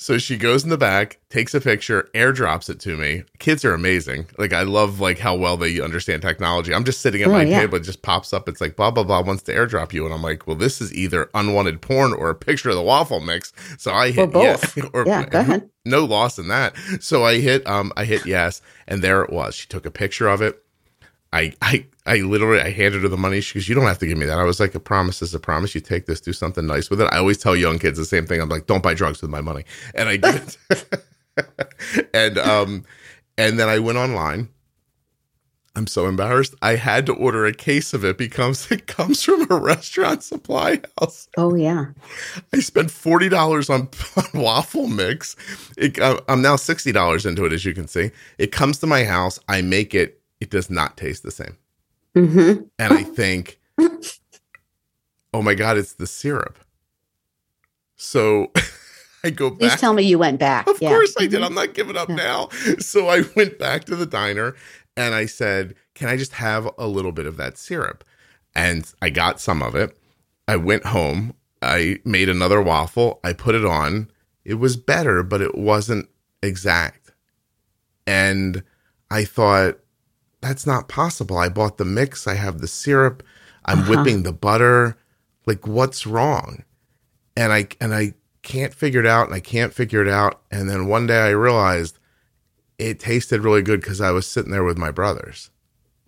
so 0.00 0.16
she 0.16 0.36
goes 0.36 0.62
in 0.64 0.70
the 0.70 0.78
back, 0.78 1.18
takes 1.28 1.54
a 1.54 1.60
picture, 1.60 2.08
airdrops 2.14 2.70
it 2.70 2.78
to 2.80 2.96
me. 2.96 3.24
Kids 3.40 3.64
are 3.64 3.74
amazing. 3.74 4.26
Like 4.38 4.52
I 4.52 4.62
love 4.62 5.00
like 5.00 5.18
how 5.18 5.34
well 5.36 5.56
they 5.56 5.80
understand 5.80 6.22
technology. 6.22 6.72
I'm 6.72 6.84
just 6.84 7.00
sitting 7.00 7.20
at 7.22 7.28
Oh, 7.28 7.32
my 7.32 7.42
yeah. 7.42 7.60
table, 7.60 7.76
it 7.76 7.80
just 7.82 8.02
pops 8.02 8.32
up. 8.32 8.48
It's 8.48 8.60
like 8.60 8.76
blah 8.76 8.90
blah 8.92 9.02
blah 9.04 9.20
wants 9.22 9.42
to 9.44 9.54
airdrop 9.54 9.92
you, 9.92 10.04
and 10.04 10.14
I'm 10.14 10.22
like, 10.22 10.46
well, 10.46 10.56
this 10.56 10.80
is 10.80 10.94
either 10.94 11.28
unwanted 11.34 11.82
porn 11.82 12.12
or 12.14 12.30
a 12.30 12.34
picture 12.34 12.70
of 12.70 12.76
the 12.76 12.82
waffle 12.82 13.20
mix. 13.20 13.52
So 13.76 13.92
I 13.92 14.10
hit 14.12 14.32
both. 14.32 14.42
yes. 14.76 14.78
or 14.94 15.04
Yeah, 15.06 15.26
go 15.26 15.40
ahead. 15.40 15.68
no 15.84 16.04
loss 16.04 16.38
in 16.38 16.48
that. 16.48 16.74
So 17.00 17.24
I 17.24 17.40
hit 17.40 17.66
um 17.66 17.92
I 17.96 18.04
hit 18.04 18.24
yes, 18.24 18.62
and 18.86 19.02
there 19.02 19.22
it 19.22 19.32
was. 19.32 19.54
She 19.56 19.66
took 19.66 19.84
a 19.84 19.90
picture 19.90 20.28
of 20.28 20.40
it. 20.40 20.62
I 21.32 21.52
I 21.62 21.86
I 22.06 22.16
literally 22.18 22.60
I 22.60 22.70
handed 22.70 23.02
her 23.02 23.08
the 23.08 23.16
money. 23.16 23.40
She 23.40 23.58
goes, 23.58 23.68
"You 23.68 23.74
don't 23.74 23.84
have 23.84 23.98
to 23.98 24.06
give 24.06 24.18
me 24.18 24.26
that." 24.26 24.38
I 24.38 24.44
was 24.44 24.60
like, 24.60 24.74
"A 24.74 24.80
promise 24.80 25.22
is 25.22 25.34
a 25.34 25.40
promise. 25.40 25.74
You 25.74 25.80
take 25.80 26.06
this, 26.06 26.20
do 26.20 26.32
something 26.32 26.66
nice 26.66 26.90
with 26.90 27.00
it." 27.00 27.08
I 27.12 27.18
always 27.18 27.38
tell 27.38 27.54
young 27.54 27.78
kids 27.78 27.98
the 27.98 28.04
same 28.04 28.26
thing. 28.26 28.40
I'm 28.40 28.48
like, 28.48 28.66
"Don't 28.66 28.82
buy 28.82 28.94
drugs 28.94 29.20
with 29.20 29.30
my 29.30 29.40
money," 29.40 29.64
and 29.94 30.08
I 30.08 30.16
did. 30.16 30.56
and 32.14 32.38
um, 32.38 32.84
and 33.36 33.58
then 33.58 33.68
I 33.68 33.78
went 33.78 33.98
online. 33.98 34.48
I'm 35.76 35.86
so 35.86 36.06
embarrassed. 36.06 36.56
I 36.60 36.74
had 36.74 37.06
to 37.06 37.14
order 37.14 37.46
a 37.46 37.54
case 37.54 37.94
of 37.94 38.04
it 38.04 38.18
because 38.18 38.70
it 38.72 38.86
comes 38.88 39.22
from 39.22 39.46
a 39.48 39.56
restaurant 39.56 40.24
supply 40.24 40.80
house. 40.98 41.28
Oh 41.36 41.54
yeah. 41.54 41.86
I 42.52 42.60
spent 42.60 42.90
forty 42.90 43.28
dollars 43.28 43.70
on, 43.70 43.88
on 44.16 44.40
waffle 44.40 44.88
mix. 44.88 45.36
It, 45.76 45.98
uh, 45.98 46.20
I'm 46.28 46.42
now 46.42 46.56
sixty 46.56 46.92
dollars 46.92 47.26
into 47.26 47.44
it, 47.44 47.52
as 47.52 47.64
you 47.64 47.74
can 47.74 47.86
see. 47.86 48.10
It 48.38 48.50
comes 48.52 48.78
to 48.78 48.86
my 48.86 49.04
house. 49.04 49.38
I 49.48 49.62
make 49.62 49.94
it. 49.94 50.17
It 50.40 50.50
does 50.50 50.70
not 50.70 50.96
taste 50.96 51.22
the 51.22 51.30
same, 51.30 51.56
hmm 52.14 52.52
and 52.78 52.92
I 52.92 53.02
think, 53.02 53.58
oh 55.34 55.42
my 55.42 55.54
god, 55.54 55.76
it's 55.76 55.94
the 55.94 56.06
syrup. 56.06 56.58
So 57.96 58.52
I 59.24 59.30
go 59.30 59.50
Please 59.50 59.74
tell 59.76 59.92
me 59.94 60.02
you 60.04 60.18
went 60.18 60.38
back. 60.38 60.66
Of 60.68 60.80
Yeah. 60.80 60.90
course 60.90 61.14
I 61.18 61.26
did. 61.26 61.40
Mhm. 61.40 61.46
I'm 61.46 61.54
not 61.54 61.74
giving 61.74 61.96
up 61.96 62.08
Yeah. 62.08 62.14
now. 62.16 62.48
So 62.78 63.08
I 63.08 63.22
went 63.34 63.58
back 63.58 63.84
to 63.86 63.96
the 63.96 64.06
diner 64.06 64.54
and 64.96 65.14
I 65.14 65.26
said, 65.26 65.74
Can 65.94 66.08
I 66.08 66.16
just 66.16 66.34
have 66.34 66.70
a 66.78 66.86
little 66.86 67.12
bit 67.12 67.26
of 67.26 67.36
that 67.36 67.58
syrup? 67.58 68.04
And 68.54 68.90
I 69.02 69.10
got 69.10 69.40
some 69.40 69.62
of 69.62 69.74
it. 69.74 69.96
I 70.46 70.56
went 70.56 70.86
home. 70.86 71.34
I 71.60 71.98
made 72.04 72.28
another 72.28 72.62
waffle. 72.62 73.18
I 73.24 73.32
put 73.32 73.54
it 73.56 73.64
on. 73.64 74.08
It 74.44 74.54
was 74.54 74.76
better, 74.76 75.22
but 75.24 75.40
it 75.42 75.56
wasn't 75.58 76.08
exact. 76.42 77.10
And 78.06 78.62
I 79.10 79.24
thought, 79.24 79.78
that's 80.40 80.66
not 80.66 80.88
possible. 80.88 81.36
I 81.38 81.48
bought 81.48 81.78
the 81.78 81.84
mix. 81.84 82.26
I 82.26 82.34
have 82.34 82.60
the 82.60 82.68
syrup. 82.68 83.22
I'm 83.64 83.80
Uh-huh. 83.80 83.90
whipping 84.02 84.22
the 84.22 84.32
butter. 84.32 84.96
Like, 85.46 85.66
what's 85.66 86.06
wrong? 86.06 86.64
and 87.36 87.52
I 87.52 87.68
and 87.80 87.94
I 87.94 88.14
can't 88.42 88.74
figure 88.74 88.98
it 88.98 89.06
out, 89.06 89.26
and 89.26 89.34
I 89.34 89.38
can't 89.40 89.72
figure 89.72 90.02
it 90.02 90.08
out. 90.08 90.40
And 90.50 90.68
then 90.68 90.88
one 90.88 91.06
day 91.06 91.18
I 91.20 91.30
realized 91.30 91.98
it 92.78 92.98
tasted 92.98 93.42
really 93.42 93.62
good 93.62 93.80
because 93.80 94.00
I 94.00 94.10
was 94.10 94.26
sitting 94.26 94.50
there 94.50 94.64
with 94.64 94.76
my 94.76 94.90
brothers, 94.90 95.50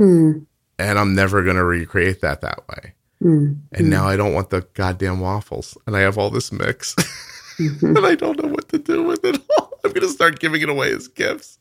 Mm, 0.01 0.47
and 0.78 0.98
I'm 0.98 1.15
never 1.15 1.43
gonna 1.44 1.65
recreate 1.65 2.20
that 2.23 2.40
that 2.40 2.65
way. 2.69 2.94
mm, 3.23 3.57
And 3.73 3.90
now 3.90 4.09
I 4.09 4.16
don't 4.16 4.32
want 4.35 4.51
the 4.51 4.66
goddamn 4.74 5.20
waffles, 5.20 5.78
and 5.86 5.97
I 5.97 6.01
have 6.01 6.19
all 6.19 6.31
this 6.31 6.51
mix, 6.51 6.94
mhm. 7.59 7.97
and 7.97 8.05
I 8.07 8.16
don't 8.16 8.43
know 8.43 8.48
what 8.51 8.69
to 8.70 8.78
do 8.78 9.05
with 9.05 9.24
it 9.24 9.40
all. 9.59 9.70
I'm 9.85 9.93
gonna 9.93 10.09
start 10.09 10.40
giving 10.40 10.62
it 10.62 10.69
away 10.69 10.93
as 10.93 11.07
gifts. 11.07 11.59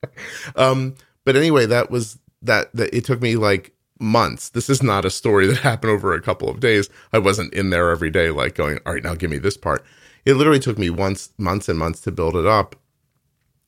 um, 0.56 0.94
but 1.24 1.36
anyway, 1.36 1.66
that 1.66 1.90
was 1.90 2.18
that. 2.42 2.74
That 2.74 2.94
it 2.94 3.04
took 3.04 3.20
me 3.22 3.36
like 3.36 3.72
months. 4.00 4.50
This 4.50 4.68
is 4.68 4.82
not 4.82 5.04
a 5.04 5.10
story 5.10 5.46
that 5.46 5.58
happened 5.70 5.92
over 5.92 6.12
a 6.14 6.20
couple 6.22 6.48
of 6.48 6.60
days. 6.60 6.88
I 7.12 7.18
wasn't 7.18 7.54
in 7.54 7.70
there 7.70 7.90
every 7.90 8.10
day, 8.10 8.30
like 8.30 8.54
going, 8.54 8.78
"All 8.86 8.94
right, 8.94 9.02
now 9.02 9.14
give 9.14 9.30
me 9.30 9.38
this 9.38 9.56
part." 9.56 9.84
It 10.24 10.34
literally 10.34 10.60
took 10.60 10.78
me 10.78 10.88
once, 10.90 11.32
months 11.38 11.68
and 11.68 11.78
months 11.78 12.00
to 12.02 12.12
build 12.12 12.36
it 12.36 12.46
up, 12.46 12.76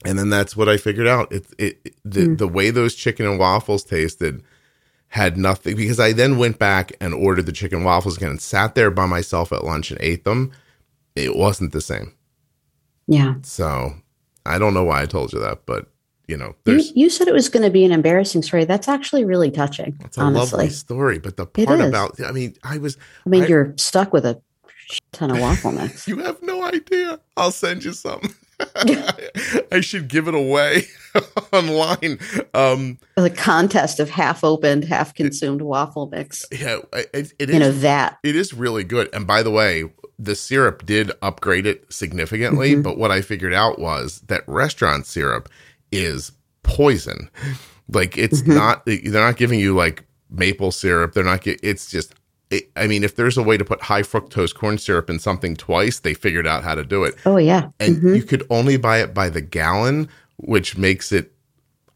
and 0.05 0.19
then 0.19 0.31
that's 0.31 0.57
what 0.57 0.69
I 0.69 0.77
figured 0.77 1.07
out. 1.09 1.33
It, 1.33 1.47
it, 1.59 1.95
the 2.05 2.21
Mm. 2.27 2.39
the 2.39 2.49
way 2.49 2.71
those 2.71 2.95
chicken 2.95 3.27
and 3.27 3.39
waffles 3.39 3.85
tasted 3.85 4.43
had 5.09 5.37
nothing 5.37 5.77
because 5.77 6.01
I 6.01 6.13
then 6.13 6.39
went 6.39 6.59
back 6.59 6.93
and 7.01 7.15
ordered 7.15 7.47
the 7.47 7.53
chicken 7.53 7.85
waffles 7.85 8.17
again 8.17 8.31
and 8.31 8.41
sat 8.41 8.75
there 8.75 8.91
by 8.91 9.07
myself 9.07 9.53
at 9.53 9.63
lunch 9.65 9.91
and 9.93 10.01
ate 10.01 10.25
them. 10.25 10.51
It 11.15 11.37
wasn't 11.37 11.73
the 11.73 11.81
same. 11.81 12.15
Yeah. 13.07 13.35
So 13.43 13.95
I 14.45 14.59
don't 14.59 14.75
know 14.75 14.83
why 14.83 15.03
I 15.03 15.07
told 15.07 15.33
you 15.33 15.39
that, 15.41 15.67
but 15.67 15.87
you 16.27 16.37
know, 16.37 16.49
You, 16.49 16.55
there's 16.65 16.93
you 16.97 17.11
said 17.11 17.29
it 17.29 17.35
was 17.35 17.49
going 17.49 17.63
to 17.65 17.71
be 17.71 17.85
an 17.85 17.93
embarrassing 17.93 18.43
story. 18.43 18.65
That's 18.65 18.89
actually 18.89 19.25
really 19.25 19.51
touching, 19.51 19.97
it's 20.05 20.17
a 20.17 20.23
honestly. 20.23 20.59
lovely 20.59 20.71
story. 20.71 21.19
But 21.19 21.37
the 21.37 21.47
part 21.47 21.81
about 21.81 22.21
I 22.21 22.33
mean, 22.33 22.55
I 22.63 22.79
was 22.79 22.97
I 23.27 23.29
mean, 23.29 23.45
I- 23.45 23.47
you're 23.47 23.75
stuck 23.77 24.13
with 24.13 24.25
a 24.25 24.41
ton 25.13 25.31
of 25.31 25.39
waffle 25.41 25.73
mix. 25.81 26.07
you 26.09 26.19
have 26.19 26.43
no 26.43 26.63
idea. 26.65 27.19
I'll 27.37 27.51
send 27.51 27.85
you 27.85 27.93
some. 27.93 28.21
I 29.73 29.81
should 29.81 30.07
give 30.09 30.29
it 30.29 30.35
away 30.35 30.85
online. 31.53 32.19
Um 32.55 32.99
the 33.17 33.31
contest 33.31 34.01
of 34.01 34.11
half 34.11 34.45
opened, 34.45 34.85
half 34.85 35.15
consumed 35.15 35.61
waffle 35.63 36.07
mix 36.09 36.45
yeah, 36.53 36.79
it, 36.93 37.33
it 37.39 37.51
in 37.51 37.63
a 37.63 37.71
vat. 37.71 38.19
it 38.23 38.37
is 38.37 38.55
really 38.55 38.85
good. 38.85 39.09
And 39.13 39.27
by 39.27 39.43
the 39.43 39.51
way, 39.51 39.85
the 40.19 40.37
syrup 40.37 40.87
did 40.87 41.11
upgrade 41.23 41.67
it 41.67 41.93
significantly, 41.93 42.77
Mhm. 42.77 42.83
but 42.85 42.97
what 42.99 43.11
I 43.11 43.21
figured 43.23 43.53
out 43.55 43.79
was 43.81 44.21
that 44.29 44.45
restaurant 44.47 45.07
syrup 45.07 45.49
is 45.95 46.33
poison. 46.62 47.31
Like 47.89 48.16
it's 48.16 48.43
Mhm. 48.43 48.55
not 48.55 48.87
they're 48.87 49.01
not 49.12 49.37
giving 49.37 49.59
you 49.61 49.75
like 49.75 50.05
maple 50.31 50.73
syrup. 50.73 51.12
They're 51.12 51.25
not 51.25 51.47
it's 51.47 51.91
just 51.91 52.15
it, 52.51 52.71
I 52.77 52.87
mean, 52.87 53.03
if 53.05 53.16
there's 53.16 53.37
a 53.39 53.43
way 53.43 53.57
to 53.57 53.65
put 53.65 53.83
high 53.83 54.03
fructose 54.03 54.55
corn 54.55 54.79
syrup 54.79 55.09
in 55.11 55.19
something 55.19 55.57
twice, 55.57 55.99
they 56.01 56.15
figured 56.15 56.47
out 56.47 56.62
how 56.62 56.75
to 56.75 56.85
do 56.85 57.03
it. 57.03 57.15
Oh, 57.27 57.37
yeah. 57.39 57.69
And 57.81 57.97
Mhm. 57.97 58.16
you 58.16 58.23
could 58.23 58.47
only 58.51 58.77
buy 58.77 58.99
it 58.99 59.12
by 59.15 59.29
the 59.31 59.41
gallon, 59.41 60.09
which 60.37 60.77
makes 60.77 61.11
it 61.12 61.31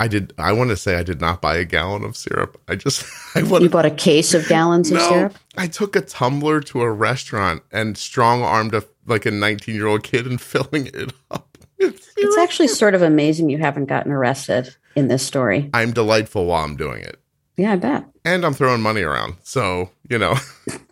I 0.00 0.06
did 0.08 0.32
I 0.38 0.52
want 0.52 0.70
to 0.70 0.76
say 0.76 0.94
I 0.96 1.02
did 1.02 1.20
not 1.20 1.42
buy 1.42 1.56
a 1.56 1.64
gallon 1.64 2.04
of 2.04 2.16
syrup. 2.16 2.60
I 2.68 2.76
just 2.76 3.04
I 3.34 3.40
You 3.40 3.68
bought 3.68 3.84
a 3.86 3.90
case 3.90 4.32
of 4.34 4.46
gallons 4.48 4.90
of 4.90 4.98
no, 4.98 5.08
syrup? 5.08 5.38
I 5.56 5.66
took 5.66 5.96
a 5.96 6.00
tumbler 6.02 6.60
to 6.60 6.82
a 6.82 6.90
restaurant 6.92 7.62
and 7.72 7.96
strong 7.98 8.42
armed 8.42 8.74
a 8.74 8.84
like 9.06 9.26
a 9.26 9.30
19 9.30 9.74
year 9.74 9.86
old 9.86 10.02
kid 10.04 10.26
and 10.26 10.40
filling 10.52 10.86
it 10.86 11.12
up. 11.30 11.47
With 11.78 12.12
It's 12.16 12.38
actually 12.38 12.68
sort 12.68 12.94
of 12.94 13.02
amazing 13.02 13.50
you 13.50 13.58
haven't 13.58 13.86
gotten 13.86 14.12
arrested 14.12 14.74
in 14.96 15.08
this 15.08 15.24
story. 15.24 15.70
I'm 15.72 15.92
delightful 15.92 16.46
while 16.46 16.64
I'm 16.64 16.76
doing 16.76 17.02
it. 17.02 17.20
Yeah, 17.56 17.72
I 17.72 17.76
bet. 17.76 18.04
And 18.24 18.44
I'm 18.44 18.54
throwing 18.54 18.80
money 18.80 19.02
around. 19.02 19.36
So, 19.42 19.90
you 20.08 20.18
know, 20.18 20.36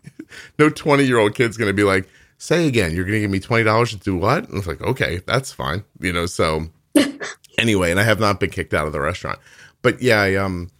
no 0.59 0.69
20 0.69 1.05
year 1.05 1.19
old 1.19 1.35
kid's 1.35 1.57
going 1.57 1.71
to 1.71 1.75
be 1.75 1.85
like, 1.85 2.09
say 2.39 2.67
again, 2.67 2.95
you're 2.95 3.05
going 3.05 3.15
to 3.15 3.21
give 3.21 3.31
me 3.31 3.41
$20 3.41 3.91
to 3.91 3.97
do 3.97 4.17
what? 4.17 4.49
And 4.49 4.59
it's 4.59 4.67
like, 4.67 4.81
okay, 4.81 5.21
that's 5.27 5.53
fine. 5.53 5.85
You 6.01 6.13
know, 6.13 6.27
so 6.27 6.67
anyway, 7.59 7.91
and 7.91 8.01
I 8.01 8.03
have 8.03 8.21
not 8.21 8.41
been 8.41 8.51
kicked 8.51 8.75
out 8.75 8.87
of 8.87 8.93
the 8.93 9.01
restaurant. 9.01 9.39
But 9.83 10.03
yeah, 10.03 10.21
I, 10.21 10.35
um, 10.35 10.71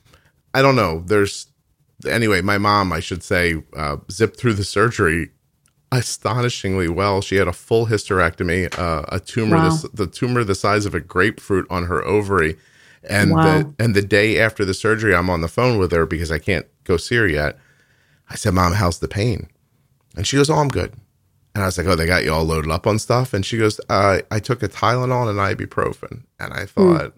I 0.55 0.63
don't 0.63 0.77
know. 0.77 1.03
There's, 1.07 1.47
anyway, 2.09 2.41
my 2.41 2.59
mom, 2.59 2.93
I 2.93 3.01
should 3.01 3.23
say, 3.23 3.63
uh, 3.77 3.99
zipped 4.11 4.39
through 4.39 4.55
the 4.55 4.65
surgery 4.65 5.31
astonishingly 5.97 6.89
well. 6.89 7.21
She 7.21 7.37
had 7.37 7.49
a 7.49 7.53
full 7.53 7.87
hysterectomy, 7.87 8.77
uh, 8.79 9.05
a 9.09 9.21
tumor, 9.21 9.57
Wow. 9.57 9.71
the, 9.71 9.89
the 9.93 10.07
tumor 10.07 10.45
the 10.45 10.55
size 10.55 10.87
of 10.87 10.95
a 10.95 11.01
grapefruit 11.01 11.67
on 11.71 11.85
her 11.85 12.05
ovary. 12.05 12.57
And 13.09 13.33
Wow. 13.33 13.43
the 13.43 13.75
and 13.85 13.95
the 13.95 14.03
day 14.03 14.39
after 14.41 14.65
the 14.65 14.75
surgery, 14.75 15.15
I'm 15.15 15.31
on 15.31 15.41
the 15.41 15.49
phone 15.49 15.79
with 15.79 15.93
her 15.93 16.07
because 16.07 16.31
I 16.33 16.39
can't 16.39 16.67
go 16.85 16.97
see 16.97 17.17
her 17.17 17.29
yet. 17.29 17.59
I 18.29 18.35
said, 18.35 18.55
"Mom, 18.55 18.73
how's 18.73 18.99
the 18.99 19.07
pain?" 19.09 19.49
And 20.17 20.27
she 20.27 20.37
goes, 20.37 20.51
"Oh, 20.51 20.57
I'm 20.57 20.69
good." 20.69 20.93
And 21.55 21.63
I 21.63 21.67
was 21.67 21.79
like, 21.79 21.87
"Oh, 21.87 21.95
they 21.95 22.07
got 22.07 22.25
you 22.25 22.33
all 22.33 22.45
loaded 22.45 22.71
up 22.71 22.87
on 22.87 22.99
stuff." 22.99 23.33
And 23.33 23.47
she 23.47 23.59
goes, 23.59 23.81
uh, 23.89 24.19
"I 24.31 24.41
took 24.41 24.63
a 24.63 24.69
Tylenol 24.69 25.29
and 25.31 25.39
an 25.39 25.57
ibuprofen." 25.57 26.25
And 26.41 26.53
I 26.53 26.67
thought, 26.67 27.13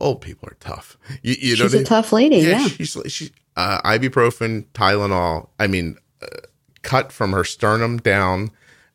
"Old 0.00 0.20
people 0.22 0.48
are 0.48 0.56
tough." 0.60 0.96
You, 1.22 1.34
you 1.38 1.56
know, 1.56 1.64
Hmm. 1.64 1.68
She's 1.68 1.74
a 1.74 1.78
they- 1.78 1.84
tough 1.84 2.12
lady. 2.12 2.36
Yeah. 2.38 2.66
she's 2.66 2.96
she 3.08 3.32
uh, 3.56 3.80
ibuprofen, 3.82 4.64
Tylenol. 4.74 5.48
I 5.60 5.66
mean, 5.66 5.96
uh, 6.22 6.26
cut 6.86 7.12
from 7.12 7.32
her 7.32 7.44
sternum 7.44 7.98
down, 7.98 8.50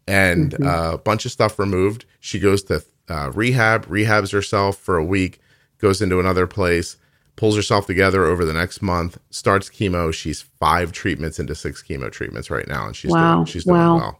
and 0.07 0.51
Mm-hmm. 0.53 0.67
uh, 0.67 0.93
a 0.93 0.97
bunch 0.97 1.25
of 1.25 1.31
stuff 1.31 1.59
removed. 1.59 2.05
She 2.19 2.39
goes 2.39 2.63
to 2.63 2.83
uh, 3.09 3.31
rehab, 3.33 3.85
rehabs 3.87 4.31
herself 4.31 4.77
for 4.77 4.97
a 4.97 5.03
week, 5.05 5.39
goes 5.79 6.01
into 6.01 6.19
another 6.19 6.47
place, 6.47 6.97
pulls 7.35 7.55
herself 7.55 7.85
together 7.87 8.25
over 8.25 8.45
the 8.45 8.53
next 8.53 8.81
month, 8.81 9.17
starts 9.29 9.69
chemo. 9.69 10.13
She's 10.13 10.41
five 10.59 10.91
treatments 10.91 11.39
into 11.39 11.55
six 11.55 11.83
chemo 11.83 12.11
treatments 12.11 12.49
right 12.49 12.67
now, 12.67 12.85
and 12.87 12.95
she's 12.95 13.11
Wow. 13.11 13.35
doing 13.35 13.45
she's 13.45 13.63
doing 13.65 13.77
Wow. 13.79 13.97
well. 13.97 14.19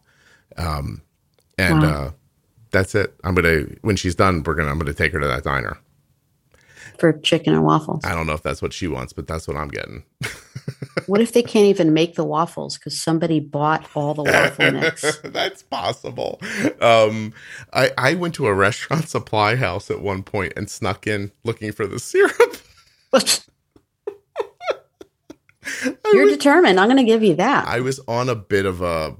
Um, 0.57 1.02
and 1.57 1.81
Wow. 1.84 1.89
uh, 1.89 2.11
that's 2.72 2.95
it. 2.95 3.14
I'm 3.23 3.35
gonna 3.35 3.64
when 3.81 3.95
she's 3.95 4.15
done, 4.15 4.43
we're 4.43 4.56
gonna 4.56 4.72
I'm 4.72 4.80
gonna 4.80 4.93
take 4.93 5.14
her 5.14 5.19
to 5.19 5.27
that 5.27 5.43
diner. 5.43 5.77
For 7.02 7.14
chicken 7.14 7.53
and 7.53 7.64
waffles. 7.64 8.06
I 8.06 8.14
don't 8.14 8.28
know 8.28 8.34
if 8.34 8.44
that's 8.44 8.61
what 8.61 8.73
she 8.73 8.88
wants, 8.88 9.11
but 9.11 9.28
that's 9.28 9.48
what 9.48 9.57
I'm 9.57 9.69
getting. 9.69 10.03
What 11.07 11.22
if 11.22 11.32
they 11.34 11.41
can't 11.41 11.65
even 11.65 11.94
make 11.94 12.15
the 12.15 12.23
waffles 12.23 12.78
because 12.78 13.02
somebody 13.02 13.40
bought 13.40 13.88
all 13.95 14.14
the 14.14 14.23
waffle 14.23 14.72
mix? 14.80 15.18
That's 15.23 15.64
possible. 15.64 16.40
Um, 16.80 17.34
I 17.73 17.91
I 17.98 18.14
went 18.14 18.36
to 18.36 18.48
a 18.48 18.53
restaurant 18.68 19.10
supply 19.10 19.56
house 19.56 19.90
at 19.90 20.02
one 20.02 20.22
point 20.23 20.53
and 20.56 20.69
snuck 20.69 21.07
in 21.07 21.32
looking 21.44 21.72
for 21.72 21.88
the 21.88 21.98
syrup. 21.99 22.57
You're 26.14 26.26
was, 26.26 26.34
determined. 26.34 26.80
I'm 26.80 26.88
going 26.88 26.98
to 26.98 27.03
give 27.03 27.23
you 27.23 27.36
that. 27.36 27.68
I 27.68 27.80
was 27.80 27.99
on 28.07 28.30
a 28.30 28.36
bit 28.36 28.65
of 28.65 28.82
a, 28.82 29.15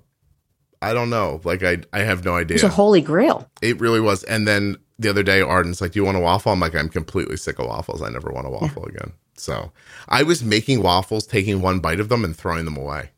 I 0.82 0.94
don't 0.94 1.10
know, 1.10 1.42
like 1.44 1.64
I 1.64 1.78
I 1.94 2.00
have 2.00 2.24
no 2.24 2.36
idea. 2.36 2.56
It's 2.56 2.64
a 2.64 2.70
holy 2.70 3.02
grail. 3.02 3.50
it 3.62 3.80
really 3.80 4.02
was. 4.02 4.24
And 4.24 4.48
then 4.48 4.78
the 5.02 5.10
other 5.10 5.24
day, 5.24 5.42
Arden's 5.42 5.82
like, 5.82 5.92
"Do 5.92 6.00
you 6.00 6.06
want 6.06 6.18
a 6.18 6.22
waffle?" 6.22 6.52
I'm 6.52 6.60
like, 6.60 6.76
"I'm 6.76 6.90
completely 6.90 7.38
sick 7.38 7.60
of 7.60 7.68
waffles. 7.68 8.02
I 8.02 8.10
never 8.10 8.32
want 8.32 8.48
a 8.48 8.50
waffle 8.50 8.86
again." 8.86 9.14
So 9.36 9.72
I 10.08 10.24
was 10.24 10.44
making 10.44 10.84
waffles, 10.84 11.26
taking 11.26 11.62
one 11.62 11.80
bite 11.80 12.00
of 12.00 12.10
them, 12.10 12.24
and 12.24 12.36
throwing 12.36 12.66
them 12.66 12.78
away. 12.78 13.10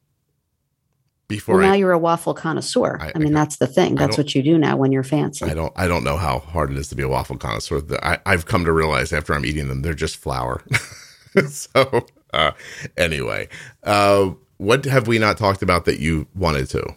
Before 1.27 1.55
Well, 1.55 1.67
now 1.67 1.73
I, 1.73 1.77
you're 1.77 1.91
a 1.91 1.97
waffle 1.99 2.33
connoisseur. 2.33 2.97
I- 3.01 3.11
I, 3.15 3.19
mean, 3.19 3.35
I- 3.35 3.41
that's 3.41 3.57
the 3.57 3.67
thing. 3.67 3.95
That's 3.95 4.17
what 4.17 4.35
you 4.35 4.43
do 4.43 4.57
now 4.57 4.77
when 4.77 4.91
you're 4.91 5.03
fancy. 5.03 5.45
I 5.45 5.53
don't 5.53 5.73
I 5.75 5.87
don't 5.87 6.03
know 6.03 6.17
how 6.17 6.39
hard 6.39 6.71
it 6.71 6.77
is 6.77 6.87
to 6.89 6.95
be 6.95 7.03
a 7.03 7.09
waffle 7.09 7.37
connoisseur. 7.37 7.81
I, 8.01 8.19
I've 8.25 8.45
come 8.45 8.65
to 8.65 8.71
realize 8.71 9.11
after 9.11 9.33
I'm 9.33 9.45
eating 9.45 9.67
them, 9.67 9.81
they're 9.81 9.93
just 9.93 10.17
flour. 10.17 10.61
so 11.49 12.05
uh, 12.33 12.51
anyway, 12.97 13.47
uh, 13.83 14.31
what 14.57 14.85
have 14.85 15.07
we 15.07 15.17
not 15.17 15.37
talked 15.37 15.61
about 15.61 15.85
that 15.85 15.99
you 15.99 16.27
wanted 16.35 16.69
to? 16.69 16.95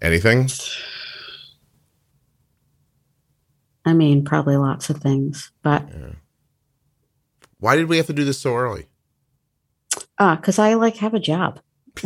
Anything? 0.00 0.48
I 3.84 3.92
mean, 3.92 4.24
probably 4.24 4.56
lots 4.56 4.88
of 4.90 4.98
things, 4.98 5.50
but 5.62 5.86
Why 7.58 7.76
did 7.76 7.88
we 7.88 7.96
have 7.98 8.06
to 8.06 8.12
do 8.12 8.24
this 8.24 8.40
so 8.40 8.54
early? 8.56 8.86
uh, 10.18 10.36
because 10.36 10.58
I 10.58 10.74
like 10.74 10.96
have 10.96 11.14
a 11.14 11.20
job. 11.20 11.60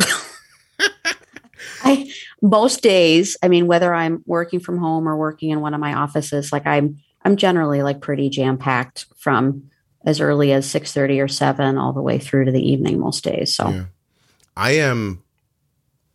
I 1.83 2.11
most 2.41 2.81
days, 2.81 3.37
I 3.43 3.47
mean, 3.47 3.67
whether 3.67 3.93
I'm 3.93 4.23
working 4.25 4.59
from 4.59 4.77
home 4.77 5.07
or 5.07 5.17
working 5.17 5.49
in 5.51 5.61
one 5.61 5.73
of 5.73 5.79
my 5.79 5.93
offices, 5.93 6.51
like 6.51 6.65
I'm 6.67 6.97
I'm 7.23 7.35
generally 7.35 7.83
like 7.83 8.01
pretty 8.01 8.29
jam 8.29 8.57
packed 8.57 9.05
from 9.17 9.69
as 10.05 10.19
early 10.21 10.51
as 10.51 10.69
six 10.69 10.93
thirty 10.93 11.19
or 11.19 11.27
seven 11.27 11.77
all 11.77 11.93
the 11.93 12.01
way 12.01 12.17
through 12.19 12.45
to 12.45 12.51
the 12.51 12.65
evening 12.67 12.99
most 12.99 13.23
days. 13.23 13.53
So 13.55 13.69
Yeah. 13.69 13.85
I 14.57 14.71
am 14.71 15.23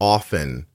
often 0.01 0.67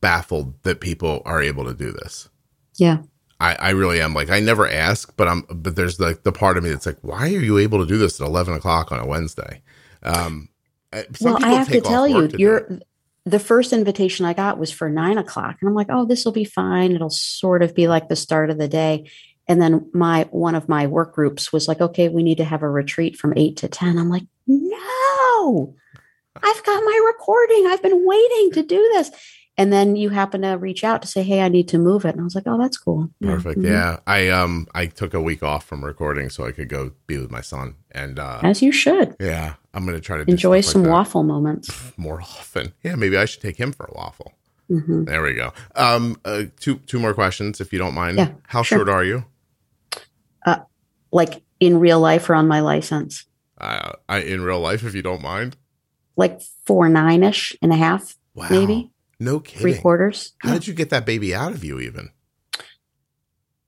baffled 0.00 0.60
that 0.62 0.80
people 0.80 1.22
are 1.24 1.42
able 1.42 1.64
to 1.64 1.74
do 1.74 1.92
this. 1.92 2.28
yeah. 2.76 2.98
I, 3.40 3.54
I 3.54 3.70
really 3.70 4.00
am. 4.00 4.12
Like 4.12 4.30
I 4.30 4.38
never 4.38 4.68
ask, 4.68 5.16
but 5.16 5.26
I'm 5.26 5.46
but 5.48 5.74
there's 5.74 5.98
like 5.98 6.22
the 6.22 6.32
part 6.32 6.58
of 6.58 6.62
me 6.62 6.70
that's 6.70 6.86
like, 6.86 6.98
why 7.00 7.24
are 7.24 7.40
you 7.40 7.58
able 7.58 7.78
to 7.78 7.86
do 7.86 7.96
this 7.96 8.20
at 8.20 8.26
eleven 8.26 8.54
o'clock 8.54 8.92
on 8.92 9.00
a 9.00 9.06
Wednesday? 9.06 9.62
Um, 10.02 10.50
well, 11.20 11.42
I 11.42 11.52
have 11.52 11.68
to 11.68 11.80
tell 11.80 12.06
you, 12.06 12.30
you're 12.36 12.80
the 13.24 13.38
first 13.38 13.72
invitation 13.72 14.26
I 14.26 14.34
got 14.34 14.58
was 14.58 14.70
for 14.70 14.90
nine 14.90 15.18
o'clock, 15.18 15.56
and 15.60 15.68
I'm 15.68 15.74
like, 15.74 15.88
oh, 15.88 16.04
this 16.04 16.24
will 16.24 16.32
be 16.32 16.44
fine. 16.44 16.92
It'll 16.92 17.10
sort 17.10 17.62
of 17.62 17.74
be 17.74 17.88
like 17.88 18.08
the 18.08 18.16
start 18.16 18.50
of 18.50 18.58
the 18.58 18.68
day. 18.68 19.10
And 19.48 19.60
then 19.60 19.90
my 19.94 20.28
one 20.30 20.54
of 20.54 20.68
my 20.68 20.86
work 20.86 21.14
groups 21.14 21.52
was 21.52 21.66
like, 21.66 21.80
okay, 21.80 22.08
we 22.08 22.22
need 22.22 22.38
to 22.38 22.44
have 22.44 22.62
a 22.62 22.68
retreat 22.68 23.16
from 23.16 23.32
eight 23.36 23.56
to 23.58 23.68
ten. 23.68 23.98
I'm 23.98 24.10
like, 24.10 24.24
no, 24.46 25.74
I've 26.36 26.64
got 26.64 26.84
my 26.84 27.02
recording. 27.06 27.66
I've 27.66 27.82
been 27.82 28.06
waiting 28.06 28.52
to 28.52 28.62
do 28.62 28.76
this. 28.94 29.10
And 29.60 29.70
then 29.72 29.94
you 29.96 30.08
happen 30.10 30.40
to 30.42 30.52
reach 30.66 30.82
out 30.84 31.02
to 31.02 31.08
say, 31.08 31.22
"Hey, 31.22 31.40
I 31.46 31.48
need 31.48 31.68
to 31.68 31.78
move 31.78 32.04
it," 32.06 32.12
and 32.14 32.20
I 32.20 32.24
was 32.24 32.34
like, 32.34 32.46
"Oh, 32.46 32.58
that's 32.62 32.78
cool." 32.78 33.10
Perfect. 33.20 33.58
Mhm. 33.60 33.66
Yeah. 33.68 33.98
I 34.06 34.28
um 34.40 34.66
I 34.74 34.86
took 34.86 35.12
a 35.14 35.20
week 35.20 35.42
off 35.42 35.64
from 35.68 35.84
recording 35.84 36.30
so 36.30 36.46
I 36.48 36.52
could 36.52 36.68
go 36.70 36.92
be 37.06 37.18
with 37.18 37.30
my 37.30 37.42
son. 37.42 37.74
And 37.92 38.18
uh 38.18 38.40
as 38.42 38.62
you 38.62 38.72
should 38.72 39.08
yeah, 39.20 39.54
I'm 39.74 39.84
gonna 39.86 40.00
try 40.00 40.16
to 40.16 40.24
enjoy 40.30 40.60
stuff 40.62 40.74
like 40.76 40.84
some 40.84 40.90
waffle 40.94 41.22
moments. 41.34 41.66
more 42.06 42.20
often. 42.22 42.72
Yeah, 42.82 42.96
maybe 42.96 43.16
I 43.22 43.26
should 43.26 43.42
take 43.42 43.58
him 43.64 43.72
for 43.72 43.84
a 43.86 43.94
waffle. 43.94 44.32
hmm 44.68 45.04
There 45.04 45.22
we 45.22 45.34
go. 45.34 45.52
Um 45.84 46.16
uh, 46.24 46.44
two 46.64 46.76
two 46.90 46.98
more 47.04 47.14
questions 47.14 47.60
if 47.60 47.72
you 47.72 47.78
don't 47.78 47.94
mind. 48.02 48.16
Yeah, 48.18 48.30
How 48.54 48.62
sure. 48.62 48.78
short 48.78 48.88
are 48.88 49.04
you? 49.04 49.24
uh 50.46 50.60
Like 51.12 51.42
in 51.58 51.78
real 51.80 52.00
life 52.00 52.30
or 52.30 52.34
on 52.34 52.48
my 52.48 52.60
license, 52.72 53.26
Uh 53.58 53.92
I 54.08 54.18
in 54.32 54.40
real 54.40 54.60
life 54.68 54.82
if 54.88 54.94
you 54.94 55.02
don't 55.02 55.22
mind. 55.34 55.56
like 56.16 56.40
four 56.66 56.88
nine 56.88 57.22
ish 57.30 57.56
and 57.62 57.72
a 57.72 57.76
half, 57.86 58.16
Wow. 58.34 58.48
maybe 58.50 58.90
No 59.20 59.38
kidding. 59.38 59.60
three 59.60 59.78
quarters. 59.78 60.32
How 60.38 60.54
did 60.54 60.66
you 60.66 60.74
get 60.74 60.90
that 60.90 61.06
baby 61.06 61.34
out 61.34 61.52
of 61.52 61.62
you 61.62 61.78
even? 61.78 62.08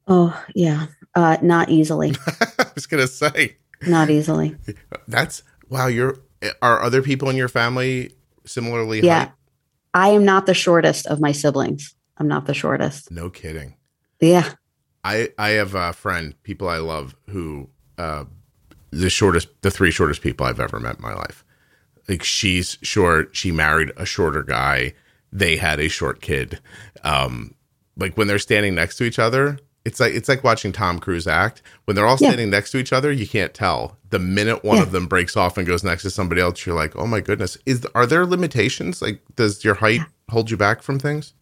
Oh 0.08 0.44
yeah, 0.54 0.86
uh, 1.14 1.36
not 1.42 1.68
easily, 1.68 2.14
I 2.58 2.66
was 2.74 2.86
gonna 2.86 3.06
say 3.06 3.56
not 3.86 4.10
easily. 4.10 4.56
that's 5.08 5.42
wow. 5.68 5.86
You're 5.86 6.18
are 6.60 6.82
other 6.82 7.02
people 7.02 7.30
in 7.30 7.36
your 7.36 7.48
family 7.48 8.14
similarly? 8.44 9.00
Yeah. 9.00 9.26
height? 9.26 9.32
I 9.94 10.08
am 10.08 10.24
not 10.24 10.46
the 10.46 10.54
shortest 10.54 11.06
of 11.06 11.20
my 11.20 11.32
siblings. 11.32 11.94
I'm 12.16 12.28
not 12.28 12.46
the 12.46 12.54
shortest. 12.54 13.10
No 13.10 13.30
kidding. 13.30 13.76
Yeah. 14.20 14.50
I 15.04 15.30
I 15.38 15.50
have 15.50 15.74
a 15.74 15.92
friend, 15.92 16.34
people 16.42 16.68
I 16.68 16.78
love, 16.78 17.14
who 17.28 17.68
uh, 17.98 18.24
the 18.90 19.10
shortest, 19.10 19.48
the 19.62 19.70
three 19.70 19.90
shortest 19.90 20.22
people 20.22 20.46
I've 20.46 20.60
ever 20.60 20.78
met 20.80 20.96
in 20.96 21.02
my 21.02 21.14
life. 21.14 21.44
Like 22.08 22.22
she's 22.22 22.78
short. 22.82 23.34
She 23.36 23.52
married 23.52 23.92
a 23.96 24.06
shorter 24.06 24.42
guy. 24.42 24.94
They 25.32 25.56
had 25.56 25.80
a 25.80 25.88
short 25.88 26.20
kid. 26.20 26.60
Um, 27.04 27.54
like 27.96 28.16
when 28.16 28.26
they're 28.28 28.38
standing 28.38 28.74
next 28.74 28.96
to 28.96 29.04
each 29.04 29.18
other, 29.18 29.59
it's 29.84 29.98
like 29.98 30.12
it's 30.14 30.28
like 30.28 30.44
watching 30.44 30.72
Tom 30.72 30.98
Cruise 30.98 31.26
act. 31.26 31.62
When 31.86 31.94
they're 31.96 32.06
all 32.06 32.16
Yeah. 32.20 32.28
standing 32.28 32.50
next 32.50 32.70
to 32.72 32.78
each 32.78 32.92
other, 32.92 33.10
you 33.10 33.26
can't 33.26 33.52
tell. 33.54 33.96
The 34.10 34.18
minute 34.18 34.62
one 34.62 34.76
Yeah. 34.76 34.82
of 34.84 34.92
them 34.92 35.06
breaks 35.06 35.36
off 35.36 35.56
and 35.59 35.66
goes 35.66 35.82
next 35.82 36.02
to 36.02 36.10
somebody 36.10 36.40
else, 36.40 36.64
you're 36.64 36.76
like, 36.76 36.94
oh 36.96 37.06
my 37.06 37.20
goodness. 37.20 37.56
Is 37.66 37.86
are 37.94 38.06
there 38.06 38.24
limitations? 38.26 39.02
Like, 39.02 39.20
does 39.36 39.64
your 39.64 39.74
height 39.74 40.02
hold 40.30 40.50
you 40.50 40.56
back 40.56 40.82
from 40.82 40.98
things? 40.98 41.32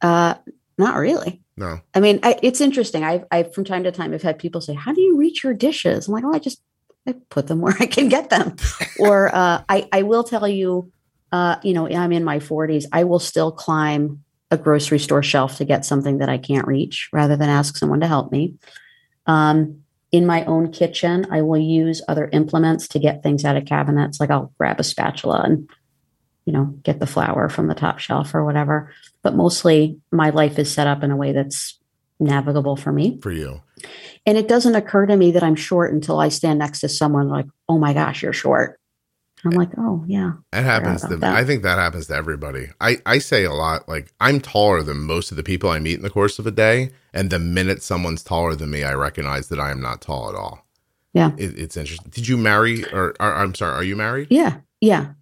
Uh, 0.00 0.34
not 0.78 0.96
really. 0.96 1.40
No. 1.56 1.80
I 1.94 2.00
mean, 2.00 2.20
I, 2.22 2.38
it's 2.42 2.60
interesting. 2.60 3.04
I've, 3.04 3.24
I 3.30 3.42
from 3.44 3.64
time 3.64 3.84
to 3.84 3.92
time, 3.92 4.12
have 4.12 4.22
had 4.22 4.38
people 4.38 4.60
say, 4.60 4.74
"How 4.74 4.92
do 4.92 5.00
you 5.00 5.16
reach 5.16 5.44
your 5.44 5.54
dishes?" 5.54 6.08
I'm 6.08 6.14
like, 6.14 6.24
"Oh, 6.24 6.32
I 6.34 6.38
just 6.38 6.60
I 7.06 7.14
put 7.30 7.46
them 7.46 7.60
where 7.60 7.74
I 7.80 7.86
can 7.86 8.08
get 8.08 8.30
them." 8.30 8.56
or 8.98 9.32
uh, 9.34 9.62
I, 9.68 9.88
I 9.92 10.02
will 10.02 10.24
tell 10.24 10.48
you, 10.48 10.90
uh, 11.34 11.58
you 11.64 11.74
know, 11.74 11.88
I'm 11.88 12.12
in 12.12 12.22
my 12.22 12.38
40s. 12.38 12.84
I 12.92 13.02
will 13.02 13.18
still 13.18 13.50
climb 13.50 14.22
a 14.52 14.56
grocery 14.56 15.00
store 15.00 15.24
shelf 15.24 15.56
to 15.56 15.64
get 15.64 15.84
something 15.84 16.18
that 16.18 16.28
I 16.28 16.38
can't 16.38 16.64
reach, 16.64 17.08
rather 17.12 17.36
than 17.36 17.48
ask 17.48 17.76
someone 17.76 17.98
to 18.00 18.06
help 18.06 18.30
me. 18.30 18.54
Um, 19.26 19.80
in 20.12 20.26
my 20.26 20.44
own 20.44 20.70
kitchen, 20.70 21.26
I 21.32 21.42
will 21.42 21.58
use 21.58 22.00
other 22.06 22.28
implements 22.32 22.86
to 22.88 23.00
get 23.00 23.24
things 23.24 23.44
out 23.44 23.56
of 23.56 23.64
cabinets. 23.64 24.20
Like 24.20 24.30
I'll 24.30 24.52
grab 24.58 24.78
a 24.78 24.84
spatula 24.84 25.42
and, 25.42 25.68
you 26.44 26.52
know, 26.52 26.66
get 26.84 27.00
the 27.00 27.06
flour 27.06 27.48
from 27.48 27.66
the 27.66 27.74
top 27.74 27.98
shelf 27.98 28.32
or 28.32 28.44
whatever. 28.44 28.92
But 29.24 29.34
mostly, 29.34 29.98
my 30.12 30.30
life 30.30 30.56
is 30.56 30.72
set 30.72 30.86
up 30.86 31.02
in 31.02 31.10
a 31.10 31.16
way 31.16 31.32
that's 31.32 31.76
navigable 32.20 32.76
for 32.76 32.92
me. 32.92 33.18
For 33.20 33.32
you. 33.32 33.60
And 34.24 34.38
it 34.38 34.46
doesn't 34.46 34.76
occur 34.76 35.06
to 35.06 35.16
me 35.16 35.32
that 35.32 35.42
I'm 35.42 35.56
short 35.56 35.92
until 35.92 36.20
I 36.20 36.28
stand 36.28 36.60
next 36.60 36.78
to 36.82 36.88
someone 36.88 37.28
like, 37.28 37.46
oh 37.68 37.78
my 37.78 37.92
gosh, 37.92 38.22
you're 38.22 38.32
short. 38.32 38.78
I'm 39.44 39.52
like, 39.52 39.70
oh 39.78 40.04
yeah. 40.06 40.32
That 40.52 40.64
happens 40.64 41.02
to 41.02 41.10
me. 41.10 41.16
that. 41.16 41.34
I 41.34 41.44
think 41.44 41.62
that 41.62 41.78
happens 41.78 42.06
to 42.06 42.14
everybody. 42.14 42.68
I, 42.80 42.98
I 43.04 43.18
say 43.18 43.44
a 43.44 43.52
lot, 43.52 43.88
like, 43.88 44.12
I'm 44.20 44.40
taller 44.40 44.82
than 44.82 44.98
most 45.00 45.30
of 45.30 45.36
the 45.36 45.42
people 45.42 45.70
I 45.70 45.78
meet 45.78 45.94
in 45.94 46.02
the 46.02 46.10
course 46.10 46.38
of 46.38 46.46
a 46.46 46.50
day. 46.50 46.90
And 47.12 47.30
the 47.30 47.38
minute 47.38 47.82
someone's 47.82 48.24
taller 48.24 48.56
than 48.56 48.70
me, 48.70 48.82
I 48.82 48.94
recognize 48.94 49.48
that 49.48 49.60
I 49.60 49.70
am 49.70 49.80
not 49.80 50.00
tall 50.00 50.28
at 50.28 50.34
all. 50.34 50.66
Yeah. 51.12 51.30
It, 51.38 51.58
it's 51.58 51.76
interesting. 51.76 52.10
Did 52.10 52.26
you 52.26 52.36
marry, 52.36 52.84
or, 52.92 53.14
or 53.20 53.34
I'm 53.34 53.54
sorry, 53.54 53.74
are 53.74 53.84
you 53.84 53.94
married? 53.94 54.28
Yeah. 54.30 54.56
Yeah. 54.80 55.12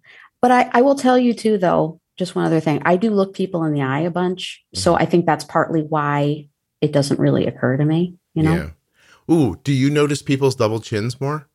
But 0.41 0.51
I, 0.51 0.69
I 0.73 0.81
will 0.81 0.95
tell 0.95 1.19
you 1.19 1.33
too, 1.33 1.57
though, 1.59 1.99
just 2.17 2.35
one 2.35 2.45
other 2.45 2.59
thing. 2.59 2.81
I 2.83 2.95
do 2.95 3.11
look 3.11 3.35
people 3.35 3.63
in 3.63 3.73
the 3.73 3.83
eye 3.83 3.99
a 3.99 4.09
bunch. 4.09 4.63
So 4.73 4.93
mm-hmm. 4.93 5.03
I 5.03 5.05
think 5.05 5.25
that's 5.25 5.43
partly 5.43 5.81
why 5.81 6.47
it 6.81 6.91
doesn't 6.91 7.19
really 7.19 7.45
occur 7.45 7.77
to 7.77 7.85
me, 7.85 8.17
you 8.33 8.43
know? 8.43 8.55
Yeah. 8.55 8.69
Ooh, 9.33 9.59
do 9.63 9.71
you 9.71 9.89
notice 9.89 10.21
people's 10.21 10.55
double 10.55 10.81
chins 10.81 11.21
more? 11.21 11.47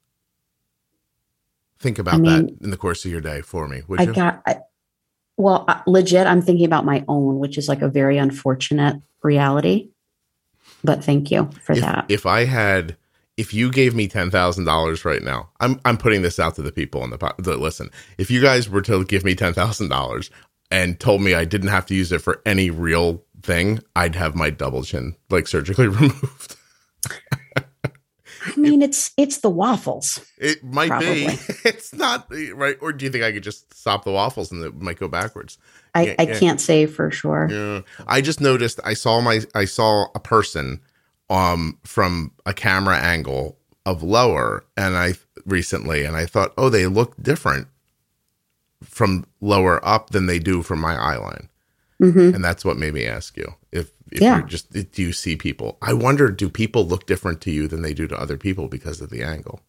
Think 1.81 1.99
about 1.99 2.15
I 2.15 2.19
that 2.19 2.57
in 2.61 2.71
the 2.71 2.77
course 2.77 3.05
of 3.05 3.11
your 3.11 3.21
day 3.21 3.41
for 3.41 3.69
me, 3.69 3.83
would 3.87 4.01
I 4.01 4.05
you? 4.05 4.13
got, 4.13 4.43
I, 4.47 4.61
well, 5.37 5.65
uh, 5.69 5.81
legit, 5.87 6.27
I'm 6.27 6.43
thinking 6.43 6.67
about 6.67 6.85
my 6.85 7.05
own, 7.07 7.39
which 7.39 7.57
is 7.57 7.69
like 7.69 7.83
a 7.83 7.89
very 7.89 8.19
unfortunate 8.19 9.01
reality. 9.23 9.91
But 10.83 11.05
thank 11.05 11.31
you 11.31 11.51
for 11.63 11.73
if, 11.73 11.81
that. 11.81 12.07
if 12.09 12.27
I 12.27 12.45
had, 12.45 12.97
if 13.37 13.55
you 13.55 13.71
gave 13.71 13.95
me 13.95 14.09
ten 14.09 14.31
thousand 14.31 14.65
dollars 14.65 15.05
right 15.05 15.23
now, 15.23 15.51
I'm 15.61 15.81
I'm 15.85 15.97
putting 15.97 16.23
this 16.23 16.39
out 16.39 16.57
to 16.57 16.63
the 16.63 16.73
people 16.73 17.03
on 17.03 17.11
the 17.11 17.19
po- 17.19 17.35
that 17.39 17.61
listen. 17.61 17.91
If 18.19 18.31
you 18.31 18.41
guys 18.41 18.69
were 18.69 18.83
to 18.83 19.05
give 19.05 19.25
me 19.25 19.35
ten 19.35 19.55
thousand 19.55 19.89
dollars 19.89 20.31
and 20.71 20.99
told 20.99 21.23
me 21.23 21.35
I 21.35 21.45
didn't 21.45 21.69
have 21.69 21.87
to 21.87 21.95
use 21.95 22.13
it 22.13 22.21
for 22.21 22.43
any 22.45 22.71
real 22.71 23.25
thing, 23.43 23.81
I'd 23.97 24.17
have 24.17 24.35
my 24.35 24.51
double 24.51 24.83
chin 24.83 25.17
like 25.31 25.49
surgically 25.49 25.89
removed. 25.89 26.57
I 28.57 28.61
mean, 28.61 28.83
it's 28.83 29.11
it's 29.17 29.39
the 29.39 29.51
waffles. 29.51 30.21
It 30.39 30.63
might 30.65 30.89
Probably. 30.89 31.27
be. 31.27 31.39
It's 31.65 31.93
not 31.95 32.31
right. 32.55 32.77
Or 32.81 32.93
do 32.93 33.05
you 33.05 33.11
think 33.11 33.25
I 33.25 33.33
could 33.33 33.43
just 33.43 33.73
stop 33.75 34.05
the 34.05 34.13
waffles 34.13 34.51
and 34.53 34.65
it 34.65 34.75
might 34.81 34.99
go 34.99 35.09
backwards? 35.09 35.59
I, 35.95 36.07
Yeah, 36.07 36.15
I 36.19 36.23
yeah. 36.23 36.39
can't 36.39 36.61
say 36.61 36.87
for 36.87 37.11
sure. 37.11 37.49
Yeah. 37.51 37.81
I 38.07 38.21
just 38.21 38.41
noticed 38.41 38.81
I 38.85 38.95
saw 38.95 39.21
my 39.21 39.41
I 39.55 39.65
saw 39.65 40.07
a 40.15 40.21
person 40.21 40.81
um 41.31 41.79
from 41.85 42.33
a 42.47 42.55
camera 42.55 42.97
angle 42.99 43.59
of 43.85 44.03
lower 44.03 44.65
and 44.77 44.97
I 44.97 45.15
recently 45.47 46.05
and 46.05 46.17
I 46.17 46.27
thought, 46.27 46.53
"Oh, 46.59 46.69
they 46.71 46.87
look 46.87 47.15
different 47.23 47.69
from 48.85 49.27
lower 49.41 49.85
up 49.87 50.11
than 50.11 50.27
they 50.27 50.39
do 50.39 50.63
from 50.63 50.81
my 50.81 50.95
eye 50.95 51.17
line." 51.17 51.49
hmm 52.01 52.31
And 52.35 52.45
that's 52.45 52.65
what 52.65 52.77
made 52.77 52.95
me 52.95 53.05
ask 53.07 53.37
you. 53.37 53.55
If 54.11 54.19
if 54.19 54.21
Yeah. 54.23 54.39
you're 54.39 54.47
just 54.47 54.71
do 54.73 55.03
you 55.03 55.13
see 55.13 55.37
people? 55.37 55.79
I 55.83 55.93
wonder 55.93 56.31
do 56.31 56.49
people 56.49 56.87
look 56.87 57.07
different 57.07 57.41
to 57.43 57.51
you 57.51 57.69
than 57.69 57.83
they 57.83 57.95
do 57.95 58.07
to 58.09 58.21
other 58.21 58.37
people 58.37 58.69
because 58.69 59.01
of 59.01 59.11
the 59.11 59.23
angle? 59.23 59.61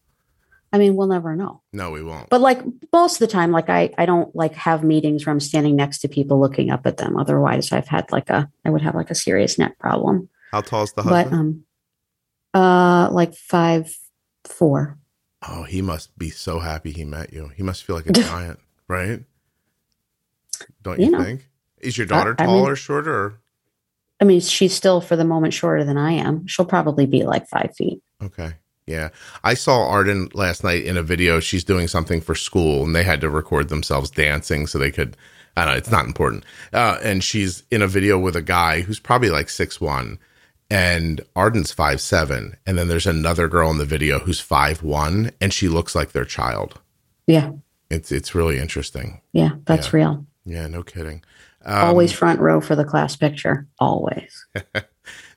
I 0.72 0.78
mean, 0.78 0.94
we'll 0.94 1.08
never 1.08 1.34
know. 1.34 1.62
No, 1.72 1.90
we 1.90 2.00
won't. 2.02 2.28
But 2.30 2.40
like 2.40 2.60
most 2.92 3.14
of 3.14 3.18
the 3.20 3.26
time, 3.32 3.50
like 3.50 3.68
I, 3.68 3.92
I 3.98 4.06
don't 4.06 4.34
like 4.36 4.54
have 4.54 4.84
meetings 4.84 5.26
where 5.26 5.32
I'm 5.32 5.40
standing 5.40 5.74
next 5.74 5.98
to 6.02 6.08
people 6.08 6.38
looking 6.40 6.70
up 6.70 6.86
at 6.86 6.96
them. 6.96 7.16
Otherwise, 7.16 7.72
I've 7.72 7.88
had 7.88 8.10
like 8.12 8.30
a, 8.30 8.48
I 8.64 8.70
would 8.70 8.82
have 8.82 8.94
like 8.94 9.10
a 9.10 9.14
serious 9.16 9.58
neck 9.58 9.78
problem. 9.80 10.28
How 10.52 10.60
tall 10.60 10.84
is 10.84 10.92
the 10.92 11.02
But 11.02 11.24
husband? 11.26 11.64
um, 12.54 12.62
uh, 12.62 13.08
like 13.10 13.34
five, 13.34 13.92
four. 14.44 14.96
oh, 15.48 15.64
he 15.64 15.82
must 15.82 16.16
be 16.16 16.30
so 16.30 16.60
happy 16.60 16.92
he 16.92 17.04
met 17.04 17.32
you. 17.32 17.48
He 17.56 17.64
must 17.64 17.82
feel 17.82 17.96
like 17.96 18.06
a 18.08 18.12
giant, 18.12 18.60
right? 18.86 19.24
Don't 20.82 21.00
you, 21.00 21.06
You 21.06 21.10
know. 21.12 21.24
think? 21.24 21.48
Is 21.80 21.98
your 21.98 22.06
daughter 22.06 22.36
I 22.38 22.46
mean- 22.46 22.56
taller, 22.58 22.76
shorter? 22.76 23.12
Or? 23.24 23.39
I 24.20 24.24
mean, 24.24 24.40
she's 24.40 24.74
still 24.74 25.00
for 25.00 25.16
the 25.16 25.24
moment 25.24 25.54
shorter 25.54 25.84
than 25.84 25.96
I 25.98 26.12
am. 26.12 26.46
She'll 26.46 26.66
probably 26.66 27.06
be 27.06 27.24
like 27.24 27.48
five 27.48 27.74
feet. 27.76 28.02
Okay. 28.22 28.52
Yeah. 28.86 29.10
I 29.44 29.54
saw 29.54 29.88
Arden 29.88 30.28
last 30.34 30.62
night 30.64 30.84
in 30.84 30.96
a 30.96 31.02
video. 31.02 31.40
She's 31.40 31.64
doing 31.64 31.88
something 31.88 32.20
for 32.20 32.34
school 32.34 32.84
and 32.84 32.94
they 32.94 33.04
had 33.04 33.20
to 33.22 33.30
record 33.30 33.68
themselves 33.68 34.10
dancing 34.10 34.66
so 34.66 34.78
they 34.78 34.90
could, 34.90 35.16
I 35.56 35.64
don't 35.64 35.74
know, 35.74 35.78
it's 35.78 35.90
not 35.90 36.06
important. 36.06 36.44
Uh, 36.72 36.98
and 37.02 37.22
she's 37.24 37.62
in 37.70 37.82
a 37.82 37.86
video 37.86 38.18
with 38.18 38.36
a 38.36 38.42
guy 38.42 38.80
who's 38.82 39.00
probably 39.00 39.30
like 39.30 39.48
six 39.48 39.80
one, 39.80 40.18
and 40.70 41.20
Arden's 41.34 41.72
five 41.72 42.00
seven, 42.00 42.56
And 42.66 42.76
then 42.78 42.88
there's 42.88 43.06
another 43.06 43.48
girl 43.48 43.70
in 43.70 43.78
the 43.78 43.84
video 43.84 44.18
who's 44.20 44.40
five 44.40 44.82
one, 44.82 45.30
and 45.40 45.52
she 45.52 45.68
looks 45.68 45.94
like 45.94 46.12
their 46.12 46.24
child. 46.24 46.78
Yeah, 47.26 47.52
It's, 47.90 48.12
it's 48.12 48.34
really 48.34 48.58
interesting. 48.58 49.20
yeah, 49.32 49.50
that's 49.64 49.86
Yeah. 49.88 49.96
real. 49.96 50.26
Yeah. 50.44 50.66
No 50.68 50.82
kidding. 50.82 51.22
Um, 51.64 51.88
Always 51.88 52.12
front 52.12 52.40
row 52.40 52.60
for 52.60 52.74
the 52.76 52.84
class 52.84 53.16
picture. 53.16 53.66
Always. 53.78 54.46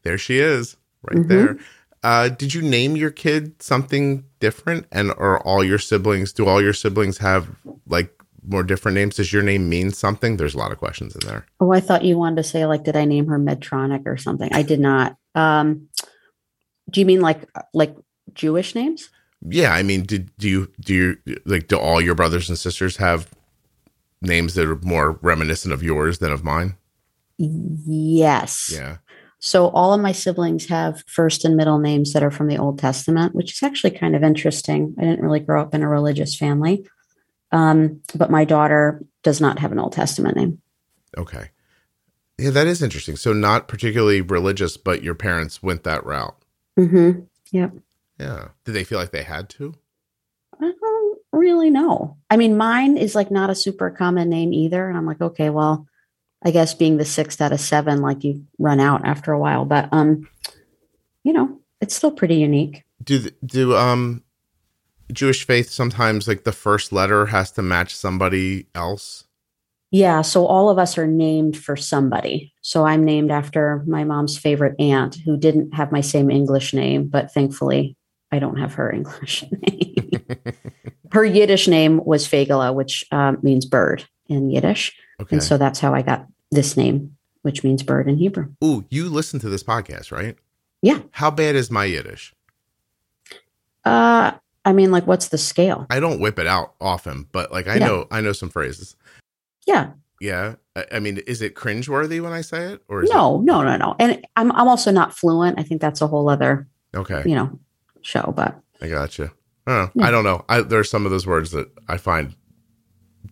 There 0.03 0.17
she 0.17 0.37
is, 0.39 0.75
right 1.01 1.17
Mhm. 1.17 1.27
there. 1.29 1.57
Uh, 2.03 2.27
did 2.27 2.53
you 2.53 2.61
name 2.61 2.97
your 2.97 3.09
kid 3.09 3.61
something 3.63 4.25
different? 4.41 4.85
And 4.91 5.11
are 5.11 5.39
all 5.39 5.63
your 5.63 5.79
siblings? 5.79 6.33
Do 6.33 6.45
all 6.45 6.61
your 6.61 6.73
siblings 6.73 7.19
have 7.19 7.47
like 7.87 8.13
more 8.45 8.63
different 8.63 8.95
names? 8.95 9.15
Does 9.15 9.31
your 9.31 9.43
name 9.43 9.69
mean 9.69 9.91
something? 9.91 10.35
There's 10.35 10.55
a 10.55 10.57
lot 10.57 10.73
of 10.73 10.77
questions 10.77 11.15
in 11.15 11.25
there. 11.25 11.45
Oh, 11.61 11.71
I 11.71 11.79
thought 11.79 12.03
you 12.03 12.17
wanted 12.17 12.35
to 12.35 12.43
say 12.43 12.65
like, 12.65 12.83
did 12.83 12.97
I 12.97 13.05
name 13.05 13.27
her 13.27 13.39
Medtronic 13.39 14.03
or 14.05 14.17
something? 14.17 14.49
I 14.53 14.61
did 14.63 14.81
not. 14.81 15.15
Um, 15.35 15.87
do 16.89 16.99
you 16.99 17.05
mean 17.05 17.21
like 17.21 17.49
like 17.73 17.95
Jewish 18.33 18.75
names? 18.75 19.09
Yeah, 19.41 19.73
I 19.73 19.83
mean, 19.83 20.03
did 20.03 20.31
do 20.37 20.49
you 20.49 20.69
do 20.81 20.93
you 20.93 21.17
like 21.45 21.69
do 21.69 21.77
all 21.77 22.01
your 22.01 22.15
brothers 22.15 22.49
and 22.49 22.57
sisters 22.59 22.97
have 22.97 23.29
names 24.23 24.55
that 24.55 24.67
are 24.67 24.75
more 24.77 25.19
reminiscent 25.21 25.73
of 25.73 25.83
yours 25.83 26.19
than 26.19 26.31
of 26.31 26.43
mine? 26.43 26.75
Yes. 27.37 28.71
Yeah. 28.73 28.97
So 29.39 29.67
all 29.69 29.93
of 29.93 29.99
my 29.99 30.13
siblings 30.13 30.67
have 30.67 31.03
first 31.05 31.43
and 31.43 31.57
middle 31.57 31.77
names 31.77 32.13
that 32.13 32.23
are 32.23 32.31
from 32.31 32.47
the 32.47 32.57
Old 32.57 32.79
Testament, 32.79 33.35
which 33.35 33.51
is 33.51 33.61
actually 33.61 33.91
kind 33.91 34.15
of 34.15 34.23
interesting. 34.23 34.95
I 34.97 35.01
didn't 35.01 35.21
really 35.21 35.41
grow 35.41 35.61
up 35.61 35.75
in 35.75 35.83
a 35.83 35.89
religious 35.89 36.33
family, 36.33 36.87
um, 37.51 38.01
but 38.15 38.31
my 38.31 38.45
daughter 38.45 39.03
does 39.21 39.41
not 39.41 39.59
have 39.59 39.73
an 39.73 39.79
Old 39.79 39.91
Testament 39.91 40.37
name. 40.37 40.61
Okay. 41.17 41.49
Yeah, 42.37 42.51
that 42.51 42.67
is 42.67 42.81
interesting. 42.81 43.17
So 43.17 43.33
not 43.33 43.67
particularly 43.67 44.21
religious, 44.21 44.77
but 44.77 45.03
your 45.03 45.13
parents 45.13 45.61
went 45.61 45.83
that 45.83 46.05
route. 46.05 46.37
Mm-hmm. 46.79 47.21
Yep. 47.51 47.73
Yeah. 48.19 48.47
Did 48.63 48.71
they 48.71 48.83
feel 48.85 48.97
like 48.97 49.11
they 49.11 49.23
had 49.23 49.49
to? 49.49 49.75
Don't 50.59 50.79
really 51.33 51.69
know. 51.69 52.17
I 52.29 52.37
mean, 52.37 52.55
mine 52.55 52.97
is 52.97 53.15
like 53.15 53.31
not 53.31 53.49
a 53.49 53.55
super 53.55 53.89
common 53.89 54.29
name 54.29 54.53
either. 54.53 54.87
And 54.87 54.97
I'm 54.97 55.05
like, 55.05 55.21
okay, 55.21 55.49
well, 55.49 55.87
I 56.43 56.51
guess 56.51 56.73
being 56.73 56.97
the 56.97 57.05
sixth 57.05 57.41
out 57.41 57.51
of 57.51 57.59
seven, 57.59 58.01
like 58.01 58.23
you 58.23 58.45
run 58.59 58.79
out 58.79 59.05
after 59.05 59.31
a 59.31 59.39
while. 59.39 59.65
But 59.65 59.89
um, 59.91 60.29
you 61.23 61.33
know, 61.33 61.59
it's 61.81 61.95
still 61.95 62.11
pretty 62.11 62.35
unique. 62.35 62.83
Do 63.03 63.29
do 63.45 63.75
um 63.75 64.23
Jewish 65.11 65.45
faith 65.45 65.69
sometimes 65.69 66.27
like 66.27 66.43
the 66.43 66.51
first 66.51 66.91
letter 66.91 67.27
has 67.27 67.51
to 67.51 67.61
match 67.61 67.95
somebody 67.95 68.67
else? 68.75 69.25
Yeah, 69.91 70.23
so 70.23 70.47
all 70.47 70.69
of 70.69 70.79
us 70.79 70.97
are 70.97 71.05
named 71.05 71.55
for 71.55 71.75
somebody. 71.75 72.51
So 72.61 72.83
I'm 72.85 73.05
named 73.05 73.29
after 73.29 73.83
my 73.85 74.03
mom's 74.03 74.37
favorite 74.37 74.75
aunt 74.79 75.17
who 75.23 75.37
didn't 75.37 75.75
have 75.75 75.91
my 75.91 76.01
same 76.01 76.31
English 76.31 76.73
name, 76.73 77.07
but 77.07 77.31
thankfully 77.31 77.95
I 78.31 78.39
don't 78.39 78.57
have 78.57 78.73
her 78.73 78.91
English 78.95 79.43
name. 79.51 80.09
her 81.13 81.23
Yiddish 81.23 81.67
name 81.67 82.03
was 82.03 82.27
Fagela, 82.27 82.73
which 82.73 83.05
uh, 83.11 83.33
means 83.41 83.65
bird 83.65 84.05
in 84.27 84.49
Yiddish. 84.49 84.91
Okay. 85.21 85.35
And 85.35 85.43
so 85.43 85.57
that's 85.57 85.79
how 85.79 85.93
I 85.93 86.01
got 86.01 86.25
this 86.51 86.75
name, 86.75 87.15
which 87.43 87.63
means 87.63 87.83
bird 87.83 88.07
in 88.07 88.17
Hebrew. 88.17 88.49
Ooh, 88.63 88.83
you 88.89 89.07
listen 89.09 89.39
to 89.41 89.49
this 89.49 89.63
podcast, 89.63 90.11
right? 90.11 90.35
Yeah. 90.81 90.99
How 91.11 91.29
bad 91.29 91.55
is 91.55 91.69
my 91.69 91.85
Yiddish? 91.85 92.33
Uh, 93.85 94.31
I 94.65 94.73
mean, 94.73 94.91
like, 94.91 95.05
what's 95.05 95.27
the 95.27 95.37
scale? 95.37 95.85
I 95.89 95.99
don't 95.99 96.19
whip 96.19 96.39
it 96.39 96.47
out 96.47 96.73
often, 96.81 97.27
but 97.31 97.51
like 97.51 97.67
I 97.67 97.75
Yeah. 97.75 97.87
know 97.87 98.07
I 98.09 98.21
know 98.21 98.31
some 98.33 98.49
phrases. 98.49 98.95
Yeah, 99.67 99.91
Yeah. 100.19 100.55
I, 100.75 100.85
I 100.93 100.99
mean, 100.99 101.17
is 101.27 101.41
it 101.41 101.53
cringeworthy 101.53 102.21
when 102.21 102.33
I 102.33 102.41
say 102.41 102.73
it? 102.73 102.81
Or 102.87 103.03
is 103.03 103.09
no, 103.11 103.39
no, 103.41 103.61
no, 103.61 103.77
no. 103.77 103.95
And 103.99 104.25
I'm 104.35 104.51
I'm 104.53 104.67
also 104.67 104.91
not 104.91 105.15
fluent. 105.15 105.59
I 105.59 105.63
think 105.63 105.79
that's 105.79 106.01
a 106.01 106.07
whole 106.07 106.27
other 106.29 106.67
okay. 106.95 107.21
you 107.25 107.35
know 107.35 107.59
show. 108.01 108.33
But 108.35 108.59
I 108.81 108.87
got 108.87 109.19
you. 109.19 109.29
Oh, 109.67 109.89
Yeah. 109.93 110.05
I 110.07 110.11
don't 110.11 110.23
know. 110.23 110.43
I, 110.49 110.61
there's 110.61 110.89
some 110.89 111.05
of 111.05 111.11
those 111.11 111.25
words 111.27 111.51
that 111.51 111.69
I 111.87 111.97
find 111.97 112.35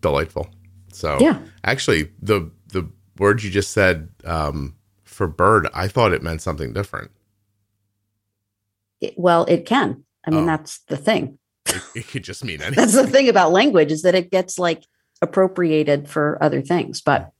delightful. 0.00 0.48
So 0.92 1.18
yeah, 1.20 1.38
actually, 1.64 2.10
the 2.20 2.50
the 2.68 2.88
word 3.18 3.42
you 3.42 3.50
just 3.50 3.70
said 3.72 4.08
um, 4.24 4.74
for 5.04 5.26
bird, 5.26 5.68
I 5.74 5.88
thought 5.88 6.12
it 6.12 6.22
meant 6.22 6.42
something 6.42 6.72
different. 6.72 7.10
it, 9.00 9.14
well, 9.16 9.44
it 9.46 9.66
can. 9.66 10.04
I 10.24 10.30
mean, 10.30 10.44
Oh. 10.44 10.46
that's 10.46 10.78
the 10.88 10.96
thing. 10.96 11.38
It, 11.66 11.82
it 11.94 12.08
could 12.08 12.24
just 12.24 12.44
mean 12.44 12.60
anything. 12.62 12.76
That's 12.76 12.94
the 12.94 13.06
thing 13.06 13.28
about 13.28 13.52
language 13.52 13.90
is 13.92 14.02
that 14.02 14.14
it 14.14 14.30
gets 14.30 14.58
like 14.58 14.82
appropriated 15.20 16.08
for 16.08 16.38
other 16.42 16.60
things. 16.60 17.00
But 17.00 17.32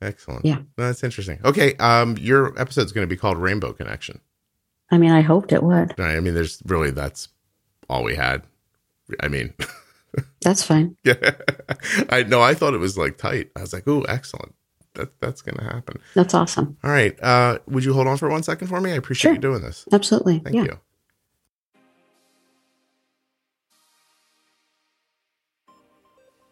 Excellent. 0.00 0.44
Yeah. 0.44 0.58
that's 0.76 1.04
interesting. 1.04 1.38
Okay, 1.44 1.74
um, 1.76 2.16
your 2.18 2.58
episode's 2.60 2.90
going 2.92 3.06
to 3.06 3.12
be 3.12 3.16
called 3.16 3.38
Rainbow 3.38 3.72
Connection. 3.72 4.20
I 4.90 4.98
mean, 4.98 5.12
I 5.12 5.20
hoped 5.20 5.52
it 5.52 5.62
would. 5.62 5.98
I 6.00 6.18
mean, 6.20 6.34
there's 6.34 6.60
really 6.66 6.90
that's 6.90 7.28
all 7.92 8.02
we 8.02 8.14
had. 8.16 8.42
I 9.20 9.28
mean, 9.28 9.52
That's 10.42 10.62
fine. 10.62 10.96
yeah. 11.04 11.32
I 12.08 12.22
know. 12.22 12.40
I 12.42 12.54
thought 12.54 12.74
it 12.74 12.78
was 12.78 12.96
like 12.98 13.18
tight. 13.18 13.50
I 13.56 13.60
was 13.60 13.72
like, 13.72 13.86
"Ooh, 13.86 14.04
excellent. 14.08 14.54
That 14.94 15.18
that's 15.20 15.42
going 15.42 15.56
to 15.58 15.64
happen." 15.64 16.00
That's 16.14 16.34
awesome. 16.34 16.76
All 16.82 16.90
right. 16.90 17.20
Uh, 17.22 17.58
would 17.66 17.84
you 17.84 17.92
hold 17.92 18.06
on 18.08 18.16
for 18.16 18.28
one 18.28 18.42
second 18.42 18.68
for 18.68 18.80
me? 18.80 18.92
I 18.92 18.96
appreciate 18.96 19.28
Sure. 19.30 19.34
you 19.34 19.40
doing 19.40 19.62
this. 19.62 19.86
Absolutely. 19.92 20.38
Thank 20.38 20.56
yeah. 20.56 20.62
you. 20.64 20.78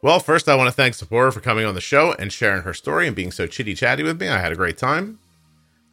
Well, 0.02 0.18
first, 0.20 0.48
I 0.48 0.54
want 0.54 0.68
to 0.68 0.72
thank 0.72 0.94
Sephora 0.94 1.30
for 1.30 1.40
coming 1.40 1.66
on 1.66 1.74
the 1.74 1.80
show 1.80 2.12
and 2.14 2.32
sharing 2.32 2.62
her 2.62 2.72
story 2.72 3.06
and 3.06 3.14
being 3.14 3.30
so 3.30 3.46
chitty 3.46 3.74
chatty 3.74 4.02
with 4.02 4.18
me. 4.20 4.28
I 4.28 4.38
had 4.38 4.52
a 4.52 4.56
great 4.56 4.78
time. 4.78 5.18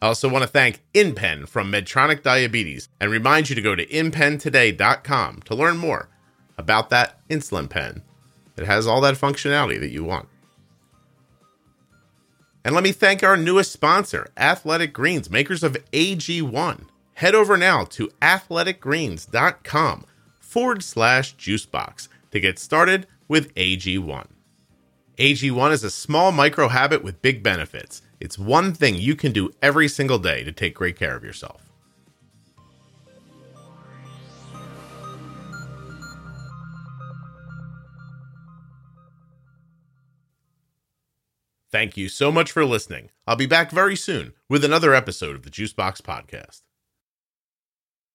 I 0.01 0.07
also 0.07 0.29
want 0.29 0.43
to 0.43 0.47
thank 0.47 0.83
InPen 0.93 1.47
from 1.47 1.71
Medtronic 1.71 2.21
Diabetes 2.21 2.89
and 2.99 3.09
remind 3.09 3.49
you 3.49 3.55
to 3.55 3.61
go 3.61 3.75
to 3.75 3.85
inpentoday.com 3.85 5.41
to 5.45 5.55
learn 5.55 5.77
more 5.77 6.09
about 6.57 6.89
that 6.91 7.19
insulin 7.29 7.69
pen. 7.69 8.03
It 8.57 8.65
has 8.65 8.85
all 8.85 9.01
that 9.01 9.15
functionality 9.15 9.79
that 9.79 9.89
you 9.89 10.03
want. 10.03 10.27
And 12.63 12.75
let 12.75 12.83
me 12.83 12.91
thank 12.91 13.23
our 13.23 13.37
newest 13.37 13.71
sponsor, 13.71 14.27
Athletic 14.35 14.93
Greens, 14.93 15.29
makers 15.29 15.63
of 15.63 15.77
AG1. 15.91 16.87
Head 17.13 17.33
over 17.33 17.57
now 17.57 17.83
to 17.85 18.09
athleticgreens.com 18.21 20.05
forward 20.39 20.83
slash 20.83 21.35
juicebox 21.37 22.07
to 22.31 22.39
get 22.39 22.59
started 22.59 23.07
with 23.27 23.53
AG1. 23.55 24.27
AG1 25.17 25.71
is 25.71 25.83
a 25.83 25.89
small 25.89 26.31
micro 26.31 26.67
habit 26.67 27.03
with 27.03 27.21
big 27.21 27.41
benefits. 27.41 28.01
It's 28.19 28.39
one 28.39 28.73
thing 28.73 28.95
you 28.95 29.15
can 29.15 29.31
do 29.31 29.51
every 29.61 29.87
single 29.87 30.19
day 30.19 30.43
to 30.43 30.51
take 30.51 30.75
great 30.75 30.97
care 30.97 31.15
of 31.15 31.23
yourself. 31.23 31.63
Thank 41.69 41.97
you 41.97 42.07
so 42.07 42.31
much 42.31 42.51
for 42.51 42.65
listening. 42.65 43.09
I'll 43.27 43.35
be 43.35 43.45
back 43.45 43.71
very 43.71 43.95
soon 43.95 44.33
with 44.49 44.63
another 44.63 44.95
episode 44.95 45.35
of 45.35 45.43
the 45.43 45.49
Juicebox 45.49 46.01
Podcast. 46.01 46.61